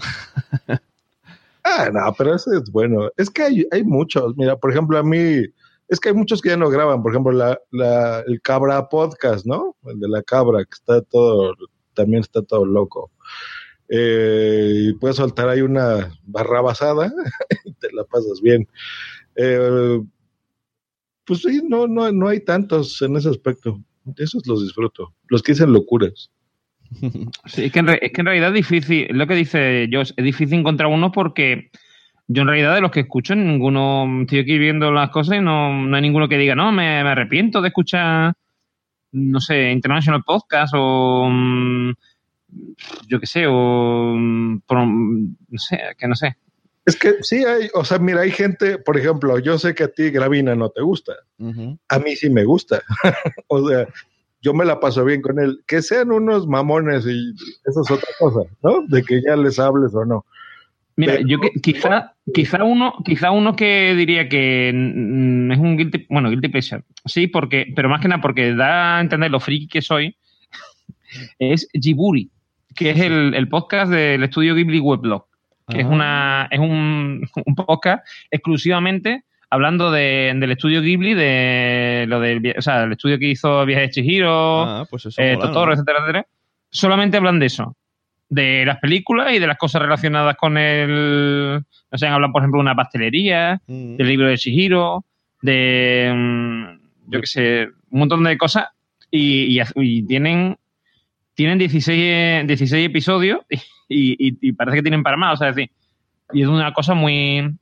Ah, 1.68 1.90
no, 1.92 2.14
pero 2.16 2.36
ese 2.36 2.50
es 2.58 2.70
bueno. 2.70 3.10
Es 3.16 3.28
que 3.28 3.42
hay, 3.42 3.66
hay 3.72 3.82
muchos. 3.82 4.36
Mira, 4.36 4.56
por 4.56 4.70
ejemplo, 4.70 4.96
a 4.98 5.02
mí, 5.02 5.42
es 5.88 5.98
que 6.00 6.10
hay 6.10 6.14
muchos 6.14 6.40
que 6.40 6.50
ya 6.50 6.56
no 6.56 6.70
graban. 6.70 7.02
Por 7.02 7.10
ejemplo, 7.10 7.32
la, 7.32 7.58
la, 7.72 8.20
el 8.20 8.40
Cabra 8.40 8.88
Podcast, 8.88 9.44
¿no? 9.46 9.76
El 9.84 9.98
de 9.98 10.08
la 10.08 10.22
Cabra, 10.22 10.64
que 10.64 10.74
está 10.74 11.02
todo, 11.02 11.54
también 11.94 12.20
está 12.20 12.42
todo 12.42 12.64
loco. 12.64 13.10
Eh, 13.88 14.72
y 14.74 14.92
puedes 14.94 15.16
soltar 15.16 15.48
ahí 15.48 15.60
una 15.60 16.12
barra 16.24 16.60
basada 16.60 17.12
y 17.64 17.72
te 17.74 17.92
la 17.92 18.04
pasas 18.04 18.40
bien. 18.40 18.68
Eh, 19.34 20.00
pues 21.24 21.42
sí, 21.42 21.62
no, 21.64 21.88
no, 21.88 22.12
no 22.12 22.28
hay 22.28 22.44
tantos 22.44 23.02
en 23.02 23.16
ese 23.16 23.30
aspecto. 23.30 23.82
Esos 24.18 24.46
los 24.46 24.62
disfruto. 24.62 25.12
Los 25.26 25.42
que 25.42 25.50
dicen 25.50 25.72
locuras. 25.72 26.30
Sí, 27.46 27.64
es, 27.64 27.72
que 27.72 27.78
en, 27.78 27.86
re- 27.86 27.98
es 28.02 28.12
que 28.12 28.20
en 28.20 28.26
realidad 28.26 28.48
es 28.48 28.54
difícil, 28.54 29.06
es 29.08 29.16
lo 29.16 29.26
que 29.26 29.34
dice 29.34 29.88
Josh, 29.92 30.12
es 30.16 30.24
difícil 30.24 30.58
encontrar 30.58 30.90
uno 30.90 31.12
porque 31.12 31.70
yo 32.28 32.42
en 32.42 32.48
realidad 32.48 32.74
de 32.74 32.80
los 32.80 32.90
que 32.90 33.00
escucho, 33.00 33.34
ninguno, 33.36 34.22
estoy 34.22 34.40
aquí 34.40 34.58
viendo 34.58 34.90
las 34.92 35.10
cosas 35.10 35.38
y 35.38 35.40
no, 35.40 35.72
no 35.86 35.94
hay 35.96 36.02
ninguno 36.02 36.28
que 36.28 36.38
diga, 36.38 36.54
no, 36.54 36.72
me, 36.72 37.02
me 37.04 37.10
arrepiento 37.10 37.60
de 37.62 37.68
escuchar, 37.68 38.34
no 39.12 39.40
sé, 39.40 39.70
International 39.70 40.22
Podcast 40.24 40.74
o 40.76 41.28
mm, 41.30 41.92
yo 43.08 43.20
qué 43.20 43.26
sé, 43.26 43.46
o 43.46 44.14
mm, 44.16 44.60
no 44.68 45.58
sé, 45.58 45.80
que 45.98 46.08
no 46.08 46.14
sé. 46.14 46.36
Es 46.84 46.96
que 46.96 47.14
sí 47.22 47.44
hay, 47.44 47.68
o 47.74 47.84
sea, 47.84 47.98
mira, 47.98 48.20
hay 48.20 48.30
gente, 48.30 48.78
por 48.78 48.96
ejemplo, 48.96 49.38
yo 49.40 49.58
sé 49.58 49.74
que 49.74 49.84
a 49.84 49.88
ti 49.88 50.10
Gravina 50.10 50.54
no 50.54 50.70
te 50.70 50.82
gusta. 50.82 51.14
A 51.88 51.98
mí 51.98 52.14
sí 52.14 52.30
me 52.30 52.44
gusta. 52.44 52.80
o 53.48 53.68
sea, 53.68 53.86
yo 54.46 54.54
me 54.54 54.64
la 54.64 54.78
paso 54.78 55.04
bien 55.04 55.20
con 55.22 55.40
él. 55.40 55.58
Que 55.66 55.82
sean 55.82 56.12
unos 56.12 56.46
mamones 56.46 57.04
y 57.04 57.32
eso 57.68 57.80
es 57.82 57.90
otra 57.90 58.08
cosa, 58.20 58.48
¿no? 58.62 58.82
De 58.86 59.02
que 59.02 59.20
ya 59.26 59.34
les 59.36 59.58
hables 59.58 59.92
o 59.94 60.04
no. 60.04 60.24
Mira, 60.94 61.14
Pero- 61.16 61.28
yo 61.28 61.38
que, 61.40 61.50
quizá, 61.60 62.14
quizá 62.32 62.62
uno, 62.64 62.94
quizá 63.04 63.30
uno 63.32 63.54
que 63.56 63.94
diría 63.96 64.28
que 64.28 64.72
mm, 64.72 65.50
es 65.52 65.58
un 65.58 65.76
guilty, 65.76 66.06
bueno, 66.08 66.30
guilty 66.30 66.48
pleasure. 66.48 66.82
Sí, 67.04 67.26
porque, 67.26 67.66
pero 67.74 67.88
más 67.88 68.00
que 68.00 68.08
nada 68.08 68.22
porque 68.22 68.54
da 68.54 68.96
a 68.98 69.00
entender 69.02 69.30
lo 69.30 69.40
friki 69.40 69.66
que 69.68 69.82
soy, 69.82 70.16
es 71.38 71.68
Jiburi, 71.74 72.30
que 72.76 72.90
es 72.90 73.00
el, 73.00 73.34
el 73.34 73.48
podcast 73.48 73.90
del 73.92 74.22
estudio 74.22 74.54
Ghibli 74.54 74.80
Weblog, 74.80 75.26
que 75.68 75.80
es 75.80 75.84
Ah. 75.86 75.88
una, 75.88 76.48
es 76.50 76.60
un, 76.60 77.28
un 77.44 77.54
podcast 77.56 78.06
exclusivamente 78.30 79.24
hablando 79.50 79.90
de, 79.90 80.32
del 80.36 80.50
estudio 80.52 80.80
Ghibli, 80.82 81.14
de 81.14 82.04
lo 82.08 82.20
del, 82.20 82.54
o 82.56 82.62
sea, 82.62 82.84
el 82.84 82.92
estudio 82.92 83.18
que 83.18 83.28
hizo 83.30 83.64
Viaje 83.64 83.82
de 83.82 83.90
Chihiro, 83.90 84.62
Ah, 84.62 84.86
pues 84.90 85.06
eso 85.06 85.20
eh, 85.22 85.34
mola, 85.34 85.46
¿no? 85.46 85.52
Totoro, 85.52 85.72
etcétera, 85.72 85.98
etcétera. 86.00 86.26
Solamente 86.70 87.16
hablan 87.16 87.38
de 87.38 87.46
eso. 87.46 87.76
De 88.28 88.64
las 88.66 88.78
películas 88.80 89.32
y 89.32 89.38
de 89.38 89.46
las 89.46 89.56
cosas 89.56 89.82
relacionadas 89.82 90.36
con 90.36 90.58
el. 90.58 91.62
No 91.92 91.98
sé, 91.98 92.08
hablan, 92.08 92.32
por 92.32 92.42
ejemplo, 92.42 92.58
de 92.58 92.62
una 92.62 92.74
pastelería, 92.74 93.60
Mm. 93.68 93.96
del 93.96 94.08
libro 94.08 94.26
de 94.26 94.36
Shihiro, 94.36 95.04
de. 95.42 96.12
mm, 96.14 97.10
Yo 97.12 97.20
qué 97.20 97.26
sé, 97.26 97.68
un 97.90 97.98
montón 98.00 98.24
de 98.24 98.36
cosas. 98.36 98.66
Y, 99.12 99.56
y- 99.60 99.62
y 99.76 100.02
tienen. 100.06 100.56
Tienen 101.34 101.58
16, 101.58 102.46
16 102.48 102.86
episodios 102.86 103.40
y, 103.88 104.16
y- 104.18 104.38
y 104.40 104.52
parece 104.52 104.78
que 104.78 104.82
tienen 104.82 105.02
para 105.04 105.16
más. 105.16 105.34
O 105.34 105.36
sea, 105.36 105.50
es 105.50 105.54
decir, 105.56 105.70
y 106.32 106.42
es 106.42 106.48
una 106.48 106.72
cosa 106.72 106.94
muy. 106.94 107.54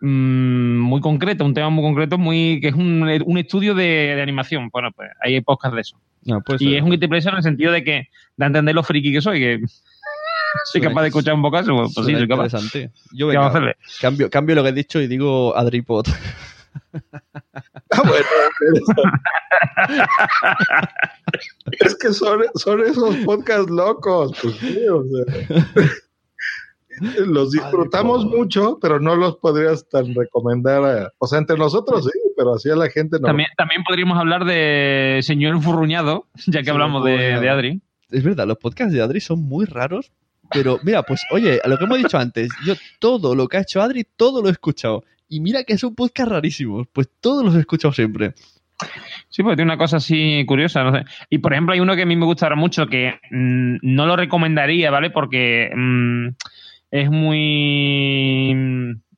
Mm, 0.00 0.78
muy 0.78 1.00
concreta, 1.00 1.44
un 1.44 1.54
tema 1.54 1.70
muy 1.70 1.82
concreto, 1.84 2.18
muy 2.18 2.60
que 2.60 2.68
es 2.68 2.74
un, 2.74 3.02
un 3.24 3.38
estudio 3.38 3.74
de, 3.74 3.84
de 4.16 4.22
animación. 4.22 4.68
Bueno, 4.72 4.90
pues 4.92 5.10
hay 5.20 5.40
podcast 5.40 5.74
de 5.74 5.80
eso. 5.80 5.98
Ah, 6.30 6.40
pues, 6.44 6.60
Y 6.60 6.76
es 6.76 6.82
un 6.82 6.90
guilty 6.90 7.08
pleasure 7.08 7.30
en 7.32 7.36
el 7.38 7.42
sentido 7.42 7.72
de 7.72 7.82
que 7.84 8.08
da 8.36 8.46
a 8.46 8.48
entender 8.48 8.74
lo 8.74 8.82
friki 8.82 9.12
que 9.12 9.20
soy, 9.22 9.40
que 9.40 9.58
soy 10.64 10.80
Suena- 10.80 10.88
capaz 10.88 11.02
de 11.02 11.08
escuchar 11.08 11.34
un 11.34 11.42
poco 11.42 11.58
pues, 11.62 11.92
pues 11.94 12.06
sí, 12.06 12.12
soy 12.14 12.28
capaz. 12.28 12.44
interesante. 12.46 12.90
Yo 13.12 13.26
¿Qué 13.26 13.36
venga, 13.36 13.40
vamos 13.40 13.54
a 13.54 13.58
hacerle? 13.58 13.76
cambio, 14.00 14.30
cambio 14.30 14.54
lo 14.56 14.62
que 14.62 14.68
he 14.68 14.72
dicho 14.72 15.00
y 15.00 15.06
digo 15.06 15.56
Adripod. 15.56 16.06
Ah, 17.92 18.02
bueno, 18.04 18.24
es 21.80 21.94
que 21.96 22.12
son, 22.12 22.42
son 22.54 22.82
esos 22.84 23.16
podcasts 23.24 23.70
locos, 23.70 24.32
pues 24.40 24.56
sí, 24.56 24.78
o 24.88 25.04
sea. 25.04 25.54
Los 27.26 27.52
disfrutamos 27.52 28.26
mucho, 28.26 28.78
pero 28.80 29.00
no 29.00 29.16
los 29.16 29.36
podrías 29.36 29.88
tan 29.88 30.14
recomendar 30.14 30.84
a, 30.84 31.12
o 31.18 31.26
sea, 31.26 31.38
entre 31.38 31.56
nosotros 31.56 32.04
sí, 32.04 32.18
pero 32.36 32.54
así 32.54 32.70
a 32.70 32.76
la 32.76 32.88
gente 32.90 33.18
no. 33.20 33.26
También, 33.26 33.48
también 33.56 33.82
podríamos 33.84 34.18
hablar 34.18 34.44
de 34.44 35.20
Señor 35.22 35.60
Furruñado, 35.60 36.26
ya 36.46 36.62
que 36.62 36.70
hablamos 36.70 37.04
de, 37.04 37.48
Adri. 37.48 37.80
Es 38.10 38.24
verdad, 38.24 38.46
los 38.46 38.58
podcasts 38.58 38.92
de 38.92 39.00
Adri 39.00 39.20
son 39.20 39.42
muy 39.42 39.64
raros, 39.64 40.12
pero 40.52 40.78
mira, 40.82 41.02
pues 41.02 41.22
oye, 41.30 41.60
a 41.62 41.68
lo 41.68 41.78
que 41.78 41.84
hemos 41.84 41.98
dicho 41.98 42.18
antes, 42.18 42.50
yo 42.64 42.74
todo 42.98 43.34
lo 43.34 43.48
que 43.48 43.56
ha 43.56 43.60
hecho 43.62 43.80
Adri, 43.80 44.04
todo 44.16 44.42
lo 44.42 44.48
he 44.48 44.52
escuchado. 44.52 45.04
Y 45.28 45.40
mira 45.40 45.64
que 45.64 45.78
son 45.78 45.94
podcasts 45.94 46.32
rarísimos, 46.32 46.88
pues 46.92 47.08
todos 47.20 47.44
los 47.44 47.54
he 47.54 47.60
escuchado 47.60 47.92
siempre. 47.92 48.34
Sí, 49.28 49.42
porque 49.42 49.56
tiene 49.56 49.70
una 49.70 49.78
cosa 49.78 49.98
así 49.98 50.44
curiosa, 50.46 50.82
no 50.82 50.92
sé. 50.92 51.04
Y 51.28 51.38
por 51.38 51.52
ejemplo, 51.52 51.74
hay 51.74 51.80
uno 51.80 51.94
que 51.94 52.02
a 52.02 52.06
mí 52.06 52.16
me 52.16 52.24
gusta 52.24 52.46
ahora 52.46 52.56
mucho 52.56 52.86
que 52.86 53.14
mm, 53.30 53.76
no 53.82 54.06
lo 54.06 54.16
recomendaría, 54.16 54.90
¿vale? 54.90 55.10
Porque 55.10 55.70
mm, 55.74 56.28
es 56.90 57.10
muy. 57.10 58.54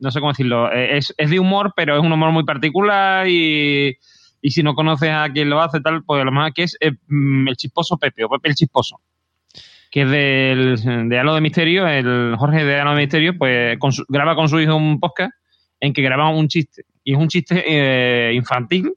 No 0.00 0.10
sé 0.10 0.20
cómo 0.20 0.32
decirlo. 0.32 0.72
eh, 0.72 0.96
Es, 0.98 1.14
es 1.16 1.30
de 1.30 1.38
humor, 1.38 1.72
pero 1.76 1.96
es 1.96 2.02
un 2.02 2.12
humor 2.12 2.30
muy 2.32 2.44
particular 2.44 3.26
y. 3.28 3.96
Y 4.44 4.50
si 4.50 4.64
no 4.64 4.74
conoces 4.74 5.10
a 5.10 5.28
quien 5.32 5.48
lo 5.48 5.60
hace, 5.62 5.80
tal, 5.80 6.02
pues 6.02 6.24
lo 6.24 6.32
mejor 6.32 6.52
que 6.52 6.64
es 6.64 6.76
eh, 6.80 6.90
mm, 7.06 7.46
el 7.46 7.56
chisposo 7.56 7.96
Pepe, 7.96 8.24
o 8.24 8.28
Pepe 8.28 8.48
el 8.48 8.56
chisposo. 8.56 9.00
Que 9.88 10.02
es 10.02 10.10
del, 10.10 11.08
de 11.08 11.18
Halo 11.18 11.34
de 11.36 11.40
Misterio, 11.40 11.86
el 11.86 12.34
Jorge 12.36 12.64
de 12.64 12.80
Halo 12.80 12.90
de 12.90 13.02
Misterio, 13.02 13.38
pues 13.38 13.78
con 13.78 13.92
su- 13.92 14.04
graba 14.08 14.34
con 14.34 14.48
su 14.48 14.58
hijo 14.58 14.74
un 14.74 14.98
podcast 14.98 15.30
en 15.78 15.92
que 15.92 16.02
graba 16.02 16.28
un 16.30 16.48
chiste. 16.48 16.82
Y 17.04 17.12
es 17.12 17.18
un 17.20 17.28
chiste 17.28 17.62
eh, 17.64 18.32
infantil, 18.34 18.92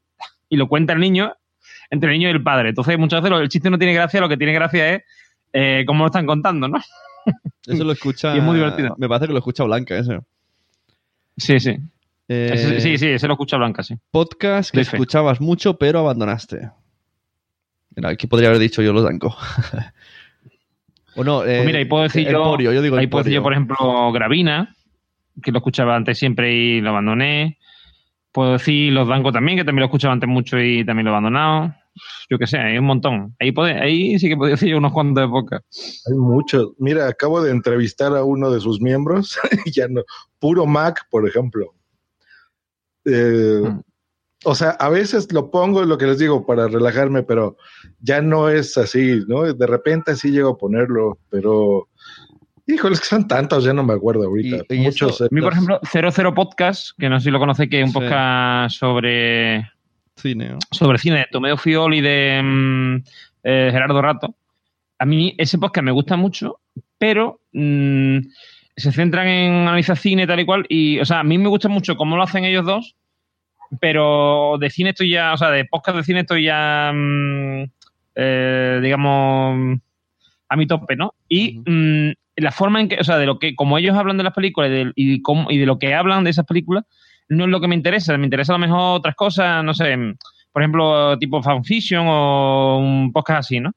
y 0.48 0.56
lo 0.56 0.66
cuenta 0.66 0.94
el 0.94 0.98
niño 1.00 1.32
entre 1.90 2.10
el 2.10 2.18
niño 2.18 2.28
y 2.28 2.32
el 2.32 2.42
padre. 2.42 2.70
Entonces, 2.70 2.98
muchas 2.98 3.22
veces 3.22 3.38
el 3.38 3.48
chiste 3.48 3.70
no 3.70 3.78
tiene 3.78 3.94
gracia, 3.94 4.20
lo 4.20 4.28
que 4.28 4.36
tiene 4.36 4.52
gracia 4.52 4.94
es 4.94 5.02
eh, 5.52 5.84
cómo 5.86 6.00
lo 6.00 6.06
están 6.06 6.26
contando, 6.26 6.66
¿no? 6.66 6.78
Eso 7.66 7.84
lo 7.84 7.92
escucha. 7.92 8.34
Y 8.34 8.38
es 8.38 8.44
muy 8.44 8.56
divertido. 8.56 8.94
Me 8.98 9.08
parece 9.08 9.26
que 9.26 9.32
lo 9.32 9.38
escucha 9.38 9.64
Blanca, 9.64 9.96
ese. 9.98 10.20
Sí, 11.36 11.58
sí. 11.60 11.76
Eh, 12.28 12.50
Ese- 12.54 12.80
sí, 12.80 12.98
sí, 12.98 13.06
ese 13.08 13.26
lo 13.28 13.34
escucha 13.34 13.56
Blanca, 13.56 13.82
sí. 13.82 13.94
Podcast 14.10 14.72
que 14.72 14.80
escuchabas 14.80 15.40
mucho, 15.40 15.78
pero 15.78 16.00
abandonaste. 16.00 16.70
Mira, 17.94 18.10
aquí 18.10 18.26
podría 18.26 18.48
haber 18.48 18.60
dicho 18.60 18.82
yo 18.82 18.92
los 18.92 19.04
danco. 19.04 19.36
o 21.16 21.24
no, 21.24 21.42
eh, 21.44 21.56
Pues 21.56 21.66
mira, 21.66 21.78
ahí 21.78 21.84
puedo 21.84 22.02
decir 22.04 22.28
yo, 22.28 22.42
Porio, 22.44 22.72
yo 22.72 22.82
digo 22.82 22.96
ahí 22.96 23.06
puedo 23.06 23.22
decir 23.24 23.34
yo, 23.36 23.42
por 23.42 23.52
ejemplo, 23.52 23.76
Gravina, 24.12 24.74
que 25.42 25.52
lo 25.52 25.58
escuchaba 25.58 25.94
antes 25.96 26.18
siempre 26.18 26.52
y 26.54 26.80
lo 26.80 26.90
abandoné. 26.90 27.58
Puedo 28.32 28.52
decir 28.52 28.92
Los 28.92 29.08
Danco 29.08 29.32
también, 29.32 29.56
que 29.58 29.64
también 29.64 29.80
lo 29.80 29.86
escuchaba 29.86 30.12
antes 30.12 30.28
mucho 30.28 30.58
y 30.60 30.84
también 30.84 31.04
lo 31.06 31.10
he 31.12 31.14
abandonado. 31.14 31.74
Yo 32.30 32.38
qué 32.38 32.46
sé, 32.46 32.58
hay 32.58 32.78
un 32.78 32.84
montón. 32.86 33.34
Ahí, 33.40 33.52
puede, 33.52 33.72
ahí 33.80 34.18
sí 34.18 34.28
que 34.28 34.36
podría 34.36 34.54
decir 34.56 34.68
yo 34.70 34.78
unos 34.78 34.92
cuantos 34.92 35.22
de 35.24 35.28
podcast. 35.28 35.64
Hay 36.08 36.14
muchos. 36.14 36.72
Mira, 36.78 37.08
acabo 37.08 37.42
de 37.42 37.50
entrevistar 37.50 38.14
a 38.16 38.24
uno 38.24 38.50
de 38.50 38.60
sus 38.60 38.80
miembros, 38.80 39.38
y 39.64 39.70
ya 39.72 39.88
no, 39.88 40.02
puro 40.38 40.66
Mac, 40.66 41.06
por 41.10 41.28
ejemplo. 41.28 41.74
Eh, 43.04 43.60
Mm. 43.64 43.80
O 44.44 44.54
sea, 44.54 44.70
a 44.72 44.90
veces 44.90 45.32
lo 45.32 45.50
pongo, 45.50 45.82
lo 45.84 45.96
que 45.98 46.06
les 46.06 46.18
digo, 46.18 46.44
para 46.46 46.68
relajarme, 46.68 47.22
pero 47.24 47.56
ya 48.00 48.20
no 48.20 48.48
es 48.50 48.76
así, 48.76 49.24
¿no? 49.26 49.42
De 49.52 49.66
repente 49.66 50.14
sí 50.14 50.30
llego 50.30 50.50
a 50.50 50.58
ponerlo, 50.58 51.18
pero 51.30 51.88
híjole, 52.66 52.94
es 52.94 53.00
que 53.00 53.06
son 53.06 53.26
tantos, 53.26 53.64
ya 53.64 53.72
no 53.72 53.82
me 53.82 53.94
acuerdo 53.94 54.24
ahorita. 54.24 54.58
Y- 54.68 54.74
y 54.74 54.80
Muchos. 54.82 55.22
A 55.22 55.28
mí, 55.30 55.40
por 55.40 55.52
ejemplo, 55.54 55.80
00 55.90 56.34
Podcast, 56.34 56.90
que 56.98 57.08
no 57.08 57.18
sé 57.18 57.24
si 57.24 57.30
lo 57.30 57.38
conocéis, 57.40 57.70
que 57.70 57.80
es 57.80 57.86
un 57.86 57.92
Sí. 57.92 57.98
podcast 57.98 58.76
sobre 58.78 59.64
Cine, 60.16 60.48
¿no? 60.50 60.58
sobre 60.70 60.98
cine 60.98 61.18
de 61.18 61.26
Tomeo 61.30 61.56
Fiol 61.56 61.94
y 61.94 62.00
de 62.00 62.40
mm, 62.42 62.96
eh, 63.44 63.68
Gerardo 63.70 64.00
Rato. 64.00 64.34
A 64.98 65.04
mí 65.04 65.34
ese 65.36 65.58
podcast 65.58 65.84
me 65.84 65.92
gusta 65.92 66.16
mucho, 66.16 66.60
pero 66.98 67.40
mm, 67.52 68.18
se 68.76 68.92
centran 68.92 69.28
en 69.28 69.52
analizar 69.52 69.96
cine 69.98 70.26
tal 70.26 70.40
y 70.40 70.46
cual. 70.46 70.64
Y, 70.68 70.98
o 71.00 71.04
sea, 71.04 71.20
a 71.20 71.24
mí 71.24 71.36
me 71.36 71.48
gusta 71.48 71.68
mucho 71.68 71.96
cómo 71.96 72.16
lo 72.16 72.22
hacen 72.22 72.44
ellos 72.44 72.64
dos, 72.64 72.96
pero 73.80 74.56
de 74.58 74.70
cine 74.70 74.90
estoy 74.90 75.10
ya, 75.10 75.34
o 75.34 75.36
sea, 75.36 75.50
de 75.50 75.66
podcast 75.66 75.98
de 75.98 76.04
cine 76.04 76.20
estoy 76.20 76.44
ya, 76.44 76.92
mm, 76.94 77.64
eh, 78.14 78.80
digamos, 78.82 79.78
a 80.48 80.56
mi 80.56 80.66
tope, 80.66 80.96
¿no? 80.96 81.14
Y 81.28 81.60
mm, 81.66 82.12
la 82.36 82.52
forma 82.52 82.80
en 82.80 82.88
que, 82.88 82.96
o 83.00 83.04
sea, 83.04 83.18
de 83.18 83.26
lo 83.26 83.38
que, 83.38 83.54
como 83.54 83.76
ellos 83.76 83.96
hablan 83.96 84.16
de 84.16 84.24
las 84.24 84.32
películas 84.32 84.70
y 84.70 84.72
de, 84.72 84.92
y 84.96 85.20
cómo- 85.22 85.50
y 85.50 85.58
de 85.58 85.66
lo 85.66 85.78
que 85.78 85.94
hablan 85.94 86.24
de 86.24 86.30
esas 86.30 86.46
películas, 86.46 86.84
no 87.28 87.44
es 87.44 87.50
lo 87.50 87.60
que 87.60 87.68
me 87.68 87.74
interesa. 87.74 88.16
Me 88.16 88.24
interesa 88.24 88.54
a 88.54 88.58
lo 88.58 88.66
mejor 88.66 88.98
otras 88.98 89.14
cosas, 89.14 89.64
no 89.64 89.74
sé, 89.74 89.96
por 90.52 90.62
ejemplo, 90.62 91.18
tipo 91.18 91.42
fanfiction 91.42 92.06
o 92.08 92.78
un 92.78 93.12
podcast 93.12 93.40
así, 93.40 93.60
¿no? 93.60 93.72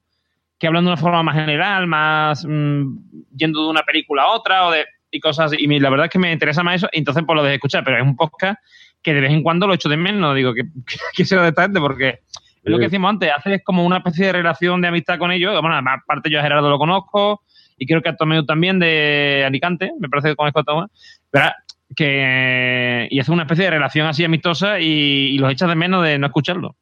Que 0.58 0.66
hablan 0.66 0.84
de 0.84 0.90
una 0.92 0.96
forma 0.96 1.22
más 1.22 1.34
general, 1.34 1.86
más 1.86 2.44
mm, 2.46 3.26
yendo 3.36 3.64
de 3.64 3.70
una 3.70 3.82
película 3.82 4.22
a 4.22 4.32
otra 4.32 4.66
o 4.66 4.70
de, 4.70 4.86
y 5.10 5.20
cosas 5.20 5.46
así. 5.52 5.56
Y 5.58 5.78
la 5.78 5.90
verdad 5.90 6.06
es 6.06 6.12
que 6.12 6.18
me 6.18 6.32
interesa 6.32 6.62
más 6.62 6.76
eso, 6.76 6.88
y 6.92 6.98
entonces 6.98 7.24
pues 7.26 7.36
lo 7.36 7.42
dejé 7.42 7.56
escuchar, 7.56 7.84
pero 7.84 7.98
es 7.98 8.02
un 8.02 8.16
podcast 8.16 8.58
que 9.02 9.14
de 9.14 9.20
vez 9.20 9.30
en 9.30 9.42
cuando 9.42 9.66
lo 9.66 9.74
echo 9.74 9.88
de 9.88 9.96
menos. 9.96 10.34
Digo, 10.34 10.54
que, 10.54 10.62
que 11.16 11.24
será 11.24 11.42
de 11.42 11.48
esta 11.48 11.62
gente? 11.62 11.80
Porque 11.80 12.20
es 12.62 12.70
lo 12.70 12.78
que 12.78 12.84
decimos 12.84 13.08
antes, 13.08 13.30
haces 13.34 13.62
como 13.64 13.84
una 13.84 13.98
especie 13.98 14.26
de 14.26 14.32
relación 14.32 14.82
de 14.82 14.88
amistad 14.88 15.18
con 15.18 15.32
ellos. 15.32 15.58
Bueno, 15.62 15.76
aparte 15.76 16.30
yo 16.30 16.38
a 16.38 16.42
Gerardo 16.42 16.68
lo 16.68 16.78
conozco 16.78 17.42
y 17.78 17.86
creo 17.86 18.02
que 18.02 18.10
a 18.10 18.16
Tomeu 18.16 18.44
también 18.44 18.78
de 18.78 19.44
Alicante, 19.46 19.92
me 19.98 20.08
parece 20.10 20.28
que 20.28 20.36
conozco 20.36 20.60
a 20.60 20.64
Tomeu. 20.64 20.86
¿verdad? 21.32 21.52
Que, 21.96 23.08
y 23.10 23.18
hace 23.18 23.32
una 23.32 23.42
especie 23.42 23.64
de 23.64 23.70
relación 23.70 24.06
así 24.06 24.24
amistosa 24.24 24.78
y, 24.80 24.84
y 24.84 25.38
los 25.38 25.50
echas 25.50 25.68
de 25.68 25.74
menos 25.74 26.04
de 26.04 26.18
no 26.18 26.26
escucharlo. 26.26 26.76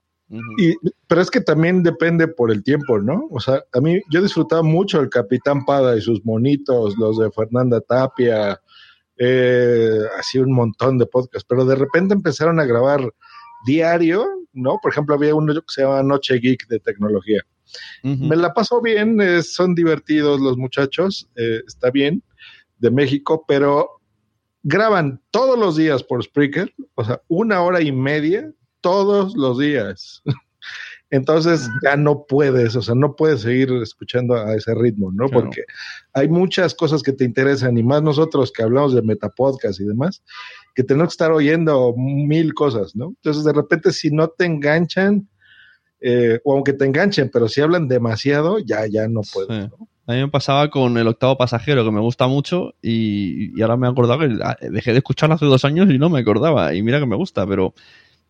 Y, 0.59 0.75
pero 1.07 1.23
es 1.23 1.31
que 1.31 1.41
también 1.41 1.83
depende 1.83 2.29
por 2.29 2.53
el 2.53 2.63
tiempo, 2.63 2.99
¿no? 2.99 3.27
O 3.31 3.41
sea, 3.41 3.63
a 3.73 3.81
mí 3.81 4.01
yo 4.11 4.21
disfrutaba 4.21 4.63
mucho 4.63 5.01
el 5.01 5.09
Capitán 5.09 5.65
Pada 5.65 5.97
y 5.97 6.03
sus 6.03 6.25
monitos, 6.25 6.99
los 6.99 7.19
de 7.19 7.31
Fernanda 7.31 7.81
Tapia, 7.81 8.61
eh, 9.17 10.01
así 10.19 10.39
un 10.39 10.53
montón 10.53 10.99
de 10.99 11.07
podcasts, 11.07 11.47
pero 11.49 11.65
de 11.65 11.77
repente 11.77 12.15
empezaron 12.15 12.61
a 12.61 12.67
grabar 12.67 13.01
diario, 13.67 14.27
¿no? 14.53 14.79
Por 14.83 14.93
ejemplo, 14.93 15.15
había 15.15 15.35
uno 15.35 15.55
que 15.55 15.61
se 15.67 15.83
llama 15.83 16.03
Noche 16.03 16.39
Geek 16.39 16.69
de 16.69 16.81
tecnología. 16.81 17.43
Me 18.03 18.37
la 18.37 18.53
paso 18.55 18.81
bien, 18.81 19.21
eh, 19.21 19.43
son 19.43 19.75
divertidos 19.75 20.41
los 20.41 20.57
muchachos, 20.57 21.29
eh, 21.37 21.61
está 21.67 21.91
bien, 21.91 22.23
de 22.79 22.91
México, 22.91 23.45
pero 23.49 23.98
graban 24.63 25.21
todos 25.31 25.59
los 25.59 25.77
días 25.77 26.03
por 26.03 26.23
Spreaker, 26.23 26.73
o 26.95 27.05
sea, 27.05 27.23
una 27.29 27.63
hora 27.63 27.81
y 27.81 27.93
media 27.93 28.53
todos 28.81 29.37
los 29.37 29.59
días. 29.59 30.23
Entonces 31.11 31.71
ya 31.83 31.97
no 31.97 32.27
puedes, 32.27 32.77
o 32.77 32.83
sea, 32.83 32.95
no 32.95 33.17
puedes 33.17 33.41
seguir 33.41 33.73
escuchando 33.83 34.35
a 34.35 34.55
ese 34.55 34.75
ritmo, 34.75 35.11
¿no? 35.11 35.29
Porque 35.29 35.63
hay 36.13 36.29
muchas 36.29 36.75
cosas 36.75 37.03
que 37.03 37.13
te 37.13 37.25
interesan 37.25 37.79
y 37.79 37.83
más 37.83 38.03
nosotros 38.03 38.53
que 38.53 38.63
hablamos 38.63 38.95
de 38.95 39.01
metapodcast 39.01 39.81
y 39.81 39.85
demás, 39.85 40.23
que 40.75 40.85
tenemos 40.85 41.09
que 41.09 41.15
estar 41.15 41.33
oyendo 41.33 41.95
mil 41.97 42.53
cosas, 42.53 42.95
¿no? 42.95 43.07
Entonces 43.09 43.43
de 43.45 43.55
repente 43.55 43.91
si 43.91 44.11
no 44.11 44.29
te 44.29 44.45
enganchan, 44.45 45.27
eh, 46.01 46.41
o 46.45 46.53
aunque 46.53 46.75
te 46.75 46.85
enganchen, 46.85 47.31
pero 47.33 47.49
si 47.49 47.63
hablan 47.63 47.89
demasiado, 47.89 48.59
ya, 48.59 48.87
ya 48.87 49.09
no 49.09 49.23
puedes, 49.33 49.71
¿no? 49.71 49.89
A 50.09 50.13
mí 50.15 50.21
me 50.21 50.29
pasaba 50.29 50.71
con 50.71 50.97
el 50.97 51.07
octavo 51.07 51.37
pasajero, 51.37 51.85
que 51.85 51.91
me 51.91 52.01
gusta 52.01 52.27
mucho, 52.29 52.75
y, 52.83 53.57
y 53.57 53.63
ahora 53.63 53.77
me 53.77 53.87
he 53.87 53.91
acordado 53.91 54.21
que 54.21 54.39
ah, 54.43 54.57
dejé 54.61 54.93
de 54.93 54.99
escucharlo 54.99 55.35
hace 55.35 55.45
dos 55.45 55.65
años 55.67 55.91
y 55.91 55.99
no 55.99 56.09
me 56.09 56.19
acordaba. 56.21 56.75
Y 56.75 56.83
mira 56.83 56.99
que 56.99 57.05
me 57.07 57.15
gusta, 57.15 57.47
pero 57.47 57.75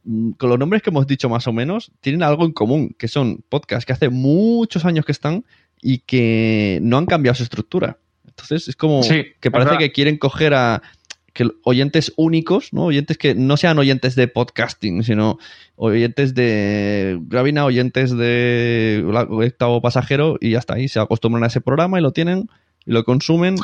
mm, 0.03 0.33
con 0.33 0.51
los 0.51 0.59
nombres 0.59 0.83
que 0.83 0.91
hemos 0.91 1.07
dicho 1.07 1.29
más 1.29 1.47
o 1.47 1.53
menos, 1.53 1.93
tienen 2.01 2.25
algo 2.25 2.45
en 2.45 2.53
común, 2.53 2.97
que 2.99 3.07
son 3.07 3.45
podcasts 3.49 3.87
que 3.87 3.93
hace 3.93 4.09
muchos 4.09 4.85
años 4.85 5.05
que 5.05 5.13
están 5.13 5.45
y 5.81 5.99
que 5.99 6.81
no 6.83 6.99
han 6.99 7.07
cambiado 7.07 7.37
su 7.37 7.45
estructura. 7.45 7.97
Entonces 8.27 8.67
es 8.69 8.75
como 8.77 9.03
Sí, 9.05 9.23
que 9.41 9.51
parece 9.51 9.71
verdad. 9.71 9.79
que 9.79 9.93
quieren 9.93 10.19
coger 10.19 10.55
a 10.55 10.83
que 11.39 11.49
oyentes 11.63 12.13
únicos, 12.17 12.73
¿no? 12.73 12.87
Oyentes 12.87 13.17
que 13.17 13.37
no 13.37 13.57
sean 13.57 13.79
oyentes 13.79 14.17
de 14.17 14.27
podcasting, 14.27 15.05
sino 15.05 15.39
oyentes 15.77 16.35
de 16.35 17.17
Gravina, 17.29 17.65
oyentes 17.65 18.11
de 18.17 19.05
la- 19.07 19.23
octavo 19.23 19.81
pasajero 19.81 20.37
y 20.41 20.51
ya 20.51 20.59
está 20.59 20.75
ahí. 20.75 20.89
Se 20.89 20.99
acostumbran 20.99 21.45
a 21.45 21.47
ese 21.47 21.61
programa 21.61 21.97
y 22.01 22.03
lo 22.03 22.11
tienen 22.11 22.49
y 22.85 22.91
lo 22.93 23.05
consumen 23.05 23.55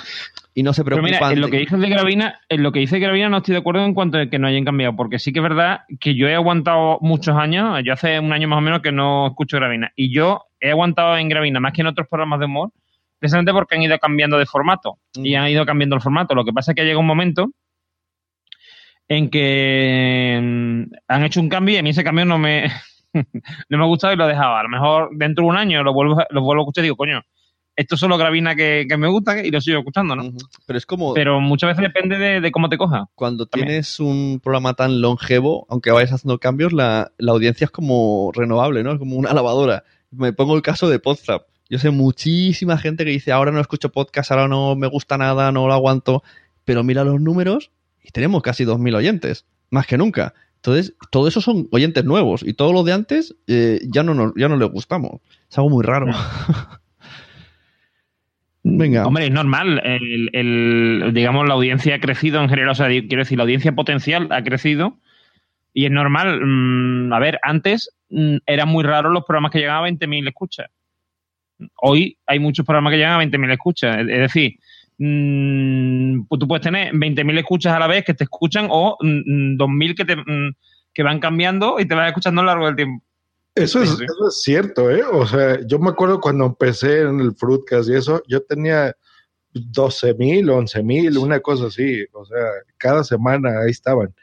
y 0.54 0.62
no 0.62 0.72
se 0.72 0.84
Pero 0.84 0.98
preocupan. 0.98 1.30
mira, 1.30 1.32
en 1.32 1.40
lo 1.40 1.48
que 1.48 1.58
dices 1.58 1.80
de 1.80 1.88
Gravina, 1.88 2.40
en 2.48 2.62
lo 2.62 2.70
que 2.70 2.78
dice 2.78 3.00
Gravina 3.00 3.28
no 3.28 3.38
estoy 3.38 3.54
de 3.54 3.58
acuerdo 3.58 3.84
en 3.84 3.92
cuanto 3.92 4.18
a 4.18 4.26
que 4.30 4.38
no 4.38 4.46
hayan 4.46 4.64
cambiado, 4.64 4.94
porque 4.94 5.18
sí 5.18 5.32
que 5.32 5.40
es 5.40 5.42
verdad 5.42 5.80
que 5.98 6.14
yo 6.14 6.28
he 6.28 6.34
aguantado 6.36 6.98
muchos 7.00 7.36
años, 7.36 7.80
yo 7.84 7.92
hace 7.92 8.20
un 8.20 8.32
año 8.32 8.46
más 8.46 8.58
o 8.58 8.60
menos 8.60 8.82
que 8.82 8.92
no 8.92 9.26
escucho 9.26 9.56
Gravina, 9.56 9.90
y 9.96 10.14
yo 10.14 10.42
he 10.60 10.70
aguantado 10.70 11.16
en 11.18 11.28
Gravina 11.28 11.58
más 11.58 11.72
que 11.72 11.80
en 11.80 11.88
otros 11.88 12.06
programas 12.06 12.38
de 12.38 12.46
humor, 12.46 12.70
precisamente 13.18 13.52
porque 13.52 13.74
han 13.74 13.82
ido 13.82 13.98
cambiando 13.98 14.38
de 14.38 14.46
formato, 14.46 14.98
y 15.14 15.34
han 15.34 15.48
ido 15.48 15.66
cambiando 15.66 15.96
el 15.96 16.02
formato. 16.02 16.36
Lo 16.36 16.44
que 16.44 16.52
pasa 16.52 16.70
es 16.70 16.76
que 16.76 16.84
llega 16.84 16.98
un 17.00 17.06
momento 17.06 17.50
en 19.08 19.30
que 19.30 20.40
mm, 20.42 20.94
han 21.08 21.24
hecho 21.24 21.40
un 21.40 21.48
cambio 21.48 21.74
y 21.74 21.78
a 21.78 21.82
mí 21.82 21.90
ese 21.90 22.04
cambio 22.04 22.24
no 22.24 22.38
me, 22.38 22.70
no 23.68 23.78
me 23.78 23.84
ha 23.84 23.86
gustado 23.86 24.12
y 24.12 24.16
lo 24.16 24.24
he 24.24 24.28
dejado. 24.28 24.56
A 24.56 24.62
lo 24.62 24.68
mejor 24.68 25.10
dentro 25.12 25.44
de 25.44 25.50
un 25.50 25.56
año 25.56 25.82
lo 25.82 25.92
vuelvo, 25.92 26.22
lo 26.30 26.42
vuelvo 26.42 26.62
a 26.62 26.64
escuchar 26.64 26.84
y 26.84 26.86
digo, 26.86 26.96
coño, 26.96 27.22
estos 27.76 27.98
son 27.98 28.10
los 28.10 28.18
Gravina 28.18 28.54
que, 28.54 28.86
que 28.88 28.96
me 28.96 29.08
gustan 29.08 29.44
y 29.44 29.50
lo 29.50 29.60
sigo 29.60 29.78
escuchando, 29.78 30.14
¿no? 30.14 30.32
Pero 30.66 30.78
es 30.78 30.86
como... 30.86 31.12
Pero 31.14 31.40
muchas 31.40 31.70
veces 31.70 31.82
depende 31.82 32.18
de, 32.18 32.40
de 32.40 32.52
cómo 32.52 32.68
te 32.68 32.78
coja. 32.78 33.08
Cuando 33.16 33.46
tienes 33.46 33.98
un 33.98 34.40
programa 34.42 34.74
tan 34.74 35.00
longevo, 35.00 35.66
aunque 35.68 35.90
vayas 35.90 36.12
haciendo 36.12 36.38
cambios, 36.38 36.72
la, 36.72 37.12
la 37.18 37.32
audiencia 37.32 37.64
es 37.64 37.70
como 37.72 38.30
renovable, 38.32 38.84
¿no? 38.84 38.92
Es 38.92 38.98
como 38.98 39.16
una 39.16 39.32
lavadora. 39.32 39.82
Me 40.12 40.32
pongo 40.32 40.54
el 40.54 40.62
caso 40.62 40.88
de 40.88 41.00
Podzap. 41.00 41.48
Yo 41.68 41.78
sé 41.78 41.90
muchísima 41.90 42.78
gente 42.78 43.04
que 43.04 43.10
dice, 43.10 43.32
ahora 43.32 43.50
no 43.50 43.60
escucho 43.60 43.90
podcast, 43.90 44.30
ahora 44.30 44.46
no 44.46 44.76
me 44.76 44.86
gusta 44.86 45.18
nada, 45.18 45.50
no 45.50 45.66
lo 45.66 45.72
aguanto. 45.72 46.22
Pero 46.64 46.84
mira 46.84 47.02
los 47.02 47.20
números 47.20 47.72
y 48.04 48.10
tenemos 48.10 48.42
casi 48.42 48.64
2.000 48.64 48.94
oyentes, 48.94 49.46
más 49.70 49.86
que 49.88 49.98
nunca. 49.98 50.34
Entonces, 50.56 50.94
todo 51.10 51.26
eso 51.26 51.40
son 51.40 51.68
oyentes 51.72 52.04
nuevos 52.04 52.42
y 52.46 52.54
todo 52.54 52.72
lo 52.72 52.84
de 52.84 52.92
antes 52.92 53.34
eh, 53.48 53.80
ya, 53.92 54.02
no 54.04 54.14
nos, 54.14 54.32
ya 54.36 54.48
no 54.48 54.56
les 54.56 54.70
gustamos. 54.70 55.20
Es 55.50 55.58
algo 55.58 55.70
muy 55.70 55.84
raro. 55.84 56.06
Venga. 58.62 59.06
Hombre, 59.06 59.26
es 59.26 59.30
normal. 59.30 59.80
El, 59.84 60.30
el- 60.32 61.10
digamos, 61.12 61.46
la 61.46 61.54
audiencia 61.54 61.96
ha 61.96 62.00
crecido 62.00 62.40
en 62.42 62.48
general. 62.48 62.70
O 62.70 62.74
sea, 62.74 62.88
quiero 62.88 63.18
decir, 63.18 63.36
la 63.36 63.44
audiencia 63.44 63.72
potencial 63.74 64.28
ha 64.30 64.42
crecido 64.42 64.98
y 65.74 65.84
es 65.84 65.90
normal. 65.90 66.40
Mm, 66.42 67.12
a 67.12 67.18
ver, 67.18 67.38
antes 67.42 67.90
mm, 68.08 68.36
eran 68.46 68.68
muy 68.68 68.84
raros 68.84 69.12
los 69.12 69.24
programas 69.24 69.50
que 69.52 69.58
llegaban 69.58 69.84
a 69.84 69.88
20.000 69.88 70.28
escuchas. 70.28 70.68
Hoy 71.76 72.16
hay 72.26 72.38
muchos 72.38 72.64
programas 72.64 72.92
que 72.92 72.96
llegan 72.96 73.20
a 73.20 73.22
20.000 73.24 73.52
escuchas. 73.52 73.96
Es 73.98 74.08
es 74.08 74.18
decir, 74.18 74.58
mm, 74.98 76.26
pues 76.28 76.38
tú 76.38 76.48
puedes 76.48 76.62
tener 76.62 76.92
20.000 76.92 77.38
escuchas 77.38 77.74
a 77.74 77.78
la 77.78 77.86
vez 77.86 78.04
que 78.04 78.14
te 78.14 78.24
escuchan 78.24 78.68
o 78.70 78.96
mm, 79.00 79.54
mm, 79.54 79.58
2.000 79.58 79.96
que, 79.96 80.04
te, 80.04 80.16
mm, 80.16 80.56
que 80.92 81.02
van 81.02 81.20
cambiando 81.20 81.80
y 81.80 81.86
te 81.86 81.94
vas 81.94 82.08
escuchando 82.08 82.40
a 82.40 82.44
lo 82.44 82.50
largo 82.50 82.66
del 82.66 82.76
tiempo. 82.76 83.04
Eso 83.54 83.82
es, 83.82 83.90
sí. 83.90 84.04
eso 84.04 84.28
es 84.28 84.42
cierto, 84.42 84.90
¿eh? 84.90 85.04
O 85.12 85.26
sea, 85.26 85.64
yo 85.66 85.78
me 85.78 85.90
acuerdo 85.90 86.20
cuando 86.20 86.44
empecé 86.46 87.02
en 87.02 87.20
el 87.20 87.34
Fruitcast 87.36 87.88
y 87.88 87.94
eso, 87.94 88.20
yo 88.26 88.42
tenía 88.42 88.96
12 89.54 90.14
mil, 90.14 90.50
11 90.50 90.82
mil, 90.82 91.18
una 91.18 91.40
cosa 91.40 91.66
así. 91.66 92.04
O 92.12 92.24
sea, 92.24 92.44
cada 92.78 93.04
semana 93.04 93.60
ahí 93.60 93.70
estaban. 93.70 94.14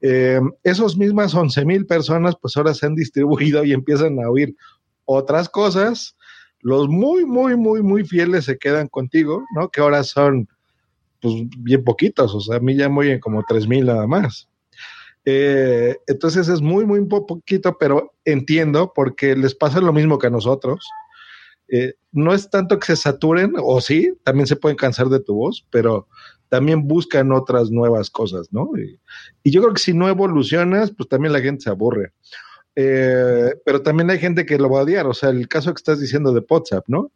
Eh, 0.00 0.40
esos 0.62 0.96
mismas 0.96 1.34
11 1.34 1.64
mil 1.64 1.86
personas, 1.86 2.36
pues 2.40 2.56
ahora 2.56 2.72
se 2.72 2.86
han 2.86 2.94
distribuido 2.94 3.64
y 3.64 3.72
empiezan 3.72 4.18
a 4.22 4.30
oír 4.30 4.54
otras 5.04 5.48
cosas. 5.48 6.16
Los 6.62 6.88
muy, 6.88 7.24
muy, 7.24 7.56
muy, 7.56 7.82
muy 7.82 8.04
fieles 8.04 8.44
se 8.46 8.58
quedan 8.58 8.88
contigo, 8.88 9.42
¿no? 9.56 9.70
Que 9.70 9.80
ahora 9.80 10.02
son, 10.04 10.48
pues, 11.20 11.34
bien 11.58 11.84
poquitos. 11.84 12.34
O 12.34 12.40
sea, 12.40 12.56
a 12.56 12.60
mí 12.60 12.76
ya 12.76 12.88
me 12.88 12.98
oyen 13.00 13.20
como 13.20 13.42
3 13.48 13.66
mil 13.68 13.86
nada 13.86 14.06
más. 14.06 14.48
Eh, 15.24 15.96
entonces 16.06 16.48
es 16.48 16.60
muy, 16.62 16.86
muy 16.86 17.04
po- 17.06 17.26
poquito, 17.26 17.76
pero 17.78 18.12
entiendo 18.24 18.92
porque 18.94 19.36
les 19.36 19.54
pasa 19.54 19.80
lo 19.80 19.92
mismo 19.92 20.18
que 20.18 20.28
a 20.28 20.30
nosotros. 20.30 20.86
Eh, 21.68 21.94
no 22.12 22.34
es 22.34 22.50
tanto 22.50 22.78
que 22.78 22.86
se 22.86 22.96
saturen, 22.96 23.52
o 23.62 23.80
sí, 23.80 24.12
también 24.24 24.46
se 24.46 24.56
pueden 24.56 24.76
cansar 24.76 25.08
de 25.08 25.20
tu 25.20 25.34
voz, 25.34 25.64
pero 25.70 26.08
también 26.48 26.88
buscan 26.88 27.30
otras 27.30 27.70
nuevas 27.70 28.10
cosas, 28.10 28.48
¿no? 28.52 28.70
Y, 28.76 28.98
y 29.44 29.52
yo 29.52 29.62
creo 29.62 29.74
que 29.74 29.80
si 29.80 29.94
no 29.94 30.08
evolucionas, 30.08 30.90
pues 30.90 31.08
también 31.08 31.32
la 31.32 31.40
gente 31.40 31.62
se 31.62 31.70
aburre. 31.70 32.12
Eh, 32.82 33.54
pero 33.64 33.82
también 33.82 34.10
hay 34.10 34.18
gente 34.18 34.46
que 34.46 34.58
lo 34.58 34.70
va 34.70 34.80
a 34.80 34.82
odiar, 34.84 35.06
o 35.06 35.14
sea, 35.14 35.30
el 35.30 35.48
caso 35.48 35.74
que 35.74 35.80
estás 35.80 36.00
diciendo 36.00 36.32
de 36.32 36.44
WhatsApp, 36.48 36.84
¿no? 36.88 37.12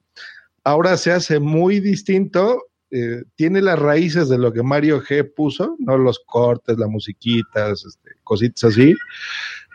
Ahora 0.62 0.96
se 0.96 1.12
hace 1.12 1.40
muy 1.40 1.80
distinto 1.80 2.62
eh, 2.96 3.24
tiene 3.34 3.60
las 3.60 3.78
raíces 3.78 4.28
de 4.28 4.38
lo 4.38 4.52
que 4.52 4.62
Mario 4.62 5.02
G 5.02 5.28
puso, 5.34 5.74
no 5.80 5.98
los 5.98 6.20
cortes, 6.20 6.78
las 6.78 6.88
musiquitas, 6.88 7.84
este, 7.84 8.10
cositas 8.22 8.70
así, 8.70 8.94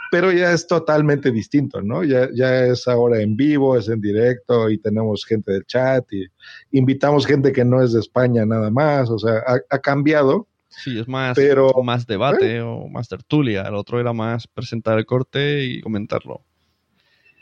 pero 0.09 0.31
ya 0.31 0.53
es 0.53 0.67
totalmente 0.67 1.29
distinto, 1.31 1.81
¿no? 1.81 2.03
Ya, 2.03 2.29
es 2.65 2.87
ahora 2.87 3.19
en 3.21 3.35
vivo, 3.35 3.77
es 3.77 3.89
en 3.89 3.99
directo 3.99 4.69
y 4.69 4.77
tenemos 4.77 5.25
gente 5.25 5.51
del 5.51 5.65
chat 5.65 6.05
y 6.13 6.27
invitamos 6.71 7.25
gente 7.25 7.51
que 7.51 7.65
no 7.65 7.83
es 7.83 7.91
de 7.91 7.99
España 7.99 8.45
nada 8.45 8.69
más, 8.69 9.09
o 9.09 9.19
sea, 9.19 9.43
ha 9.69 9.79
cambiado. 9.79 10.47
Sí, 10.83 10.97
es 10.99 11.07
más, 11.07 11.35
Pero- 11.35 11.73
más 11.83 12.07
debate 12.07 12.61
o 12.61 12.87
más 12.87 13.09
tertulia. 13.09 13.63
El 13.63 13.75
otro 13.75 13.99
era 13.99 14.13
más 14.13 14.47
presentar 14.47 14.97
el 14.97 15.05
corte 15.05 15.63
y 15.63 15.81
comentarlo. 15.81 16.43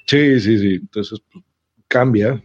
Sí, 0.08 0.40
sí, 0.40 0.58
sí. 0.58 0.76
Entonces 0.76 1.22
pues, 1.32 1.44
cambia. 1.88 2.44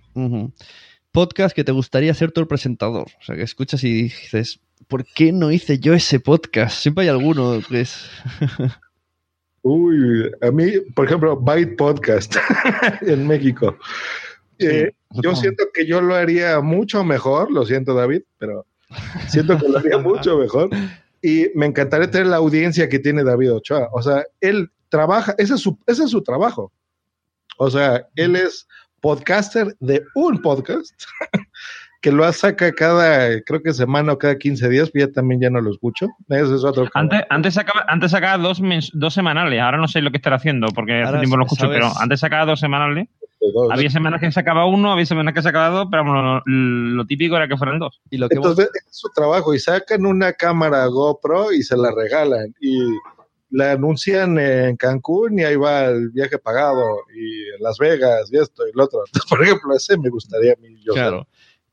Podcast 1.10 1.54
que 1.54 1.64
te 1.64 1.72
gustaría 1.72 2.12
ser 2.14 2.32
tú 2.32 2.40
el 2.40 2.46
presentador. 2.46 3.06
O 3.20 3.24
sea, 3.24 3.36
que 3.36 3.42
escuchas 3.42 3.82
y 3.84 4.02
dices, 4.04 4.60
¿por 4.88 5.04
qué 5.04 5.32
no 5.32 5.50
hice 5.50 5.78
yo 5.78 5.94
ese 5.94 6.20
podcast? 6.20 6.76
Siempre 6.76 7.04
hay 7.04 7.08
alguno 7.08 7.60
que 7.68 7.80
es. 7.80 8.10
Uy, 9.62 10.30
a 10.40 10.50
mí, 10.50 10.72
por 10.94 11.06
ejemplo, 11.06 11.36
Byte 11.36 11.76
Podcast 11.76 12.36
en 13.02 13.26
México. 13.26 13.78
Eh, 14.58 14.92
yo 15.22 15.34
siento 15.36 15.64
que 15.72 15.86
yo 15.86 16.00
lo 16.00 16.14
haría 16.14 16.60
mucho 16.60 17.04
mejor, 17.04 17.50
lo 17.50 17.64
siento 17.64 17.94
David, 17.94 18.22
pero 18.38 18.66
siento 19.28 19.58
que 19.58 19.68
lo 19.68 19.78
haría 19.78 19.98
mucho 19.98 20.38
mejor. 20.38 20.70
Y 21.22 21.46
me 21.54 21.66
encantaría 21.66 22.10
tener 22.10 22.26
la 22.26 22.36
audiencia 22.38 22.88
que 22.88 22.98
tiene 22.98 23.22
David 23.24 23.52
Ochoa. 23.54 23.88
O 23.92 24.02
sea, 24.02 24.24
él 24.40 24.70
trabaja, 24.88 25.34
ese 25.38 25.54
es 25.54 25.60
su, 25.60 25.78
ese 25.86 26.04
es 26.04 26.10
su 26.10 26.22
trabajo. 26.22 26.72
O 27.58 27.70
sea, 27.70 28.06
él 28.16 28.34
es 28.36 28.66
podcaster 29.00 29.76
de 29.80 30.02
un 30.14 30.40
podcast 30.42 30.90
que 32.00 32.10
lo 32.10 32.30
saca 32.32 32.72
cada, 32.72 33.40
creo 33.42 33.62
que 33.62 33.72
semana 33.72 34.12
o 34.12 34.18
cada 34.18 34.36
15 34.36 34.68
días, 34.68 34.90
pero 34.92 35.06
ya 35.06 35.12
también 35.12 35.40
ya 35.40 35.50
no 35.50 35.60
lo 35.60 35.70
escucho. 35.70 36.08
Ese 36.28 36.54
es 36.56 36.64
otro. 36.64 36.88
Antes, 36.94 37.20
antes 37.30 37.54
sacaba, 37.54 37.84
antes 37.88 38.10
sacaba 38.10 38.38
dos, 38.42 38.60
dos 38.92 39.14
semanales, 39.14 39.60
ahora 39.60 39.78
no 39.78 39.86
sé 39.86 40.02
lo 40.02 40.10
que 40.10 40.16
estará 40.16 40.36
haciendo, 40.36 40.66
porque 40.74 40.94
hace 40.94 41.06
Ahora 41.06 41.20
tiempo 41.20 41.36
lo 41.36 41.44
escucho, 41.44 41.66
sabes- 41.66 41.76
pero 41.80 41.92
antes 42.00 42.18
sacaba 42.20 42.46
dos 42.46 42.58
semanales. 42.58 43.06
Dos. 43.50 43.68
Había 43.70 43.90
semanas 43.90 44.20
que 44.20 44.30
sacaba 44.30 44.66
uno, 44.66 44.92
había 44.92 45.06
semanas 45.06 45.34
que 45.34 45.42
sacaba 45.42 45.68
dos, 45.68 45.88
pero 45.90 46.04
vamos, 46.04 46.42
lo, 46.46 46.94
lo 46.94 47.06
típico 47.06 47.36
era 47.36 47.48
que 47.48 47.56
fueran 47.56 47.78
dos. 47.78 48.00
Y 48.10 48.18
lo 48.18 48.28
que 48.28 48.36
Entonces, 48.36 48.68
es 48.74 48.96
su 48.96 49.08
trabajo 49.14 49.54
y 49.54 49.58
sacan 49.58 50.06
una 50.06 50.32
cámara 50.34 50.86
GoPro 50.86 51.52
y 51.52 51.62
se 51.62 51.76
la 51.76 51.90
regalan 51.90 52.54
y 52.60 52.78
la 53.52 53.72
anuncian 53.72 54.38
en 54.38 54.76
Cancún 54.76 55.38
y 55.38 55.44
ahí 55.44 55.56
va 55.56 55.84
el 55.84 56.10
viaje 56.10 56.38
pagado 56.38 57.00
y 57.14 57.54
en 57.54 57.60
Las 57.62 57.78
Vegas 57.78 58.30
y 58.32 58.38
esto 58.38 58.66
y 58.66 58.72
lo 58.74 58.84
otro. 58.84 59.00
Entonces, 59.06 59.24
por 59.28 59.42
ejemplo, 59.42 59.74
ese 59.76 59.96
me 59.98 60.08
gustaría 60.08 60.54
a 60.54 60.56
mí. 60.56 60.74
Yo 60.82 60.94
Claro. 60.94 61.26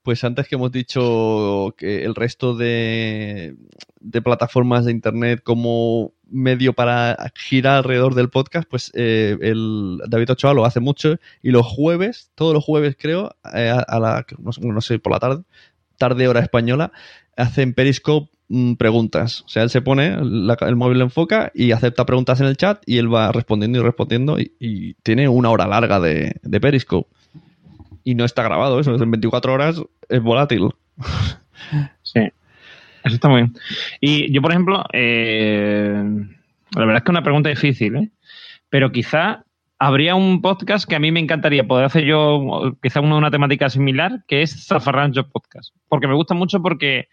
Pues 0.03 0.23
antes 0.23 0.47
que 0.47 0.55
hemos 0.55 0.71
dicho 0.71 1.73
que 1.77 2.03
el 2.03 2.15
resto 2.15 2.55
de, 2.55 3.55
de 3.99 4.21
plataformas 4.21 4.85
de 4.85 4.91
internet, 4.91 5.41
cómo 5.43 6.13
medio 6.31 6.73
para 6.73 7.31
girar 7.35 7.77
alrededor 7.77 8.15
del 8.15 8.29
podcast, 8.29 8.67
pues 8.69 8.91
eh, 8.95 9.37
el 9.41 9.99
David 10.07 10.31
Ochoa 10.31 10.53
lo 10.53 10.65
hace 10.65 10.79
mucho 10.79 11.17
y 11.41 11.51
los 11.51 11.65
jueves, 11.65 12.31
todos 12.35 12.53
los 12.53 12.63
jueves 12.63 12.95
creo, 12.97 13.35
eh, 13.53 13.69
a, 13.69 13.99
la, 13.99 14.25
no 14.37 14.81
sé, 14.81 14.99
por 14.99 15.11
la 15.11 15.19
tarde, 15.19 15.43
tarde 15.97 16.27
hora 16.27 16.39
española, 16.39 16.91
hacen 17.35 17.73
Periscope 17.73 18.31
mm, 18.47 18.75
preguntas. 18.75 19.41
O 19.41 19.49
sea, 19.49 19.63
él 19.63 19.69
se 19.69 19.81
pone, 19.81 20.13
el 20.13 20.75
móvil 20.75 21.01
enfoca 21.01 21.51
y 21.53 21.71
acepta 21.71 22.05
preguntas 22.05 22.39
en 22.39 22.47
el 22.47 22.57
chat 22.57 22.81
y 22.85 22.97
él 22.97 23.13
va 23.13 23.31
respondiendo 23.31 23.79
y 23.79 23.81
respondiendo 23.81 24.39
y, 24.39 24.53
y 24.59 24.93
tiene 24.95 25.27
una 25.27 25.49
hora 25.49 25.67
larga 25.67 25.99
de, 25.99 26.35
de 26.41 26.61
Periscope. 26.61 27.09
Y 28.03 28.15
no 28.15 28.25
está 28.25 28.43
grabado 28.43 28.79
eso, 28.79 28.95
en 28.95 29.11
24 29.11 29.53
horas 29.53 29.81
es 30.07 30.21
volátil. 30.21 30.69
Sí. 32.01 32.21
Eso 33.03 33.15
está 33.15 33.29
muy 33.29 33.41
bien. 33.43 33.53
Y 34.01 34.31
yo, 34.33 34.41
por 34.41 34.51
ejemplo, 34.51 34.83
eh, 34.93 36.03
la 36.71 36.79
verdad 36.79 36.97
es 36.97 37.03
que 37.03 37.11
es 37.11 37.13
una 37.13 37.23
pregunta 37.23 37.49
difícil, 37.49 37.95
¿eh? 37.95 38.09
Pero 38.69 38.91
quizá 38.91 39.45
habría 39.79 40.15
un 40.15 40.41
podcast 40.41 40.87
que 40.87 40.95
a 40.95 40.99
mí 40.99 41.11
me 41.11 41.19
encantaría 41.19 41.65
poder 41.65 41.85
hacer 41.85 42.03
yo, 42.03 42.75
quizá 42.81 42.99
uno 42.99 43.15
de 43.15 43.19
una 43.19 43.31
temática 43.31 43.69
similar, 43.69 44.23
que 44.27 44.41
es 44.41 44.67
Zafarrancho 44.67 45.29
Podcast. 45.29 45.73
Porque 45.87 46.07
me 46.07 46.15
gusta 46.15 46.33
mucho 46.33 46.61
porque 46.61 47.07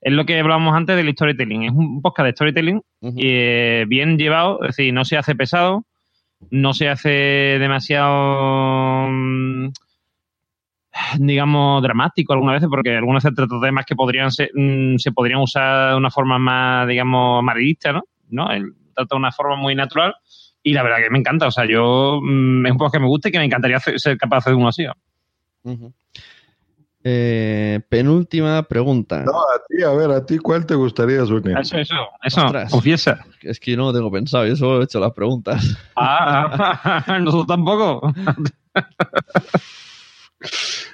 es 0.00 0.12
lo 0.12 0.24
que 0.24 0.38
hablábamos 0.38 0.74
antes 0.74 0.96
del 0.96 1.12
storytelling. 1.12 1.64
Es 1.64 1.72
un 1.72 2.00
podcast 2.00 2.26
de 2.26 2.32
storytelling 2.32 2.82
eh, 3.18 3.84
bien 3.88 4.16
llevado, 4.16 4.62
es 4.62 4.76
decir, 4.76 4.94
no 4.94 5.04
se 5.04 5.18
hace 5.18 5.34
pesado, 5.34 5.84
no 6.50 6.72
se 6.72 6.88
hace 6.88 7.10
demasiado 7.58 9.08
mm, 9.10 9.68
digamos, 11.18 11.82
dramático 11.82 12.32
algunas 12.32 12.54
veces, 12.56 12.68
porque 12.70 12.96
algunas 12.96 13.22
veces 13.24 13.36
trata 13.36 13.54
temas 13.60 13.84
que 13.86 13.94
podrían 13.96 14.30
ser, 14.30 14.50
mm, 14.54 14.96
se 14.98 15.12
podrían 15.12 15.40
usar 15.40 15.90
de 15.92 15.96
una 15.96 16.10
forma 16.10 16.38
más, 16.38 16.86
digamos, 16.88 17.38
amarillista, 17.40 17.92
¿no? 17.92 18.02
¿no? 18.30 18.50
Él 18.50 18.72
trata 18.94 19.14
de 19.14 19.18
una 19.18 19.32
forma 19.32 19.56
muy 19.56 19.74
natural 19.74 20.14
y 20.62 20.72
la 20.72 20.82
verdad 20.82 20.98
que 20.98 21.10
me 21.10 21.18
encanta. 21.18 21.46
O 21.46 21.50
sea, 21.50 21.64
yo 21.66 22.20
mm, 22.22 22.66
es 22.66 22.72
un 22.72 22.78
poco 22.78 22.90
que 22.92 23.00
me 23.00 23.06
gusta 23.06 23.28
y 23.28 23.32
que 23.32 23.38
me 23.38 23.44
encantaría 23.46 23.76
hacer- 23.78 23.98
ser 23.98 24.16
capaz 24.18 24.36
de 24.36 24.38
hacer 24.40 24.54
uno 24.54 24.68
así. 24.68 24.84
¿no? 24.84 25.92
Eh, 27.04 27.80
penúltima 27.88 28.62
pregunta. 28.64 29.22
No, 29.22 29.32
a 29.38 29.62
ti, 29.68 29.82
a 29.82 29.90
ver, 29.92 30.10
a 30.10 30.26
ti, 30.26 30.36
¿cuál 30.38 30.66
te 30.66 30.74
gustaría, 30.74 31.24
Zuni? 31.24 31.52
Eso, 31.58 31.78
eso, 31.78 31.94
eso, 32.22 32.44
Ostras. 32.44 32.70
confiesa. 32.70 33.24
Es 33.40 33.60
que 33.60 33.70
yo 33.70 33.76
no 33.76 33.84
lo 33.84 33.92
tengo 33.94 34.10
pensado, 34.10 34.46
yo 34.46 34.56
solo 34.56 34.80
he 34.80 34.84
hecho 34.84 34.98
las 35.00 35.12
preguntas. 35.12 35.78
Ah, 35.96 37.04
nosotros 37.20 37.46
tampoco. 37.46 38.12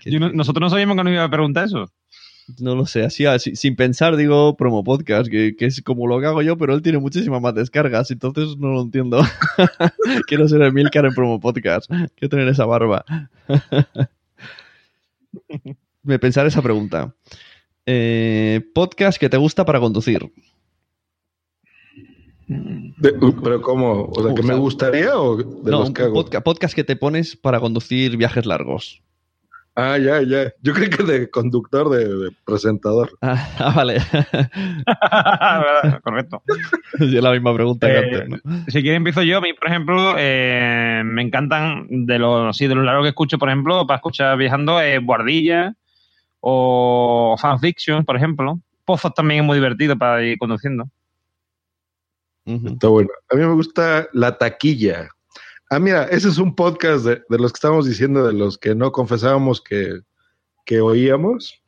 Yo 0.04 0.20
no- 0.20 0.32
nosotros 0.32 0.60
no 0.60 0.70
sabíamos 0.70 0.96
que 0.96 1.04
nos 1.04 1.12
iba 1.12 1.24
a 1.24 1.30
preguntar 1.30 1.66
eso. 1.66 1.90
No 2.60 2.74
lo 2.74 2.84
sé, 2.84 3.04
así, 3.04 3.24
así- 3.24 3.56
sin 3.56 3.74
pensar 3.74 4.16
digo 4.16 4.54
promo 4.56 4.84
podcast, 4.84 5.30
que, 5.30 5.56
que 5.56 5.64
es 5.64 5.80
como 5.80 6.06
lo 6.06 6.20
que 6.20 6.26
hago 6.26 6.42
yo, 6.42 6.58
pero 6.58 6.74
él 6.74 6.82
tiene 6.82 6.98
muchísimas 6.98 7.40
más 7.40 7.54
descargas, 7.54 8.10
entonces 8.10 8.56
no 8.58 8.68
lo 8.68 8.82
entiendo. 8.82 9.22
Quiero 10.26 10.46
ser 10.46 10.60
Emilcar 10.62 11.06
en 11.06 11.14
promo 11.14 11.40
podcast, 11.40 11.88
quiero 12.16 12.28
tener 12.28 12.48
esa 12.48 12.66
barba. 12.66 13.04
Me 16.02 16.18
pensar 16.18 16.46
esa 16.46 16.60
pregunta. 16.60 17.14
Eh, 17.86 18.60
podcast 18.74 19.18
que 19.18 19.28
te 19.30 19.36
gusta 19.38 19.64
para 19.64 19.80
conducir. 19.80 20.30
De- 22.46 23.14
pero 23.42 23.62
¿cómo? 23.62 24.04
O 24.14 24.22
sea, 24.22 24.34
¿que 24.34 24.42
me 24.42 24.54
gustaría 24.54 25.16
o 25.18 25.36
de 25.36 25.44
no, 25.70 25.78
los 25.78 25.88
un 25.88 25.94
que 25.94 26.02
hago? 26.02 26.14
podca- 26.14 26.42
podcast 26.42 26.74
que 26.74 26.84
te 26.84 26.94
pones 26.96 27.36
para 27.36 27.58
conducir 27.58 28.16
viajes 28.18 28.44
largos. 28.44 29.02
Ah, 29.76 29.98
ya, 29.98 30.22
ya. 30.22 30.52
Yo 30.62 30.72
creo 30.72 30.88
que 30.88 31.02
de 31.02 31.28
conductor, 31.30 31.88
de, 31.90 32.04
de 32.04 32.30
presentador. 32.44 33.10
Ah, 33.22 33.48
ah, 33.58 33.72
vale. 33.74 34.00
Correcto. 36.04 36.42
es 37.00 37.10
la 37.10 37.32
misma 37.32 37.54
pregunta 37.54 37.88
que 37.88 37.94
Eh, 37.94 37.98
antes, 37.98 38.28
¿no? 38.28 38.36
Si 38.68 38.82
quieres 38.82 38.98
empiezo 38.98 39.22
yo. 39.22 39.38
A 39.38 39.40
mí, 39.40 39.52
por 39.52 39.68
ejemplo, 39.68 40.14
eh, 40.16 41.02
me 41.04 41.22
encantan 41.22 41.86
de 42.06 42.18
los 42.18 42.50
así 42.50 42.66
de 42.68 42.76
los 42.76 42.84
largos 42.84 43.04
que 43.04 43.08
escucho, 43.08 43.38
por 43.38 43.48
ejemplo, 43.48 43.86
para 43.86 43.96
escuchar 43.96 44.36
viajando, 44.38 44.80
eh, 44.80 44.98
Guardilla 44.98 45.74
o 46.40 47.36
Fanfiction, 47.38 48.04
por 48.04 48.16
ejemplo. 48.16 48.60
Pozos 48.84 49.12
también 49.14 49.40
es 49.40 49.46
muy 49.46 49.56
divertido 49.56 49.96
para 49.96 50.22
ir 50.22 50.38
conduciendo. 50.38 50.84
Está 52.44 52.88
bueno. 52.88 53.08
A 53.30 53.36
mí 53.36 53.42
me 53.42 53.54
gusta 53.54 54.06
La 54.12 54.36
Taquilla. 54.36 55.08
Ah, 55.74 55.80
mira, 55.80 56.04
ese 56.04 56.28
es 56.28 56.38
un 56.38 56.54
podcast 56.54 57.04
de, 57.04 57.20
de 57.28 57.36
los 57.36 57.50
que 57.50 57.56
estábamos 57.56 57.84
diciendo, 57.84 58.24
de 58.24 58.32
los 58.32 58.58
que 58.58 58.76
no 58.76 58.92
confesábamos 58.92 59.60
que, 59.60 60.02
que 60.64 60.80
oíamos. 60.80 61.60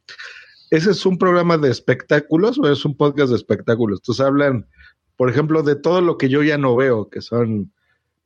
Ese 0.71 0.93
es 0.93 1.05
un 1.05 1.19
programa 1.19 1.59
de 1.59 1.71
espectáculos 1.73 2.57
o 2.57 2.71
es 2.71 2.85
un 2.85 2.97
podcast 2.97 3.31
de 3.31 3.37
espectáculos. 3.37 3.99
Entonces 3.99 4.25
hablan, 4.25 4.69
por 5.17 5.29
ejemplo, 5.29 5.65
de 5.65 5.75
todo 5.75 6.01
lo 6.03 6.19
que 6.19 6.29
yo 6.29 6.45
ya 6.45 6.57
no 6.57 6.77
veo, 6.77 7.09
que 7.09 7.21
son, 7.21 7.73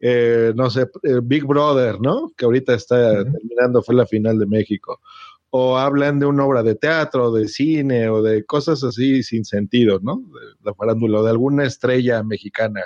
eh, 0.00 0.52
no 0.54 0.68
sé, 0.68 0.82
eh, 1.02 1.20
Big 1.22 1.46
Brother, 1.46 1.98
¿no? 1.98 2.30
Que 2.36 2.44
ahorita 2.44 2.74
está 2.74 3.24
terminando, 3.24 3.82
fue 3.82 3.94
la 3.94 4.04
final 4.04 4.38
de 4.38 4.44
México. 4.44 5.00
O 5.48 5.78
hablan 5.78 6.18
de 6.18 6.26
una 6.26 6.44
obra 6.44 6.62
de 6.62 6.74
teatro, 6.74 7.32
de 7.32 7.48
cine 7.48 8.10
o 8.10 8.20
de 8.20 8.44
cosas 8.44 8.84
así 8.84 9.22
sin 9.22 9.46
sentido, 9.46 9.98
¿no? 10.02 10.16
De 10.16 10.56
la 10.62 10.74
farándula, 10.74 11.20
o 11.20 11.24
de 11.24 11.30
alguna 11.30 11.64
estrella 11.64 12.22
mexicana. 12.22 12.82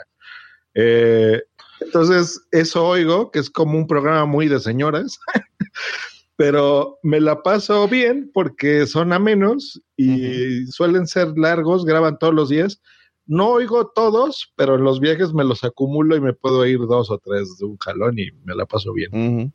Eh, 0.74 1.42
entonces, 1.84 2.40
eso 2.50 2.86
oigo, 2.86 3.30
que 3.30 3.38
es 3.38 3.50
como 3.50 3.78
un 3.78 3.86
programa 3.86 4.26
muy 4.26 4.48
de 4.48 4.60
señoras, 4.60 5.18
pero 6.36 6.98
me 7.02 7.20
la 7.20 7.42
paso 7.42 7.88
bien 7.88 8.30
porque 8.32 8.86
son 8.86 9.12
amenos 9.12 9.80
y 9.96 10.66
suelen 10.66 11.06
ser 11.06 11.36
largos, 11.36 11.84
graban 11.84 12.18
todos 12.18 12.34
los 12.34 12.48
días. 12.48 12.80
No 13.26 13.48
oigo 13.48 13.90
todos, 13.94 14.52
pero 14.56 14.74
en 14.74 14.84
los 14.84 15.00
viajes 15.00 15.32
me 15.32 15.44
los 15.44 15.64
acumulo 15.64 16.16
y 16.16 16.20
me 16.20 16.34
puedo 16.34 16.66
ir 16.66 16.80
dos 16.80 17.10
o 17.10 17.18
tres 17.18 17.56
de 17.58 17.66
un 17.66 17.78
jalón 17.78 18.18
y 18.18 18.30
me 18.44 18.54
la 18.54 18.66
paso 18.66 18.92
bien. 18.92 19.52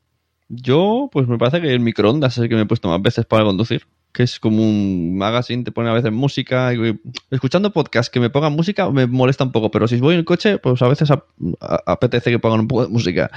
Yo, 0.48 1.10
pues 1.12 1.28
me 1.28 1.38
parece 1.38 1.62
que 1.62 1.72
el 1.72 1.80
microondas 1.80 2.34
es 2.34 2.44
el 2.44 2.50
que 2.50 2.56
me 2.56 2.62
he 2.62 2.66
puesto 2.66 2.88
más 2.88 3.02
veces 3.02 3.26
para 3.26 3.44
conducir. 3.44 3.84
Que 4.12 4.24
es 4.24 4.40
como 4.40 4.64
un 4.64 5.18
magazine, 5.18 5.64
te 5.64 5.72
pone 5.72 5.90
a 5.90 5.94
veces 5.94 6.12
música. 6.12 6.74
y- 6.74 7.00
escuchando 7.30 7.72
podcast 7.72 8.12
que 8.12 8.20
me 8.20 8.30
pongan 8.30 8.54
música 8.54 8.90
me 8.90 9.06
molesta 9.06 9.44
un 9.44 9.52
poco, 9.52 9.70
pero 9.72 9.88
si 9.88 9.98
voy 10.00 10.14
en 10.16 10.20
el 10.20 10.26
coche, 10.26 10.58
pues 10.58 10.82
a 10.82 10.88
veces 10.88 11.12
a- 11.12 11.24
apetece 11.86 12.32
que 12.32 12.40
pongan 12.40 12.62
un 12.62 12.68
poco 12.68 12.84
de 12.84 12.90
música. 12.90 13.30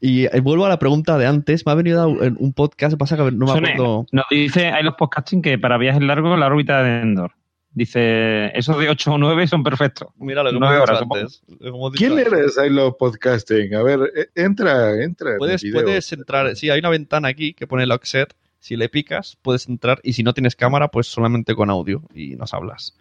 Y 0.00 0.26
vuelvo 0.40 0.66
a 0.66 0.68
la 0.68 0.78
pregunta 0.78 1.16
de 1.16 1.26
antes. 1.26 1.64
Me 1.64 1.72
ha 1.72 1.74
venido 1.76 2.02
a 2.02 2.06
un 2.06 2.36
un 2.38 2.52
podcast, 2.52 2.96
pasa 2.98 3.16
que 3.16 3.22
no 3.30 3.46
me 3.46 3.52
Sone, 3.52 3.72
acuerdo. 3.72 4.06
nos 4.12 4.24
dice, 4.30 4.66
hay 4.66 4.82
los 4.82 4.94
podcasting 4.96 5.40
que 5.40 5.58
para 5.58 5.78
viajes 5.78 6.02
largos 6.02 6.38
la 6.38 6.46
órbita 6.46 6.82
de 6.82 7.00
Endor. 7.00 7.32
Dice, 7.76 8.56
esos 8.56 8.78
de 8.78 8.88
8 8.88 9.14
o 9.14 9.18
9 9.18 9.46
son 9.48 9.64
perfectos. 9.64 10.08
Mira 10.18 10.42
lo 10.44 10.50
que 10.52 10.58
Nueve 10.60 10.76
hemos 10.76 10.90
dicho 10.90 11.14
antes. 11.14 11.42
Dicho 11.48 11.90
¿Quién 11.96 12.12
antes. 12.12 12.26
eres, 12.32 12.58
Hilo 12.64 12.96
Podcasting? 12.96 13.74
A 13.74 13.82
ver, 13.82 14.00
eh, 14.16 14.26
entra, 14.34 15.02
entra. 15.02 15.32
Puedes, 15.38 15.64
puedes 15.72 16.12
entrar, 16.12 16.54
sí, 16.54 16.70
hay 16.70 16.78
una 16.80 16.90
ventana 16.90 17.28
aquí 17.28 17.52
que 17.54 17.66
pone 17.66 17.86
Lockset. 17.86 18.34
Si 18.64 18.76
le 18.76 18.88
picas, 18.88 19.36
puedes 19.42 19.68
entrar. 19.68 20.00
Y 20.02 20.14
si 20.14 20.22
no 20.22 20.32
tienes 20.32 20.56
cámara, 20.56 20.88
pues 20.88 21.06
solamente 21.06 21.54
con 21.54 21.68
audio 21.68 22.02
y 22.14 22.34
nos 22.36 22.54
hablas. 22.54 22.96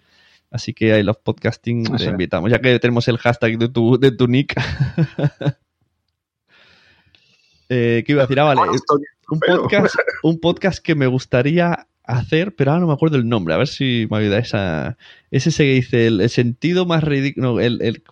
Así 0.52 0.74
que 0.74 0.92
hay 0.92 1.04
Love 1.04 1.20
Podcasting, 1.24 1.86
te 1.86 2.04
invitamos. 2.12 2.52
Ya 2.52 2.60
que 2.60 2.78
tenemos 2.80 3.08
el 3.08 3.18
hashtag 3.18 3.58
de 3.58 3.70
tu, 3.70 3.98
de 3.98 4.12
tu 4.12 4.28
nick. 4.28 4.56
eh, 7.70 8.04
¿Qué 8.06 8.12
iba 8.12 8.24
a 8.24 8.26
decir? 8.26 8.42
Ah, 8.42 8.44
vale. 8.44 8.62
Un 9.30 9.40
podcast, 9.40 9.96
un 10.24 10.40
podcast 10.42 10.84
que 10.84 10.96
me 10.96 11.08
gustaría 11.08 11.88
hacer, 12.04 12.54
pero 12.56 12.72
ahora 12.72 12.82
no 12.82 12.88
me 12.88 12.94
acuerdo 12.94 13.16
el 13.16 13.30
nombre. 13.30 13.54
A 13.54 13.58
ver 13.58 13.68
si 13.70 14.06
me 14.12 14.18
ayuda 14.18 14.40
esa. 14.40 14.98
Es 15.32 15.48
ese 15.48 15.64
que 15.64 15.74
dice 15.76 16.08
el, 16.08 16.20
el 16.20 16.30
sentido 16.30 16.86
más 16.86 17.06
ridículo. 17.06 17.54
no, 17.54 17.60
el, 17.62 17.82
el- 17.82 18.04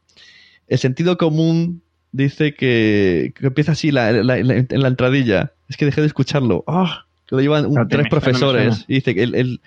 el 0.68 0.80
sentido 0.80 1.18
común 1.18 1.84
dice 2.14 2.54
que, 2.54 3.34
que 3.36 3.48
empieza 3.48 3.74
así 3.74 3.92
la- 3.92 4.14
la- 4.14 4.38
la- 4.42 4.56
en 4.56 4.68
la 4.82 4.88
entradilla. 4.88 5.52
Es 5.68 5.76
que 5.76 5.84
dejé 5.84 6.00
de 6.00 6.08
escucharlo. 6.08 6.64
¡Ah! 6.66 7.08
Lo 7.32 7.40
llevan 7.42 7.66
un- 7.66 7.74
tres 7.74 7.82
me 7.82 7.90
suena, 7.90 8.04
me 8.04 8.10
profesores. 8.10 8.86
Y 8.88 8.94
dice 8.96 9.16
que 9.16 9.24
el, 9.24 9.36
el- 9.36 9.62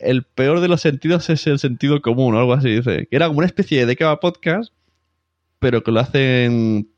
el 0.00 0.22
peor 0.24 0.60
de 0.60 0.68
los 0.68 0.82
sentidos 0.82 1.30
es 1.30 1.46
el 1.46 1.58
sentido 1.58 2.02
común 2.02 2.34
o 2.34 2.38
algo 2.38 2.52
así. 2.52 2.68
Dice 2.70 3.06
que 3.08 3.16
era 3.16 3.26
como 3.26 3.38
una 3.38 3.46
especie 3.46 3.86
de 3.86 3.96
va 4.04 4.20
podcast, 4.20 4.72
pero 5.60 5.82
que 5.82 5.92
lo 5.92 6.00
hacen. 6.00 6.88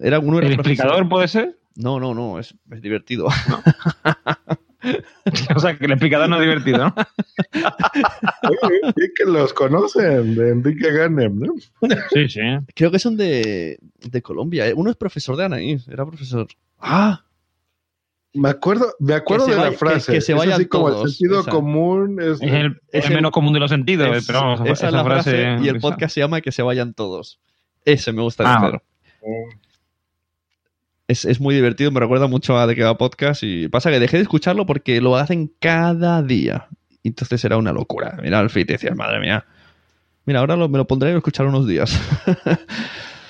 Era 0.00 0.18
uno 0.18 0.40
¿El 0.40 0.52
explicador 0.52 1.08
puede 1.08 1.28
ser? 1.28 1.58
No, 1.76 2.00
no, 2.00 2.12
no, 2.14 2.40
es, 2.40 2.54
es 2.72 2.82
divertido. 2.82 3.26
o 5.54 5.60
sea, 5.60 5.76
que 5.76 5.84
el 5.84 5.92
explicador 5.92 6.28
no 6.28 6.36
es 6.36 6.42
divertido, 6.42 6.78
¿no? 6.78 6.94
Sí 8.96 9.08
que 9.16 9.24
los 9.26 9.52
conocen, 9.52 10.34
de 10.34 10.50
Enrique 10.52 10.90
Ganem, 10.92 11.38
¿no? 11.38 11.54
Sí, 12.12 12.28
sí. 12.28 12.40
Creo 12.74 12.90
que 12.90 12.98
son 12.98 13.16
de, 13.16 13.78
de 14.00 14.22
Colombia. 14.22 14.66
¿eh? 14.68 14.74
Uno 14.74 14.90
es 14.90 14.96
profesor 14.96 15.36
de 15.36 15.44
Anaís, 15.44 15.86
era 15.88 16.06
profesor. 16.06 16.46
¡Ah! 16.78 17.24
Me 18.34 18.50
acuerdo, 18.50 18.94
me 18.98 19.14
acuerdo 19.14 19.46
de 19.46 19.56
la 19.56 19.62
vaya- 19.64 19.78
frase. 19.78 20.12
que- 20.12 20.18
que 20.18 20.20
se 20.20 20.32
Es 20.32 20.38
vayan 20.38 20.54
así 20.54 20.66
como 20.66 20.88
el 20.88 20.94
todos, 20.94 21.16
sentido 21.16 21.40
esa. 21.40 21.50
común 21.50 22.18
es, 22.20 22.42
Es 22.42 22.52
el, 22.52 22.80
Es 22.92 23.10
menos 23.10 23.30
común 23.30 23.52
de 23.54 23.60
los 23.60 23.70
sentidos, 23.70 24.14
Es- 24.16 24.26
pero 24.26 24.40
vamos, 24.40 24.60
esa 24.68 24.86
es 24.88 24.92
la 24.92 25.04
frase, 25.04 25.56
y 25.62 25.68
el 25.68 25.76
esa. 25.76 25.80
podcast 25.80 26.14
se 26.14 26.20
llama 26.20 26.40
Que 26.42 26.52
se 26.52 26.62
vayan 26.62 26.92
todos. 26.92 27.40
Ese 27.84 28.12
me 28.12 28.20
gusta 28.22 28.44
Ah. 28.46 28.78
Es, 31.08 31.24
es 31.24 31.40
muy 31.40 31.54
divertido, 31.54 31.90
me 31.92 32.00
recuerda 32.00 32.26
mucho 32.26 32.58
a 32.58 32.66
De 32.66 32.74
que 32.74 32.82
va 32.82 32.98
podcast 32.98 33.42
y 33.44 33.68
pasa 33.68 33.90
que 33.90 34.00
dejé 34.00 34.16
de 34.16 34.24
escucharlo 34.24 34.66
porque 34.66 35.00
lo 35.00 35.16
hacen 35.16 35.52
cada 35.60 36.20
día. 36.22 36.66
Y 37.02 37.08
Entonces 37.10 37.44
era 37.44 37.56
una 37.56 37.72
locura. 37.72 38.18
Mira 38.22 38.40
el 38.40 38.50
feed 38.50 38.68
y 38.68 38.72
decías, 38.72 38.96
madre 38.96 39.20
mía. 39.20 39.46
Mira, 40.24 40.40
ahora 40.40 40.56
lo- 40.56 40.68
me 40.68 40.78
lo 40.78 40.86
pondré 40.86 41.12
a 41.12 41.16
escuchar 41.16 41.46
unos 41.46 41.66
días. 41.68 41.96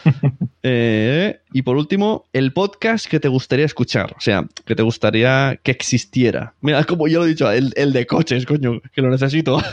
Eh, 0.69 1.39
y 1.53 1.63
por 1.63 1.77
último, 1.77 2.25
el 2.33 2.53
podcast 2.53 3.07
que 3.07 3.21
te 3.21 3.29
gustaría 3.29 3.65
escuchar. 3.67 4.13
O 4.17 4.21
sea, 4.21 4.45
que 4.65 4.75
te 4.75 4.83
gustaría 4.83 5.61
que 5.63 5.71
existiera. 5.71 6.55
Mira, 6.61 6.83
como 6.83 7.07
yo 7.07 7.21
lo 7.21 7.25
he 7.27 7.29
dicho, 7.29 7.49
el, 7.53 7.73
el 7.77 7.93
de 7.93 8.05
coches, 8.05 8.45
coño, 8.47 8.81
que 8.93 9.01
lo 9.03 9.11
necesito. 9.11 9.59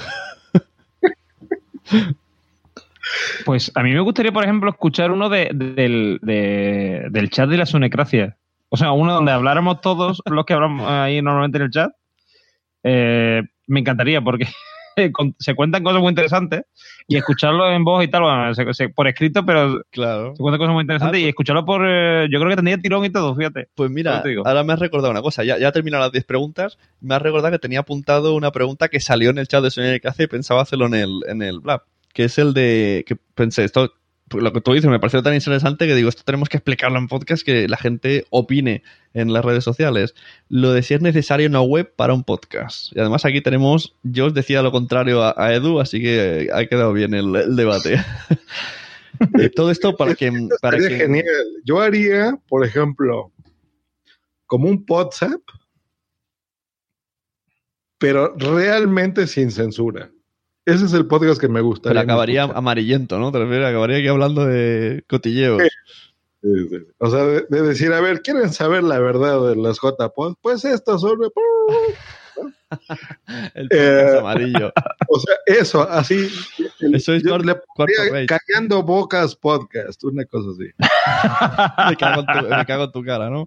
Pues 3.45 3.71
a 3.75 3.83
mí 3.83 3.91
me 3.91 3.99
gustaría, 3.99 4.31
por 4.31 4.43
ejemplo, 4.43 4.69
escuchar 4.69 5.11
uno 5.11 5.29
de, 5.29 5.49
de- 5.53 5.73
del, 5.73 6.19
de- 6.21 7.07
del 7.11 7.29
chat 7.29 7.49
de 7.49 7.57
la 7.57 7.65
Sunecracia. 7.65 8.37
O 8.69 8.77
sea, 8.77 8.91
uno 8.91 9.13
donde 9.13 9.31
habláramos 9.31 9.81
todos 9.81 10.21
los 10.25 10.45
que 10.45 10.53
hablamos 10.53 10.87
ahí 10.89 11.21
normalmente 11.21 11.57
en 11.57 11.63
el 11.63 11.69
chat. 11.71 11.91
Eh, 12.83 13.43
me 13.67 13.81
encantaría 13.81 14.21
porque 14.21 14.47
con- 15.13 15.35
se 15.39 15.53
cuentan 15.55 15.83
cosas 15.83 16.01
muy 16.01 16.09
interesantes 16.09 16.63
y 17.07 17.17
escucharlo 17.17 17.71
en 17.71 17.83
voz 17.83 18.03
y 18.03 18.07
tal, 18.07 18.21
bueno, 18.23 18.53
se- 18.53 18.73
se- 18.73 18.89
por 18.89 19.07
escrito, 19.07 19.45
pero 19.45 19.81
claro. 19.91 20.35
se 20.35 20.41
cuentan 20.41 20.59
cosas 20.59 20.73
muy 20.73 20.81
interesantes 20.81 21.21
y 21.21 21.27
escucharlo 21.27 21.65
por... 21.65 21.81
eh, 21.87 22.27
yo 22.31 22.39
creo 22.39 22.49
que 22.49 22.55
tendría 22.55 22.77
tirón 22.77 23.05
y 23.05 23.09
todo, 23.09 23.35
fíjate. 23.35 23.69
Pues 23.75 23.89
mira, 23.91 24.21
ahora 24.45 24.63
me 24.63 24.73
has 24.73 24.79
recordado 24.79 25.11
una 25.11 25.21
cosa. 25.21 25.43
Ya, 25.43 25.57
ya 25.57 25.69
he 25.69 25.71
terminado 25.71 26.03
las 26.03 26.11
10 26.11 26.23
preguntas. 26.25 26.77
Me 27.01 27.15
has 27.15 27.21
recordado 27.21 27.51
que 27.51 27.59
tenía 27.59 27.79
apuntado 27.79 28.33
una 28.35 28.51
pregunta 28.51 28.87
que 28.89 28.99
salió 28.99 29.29
en 29.29 29.37
el 29.37 29.47
chat 29.47 29.63
de 29.63 29.71
Sonia 29.71 29.99
que 29.99 30.07
hace 30.07 30.23
y 30.23 30.27
pensaba 30.27 30.61
hacerlo 30.61 30.85
en 30.87 30.93
el, 30.95 31.19
en 31.27 31.41
el 31.41 31.59
Blab. 31.59 31.83
Que 32.13 32.25
es 32.25 32.37
el 32.37 32.53
de. 32.53 33.03
que 33.07 33.15
pensé, 33.35 33.63
esto. 33.63 33.91
Pues 34.29 34.43
Lo 34.43 34.53
que 34.53 34.61
tú 34.61 34.73
dices 34.73 34.89
me 34.89 34.99
pareció 34.99 35.21
tan 35.21 35.33
interesante 35.33 35.85
que 35.85 35.95
digo, 35.95 36.09
esto 36.09 36.23
tenemos 36.25 36.49
que 36.49 36.57
explicarlo 36.57 36.97
en 36.97 37.07
podcast 37.07 37.45
que 37.45 37.67
la 37.67 37.77
gente 37.77 38.25
opine 38.29 38.83
en 39.13 39.33
las 39.33 39.45
redes 39.45 39.63
sociales. 39.63 40.15
Lo 40.49 40.71
de 40.73 40.81
si 40.81 40.93
es 40.93 41.01
necesario 41.01 41.47
una 41.47 41.61
web 41.61 41.93
para 41.95 42.13
un 42.13 42.23
podcast. 42.23 42.95
Y 42.95 42.99
además 42.99 43.25
aquí 43.25 43.41
tenemos, 43.41 43.95
yo 44.03 44.27
os 44.27 44.33
decía 44.33 44.61
lo 44.61 44.71
contrario 44.71 45.21
a, 45.21 45.35
a 45.37 45.53
Edu, 45.53 45.79
así 45.79 46.01
que 46.01 46.49
ha 46.53 46.65
quedado 46.65 46.93
bien 46.93 47.13
el, 47.13 47.35
el 47.35 47.55
debate. 47.55 48.01
Eh, 49.39 49.49
Todo 49.49 49.71
esto 49.71 49.95
para 49.95 50.15
que... 50.15 50.31
Para 50.59 50.79
Sería 50.79 50.97
que 50.97 51.03
genial. 51.03 51.45
Yo 51.63 51.79
haría, 51.79 52.37
por 52.49 52.65
ejemplo, 52.65 53.31
como 54.47 54.69
un 54.69 54.83
WhatsApp, 54.89 55.41
pero 57.97 58.35
realmente 58.35 59.27
sin 59.27 59.51
censura. 59.51 60.11
Ese 60.65 60.85
es 60.85 60.94
el 60.94 61.07
podcast 61.07 61.41
que 61.41 61.49
me 61.49 61.61
gusta. 61.61 61.90
Pero 61.90 61.99
acabaría 61.99 62.44
amarillento, 62.44 63.19
¿no? 63.19 63.27
Acabaría 63.27 63.98
aquí 63.98 64.07
hablando 64.07 64.45
de 64.45 65.03
cotilleos. 65.07 65.61
O 66.98 67.10
sea, 67.10 67.26
de, 67.26 67.45
de 67.49 67.61
decir, 67.61 67.91
a 67.94 68.02
ver, 68.02 68.22
¿quieren 68.22 68.52
saber 68.52 68.84
la 68.84 68.99
verdad 68.99 69.49
de 69.49 69.56
los 69.56 69.80
JPod? 69.81 70.35
Pues 70.41 70.65
esto 70.65 70.98
sobre... 70.98 71.27
El 73.53 73.69
podcast 73.69 73.72
Eh, 73.72 74.18
amarillo. 74.19 74.73
O 75.15 75.19
sea, 75.19 75.35
eso, 75.45 75.88
así. 75.88 76.27
Eso 76.80 77.14
es 77.14 77.22
yo 77.22 77.38
le 77.38 77.53
pondría. 77.76 78.26
Callando 78.26 78.81
Bocas 78.81 79.35
Podcast, 79.35 80.03
una 80.06 80.26
cosa 80.26 80.49
así. 80.49 80.72
me, 81.90 81.98
cago 81.98 82.22
en 82.22 82.26
tu, 82.26 82.49
me 82.49 82.65
cago 82.65 82.84
en 82.85 82.91
tu 82.91 83.03
cara, 83.03 83.30
¿no? 83.30 83.45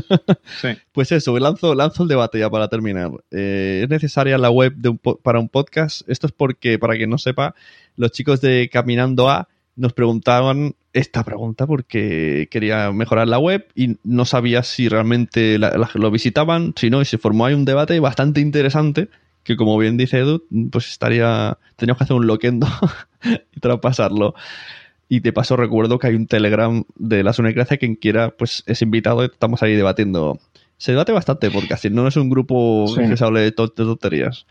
Pues 0.92 1.12
eso, 1.12 1.38
lanzo, 1.38 1.74
lanzo 1.74 2.02
el 2.02 2.08
debate 2.08 2.38
ya 2.38 2.50
para 2.50 2.68
terminar. 2.68 3.10
Eh, 3.30 3.80
¿Es 3.84 3.88
necesaria 3.90 4.38
la 4.38 4.50
web 4.50 4.74
para 5.22 5.38
un 5.38 5.48
podcast? 5.48 6.08
Esto 6.08 6.26
es 6.26 6.32
porque, 6.32 6.78
para 6.78 6.96
quien 6.96 7.10
no 7.10 7.18
sepa, 7.18 7.54
los 7.96 8.12
chicos 8.12 8.40
de 8.40 8.68
Caminando 8.72 9.28
A 9.28 9.48
nos 9.76 9.92
preguntaban 9.92 10.74
esta 10.94 11.22
pregunta 11.24 11.66
porque 11.66 12.48
quería 12.50 12.90
mejorar 12.92 13.28
la 13.28 13.38
web 13.38 13.66
y 13.74 13.98
no 14.04 14.24
sabía 14.24 14.62
si 14.62 14.88
realmente 14.88 15.58
la- 15.58 15.90
lo 15.94 16.10
visitaban, 16.10 16.72
si 16.76 16.88
no, 16.88 17.02
y 17.02 17.04
se 17.04 17.18
formó 17.18 17.44
ahí 17.44 17.52
un 17.54 17.66
debate 17.66 18.00
bastante 18.00 18.40
interesante 18.40 19.08
que 19.42 19.56
como 19.56 19.78
bien 19.78 19.96
dice 19.96 20.18
Edu, 20.18 20.42
pues 20.72 20.88
estaría, 20.88 21.56
teníamos 21.76 21.98
que 21.98 22.04
hacer 22.04 22.16
un 22.16 22.26
loquendo 22.26 22.66
y 23.54 23.60
traspasarlo. 23.60 24.34
Y 25.08 25.20
de 25.20 25.32
paso 25.32 25.56
recuerdo 25.56 25.98
que 25.98 26.08
hay 26.08 26.14
un 26.14 26.26
Telegram 26.26 26.82
de 26.96 27.22
la 27.22 27.32
Sunecracia, 27.32 27.76
quien 27.76 27.94
quiera, 27.94 28.30
pues 28.30 28.64
es 28.66 28.82
invitado 28.82 29.22
y 29.22 29.26
estamos 29.26 29.62
ahí 29.62 29.74
debatiendo. 29.74 30.38
Se 30.78 30.92
debate 30.92 31.12
bastante 31.12 31.50
porque 31.50 31.74
así 31.74 31.90
no 31.90 32.06
es 32.08 32.16
un 32.16 32.28
grupo 32.28 32.86
Sí. 32.88 33.08
que 33.08 33.16
se 33.16 33.24
hable 33.24 33.40
de, 33.40 33.52
to- 33.52 33.68
de 33.68 33.84
tonterías. 33.84 34.46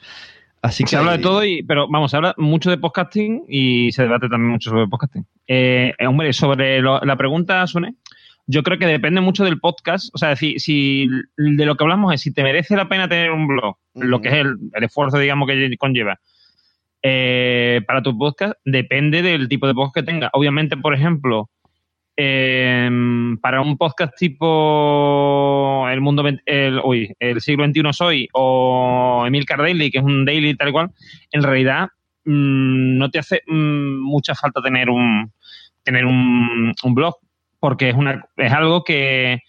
Así 0.61 0.84
que 0.84 0.90
se 0.91 0.98
habla 0.98 1.11
de 1.18 1.19
todo, 1.19 1.44
y, 1.45 1.61
pero 1.61 1.88
vamos, 1.90 2.10
se 2.10 2.18
habla 2.18 2.34
mucho 2.38 2.72
de 2.72 2.77
podcasting 2.80 3.44
y 3.48 3.91
se 3.91 4.02
debate 4.03 4.30
también 4.30 4.49
mucho 4.52 4.72
sobre 4.72 4.88
podcasting. 4.88 5.26
Eh, 5.48 5.94
hombre, 6.07 6.34
sobre 6.34 6.82
lo- 6.82 7.02
la 7.02 7.15
pregunta, 7.18 7.68
Sune, 7.68 7.94
yo 8.48 8.64
creo 8.64 8.80
que 8.80 8.88
depende 8.88 9.22
mucho 9.22 9.44
del 9.44 9.60
podcast. 9.60 10.10
O 10.15 10.18
sea, 10.18 10.30
decir, 10.30 10.60
si 10.60 11.07
de 11.38 11.65
lo 11.65 11.76
que 11.76 11.84
hablamos 11.84 12.14
es 12.14 12.22
si 12.22 12.34
te 12.34 12.41
merece 12.41 12.76
la 12.76 12.88
pena 12.90 13.07
tener 13.07 13.30
un 13.32 13.45
blog, 13.48 13.76
lo 13.94 14.22
que 14.22 14.30
es 14.30 14.34
el, 14.36 14.56
el 14.73 14.84
esfuerzo, 14.84 15.19
digamos, 15.19 15.48
que 15.48 15.76
conlleva 15.77 16.19
eh, 17.02 17.82
para 17.88 18.02
tu 18.02 18.18
podcast, 18.18 18.54
depende 18.66 19.22
del 19.22 19.48
tipo 19.48 19.68
de 19.68 19.74
podcast 19.74 19.96
que 19.96 20.12
tenga. 20.12 20.30
Obviamente, 20.34 20.78
por 20.78 20.94
ejemplo, 20.94 21.50
eh, 22.18 22.90
para 23.42 23.62
un 23.62 23.78
podcast 23.78 24.16
tipo 24.18 25.86
El 25.90 26.00
Mundo 26.00 26.24
el, 26.46 26.82
el 27.20 27.42
siglo 27.42 27.66
XXI 27.66 27.82
soy 27.92 28.30
o 28.34 29.26
Emil 29.28 29.46
Daily, 29.46 29.92
que 29.92 29.98
es 29.98 30.04
un 30.04 30.24
daily 30.24 30.56
tal 30.56 30.72
cual, 30.72 30.92
en 31.32 31.44
realidad 31.44 31.90
mm, 32.24 32.98
no 32.98 33.10
te 33.10 33.20
hace 33.20 33.42
mm, 33.48 34.00
mucha 34.00 34.34
falta 34.34 34.62
tener 34.62 34.90
un 34.90 35.32
tener 35.84 36.06
un, 36.06 36.74
un 36.84 36.96
blog 36.96 37.16
porque 37.60 37.90
es 37.90 37.96
una 37.96 38.26
es 38.38 38.52
algo 38.52 38.84
que 38.84 39.40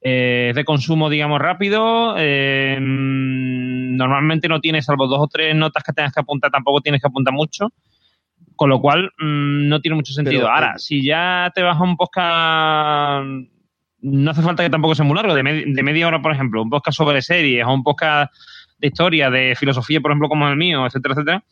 eh, 0.00 0.48
es 0.50 0.56
de 0.56 0.64
consumo 0.64 1.10
digamos 1.10 1.40
rápido 1.40 2.14
eh, 2.16 2.78
normalmente 2.80 4.48
no 4.48 4.60
tienes 4.60 4.86
salvo 4.86 5.06
dos 5.06 5.20
o 5.20 5.28
tres 5.28 5.54
notas 5.54 5.82
que 5.82 5.92
tengas 5.92 6.12
que 6.12 6.20
apuntar 6.20 6.50
tampoco 6.50 6.80
tienes 6.80 7.00
que 7.00 7.08
apuntar 7.08 7.34
mucho 7.34 7.68
con 8.60 8.68
lo 8.68 8.78
cual 8.80 9.10
mm, 9.18 9.68
no 9.68 9.80
tiene 9.80 9.94
mucho 9.94 10.12
sentido. 10.12 10.42
Pero, 10.42 10.52
Ahora, 10.52 10.72
eh, 10.76 10.78
si 10.78 11.02
ya 11.02 11.50
te 11.54 11.62
vas 11.62 11.78
a 11.78 11.82
un 11.82 11.96
podcast, 11.96 13.24
no 14.02 14.30
hace 14.30 14.42
falta 14.42 14.62
que 14.62 14.68
tampoco 14.68 14.94
sea 14.94 15.06
muy 15.06 15.16
largo, 15.16 15.34
de, 15.34 15.42
de 15.42 15.82
media 15.82 16.06
hora, 16.06 16.20
por 16.20 16.30
ejemplo, 16.30 16.62
un 16.62 16.68
podcast 16.68 16.98
sobre 16.98 17.22
series 17.22 17.64
o 17.64 17.72
un 17.72 17.82
podcast 17.82 18.30
de 18.78 18.88
historia, 18.88 19.30
de 19.30 19.54
filosofía, 19.56 20.02
por 20.02 20.10
ejemplo, 20.10 20.28
como 20.28 20.46
el 20.46 20.56
mío, 20.56 20.84
etcétera, 20.84 21.14
etcétera, 21.14 21.44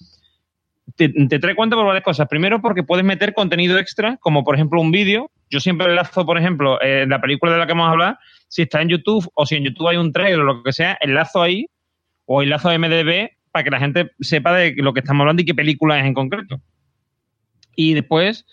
te, 0.96 1.08
te 1.08 1.38
trae 1.38 1.54
cuenta 1.54 1.76
por 1.76 1.86
varias 1.86 2.04
cosas. 2.04 2.28
Primero, 2.28 2.60
porque 2.60 2.82
puedes 2.82 3.06
meter 3.06 3.32
contenido 3.32 3.78
extra, 3.78 4.18
como 4.18 4.44
por 4.44 4.54
ejemplo 4.54 4.78
un 4.78 4.90
vídeo. 4.90 5.30
Yo 5.48 5.60
siempre 5.60 5.86
enlazo, 5.86 6.26
por 6.26 6.36
ejemplo, 6.36 6.78
la 6.82 7.20
película 7.22 7.52
de 7.52 7.58
la 7.58 7.66
que 7.66 7.72
vamos 7.72 7.88
a 7.88 7.92
hablar, 7.92 8.18
si 8.48 8.62
está 8.62 8.82
en 8.82 8.88
YouTube 8.88 9.30
o 9.34 9.46
si 9.46 9.56
en 9.56 9.64
YouTube 9.64 9.88
hay 9.88 9.96
un 9.96 10.12
trailer 10.12 10.40
o 10.40 10.44
lo 10.44 10.62
que 10.62 10.72
sea, 10.72 10.98
enlazo 11.00 11.42
ahí 11.42 11.66
o 12.24 12.42
enlazo 12.42 12.70
a 12.70 12.78
MDB 12.78 13.28
para 13.52 13.64
que 13.64 13.70
la 13.70 13.78
gente 13.78 14.10
sepa 14.20 14.52
de 14.54 14.74
lo 14.76 14.92
que 14.92 15.00
estamos 15.00 15.22
hablando 15.22 15.42
y 15.42 15.46
qué 15.46 15.54
película 15.54 15.98
es 15.98 16.06
en 16.06 16.14
concreto. 16.14 16.60
Y 17.76 17.94
después, 17.94 18.44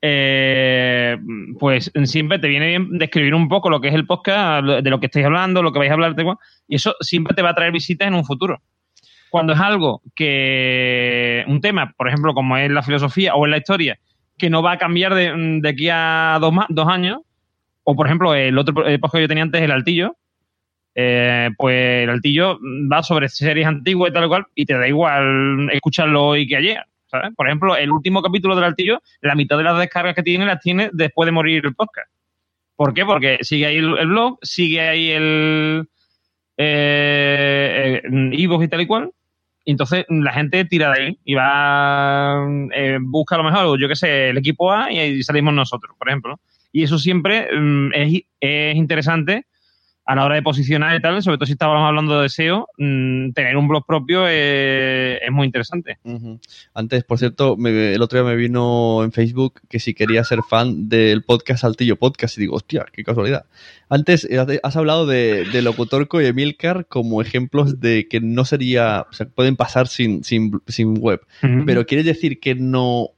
eh, 0.00 1.16
pues 1.58 1.92
siempre 2.04 2.38
te 2.38 2.48
viene 2.48 2.68
bien 2.68 2.98
describir 2.98 3.34
un 3.34 3.48
poco 3.48 3.70
lo 3.70 3.80
que 3.80 3.88
es 3.88 3.94
el 3.94 4.06
podcast, 4.06 4.64
de 4.64 4.90
lo 4.90 4.98
que 4.98 5.06
estáis 5.06 5.26
hablando, 5.26 5.62
lo 5.62 5.72
que 5.72 5.78
vais 5.78 5.90
a 5.90 5.94
hablar, 5.94 6.16
y 6.66 6.76
eso 6.76 6.94
siempre 7.00 7.34
te 7.34 7.42
va 7.42 7.50
a 7.50 7.54
traer 7.54 7.72
visitas 7.72 8.08
en 8.08 8.14
un 8.14 8.24
futuro. 8.24 8.62
Cuando 9.30 9.52
es 9.52 9.60
algo 9.60 10.02
que, 10.14 11.44
un 11.46 11.60
tema, 11.60 11.94
por 11.96 12.08
ejemplo, 12.08 12.34
como 12.34 12.56
es 12.56 12.70
la 12.70 12.82
filosofía 12.82 13.34
o 13.34 13.46
es 13.46 13.50
la 13.50 13.58
historia, 13.58 13.98
que 14.36 14.50
no 14.50 14.62
va 14.62 14.72
a 14.72 14.78
cambiar 14.78 15.14
de, 15.14 15.62
aquí 15.68 15.88
a 15.90 16.38
dos, 16.40 16.52
dos 16.68 16.88
años, 16.88 17.20
o 17.84 17.96
por 17.96 18.06
ejemplo, 18.06 18.34
el 18.34 18.58
otro 18.58 18.74
podcast 18.74 19.14
que 19.14 19.20
yo 19.22 19.28
tenía 19.28 19.42
antes, 19.42 19.62
el 19.62 19.70
Altillo, 19.70 20.16
eh, 20.94 21.50
pues 21.56 22.04
el 22.04 22.10
Altillo 22.10 22.58
va 22.90 23.02
sobre 23.02 23.28
series 23.28 23.66
antiguas 23.66 24.10
y 24.10 24.14
tal 24.14 24.28
cual, 24.28 24.46
y 24.54 24.66
te 24.66 24.74
da 24.74 24.86
igual 24.86 25.70
escucharlo 25.72 26.26
hoy 26.26 26.46
que 26.46 26.56
ayer. 26.56 26.84
¿sabes? 27.06 27.34
Por 27.36 27.46
ejemplo, 27.46 27.76
el 27.76 27.90
último 27.90 28.22
capítulo 28.22 28.54
del 28.54 28.64
Altillo, 28.64 29.02
la 29.20 29.34
mitad 29.34 29.58
de 29.58 29.64
las 29.64 29.78
descargas 29.78 30.14
que 30.14 30.22
tiene 30.22 30.46
las 30.46 30.60
tiene 30.60 30.90
después 30.92 31.26
de 31.26 31.32
morir 31.32 31.64
el 31.64 31.74
podcast. 31.74 32.10
¿Por 32.76 32.94
qué? 32.94 33.04
Porque 33.04 33.38
sigue 33.42 33.66
ahí 33.66 33.76
el, 33.76 34.06
blog, 34.06 34.38
sigue 34.42 34.80
ahí 34.80 35.10
el 35.10 35.88
eh, 36.56 38.02
iVoox 38.32 38.64
y 38.64 38.68
tal 38.68 38.80
y 38.80 38.86
cual. 38.86 39.10
Y 39.64 39.72
entonces 39.72 40.04
la 40.08 40.32
gente 40.32 40.64
tira 40.64 40.90
de 40.92 41.02
ahí 41.02 41.18
y 41.24 41.34
va, 41.34 42.44
eh, 42.74 42.98
busca 43.00 43.36
a 43.36 43.38
lo 43.38 43.44
mejor, 43.44 43.80
yo 43.80 43.88
qué 43.88 43.94
sé, 43.94 44.30
el 44.30 44.38
equipo 44.38 44.72
A 44.72 44.90
y 44.90 44.98
ahí 44.98 45.22
salimos 45.22 45.54
nosotros, 45.54 45.94
por 45.98 46.08
ejemplo. 46.08 46.40
Y 46.72 46.82
eso 46.82 46.98
siempre 46.98 47.48
mm, 47.54 47.92
es, 47.94 48.22
es 48.40 48.76
interesante 48.76 49.46
a 50.04 50.16
la 50.16 50.24
hora 50.24 50.34
de 50.34 50.42
posicionar 50.42 50.96
y 50.96 51.00
tal, 51.00 51.22
sobre 51.22 51.36
todo 51.36 51.46
si 51.46 51.52
estábamos 51.52 51.86
hablando 51.86 52.20
de 52.20 52.28
SEO, 52.28 52.66
mm, 52.76 53.30
tener 53.34 53.56
un 53.56 53.68
blog 53.68 53.86
propio 53.86 54.24
eh, 54.26 55.20
es 55.24 55.30
muy 55.30 55.46
interesante. 55.46 55.98
Antes, 56.74 57.04
por 57.04 57.18
cierto, 57.20 57.56
me- 57.56 57.94
el 57.94 58.02
otro 58.02 58.18
día 58.20 58.28
me 58.28 58.34
vino 58.36 59.04
en 59.04 59.12
Facebook 59.12 59.60
que 59.68 59.78
si 59.78 59.94
quería 59.94 60.24
ser 60.24 60.40
fan 60.42 60.88
del 60.88 61.22
podcast 61.22 61.60
Saltillo 61.60 61.94
Podcast 61.96 62.36
y 62.36 62.40
digo, 62.40 62.56
hostia, 62.56 62.84
qué 62.92 63.04
casualidad. 63.04 63.44
Antes 63.88 64.24
eh, 64.28 64.58
has 64.64 64.76
hablado 64.76 65.06
de, 65.06 65.44
de 65.44 65.62
Locutorco 65.62 66.20
y 66.20 66.26
Emilcar 66.26 66.86
como 66.86 67.22
ejemplos 67.22 67.78
de 67.78 68.08
que 68.08 68.20
no 68.20 68.44
sería, 68.44 69.06
o 69.08 69.12
sea, 69.12 69.28
pueden 69.28 69.54
pasar 69.54 69.86
sin, 69.86 70.24
sin, 70.24 70.60
sin 70.66 70.98
web. 71.00 71.20
Pero 71.64 71.86
¿quiere 71.86 72.02
decir 72.02 72.40
que 72.40 72.56
no, 72.56 73.10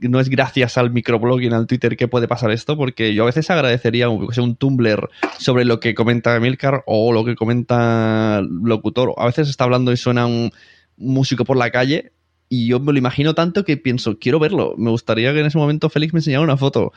no 0.00 0.20
es 0.20 0.28
gracias 0.28 0.78
al 0.78 0.90
microblogging, 0.90 1.52
al 1.52 1.66
Twitter 1.66 1.96
que 1.96 2.08
puede 2.08 2.28
pasar 2.28 2.50
esto? 2.50 2.76
Porque 2.76 3.14
yo 3.14 3.24
a 3.24 3.26
veces 3.26 3.50
agradecería 3.50 4.08
un, 4.08 4.28
un 4.36 4.56
Tumblr 4.56 5.10
sobre 5.38 5.64
lo 5.64 5.80
que 5.80 5.94
comenta 5.94 6.36
Emilcar 6.36 6.82
o 6.86 7.12
lo 7.12 7.24
que 7.24 7.34
comenta 7.34 8.42
Locutor. 8.42 9.14
A 9.16 9.26
veces 9.26 9.48
está 9.48 9.64
hablando 9.64 9.92
y 9.92 9.96
suena 9.96 10.26
un 10.26 10.50
músico 10.96 11.44
por 11.44 11.56
la 11.56 11.70
calle 11.70 12.12
y 12.48 12.68
yo 12.68 12.78
me 12.80 12.92
lo 12.92 12.98
imagino 12.98 13.34
tanto 13.34 13.64
que 13.64 13.76
pienso, 13.76 14.18
quiero 14.18 14.38
verlo. 14.38 14.74
Me 14.76 14.90
gustaría 14.90 15.32
que 15.32 15.40
en 15.40 15.46
ese 15.46 15.58
momento 15.58 15.90
Félix 15.90 16.12
me 16.12 16.20
enseñara 16.20 16.44
una 16.44 16.56
foto. 16.56 16.92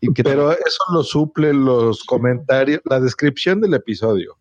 Y 0.00 0.12
que 0.12 0.22
Pero 0.22 0.52
eso 0.52 0.82
lo 0.92 1.02
suple 1.02 1.52
los 1.52 2.04
comentarios, 2.04 2.80
la 2.84 3.00
descripción 3.00 3.60
del 3.60 3.74
episodio. 3.74 4.36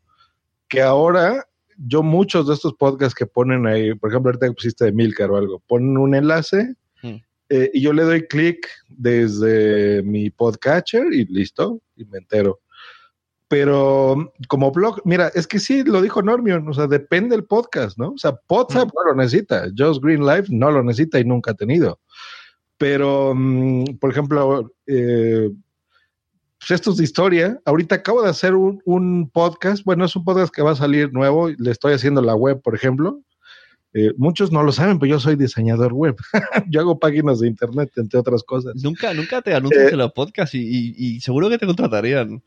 Que 0.67 0.81
ahora 0.81 1.47
yo 1.77 2.03
muchos 2.03 2.47
de 2.47 2.55
estos 2.55 2.73
podcasts 2.73 3.15
que 3.15 3.25
ponen 3.25 3.65
ahí, 3.67 3.93
por 3.93 4.09
ejemplo, 4.09 4.29
ahorita 4.29 4.47
que 4.47 4.53
pusiste 4.53 4.85
de 4.85 4.91
Milcar 4.91 5.31
o 5.31 5.37
algo, 5.37 5.61
ponen 5.67 5.97
un 5.97 6.15
enlace. 6.15 6.75
Eh, 7.49 7.71
y 7.73 7.81
yo 7.81 7.93
le 7.93 8.03
doy 8.03 8.27
clic 8.27 8.67
desde 8.89 10.03
mi 10.03 10.29
podcatcher 10.29 11.13
y 11.13 11.25
listo, 11.25 11.81
y 11.95 12.05
me 12.05 12.19
entero. 12.19 12.59
Pero 13.47 14.33
como 14.49 14.71
blog, 14.71 15.01
mira, 15.05 15.31
es 15.33 15.47
que 15.47 15.59
sí, 15.59 15.83
lo 15.83 16.01
dijo 16.01 16.21
Normion, 16.21 16.67
o 16.67 16.73
sea, 16.73 16.87
depende 16.87 17.35
del 17.35 17.45
podcast, 17.45 17.97
¿no? 17.97 18.09
O 18.09 18.17
sea, 18.17 18.37
WhatsApp 18.49 18.89
no 18.93 19.11
lo 19.11 19.15
necesita, 19.15 19.67
Just 19.77 20.03
Green 20.03 20.25
Life 20.25 20.47
no 20.49 20.69
lo 20.69 20.83
necesita 20.83 21.19
y 21.19 21.23
nunca 21.23 21.51
ha 21.51 21.53
tenido. 21.53 21.99
Pero, 22.77 23.33
mm, 23.33 23.97
por 23.99 24.11
ejemplo, 24.11 24.73
eh, 24.85 25.49
pues 26.59 26.71
esto 26.71 26.91
es 26.91 26.97
de 26.97 27.05
historia. 27.05 27.59
Ahorita 27.63 27.95
acabo 27.95 28.21
de 28.21 28.29
hacer 28.29 28.53
un, 28.55 28.81
un 28.83 29.29
podcast, 29.29 29.85
bueno, 29.85 30.03
es 30.03 30.15
un 30.15 30.25
podcast 30.25 30.53
que 30.53 30.61
va 30.61 30.71
a 30.71 30.75
salir 30.75 31.13
nuevo, 31.13 31.49
le 31.49 31.71
estoy 31.71 31.93
haciendo 31.93 32.21
la 32.21 32.35
web, 32.35 32.61
por 32.61 32.75
ejemplo. 32.75 33.21
Eh, 33.99 34.13
muchos 34.15 34.51
no 34.51 34.61
lo 34.61 34.71
saben, 34.71 34.99
pero 34.99 35.09
yo 35.13 35.19
soy 35.19 35.35
diseñador 35.35 35.91
web. 35.91 36.15
yo 36.69 36.81
hago 36.81 36.99
páginas 36.99 37.39
de 37.39 37.47
internet, 37.47 37.91
entre 37.95 38.19
otras 38.19 38.43
cosas. 38.43 38.75
Nunca, 38.83 39.11
nunca 39.15 39.41
te 39.41 39.55
anuncias 39.55 39.85
Eh, 39.87 39.89
en 39.93 39.97
los 39.97 40.11
podcasts 40.11 40.53
y, 40.53 40.59
y- 40.61 40.93
y 40.97 41.19
seguro 41.19 41.49
que 41.49 41.57
te 41.57 41.65
contratarían. 41.65 42.43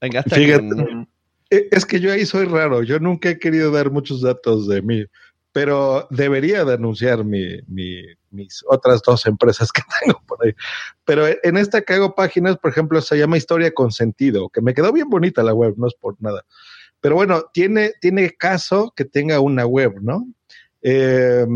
Venga, 0.00 0.20
hasta 0.20 0.36
Fíjate, 0.36 0.68
con- 0.68 1.08
eh, 1.50 1.66
es 1.72 1.84
que 1.84 1.98
yo 1.98 2.12
ahí 2.12 2.24
soy 2.24 2.46
raro. 2.46 2.84
Yo 2.84 3.00
nunca 3.00 3.28
he 3.30 3.40
querido 3.40 3.72
dar 3.72 3.90
muchos 3.90 4.20
datos 4.22 4.68
de 4.68 4.80
mí, 4.80 5.04
pero 5.50 6.06
debería 6.10 6.64
de 6.64 6.74
anunciar 6.74 7.24
mi, 7.24 7.60
mi- 7.66 8.04
mis 8.30 8.62
otras 8.68 9.02
dos 9.02 9.26
empresas 9.26 9.72
que 9.72 9.82
tengo 10.04 10.22
por 10.28 10.46
ahí. 10.46 10.52
Pero 11.04 11.24
en 11.42 11.56
esta 11.56 11.80
que 11.82 11.94
hago 11.94 12.14
páginas, 12.14 12.56
por 12.56 12.70
ejemplo, 12.70 13.00
se 13.00 13.18
llama 13.18 13.36
Historia 13.36 13.72
con 13.74 13.90
Sentido, 13.90 14.48
que 14.48 14.60
me 14.60 14.74
quedó 14.74 14.92
bien 14.92 15.08
bonita 15.10 15.42
la 15.42 15.54
web, 15.54 15.74
no 15.76 15.88
es 15.88 15.94
por 15.94 16.14
nada. 16.22 16.44
Pero 17.00 17.16
bueno, 17.16 17.42
tiene, 17.52 17.94
tiene 18.00 18.30
caso 18.30 18.92
que 18.94 19.04
tenga 19.04 19.40
una 19.40 19.66
web, 19.66 19.94
¿no? 20.02 20.24
Eh, 20.82 21.46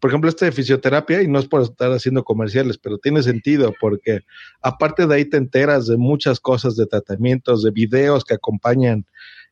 por 0.00 0.10
ejemplo, 0.10 0.28
este 0.28 0.46
de 0.46 0.52
fisioterapia, 0.52 1.22
y 1.22 1.28
no 1.28 1.38
es 1.38 1.46
por 1.46 1.62
estar 1.62 1.92
haciendo 1.92 2.24
comerciales, 2.24 2.78
pero 2.78 2.98
tiene 2.98 3.22
sentido 3.22 3.74
porque 3.80 4.20
aparte 4.60 5.06
de 5.06 5.14
ahí 5.14 5.24
te 5.24 5.36
enteras 5.36 5.86
de 5.86 5.96
muchas 5.96 6.40
cosas, 6.40 6.76
de 6.76 6.86
tratamientos, 6.86 7.62
de 7.62 7.70
videos 7.70 8.24
que 8.24 8.34
acompañan 8.34 9.06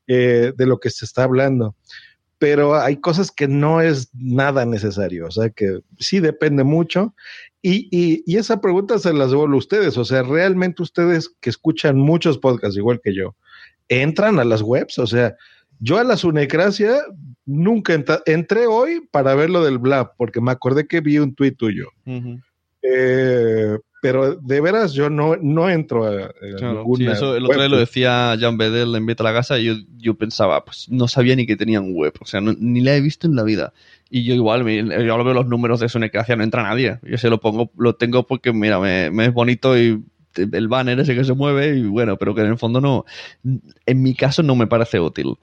eh, 0.07 0.53
de 0.57 0.67
lo 0.67 0.79
que 0.79 0.91
se 0.91 1.05
está 1.05 1.25
hablando. 1.25 1.77
Pero 2.39 2.75
hay 2.75 2.97
cosas 2.97 3.31
que 3.31 3.47
no 3.47 3.81
es 3.81 4.11
nada 4.15 4.67
necesario, 4.67 5.27
o 5.27 5.31
sea 5.31 5.51
que 5.51 5.81
sí 5.99 6.19
depende 6.19 6.65
mucho. 6.65 7.15
Y, 7.61 7.89
y, 7.97 8.25
y 8.27 8.37
esa 8.39 8.61
pregunta 8.61 8.99
se 8.99 9.13
las 9.13 9.31
devuelvo 9.31 9.55
a 9.55 9.59
ustedes, 9.59 9.97
o 9.97 10.05
sea, 10.05 10.25
realmente 10.25 10.83
ustedes 10.83 11.31
que 11.41 11.51
escuchan 11.51 11.97
muchos 11.97 12.39
podcasts 12.39 12.77
igual 12.77 13.01
que 13.01 13.15
yo, 13.15 13.37
entran 13.89 14.41
a 14.41 14.45
las 14.45 14.63
webs, 14.63 14.99
o 14.99 15.07
sea, 15.07 15.37
yo 15.79 15.99
a 15.99 16.05
la 16.05 16.17
Sunecracia 16.17 16.97
nunca 17.47 17.95
entra- 17.95 18.23
entré 18.27 18.67
hoy 18.67 19.01
para 19.11 19.35
ver 19.35 19.51
lo 19.51 19.65
del 19.65 19.79
Blab, 19.79 20.13
porque 20.17 20.41
me 20.41 20.51
acordé 20.53 20.87
que 20.87 21.01
vi 21.01 21.19
un 21.19 21.35
tuit 21.35 21.57
tuyo. 21.57 21.89
Eh, 22.83 23.79
pero 24.01 24.35
de 24.35 24.61
veras 24.61 24.93
yo 24.93 25.09
no, 25.09 25.37
no 25.37 25.71
entro 25.71 26.05
a, 26.05 26.25
a 26.25 26.31
Claro, 26.59 26.79
ninguna 26.79 26.97
sí, 26.99 27.07
eso 27.07 27.37
el 27.37 27.45
web. 27.45 27.51
otro 27.51 27.61
día 27.61 27.69
lo 27.69 27.79
decía 27.79 28.37
Jan 28.39 28.59
Bedell 28.59 28.95
en 28.97 29.07
Vete 29.07 29.23
a 29.23 29.25
la 29.25 29.33
Casa 29.33 29.59
y 29.61 29.65
yo, 29.67 29.75
yo 29.97 30.15
pensaba, 30.15 30.65
pues 30.65 30.89
no 30.91 31.07
sabía 31.07 31.37
ni 31.37 31.47
que 31.47 31.57
tenían 31.57 31.95
web, 31.95 32.13
o 32.21 32.27
sea, 32.27 32.41
no- 32.41 32.55
ni 32.59 32.81
la 32.81 32.97
he 32.97 33.01
visto 33.01 33.29
en 33.29 33.37
la 33.37 33.45
vida. 33.45 33.73
Y 34.11 34.25
yo 34.25 34.35
igual, 34.35 34.67
yo 34.69 35.17
lo 35.17 35.25
veo 35.25 35.35
los 35.35 35.47
números 35.47 35.79
de 35.81 35.89
Sunecracia, 35.89 36.35
no 36.37 36.43
entra 36.43 36.65
nadie. 36.65 36.99
Yo 37.03 37.17
se 37.17 37.31
lo 37.31 37.41
pongo, 37.41 37.71
lo 37.79 37.95
tengo 37.95 38.27
porque, 38.27 38.53
mira, 38.53 38.79
me, 38.81 39.11
me 39.11 39.27
es 39.27 39.33
bonito 39.33 39.79
y 39.79 40.03
el 40.37 40.69
banner 40.69 40.99
ese 41.01 41.15
que 41.15 41.25
se 41.25 41.33
mueve 41.35 41.77
y 41.77 41.83
bueno, 41.85 42.17
pero 42.17 42.35
que 42.35 42.41
en 42.41 42.49
el 42.49 42.59
fondo 42.59 42.81
no, 42.81 43.05
en 43.87 44.03
mi 44.03 44.15
caso 44.15 44.43
no 44.43 44.57
me 44.57 44.67
parece 44.67 44.99
útil. 44.99 45.37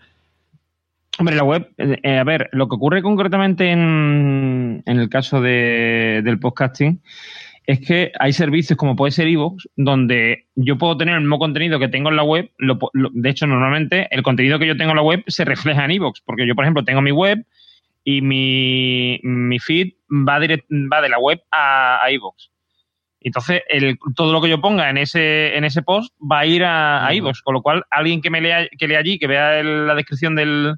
Hombre, 1.18 1.36
la 1.36 1.44
web, 1.44 1.70
eh, 1.78 1.98
eh, 2.04 2.18
a 2.18 2.24
ver, 2.24 2.50
lo 2.54 2.70
que 2.70 2.76
ocurre 2.76 3.02
concretamente 3.02 3.72
en, 3.72 4.84
en 4.86 5.00
el 5.00 5.10
caso 5.10 5.42
de- 5.42 6.22
del 6.24 6.40
podcasting 6.40 7.02
es 7.66 7.82
que 7.86 8.12
hay 8.20 8.32
servicios 8.34 8.78
como 8.78 8.96
puede 8.96 9.12
ser 9.12 9.28
Evox, 9.28 9.68
donde 9.76 10.48
yo 10.56 10.78
puedo 10.78 10.98
tener 10.98 11.16
el 11.16 11.22
mismo 11.22 11.38
contenido 11.38 11.78
que 11.78 11.88
tengo 11.90 12.10
en 12.10 12.16
la 12.16 12.24
web. 12.24 12.50
lo 12.58 12.80
lo- 12.94 13.10
de 13.14 13.30
hecho, 13.30 13.48
normalmente 13.48 14.08
el 14.12 14.24
contenido 14.24 14.60
que 14.60 14.68
yo 14.68 14.78
tengo 14.78 14.92
en 14.92 14.96
la 14.98 15.04
web 15.04 15.24
se 15.28 15.46
refleja 15.46 15.84
en 15.86 15.92
Evox, 15.92 16.22
porque 16.26 16.48
yo, 16.48 16.56
por 16.56 16.64
ejemplo, 16.64 16.84
tengo 16.86 17.02
mi 17.02 17.12
web 17.12 17.46
y 18.04 18.22
mi, 18.22 19.20
mi 19.24 19.60
feed 19.60 19.90
va, 20.10 20.40
direct- 20.40 20.66
va 20.92 21.02
de 21.02 21.10
la 21.10 21.20
web 21.20 21.42
a, 21.52 22.04
a 22.04 22.10
Evox. 22.12 22.50
Entonces, 23.22 23.62
el, 23.68 23.98
todo 24.16 24.32
lo 24.32 24.42
que 24.42 24.50
yo 24.50 24.62
ponga 24.62 24.90
en 24.90 24.98
ese, 24.98 25.56
en 25.58 25.66
ese 25.66 25.82
post 25.82 26.14
va 26.20 26.40
a 26.40 26.46
ir 26.46 26.64
a, 26.64 27.06
a 27.06 27.14
iVoox, 27.14 27.42
con 27.42 27.54
lo 27.54 27.62
cual 27.62 27.84
alguien 27.92 28.22
que 28.22 28.30
me 28.30 28.40
lea, 28.40 28.66
que 28.78 28.88
lea 28.88 29.00
allí, 29.00 29.20
que 29.20 29.28
vea 29.28 29.60
el- 29.60 29.86
la 29.88 29.94
descripción 29.96 30.36
del, 30.36 30.76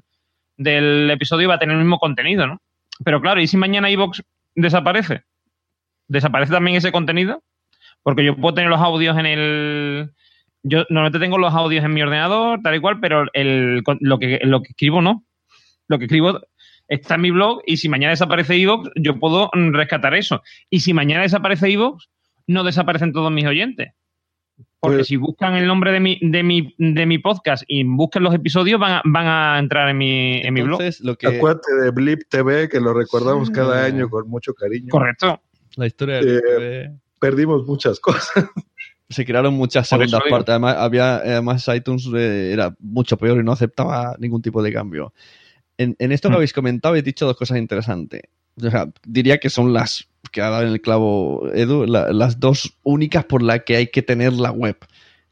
del 0.62 1.10
episodio 1.10 1.48
va 1.48 1.54
a 1.54 1.58
tener 1.58 1.76
el 1.76 1.82
mismo 1.82 1.98
contenido, 1.98 2.46
¿no? 2.46 2.60
Pero 3.04 3.20
claro, 3.20 3.40
¿y 3.40 3.46
si 3.46 3.56
mañana 3.56 3.90
iVoox 3.90 4.22
desaparece? 4.54 5.22
¿Desaparece 6.08 6.52
también 6.52 6.76
ese 6.76 6.92
contenido? 6.92 7.42
Porque 8.02 8.24
yo 8.24 8.36
puedo 8.36 8.54
tener 8.54 8.70
los 8.70 8.80
audios 8.80 9.16
en 9.18 9.26
el... 9.26 10.10
Yo 10.62 10.84
normalmente 10.90 11.18
tengo 11.18 11.38
los 11.38 11.54
audios 11.54 11.84
en 11.84 11.94
mi 11.94 12.02
ordenador, 12.02 12.60
tal 12.62 12.74
y 12.76 12.80
cual, 12.80 13.00
pero 13.00 13.26
el, 13.32 13.82
lo, 14.00 14.18
que, 14.18 14.40
lo 14.42 14.62
que 14.62 14.68
escribo 14.70 15.02
no. 15.02 15.24
Lo 15.88 15.98
que 15.98 16.04
escribo 16.04 16.40
está 16.88 17.16
en 17.16 17.20
mi 17.22 17.30
blog 17.30 17.62
y 17.66 17.78
si 17.78 17.88
mañana 17.88 18.10
desaparece 18.10 18.56
iVoox, 18.58 18.90
yo 18.96 19.18
puedo 19.18 19.50
rescatar 19.52 20.14
eso. 20.14 20.42
Y 20.70 20.80
si 20.80 20.92
mañana 20.92 21.22
desaparece 21.22 21.70
iVoox, 21.70 22.04
no 22.46 22.64
desaparecen 22.64 23.12
todos 23.12 23.32
mis 23.32 23.46
oyentes. 23.46 23.92
Porque 24.80 24.98
Pues- 24.98 25.06
si 25.08 25.16
buscan 25.16 25.54
el 25.54 25.66
nombre 25.66 25.92
de 25.92 26.00
mi, 26.00 26.18
de 26.20 26.42
mi, 26.42 26.74
de 26.78 27.06
mi 27.06 27.18
podcast 27.18 27.62
y 27.68 27.84
buscan 27.84 28.22
los 28.24 28.34
episodios, 28.34 28.80
van 28.80 28.92
a, 28.94 29.02
van 29.04 29.26
a 29.26 29.58
entrar 29.58 29.88
en 29.88 29.98
mi, 29.98 30.40
en 30.42 30.52
mi 30.54 30.62
blog. 30.62 30.80
Lo 31.02 31.16
que, 31.16 31.28
Acuérdate 31.28 31.72
de 31.82 31.90
Blip 31.90 32.22
TV, 32.28 32.68
que 32.68 32.80
lo 32.80 32.92
recordamos 32.94 33.48
Sí. 33.48 33.54
cada 33.54 33.84
año 33.84 34.08
con 34.08 34.28
mucho 34.28 34.52
cariño. 34.54 34.88
Correcto. 34.90 35.40
la 35.76 35.86
historia 35.86 36.18
Eh, 36.18 36.24
del 36.24 36.40
TV, 36.42 36.92
Perdimos 37.20 37.64
muchas 37.66 38.00
cosas. 38.00 38.28
se 39.08 39.24
crearon 39.24 39.54
muchas 39.54 39.86
segundas 39.88 40.20
partes. 40.28 40.50
Además, 40.50 40.76
había, 40.78 41.16
además 41.16 41.68
iTunes 41.74 42.08
eh, 42.14 42.50
era 42.52 42.74
mucho 42.80 43.16
peor 43.16 43.38
y 43.38 43.44
no 43.44 43.52
aceptaba 43.52 44.16
ningún 44.18 44.42
tipo 44.42 44.62
de 44.62 44.72
cambio. 44.72 45.12
En, 45.78 45.94
en 45.98 46.12
esto 46.12 46.28
que 46.28 46.32
Mm. 46.32 46.36
habéis 46.36 46.52
comentado, 46.52 46.90
habéis 46.92 47.04
dicho 47.04 47.24
dos 47.26 47.36
cosas 47.36 47.58
interesantes. 47.58 48.22
O 48.62 48.68
sea, 48.70 48.86
diría 49.06 49.38
que 49.38 49.48
son 49.48 49.72
las 49.72 50.08
que 50.32 50.40
ha 50.42 50.50
dado 50.50 50.62
en 50.66 50.72
el 50.72 50.80
clavo 50.80 51.48
Edu, 51.54 51.86
la- 51.86 52.12
las 52.12 52.40
dos 52.40 52.74
únicas 52.82 53.24
por 53.24 53.42
las 53.42 53.62
que 53.62 53.76
hay 53.76 53.86
que 53.86 54.02
tener 54.02 54.32
la 54.32 54.50
web. 54.50 54.76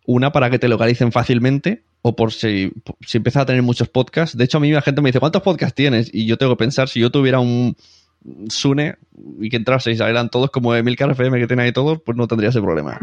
Una 0.07 0.31
para 0.31 0.51
que 0.51 0.59
te 0.61 0.69
localicen 0.69 1.11
fácilmente 1.11 1.83
o 2.03 2.15
por 2.17 2.33
si, 2.33 2.73
si 3.07 3.17
empiezas 3.19 3.43
a 3.43 3.47
tener 3.47 3.63
muchos 3.63 3.89
podcasts. 3.89 4.37
De 4.37 4.45
hecho, 4.45 4.59
a 4.59 4.61
mí 4.61 4.71
la 4.73 4.81
gente 4.83 5.03
me 5.03 5.09
dice, 5.09 5.21
¿cuántos 5.21 5.43
podcasts 5.43 5.75
tienes? 5.75 6.09
Y 6.15 6.27
yo 6.27 6.39
tengo 6.39 6.53
que 6.57 6.59
pensar, 6.65 6.89
si 6.89 7.01
yo 7.01 7.11
tuviera 7.11 7.41
un 7.41 7.77
Sune 8.49 8.97
y 9.41 9.49
que 9.49 9.57
entrase 9.57 9.91
y 9.91 9.97
salieran 9.97 10.29
todos 10.31 10.51
como 10.51 10.75
Emilcar 10.75 11.11
FM 11.11 11.39
que 11.41 11.47
tiene 11.47 11.63
ahí 11.65 11.73
todos, 11.73 12.01
pues 12.05 12.17
no 12.17 12.29
tendría 12.29 12.51
ese 12.51 12.61
problema. 12.61 12.99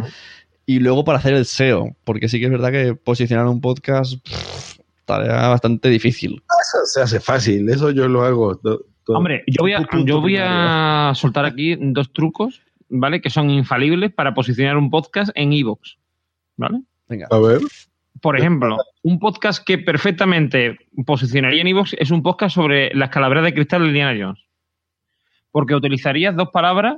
Y 0.66 0.80
luego 0.80 1.04
para 1.06 1.20
hacer 1.20 1.34
el 1.34 1.46
SEO, 1.46 1.96
porque 2.04 2.28
sí 2.30 2.40
que 2.40 2.46
es 2.46 2.52
verdad 2.52 2.72
que 2.72 2.94
posicionar 2.96 3.48
un 3.48 3.62
podcast 3.62 4.14
pff, 4.24 4.78
tarea 5.06 5.48
bastante 5.48 5.90
difícil. 5.90 6.44
Eso 6.62 6.86
se 6.86 7.02
hace 7.02 7.20
fácil, 7.20 7.70
eso 7.70 7.90
yo 7.92 8.08
lo 8.08 8.24
hago. 8.24 8.60
Hombre, 9.16 9.44
yo 9.48 9.62
voy, 9.62 9.74
a, 9.74 9.88
yo 10.06 10.22
voy 10.22 10.38
a 10.40 11.12
soltar 11.16 11.46
aquí 11.46 11.76
dos 11.80 12.12
trucos, 12.12 12.62
¿vale? 12.90 13.22
Que 13.22 13.30
son 13.30 13.50
infalibles 13.50 14.12
para 14.14 14.34
posicionar 14.34 14.78
un 14.78 14.90
podcast 14.90 15.32
en 15.36 15.54
iVoox, 15.54 15.96
¿vale? 16.58 16.82
Venga. 17.08 17.28
A 17.32 17.40
ver. 17.40 17.62
Por 18.22 18.38
ejemplo, 18.38 18.78
un 19.04 19.20
podcast 19.20 19.64
que 19.64 19.78
perfectamente 19.78 20.78
posicionaría 21.06 21.62
en 21.62 21.68
iVoox 21.68 21.94
es 22.00 22.12
un 22.12 22.24
podcast 22.24 22.56
sobre 22.56 22.94
las 22.96 23.10
calaveras 23.10 23.44
de 23.44 23.54
cristal 23.54 23.82
de 23.84 23.88
Indiana 23.90 24.16
Jones. 24.20 24.44
Porque 25.52 25.76
utilizarías 25.76 26.36
dos 26.36 26.50
palabras 26.50 26.98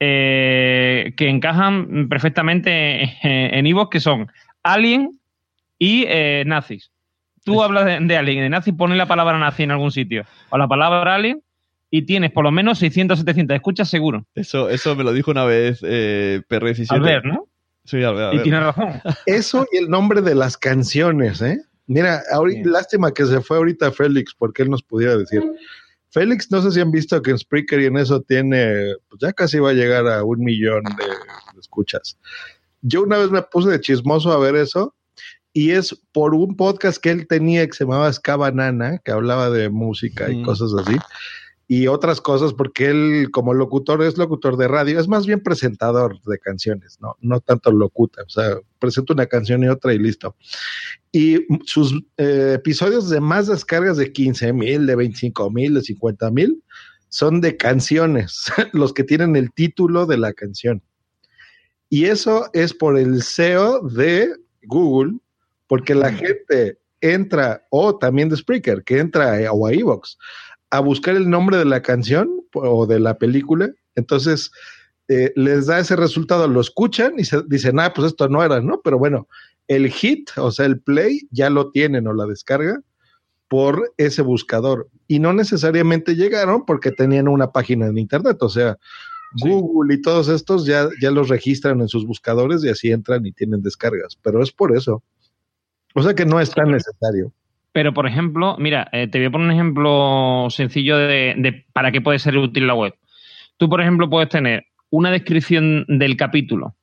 eh, 0.00 1.12
que 1.16 1.28
encajan 1.28 2.08
perfectamente 2.08 3.18
en- 3.22 3.66
iVoox, 3.66 3.90
que 3.90 4.00
son 4.00 4.28
alien 4.62 5.20
y 5.78 6.04
eh, 6.08 6.42
nazis. 6.46 6.89
Tú 7.44 7.62
hablas 7.62 7.86
de, 7.86 7.98
de 8.00 8.16
alien 8.16 8.38
y 8.38 8.40
de 8.42 8.50
nazi, 8.50 8.72
pones 8.72 8.98
la 8.98 9.06
palabra 9.06 9.38
nazi 9.38 9.62
en 9.62 9.70
algún 9.70 9.90
sitio 9.90 10.24
o 10.50 10.58
la 10.58 10.68
palabra 10.68 11.14
alien 11.14 11.42
y 11.90 12.02
tienes 12.02 12.30
por 12.30 12.44
lo 12.44 12.52
menos 12.52 12.78
600 12.78 13.18
700 13.18 13.54
escuchas 13.56 13.88
seguro. 13.90 14.24
Eso, 14.34 14.70
eso 14.70 14.94
me 14.94 15.04
lo 15.04 15.12
dijo 15.12 15.30
una 15.30 15.44
vez 15.44 15.80
eh, 15.82 16.42
PR17. 16.48 16.86
Albert, 16.90 17.24
¿no? 17.24 17.48
Sí, 17.84 18.02
Albert. 18.02 18.34
Y 18.34 18.38
Albert. 18.38 18.42
tienes 18.42 18.62
razón. 18.62 19.00
Eso 19.26 19.66
y 19.72 19.78
el 19.78 19.90
nombre 19.90 20.22
de 20.22 20.34
las 20.34 20.56
canciones, 20.56 21.42
¿eh? 21.42 21.58
Mira, 21.86 22.22
ahorita, 22.32 22.70
lástima 22.70 23.12
que 23.12 23.26
se 23.26 23.40
fue 23.40 23.56
ahorita 23.56 23.90
Félix, 23.90 24.32
porque 24.32 24.62
él 24.62 24.70
nos 24.70 24.82
pudiera 24.82 25.16
decir. 25.16 25.42
Félix, 26.10 26.50
no 26.50 26.62
sé 26.62 26.70
si 26.70 26.80
han 26.80 26.92
visto 26.92 27.20
que 27.20 27.32
en 27.32 27.38
Spreaker 27.38 27.80
y 27.80 27.86
en 27.86 27.96
eso 27.96 28.20
tiene, 28.20 28.94
pues 29.08 29.20
ya 29.20 29.32
casi 29.32 29.58
va 29.58 29.70
a 29.70 29.74
llegar 29.74 30.06
a 30.06 30.22
un 30.22 30.38
millón 30.40 30.84
de, 30.84 31.04
de 31.04 31.60
escuchas. 31.60 32.16
Yo 32.82 33.02
una 33.02 33.18
vez 33.18 33.30
me 33.30 33.42
puse 33.42 33.70
de 33.70 33.80
chismoso 33.80 34.30
a 34.32 34.38
ver 34.38 34.54
eso 34.54 34.94
y 35.52 35.70
es 35.70 36.00
por 36.12 36.34
un 36.34 36.56
podcast 36.56 36.98
que 36.98 37.10
él 37.10 37.26
tenía 37.26 37.66
que 37.66 37.72
se 37.72 37.84
llamaba 37.84 38.12
Ska 38.12 38.36
Banana, 38.36 38.98
que 38.98 39.12
hablaba 39.12 39.50
de 39.50 39.68
música 39.68 40.30
y 40.30 40.42
cosas 40.42 40.72
así. 40.74 40.96
y 41.66 41.86
otras 41.86 42.20
cosas, 42.20 42.52
porque 42.52 42.86
él 42.86 43.28
como 43.30 43.54
locutor 43.54 44.02
es 44.02 44.18
locutor 44.18 44.56
de 44.56 44.66
radio, 44.66 44.98
es 44.98 45.06
más 45.06 45.26
bien 45.26 45.40
presentador 45.40 46.20
de 46.22 46.38
canciones, 46.38 46.98
no, 47.00 47.16
no 47.20 47.40
tanto 47.40 47.70
locuta, 47.70 48.22
o 48.22 48.28
sea, 48.28 48.56
presenta 48.80 49.12
una 49.12 49.26
canción 49.26 49.62
y 49.62 49.68
otra 49.68 49.94
y 49.94 49.98
listo. 49.98 50.34
Y 51.12 51.46
sus 51.66 51.94
eh, 52.16 52.54
episodios 52.56 53.08
de 53.08 53.20
más 53.20 53.46
descargas 53.46 53.96
de 53.96 54.12
15 54.12 54.52
mil, 54.52 54.86
de 54.86 54.96
25 54.96 55.50
mil, 55.50 55.74
de 55.74 55.82
50 55.82 56.30
mil, 56.32 56.62
son 57.08 57.40
de 57.40 57.56
canciones, 57.56 58.50
los 58.72 58.92
que 58.92 59.04
tienen 59.04 59.36
el 59.36 59.52
título 59.52 60.06
de 60.06 60.18
la 60.18 60.32
canción. 60.32 60.82
Y 61.88 62.04
eso 62.06 62.48
es 62.52 62.72
por 62.72 62.96
el 62.96 63.22
SEO 63.22 63.80
de 63.88 64.32
Google, 64.62 65.18
porque 65.70 65.94
la 65.94 66.12
gente 66.12 66.80
entra, 67.00 67.64
o 67.70 67.96
también 67.96 68.28
de 68.28 68.36
Spreaker, 68.36 68.82
que 68.82 68.98
entra 68.98 69.36
a, 69.36 69.52
o 69.52 69.68
a 69.68 69.72
Evox, 69.72 70.18
a 70.68 70.80
buscar 70.80 71.14
el 71.14 71.30
nombre 71.30 71.58
de 71.58 71.64
la 71.64 71.80
canción 71.80 72.28
o 72.54 72.86
de 72.86 72.98
la 72.98 73.18
película. 73.18 73.70
Entonces, 73.94 74.50
eh, 75.06 75.32
les 75.36 75.66
da 75.66 75.78
ese 75.78 75.94
resultado, 75.94 76.48
lo 76.48 76.60
escuchan 76.60 77.14
y 77.18 77.24
se 77.24 77.42
dicen, 77.46 77.78
ah, 77.78 77.92
pues 77.94 78.08
esto 78.08 78.28
no 78.28 78.42
era, 78.42 78.60
¿no? 78.60 78.80
Pero 78.82 78.98
bueno, 78.98 79.28
el 79.68 79.88
hit, 79.92 80.30
o 80.38 80.50
sea, 80.50 80.66
el 80.66 80.80
play, 80.80 81.20
ya 81.30 81.50
lo 81.50 81.70
tienen 81.70 82.08
o 82.08 82.14
la 82.14 82.26
descarga 82.26 82.82
por 83.46 83.94
ese 83.96 84.22
buscador. 84.22 84.88
Y 85.06 85.20
no 85.20 85.32
necesariamente 85.32 86.16
llegaron 86.16 86.66
porque 86.66 86.90
tenían 86.90 87.28
una 87.28 87.52
página 87.52 87.86
en 87.86 87.96
internet, 87.96 88.38
o 88.40 88.48
sea, 88.48 88.76
Google 89.40 89.94
y 89.94 90.02
todos 90.02 90.26
estos 90.26 90.66
ya, 90.66 90.88
ya 91.00 91.12
los 91.12 91.28
registran 91.28 91.80
en 91.80 91.86
sus 91.86 92.04
buscadores 92.04 92.64
y 92.64 92.70
así 92.70 92.90
entran 92.90 93.24
y 93.24 93.30
tienen 93.30 93.62
descargas, 93.62 94.18
pero 94.20 94.42
es 94.42 94.50
por 94.50 94.76
eso. 94.76 95.04
O 95.94 96.02
sea 96.02 96.14
que 96.14 96.24
no 96.24 96.40
es 96.40 96.50
tan 96.50 96.70
necesario. 96.70 97.32
Pero, 97.72 97.94
por 97.94 98.06
ejemplo, 98.06 98.56
mira, 98.58 98.88
eh, 98.92 99.06
te 99.06 99.18
voy 99.18 99.26
a 99.26 99.30
poner 99.30 99.46
un 99.46 99.52
ejemplo 99.52 100.46
sencillo 100.50 100.96
de, 100.96 101.34
de, 101.36 101.64
para 101.72 101.92
qué 101.92 102.00
puede 102.00 102.18
ser 102.18 102.36
útil 102.36 102.66
la 102.66 102.74
web. 102.74 102.94
Tú, 103.56 103.68
por 103.68 103.80
ejemplo, 103.80 104.10
puedes 104.10 104.28
tener 104.28 104.66
una 104.90 105.10
descripción 105.10 105.84
del 105.86 106.16
capítulo 106.16 106.74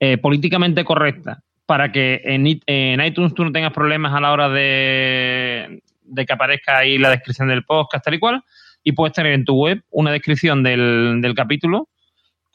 eh, 0.00 0.18
políticamente 0.18 0.84
correcta 0.84 1.42
para 1.64 1.92
que 1.92 2.20
en, 2.24 2.60
en, 2.66 3.00
iTunes 3.00 3.34
tú 3.34 3.44
no 3.44 3.52
tengas 3.52 3.72
problemas 3.72 4.12
a 4.12 4.20
la 4.20 4.32
hora 4.32 4.48
de, 4.48 5.80
de, 6.02 6.26
que 6.26 6.32
aparezca 6.32 6.78
ahí 6.78 6.98
la 6.98 7.10
descripción 7.10 7.48
del 7.48 7.64
podcast 7.64 8.04
tal 8.04 8.14
y 8.14 8.18
cual. 8.18 8.42
Y 8.82 8.92
puedes 8.92 9.14
tener 9.14 9.32
en 9.32 9.44
tu 9.44 9.54
web 9.54 9.82
una 9.90 10.10
descripción 10.10 10.62
del, 10.62 11.20
del 11.22 11.34
capítulo 11.34 11.88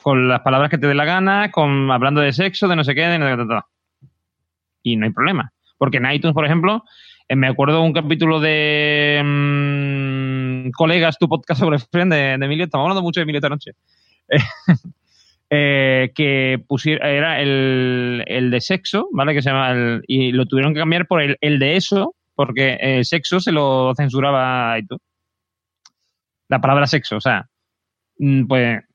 con 0.03 0.27
las 0.27 0.41
palabras 0.41 0.69
que 0.69 0.77
te 0.77 0.87
dé 0.87 0.93
la 0.93 1.05
gana, 1.05 1.51
con 1.51 1.89
hablando 1.89 2.21
de 2.21 2.33
sexo, 2.33 2.67
de 2.67 2.75
no 2.75 2.83
sé 2.83 2.93
qué, 2.93 3.07
de 3.07 3.17
no 3.17 3.27
sé 3.29 3.47
qué. 3.47 3.59
Y 4.87 4.95
no 4.95 5.05
hay 5.05 5.11
problema. 5.11 5.51
Porque 5.77 5.97
en 5.97 6.09
iTunes, 6.09 6.33
por 6.33 6.45
ejemplo, 6.45 6.83
eh, 7.27 7.35
me 7.35 7.47
acuerdo 7.47 7.83
un 7.83 7.91
capítulo 7.91 8.39
de 8.39 9.21
mmm, 9.21 10.69
Colegas, 10.71 11.17
tu 11.17 11.27
podcast 11.27 11.59
sobre 11.59 11.77
Friend 11.77 12.11
de, 12.11 12.33
Emilio, 12.33 12.65
estamos 12.65 12.85
hablando 12.85 13.01
mucho 13.01 13.19
de 13.19 13.23
Emilio 13.23 13.39
esta 13.39 13.49
noche, 13.49 13.71
eh, 15.49 16.11
que 16.15 16.63
pusiera, 16.67 17.09
era 17.09 17.41
el, 17.41 18.23
el, 18.27 18.49
de 18.49 18.61
sexo, 18.61 19.09
¿vale? 19.11 19.33
Que 19.33 19.41
se 19.41 19.49
llama 19.49 20.01
y 20.07 20.31
lo 20.31 20.45
tuvieron 20.45 20.73
que 20.73 20.79
cambiar 20.79 21.05
por 21.05 21.21
el, 21.21 21.37
el 21.41 21.59
de 21.59 21.75
eso, 21.75 22.15
porque 22.33 22.77
el 22.79 23.03
sexo 23.03 23.41
se 23.41 23.51
lo 23.51 23.93
censuraba 23.95 24.79
iTunes. 24.79 25.01
La 26.47 26.61
palabra 26.61 26.87
sexo, 26.87 27.17
o 27.17 27.21
sea, 27.21 27.45
mm, 28.19 28.47
pues 28.47 28.86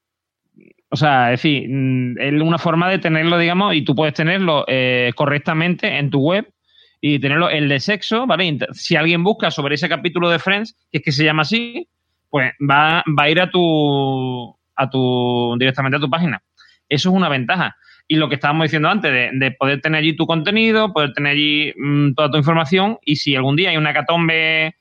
o 0.93 0.97
sea, 0.97 1.33
es 1.33 1.43
decir, 1.43 1.69
mm, 1.71 2.21
es 2.21 2.43
una 2.43 2.59
forma 2.59 2.91
de 2.91 2.99
tenerlo, 2.99 3.39
digamos, 3.39 3.75
y 3.75 3.83
tú 3.83 3.95
puedes 3.95 4.13
tenerlo 4.13 4.67
eh, 4.69 5.11
correctamente 5.17 5.99
en 5.99 6.11
tu 6.11 6.21
web 6.21 6.53
y 7.01 7.19
tenerlo 7.19 7.49
el 7.49 7.67
de 7.71 7.81
sexo, 7.81 8.27
¿vale? 8.27 8.59
Si 8.73 8.95
alguien 8.95 9.25
busca 9.25 9.51
sobre 9.51 9.77
ese 9.77 9.89
capítulo 9.89 10.29
de 10.29 10.39
Friends, 10.39 10.77
que 10.91 10.99
es 10.99 11.05
que 11.05 11.13
se 11.13 11.25
llama 11.25 11.43
así, 11.43 11.89
pues 12.29 12.53
va, 12.61 13.03
va 13.19 13.25
a 13.25 13.31
ir 13.31 13.41
a 13.41 13.51
tu, 13.51 14.55
a 14.77 14.91
tu, 14.91 15.57
directamente 15.59 15.97
a 15.97 16.01
tu 16.01 16.11
página. 16.11 16.43
Eso 16.91 17.09
es 17.09 17.15
una 17.15 17.31
ventaja. 17.31 17.75
Y 18.07 18.17
lo 18.17 18.29
que 18.29 18.35
estábamos 18.35 18.65
diciendo 18.65 18.91
antes, 18.91 19.11
de, 19.11 19.31
de 19.33 19.51
poder 19.53 19.81
tener 19.81 20.01
allí 20.01 20.15
tu 20.15 20.27
contenido, 20.27 20.93
poder 20.93 21.15
tener 21.15 21.33
allí 21.33 21.73
mmm, 21.75 22.13
toda 22.13 22.31
tu 22.31 22.37
información, 22.37 22.99
y 23.03 23.17
si 23.17 23.35
algún 23.35 23.57
día 23.57 23.71
hay 23.71 23.79
una 23.79 23.95
catombe 23.95 24.75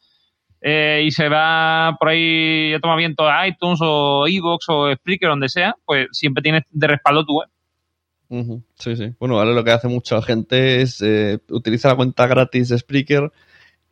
eh, 0.62 1.02
y 1.06 1.12
se 1.12 1.28
va 1.28 1.96
por 2.00 2.10
ahí 2.10 2.74
a 2.74 2.80
tomar 2.80 2.98
viento 2.98 3.28
a 3.28 3.48
iTunes 3.48 3.80
o 3.82 4.28
Evox 4.28 4.66
o 4.70 4.94
Spreaker, 4.94 5.30
donde 5.30 5.50
sea, 5.50 5.76
pues 5.86 6.08
siempre 6.12 6.44
tienes 6.44 6.64
de 6.70 6.88
respaldo 6.88 7.26
tu 7.26 7.40
web. 7.40 7.50
Uh 8.30 8.44
-huh. 8.44 8.64
Sí, 8.76 8.96
sí. 8.96 9.12
Bueno, 9.20 9.40
ahora 9.40 9.52
lo 9.52 9.64
que 9.64 9.72
hace 9.72 9.88
mucha 9.88 10.22
gente 10.22 10.82
es 10.82 11.02
eh, 11.02 11.40
utilizar 11.50 11.92
la 11.92 11.98
cuenta 11.98 12.28
gratis 12.28 12.70
de 12.70 12.78
Spreaker 12.78 13.32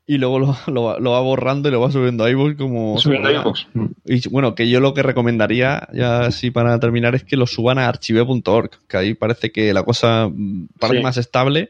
y 0.06 0.18
luego 0.18 0.40
lo, 0.40 0.56
lo, 0.68 1.00
lo, 1.00 1.12
va 1.12 1.22
borrando 1.22 1.70
y 1.70 1.72
lo 1.72 1.82
va 1.82 1.92
subiendo 1.92 2.24
a 2.24 2.30
iVoox 2.30 2.56
como... 2.56 2.98
Subiendo 2.98 3.30
a 3.30 3.34
iVoox. 3.34 3.66
Y 4.06 4.30
bueno, 4.30 4.56
que 4.56 4.70
yo 4.70 4.80
lo 4.80 4.94
que 4.94 5.04
recomendaría, 5.04 5.88
ya 5.94 6.22
así 6.22 6.52
para 6.52 6.80
terminar, 6.80 7.16
es 7.16 7.24
que 7.24 7.36
lo 7.36 7.48
suban 7.48 7.80
a 7.80 7.88
archive.org, 7.88 8.72
que 8.88 8.98
ahí 8.98 9.14
parece 9.14 9.52
que 9.52 9.74
la 9.74 9.84
cosa 9.84 10.30
parece 10.80 11.00
sí. 11.00 11.04
más 11.04 11.18
estable, 11.18 11.70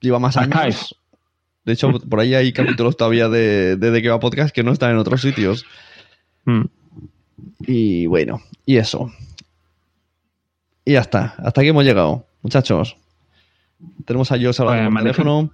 lleva 0.00 0.18
más 0.18 0.36
años. 0.36 0.96
De 1.64 1.72
hecho, 1.72 1.90
por 1.92 2.20
ahí 2.20 2.34
hay 2.34 2.52
capítulos 2.52 2.96
todavía 2.96 3.28
de, 3.28 3.76
de, 3.76 3.90
de 3.90 4.02
que 4.02 4.08
va 4.08 4.18
podcast 4.18 4.54
que 4.54 4.64
no 4.64 4.72
están 4.72 4.90
en 4.90 4.98
otros 4.98 5.20
sitios. 5.20 5.64
Mm. 6.44 6.64
Y 7.66 8.06
bueno, 8.06 8.40
y 8.66 8.76
eso. 8.76 9.12
Y 10.84 10.92
ya 10.92 11.00
está. 11.00 11.34
Hasta 11.38 11.60
aquí 11.60 11.70
hemos 11.70 11.84
llegado, 11.84 12.26
muchachos. 12.42 12.96
Tenemos 14.04 14.30
a 14.32 14.36
Jos 14.40 14.56
pues, 14.56 14.88
por 14.88 14.98
teléfono. 14.98 15.50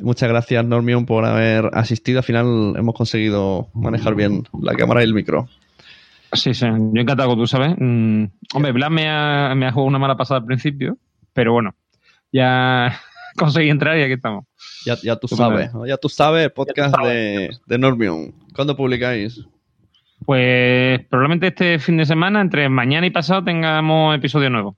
Muchas 0.00 0.28
gracias, 0.28 0.64
Normion, 0.64 1.06
por 1.06 1.24
haber 1.24 1.70
asistido. 1.72 2.18
Al 2.18 2.24
final 2.24 2.74
hemos 2.76 2.94
conseguido 2.94 3.68
manejar 3.74 4.14
bien 4.14 4.44
la 4.60 4.74
cámara 4.74 5.00
y 5.00 5.04
el 5.04 5.14
micro. 5.14 5.48
Sí, 6.32 6.54
sí. 6.54 6.66
Yo 6.66 7.00
encantado, 7.00 7.36
tú 7.36 7.46
sabes. 7.46 7.74
Mm, 7.78 8.24
hombre, 8.54 8.72
Blas 8.72 8.90
me 8.90 9.08
ha, 9.08 9.54
me 9.54 9.66
ha 9.66 9.72
jugado 9.72 9.88
una 9.88 9.98
mala 9.98 10.16
pasada 10.16 10.40
al 10.40 10.46
principio, 10.46 10.96
pero 11.32 11.52
bueno, 11.52 11.74
ya 12.32 13.00
conseguí 13.36 13.70
entrar 13.70 13.98
y 13.98 14.02
aquí 14.02 14.14
estamos. 14.14 14.44
Ya, 14.84 14.96
ya 15.02 15.16
tú 15.16 15.28
sabes, 15.28 15.72
¿no? 15.72 15.86
ya 15.86 15.96
tú 15.96 16.08
sabes, 16.08 16.50
podcast 16.50 16.94
tú 16.94 17.00
sabes. 17.00 17.14
de, 17.14 17.50
de 17.66 17.78
Normion. 17.78 18.34
¿Cuándo 18.54 18.76
publicáis? 18.76 19.44
Pues 20.24 21.04
probablemente 21.08 21.48
este 21.48 21.78
fin 21.78 21.96
de 21.96 22.06
semana, 22.06 22.40
entre 22.40 22.68
mañana 22.68 23.06
y 23.06 23.10
pasado, 23.10 23.42
tengamos 23.42 24.14
episodio 24.14 24.50
nuevo. 24.50 24.76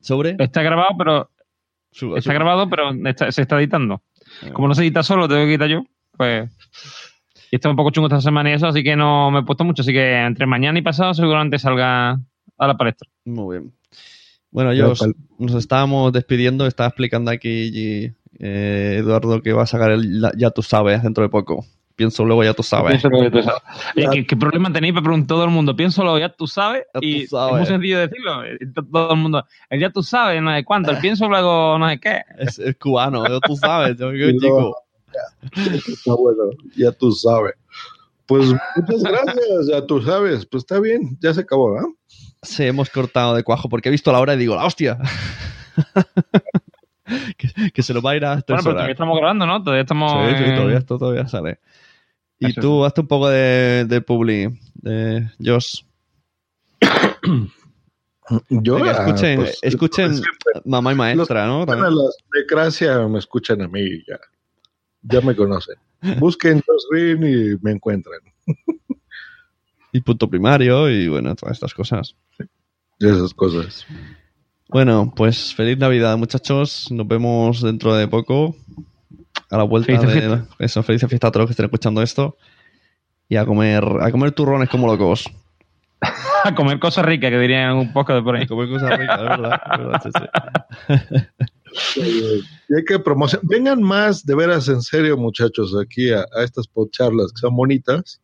¿Sobre? 0.00 0.36
Está 0.38 0.62
grabado, 0.62 0.90
pero. 0.98 1.30
Suba, 1.90 2.18
está 2.18 2.30
suba. 2.30 2.34
grabado, 2.34 2.68
pero 2.68 2.90
está, 3.08 3.32
se 3.32 3.42
está 3.42 3.58
editando. 3.58 4.02
Ah. 4.42 4.50
Como 4.52 4.68
no 4.68 4.74
se 4.74 4.82
edita 4.82 5.02
solo, 5.02 5.28
tengo 5.28 5.46
que 5.46 5.52
quitar 5.52 5.68
yo. 5.68 5.84
Pues. 6.16 6.50
Y 7.50 7.56
está 7.56 7.70
un 7.70 7.76
poco 7.76 7.90
chungo 7.90 8.08
esta 8.08 8.20
semana 8.20 8.50
y 8.50 8.54
eso, 8.54 8.66
así 8.66 8.82
que 8.82 8.96
no 8.96 9.30
me 9.30 9.40
he 9.40 9.42
puesto 9.44 9.64
mucho. 9.64 9.82
Así 9.82 9.92
que 9.92 10.20
entre 10.20 10.46
mañana 10.46 10.78
y 10.78 10.82
pasado 10.82 11.14
seguramente 11.14 11.58
salga 11.58 12.20
a 12.58 12.66
la 12.66 12.76
palestra. 12.76 13.08
Muy 13.24 13.58
bien. 13.58 13.72
Bueno, 14.56 14.72
yo 14.72 14.94
nos 15.38 15.54
estábamos 15.54 16.14
despidiendo, 16.14 16.66
estaba 16.66 16.88
explicando 16.88 17.30
aquí 17.30 18.10
eh, 18.38 18.96
Eduardo 18.98 19.42
que 19.42 19.52
va 19.52 19.64
a 19.64 19.66
sacar 19.66 19.90
el 19.90 20.30
Ya 20.38 20.48
tú 20.48 20.62
sabes 20.62 21.02
dentro 21.02 21.22
de 21.22 21.28
poco. 21.28 21.66
Pienso 21.94 22.24
luego, 22.24 22.42
ya 22.42 22.54
tú 22.54 22.62
sabes. 22.62 23.04
Luego, 23.04 23.24
ya 23.24 23.30
tú 23.30 23.42
sabes. 23.42 23.62
¿Qué, 24.12 24.26
¿Qué, 24.26 24.34
problema 24.34 24.72
tenéis 24.72 24.94
para 24.94 25.04
preguntar 25.04 25.28
todo 25.28 25.44
el 25.44 25.50
mundo? 25.50 25.76
Pienso 25.76 26.02
luego, 26.02 26.18
ya 26.18 26.30
tú 26.30 26.46
sabes. 26.46 26.84
Ya 26.94 27.00
tú 27.00 27.06
y 27.06 27.26
sabes. 27.26 27.52
es 27.52 27.58
muy 27.58 27.66
sencillo 27.66 27.98
decirlo. 27.98 28.42
Todo 28.90 29.12
el 29.12 29.18
mundo, 29.18 29.44
el 29.68 29.78
ya 29.78 29.90
tú 29.90 30.02
sabes, 30.02 30.40
no 30.40 30.56
sé 30.56 30.64
cuánto. 30.64 30.90
El 30.90 30.98
pienso 31.00 31.28
luego, 31.28 31.78
no 31.78 31.90
sé 31.90 32.00
qué. 32.00 32.22
Es, 32.38 32.58
es 32.58 32.76
cubano, 32.78 33.28
ya 33.28 33.38
tú 33.40 33.56
sabes. 33.56 33.98
Yo, 33.98 34.10
yo, 34.14 34.30
chico. 34.40 34.74
Está 35.86 36.14
bueno, 36.14 36.44
ya 36.74 36.92
tú 36.92 37.12
sabes. 37.12 37.52
Pues 38.24 38.54
muchas 38.74 39.02
gracias, 39.02 39.66
ya 39.70 39.84
tú 39.84 40.00
sabes. 40.00 40.46
Pues 40.46 40.62
está 40.62 40.80
bien, 40.80 41.18
ya 41.20 41.34
se 41.34 41.42
acabó, 41.42 41.74
¿verdad? 41.74 41.88
Sí, 42.46 42.64
hemos 42.64 42.90
cortado 42.90 43.34
de 43.34 43.42
cuajo 43.42 43.68
porque 43.68 43.88
he 43.88 43.92
visto 43.92 44.12
la 44.12 44.20
hora 44.20 44.34
y 44.34 44.38
digo, 44.38 44.54
¡la 44.54 44.64
hostia! 44.64 44.98
que, 47.36 47.72
que, 47.72 47.82
se 47.82 47.92
lo 47.92 48.00
va 48.02 48.12
a 48.12 48.16
ir 48.16 48.24
a 48.24 48.34
Bueno, 48.34 48.44
pero 48.46 48.62
todavía 48.62 48.92
estamos 48.92 49.18
grabando, 49.18 49.46
¿no? 49.46 49.62
Todavía 49.62 49.82
estamos. 49.82 50.12
Sí, 50.12 50.44
sí, 50.44 50.54
todavía, 50.54 50.78
esto 50.78 50.98
todavía 50.98 51.28
sale. 51.28 51.58
Y 52.38 52.50
Eso 52.50 52.60
tú, 52.60 52.80
sí. 52.80 52.86
hazte 52.86 53.00
un 53.00 53.06
poco 53.08 53.28
de, 53.28 53.84
de 53.86 54.00
publi, 54.00 54.58
de 54.74 55.28
Josh. 55.44 55.82
Yo, 58.50 58.82
que 58.82 58.90
escuchen, 58.90 59.36
pues, 59.36 59.58
escuchen 59.62 60.10
pues, 60.10 60.66
mamá 60.66 60.92
y 60.92 60.96
maestra, 60.96 61.46
¿no? 61.46 61.64
Bueno, 61.64 61.88
las 61.90 62.16
de 62.32 62.44
Gracia 62.48 63.06
me 63.06 63.20
escuchan 63.20 63.62
a 63.62 63.68
mí 63.68 64.02
ya. 64.06 64.18
Ya 65.02 65.20
me 65.20 65.36
conocen. 65.36 65.76
Busquen 66.18 66.62
Josh 66.66 66.82
Green 66.90 67.22
y 67.22 67.56
me 67.62 67.72
encuentran. 67.72 68.20
y 69.96 70.00
punto 70.00 70.28
primario 70.28 70.90
y 70.90 71.08
bueno, 71.08 71.34
todas 71.34 71.56
estas 71.56 71.72
cosas. 71.74 72.14
Y 72.98 73.06
esas 73.06 73.32
cosas. 73.34 73.86
Bueno, 74.68 75.12
pues 75.14 75.54
feliz 75.54 75.78
Navidad, 75.78 76.16
muchachos. 76.18 76.90
Nos 76.90 77.06
vemos 77.06 77.62
dentro 77.62 77.94
de 77.94 78.08
poco. 78.08 78.56
A 79.50 79.58
la 79.58 79.64
vuelta 79.64 79.86
feliz 79.86 80.02
de 80.02 80.20
fiesta. 80.20 80.48
eso, 80.58 80.82
feliz 80.82 81.06
fiesta 81.08 81.28
a 81.28 81.30
todos 81.30 81.42
los 81.42 81.48
que 81.48 81.52
estén 81.52 81.66
escuchando 81.66 82.02
esto. 82.02 82.36
Y 83.28 83.36
a 83.36 83.46
comer, 83.46 83.84
a 84.00 84.10
comer 84.10 84.32
turrones 84.32 84.68
como 84.68 84.86
locos. 84.86 85.30
a 86.44 86.54
comer 86.54 86.78
cosas 86.78 87.04
ricas, 87.04 87.30
que 87.30 87.38
dirían 87.38 87.76
un 87.76 87.92
poco 87.92 88.14
de 88.14 88.22
por 88.22 88.36
ahí. 88.36 88.42
A 88.42 88.46
comer 88.46 88.68
cosas 88.68 88.98
ricas, 88.98 89.22
verdad. 89.22 89.60
Verdad 89.78 90.02
sí, 91.74 92.02
sí. 92.02 92.44
y 92.68 92.74
hay 92.74 92.84
que 92.84 92.98
promocionar. 92.98 93.46
Vengan 93.46 93.82
más, 93.82 94.26
de 94.26 94.34
veras, 94.34 94.68
en 94.68 94.82
serio, 94.82 95.16
muchachos, 95.16 95.74
aquí 95.80 96.10
a, 96.10 96.26
a 96.36 96.42
estas 96.42 96.66
charlas 96.90 97.32
que 97.32 97.40
son 97.40 97.56
bonitas. 97.56 98.20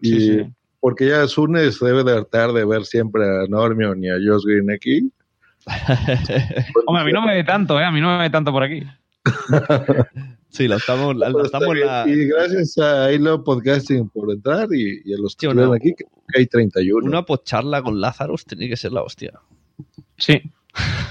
Y, 0.00 0.08
sí, 0.08 0.20
sí. 0.20 0.52
Porque 0.82 1.06
ya 1.08 1.28
Sune 1.28 1.70
se 1.70 1.86
debe 1.86 2.02
de 2.02 2.12
hartar 2.18 2.52
de 2.52 2.64
ver 2.64 2.84
siempre 2.84 3.22
a 3.24 3.46
Normion 3.48 4.02
y 4.02 4.08
a 4.10 4.14
Josh 4.14 4.42
Green 4.44 4.68
aquí. 4.70 5.10
Hombre, 6.86 7.02
a 7.02 7.04
mí 7.04 7.12
no 7.12 7.22
me 7.22 7.34
ve 7.36 7.44
tanto, 7.44 7.78
¿eh? 7.80 7.84
A 7.84 7.92
mí 7.92 8.00
no 8.00 8.16
me 8.16 8.24
ve 8.24 8.30
tanto 8.30 8.50
por 8.50 8.64
aquí. 8.64 8.82
sí, 10.48 10.66
lo 10.66 10.76
estamos, 10.76 11.14
lo 11.14 11.30
Pues 11.32 11.44
estamos 11.46 11.76
la... 11.78 12.04
Y 12.08 12.26
gracias 12.26 12.76
a 12.78 13.12
Hilo 13.12 13.44
Podcasting 13.44 14.08
por 14.08 14.32
entrar 14.32 14.68
y, 14.74 15.00
y 15.04 15.14
a 15.14 15.18
los 15.18 15.36
que 15.36 15.46
una- 15.46 15.72
aquí, 15.74 15.94
que 15.94 16.04
hay 16.36 16.46
31. 16.48 17.06
Una 17.06 17.22
pocharla 17.22 17.80
con 17.82 18.00
Lazarus 18.00 18.44
tiene 18.44 18.68
que 18.68 18.76
ser 18.76 18.90
la 18.92 19.02
hostia. 19.02 19.32
Sí. 20.18 20.40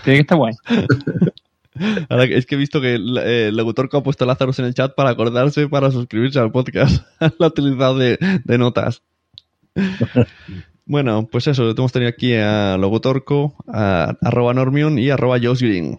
Tiene 0.04 0.18
que 0.18 0.22
estar 0.22 0.38
guay. 0.38 0.54
Ahora 2.10 2.28
que- 2.28 2.36
es 2.38 2.46
que 2.46 2.56
he 2.56 2.58
visto 2.58 2.82
que 2.82 2.96
el, 2.96 3.18
eh, 3.20 3.48
el 3.48 3.56
locutor 3.56 3.88
que 3.88 3.96
ha 3.96 4.04
puesto 4.04 4.26
Lazarus 4.26 4.60
en 4.60 4.66
el 4.66 4.74
chat 4.74 4.94
para 4.96 5.12
acordarse 5.12 5.70
para 5.70 5.92
suscribirse 5.92 6.40
al 6.40 6.52
podcast. 6.52 7.06
Lo 7.40 7.46
ha 7.46 7.50
utilizado 7.50 7.98
de, 7.98 8.18
de 8.44 8.58
notas. 8.58 9.02
bueno, 10.86 11.28
pues 11.32 11.48
eso, 11.48 11.70
hemos 11.72 11.92
tenido 11.92 12.10
aquí 12.10 12.34
a 12.36 12.78
Logotorco, 12.78 13.56
a 13.68 14.16
arroba 14.22 14.54
Normion 14.54 15.00
y 15.00 15.10
arroba 15.10 15.38
Josh 15.42 15.62
Green. 15.62 15.98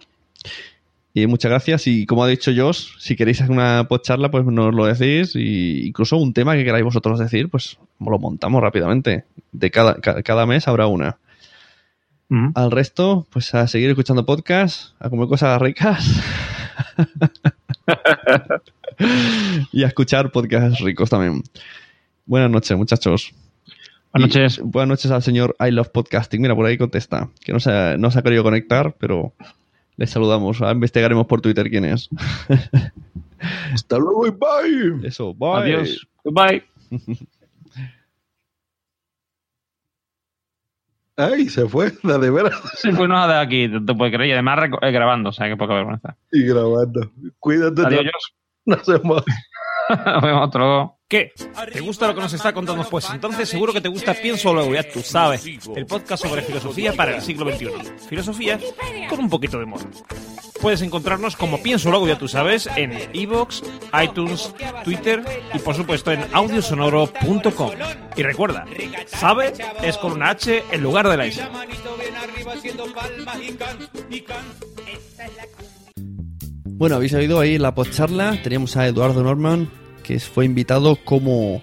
Y 1.14 1.26
muchas 1.26 1.50
gracias. 1.50 1.86
Y 1.86 2.06
como 2.06 2.24
ha 2.24 2.28
dicho 2.28 2.50
Josh, 2.56 2.96
si 2.98 3.16
queréis 3.16 3.40
hacer 3.40 3.52
una 3.52 3.86
podcharla, 3.88 4.30
pues 4.30 4.44
nos 4.46 4.74
lo 4.74 4.86
decís. 4.86 5.36
Y 5.36 5.86
incluso 5.86 6.16
un 6.16 6.32
tema 6.32 6.54
que 6.54 6.64
queráis 6.64 6.84
vosotros 6.84 7.18
decir, 7.18 7.50
pues 7.50 7.76
lo 8.00 8.18
montamos 8.18 8.62
rápidamente. 8.62 9.24
De 9.52 9.70
cada, 9.70 9.96
ca- 9.96 10.22
cada 10.22 10.46
mes 10.46 10.68
habrá 10.68 10.86
una. 10.86 11.18
Al 12.54 12.70
resto, 12.70 13.26
pues 13.30 13.54
a 13.54 13.66
seguir 13.68 13.90
escuchando 13.90 14.24
podcast, 14.24 14.94
a 15.00 15.10
comer 15.10 15.28
cosas 15.28 15.60
ricas 15.60 16.02
y 19.72 19.84
a 19.84 19.86
escuchar 19.88 20.32
podcasts 20.32 20.80
ricos 20.80 21.10
también. 21.10 21.42
Buenas 22.24 22.50
noches, 22.50 22.74
muchachos. 22.76 23.34
Buenas 24.12 24.28
noches. 24.36 24.58
Y 24.58 24.62
buenas 24.62 24.88
noches 24.88 25.10
al 25.10 25.22
señor 25.22 25.56
I 25.58 25.70
Love 25.70 25.88
Podcasting. 25.90 26.42
Mira, 26.42 26.54
por 26.54 26.66
ahí 26.66 26.76
contesta. 26.76 27.30
Que 27.44 27.52
no 27.52 27.60
se, 27.60 27.70
ha- 27.70 27.96
no 27.96 28.10
se 28.10 28.18
ha 28.18 28.22
querido 28.22 28.42
conectar, 28.42 28.94
pero 28.98 29.32
le 29.96 30.06
saludamos. 30.06 30.60
Ahora 30.60 30.72
investigaremos 30.74 31.26
por 31.26 31.40
Twitter 31.40 31.70
quién 31.70 31.84
es. 31.86 32.10
Hasta 33.72 33.98
luego 33.98 34.26
y 34.26 34.30
bye. 34.30 35.08
Eso, 35.08 35.32
bye. 35.34 35.54
Adiós. 35.54 36.06
Goodbye. 36.24 36.64
Ay, 41.16 41.48
se 41.50 41.68
fue, 41.68 41.92
la 42.02 42.16
de 42.18 42.30
veras. 42.30 42.54
Sí, 42.76 42.90
pues 42.90 43.08
no 43.08 43.28
de 43.28 43.34
aquí, 43.38 43.68
te, 43.68 43.94
puedes 43.94 44.14
creer. 44.14 44.30
Y 44.30 44.32
además 44.32 44.58
eh, 44.80 44.90
grabando, 44.90 45.28
o 45.28 45.32
sea, 45.32 45.46
que 45.48 45.56
poca 45.56 45.74
vergüenza. 45.74 46.16
Y 46.32 46.42
grabando. 46.44 47.12
Cuídate. 47.38 47.82
Adiós, 47.86 48.04
no-. 48.64 48.76
Nos 48.76 48.86
vemos. 48.86 49.24
Nos 50.06 50.22
vemos 50.22 50.46
otro. 50.48 50.98
¿Qué? 51.12 51.30
¿Te 51.70 51.80
gusta 51.80 52.06
lo 52.06 52.14
que 52.14 52.22
nos 52.22 52.32
está 52.32 52.54
contando? 52.54 52.88
Pues 52.88 53.06
entonces 53.10 53.46
seguro 53.46 53.74
que 53.74 53.82
te 53.82 53.88
gusta 53.90 54.14
Pienso 54.14 54.54
Luego, 54.54 54.72
ya 54.72 54.82
tú 54.82 55.02
sabes. 55.02 55.44
El 55.76 55.84
podcast 55.84 56.24
sobre 56.24 56.40
filosofía 56.40 56.94
para 56.94 57.16
el 57.16 57.20
siglo 57.20 57.52
XXI. 57.52 57.68
Filosofía 58.08 58.58
con 59.10 59.18
un 59.20 59.28
poquito 59.28 59.58
de 59.58 59.64
humor. 59.64 59.82
Puedes 60.62 60.80
encontrarnos 60.80 61.36
como 61.36 61.62
Pienso 61.62 61.90
Luego, 61.90 62.08
ya 62.08 62.16
tú 62.16 62.28
sabes, 62.28 62.66
en 62.76 62.98
iVoox, 63.12 63.60
iTunes, 64.02 64.54
Twitter 64.84 65.22
y 65.52 65.58
por 65.58 65.74
supuesto 65.74 66.12
en 66.12 66.24
audiosonoro.com. 66.32 67.70
Y 68.16 68.22
recuerda, 68.22 68.64
sabe 69.04 69.52
es 69.82 69.98
con 69.98 70.12
una 70.12 70.30
H 70.30 70.64
en 70.72 70.82
lugar 70.82 71.06
de 71.10 71.16
la 71.18 71.26
S. 71.26 71.46
Bueno, 76.64 76.96
habéis 76.96 77.12
oído 77.12 77.38
ahí 77.38 77.58
la 77.58 77.74
podcharla. 77.74 78.40
Teníamos 78.42 78.78
a 78.78 78.86
Eduardo 78.86 79.22
Norman, 79.22 79.68
que 80.02 80.20
fue 80.20 80.44
invitado 80.44 80.96
como 80.96 81.62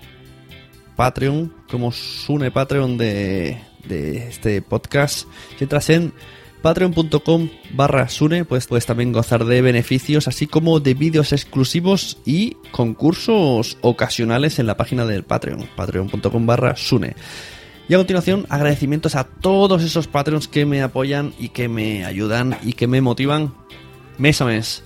Patreon, 0.95 1.53
como 1.70 1.91
Sune 1.91 2.52
Patreon 2.52 2.98
de, 2.98 3.61
de 3.88 4.28
este 4.28 4.61
podcast. 4.61 5.28
Si 5.57 5.64
entras 5.64 5.90
en 5.90 6.14
patreon.com 6.61 7.49
barra 7.72 8.10
Sune, 8.10 8.45
pues 8.45 8.68
puedes 8.68 8.86
también 8.86 9.11
gozar 9.11 9.45
de 9.45 9.61
beneficios, 9.61 10.28
así 10.28 10.48
como 10.48 10.80
de 10.80 10.94
vídeos 10.94 11.32
exclusivos 11.32 12.18
y 12.26 12.57
concursos 12.72 13.78
ocasionales 13.82 14.60
en 14.60 14.68
la 14.68 14.78
página 14.78 15.06
del 15.06 15.24
Patreon, 15.24 15.70
patreon.com 15.76 16.45
barra 16.45 16.76
Sune. 16.76 17.16
Y 17.88 17.95
a 17.95 17.98
continuación, 17.98 18.45
agradecimientos 18.49 19.16
a 19.16 19.24
todos 19.24 19.82
esos 19.82 20.07
Patreons 20.07 20.48
que 20.48 20.66
me 20.66 20.84
apoyan 20.84 21.34
y 21.40 21.49
que 21.49 21.68
me 21.68 22.06
ayudan 22.06 22.57
y 22.61 22.74
que 22.74 22.86
me 22.86 23.02
motivan 23.02 23.56
mes 24.20 24.41
a 24.41 24.45
mes. 24.45 24.84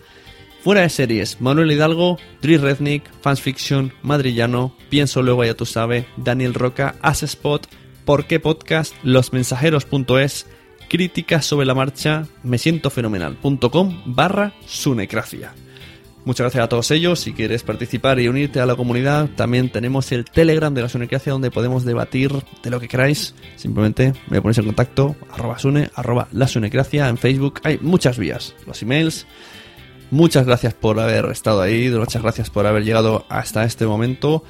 Fuera 0.64 0.80
de 0.80 0.90
series, 0.90 1.42
Manuel 1.42 1.74
Hidalgo, 1.74 2.18
Dri 2.42 2.56
Rednick, 2.56 3.04
Fans 3.20 3.42
Fiction, 3.42 3.92
Madrillano, 4.02 4.74
Pienso 4.90 5.22
Luego 5.22 5.44
Ya 5.44 5.56
Tú 5.56 5.66
Sabe, 5.66 6.06
Daniel 6.16 6.54
Roca, 6.54 6.96
Spot, 7.04 7.68
Por 8.06 8.28
qué 8.28 8.40
Podcast, 8.40 8.96
Losmensajeros.es, 9.04 10.48
Críticas 10.88 11.46
sobre 11.46 11.66
la 11.66 11.76
marcha, 11.76 12.28
me 12.44 12.58
siento 12.58 12.90
fenomenal.com 12.90 14.04
barra 14.06 14.54
Sunecracia. 14.66 15.54
Muchas 16.24 16.46
gracias 16.46 16.64
a 16.64 16.70
todos 16.70 16.92
ellos. 16.92 17.20
Si 17.20 17.34
quieres 17.34 17.64
participar 17.64 18.22
y 18.22 18.30
unirte 18.30 18.62
a 18.62 18.66
la 18.66 18.78
comunidad, 18.78 19.30
también 19.36 19.70
tenemos 19.70 20.14
el 20.14 20.24
Telegram 20.24 20.74
de 20.74 20.84
la 20.84 20.88
Sunecracia 20.88 21.34
donde 21.34 21.52
podemos 21.52 21.84
debatir 21.84 22.32
de 22.64 22.70
lo 22.70 22.80
que 22.80 22.88
queráis. 22.88 23.36
Simplemente 23.58 24.14
me 24.30 24.42
ponéis 24.42 24.60
en 24.60 24.66
contacto, 24.68 25.18
arroba 25.30 25.60
Sune, 25.60 25.90
arroba 25.94 26.30
la 26.32 26.48
Sunecracia 26.48 27.10
en 27.10 27.18
Facebook. 27.18 27.60
Hay 27.66 27.80
muchas 27.82 28.18
vías. 28.18 28.56
Los 28.66 28.82
emails, 28.82 29.28
Muchas 30.14 30.46
gracias 30.46 30.76
por 30.76 31.00
haber 31.00 31.26
estado 31.32 31.64
ahí, 31.64 31.90
muchas 31.90 32.22
gracias 32.22 32.52
por 32.52 32.68
haber 32.68 32.84
llegado 32.84 33.26
hasta 33.30 33.64
este 33.64 33.88
momento. 33.88 34.44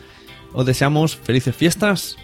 Os 0.52 0.65
deseamos 0.65 1.15
felices 1.15 1.56
fiestas 1.56 2.18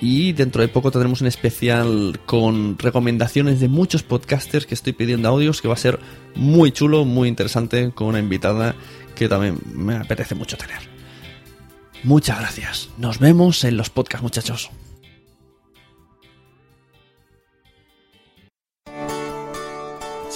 y 0.00 0.32
dentro 0.32 0.60
de 0.60 0.66
poco 0.66 0.90
tendremos 0.90 1.20
un 1.20 1.28
especial 1.28 2.18
con 2.26 2.76
recomendaciones 2.80 3.60
de 3.60 3.68
muchos 3.68 4.02
podcasters 4.02 4.66
que 4.66 4.74
estoy 4.74 4.92
pidiendo 4.92 5.28
audios 5.28 5.62
que 5.62 5.68
va 5.68 5.74
a 5.74 5.76
ser 5.76 6.00
muy 6.34 6.72
chulo, 6.72 7.04
muy 7.04 7.28
interesante 7.28 7.92
con 7.92 8.08
una 8.08 8.18
invitada 8.18 8.74
que 9.14 9.28
también 9.28 9.60
me 9.72 9.94
apetece 9.94 10.34
mucho 10.34 10.56
tener. 10.56 10.80
Muchas 12.02 12.40
gracias. 12.40 12.88
Nos 12.98 13.20
vemos 13.20 13.62
en 13.62 13.76
los 13.76 13.88
podcasts, 13.88 14.24
muchachos. 14.24 14.68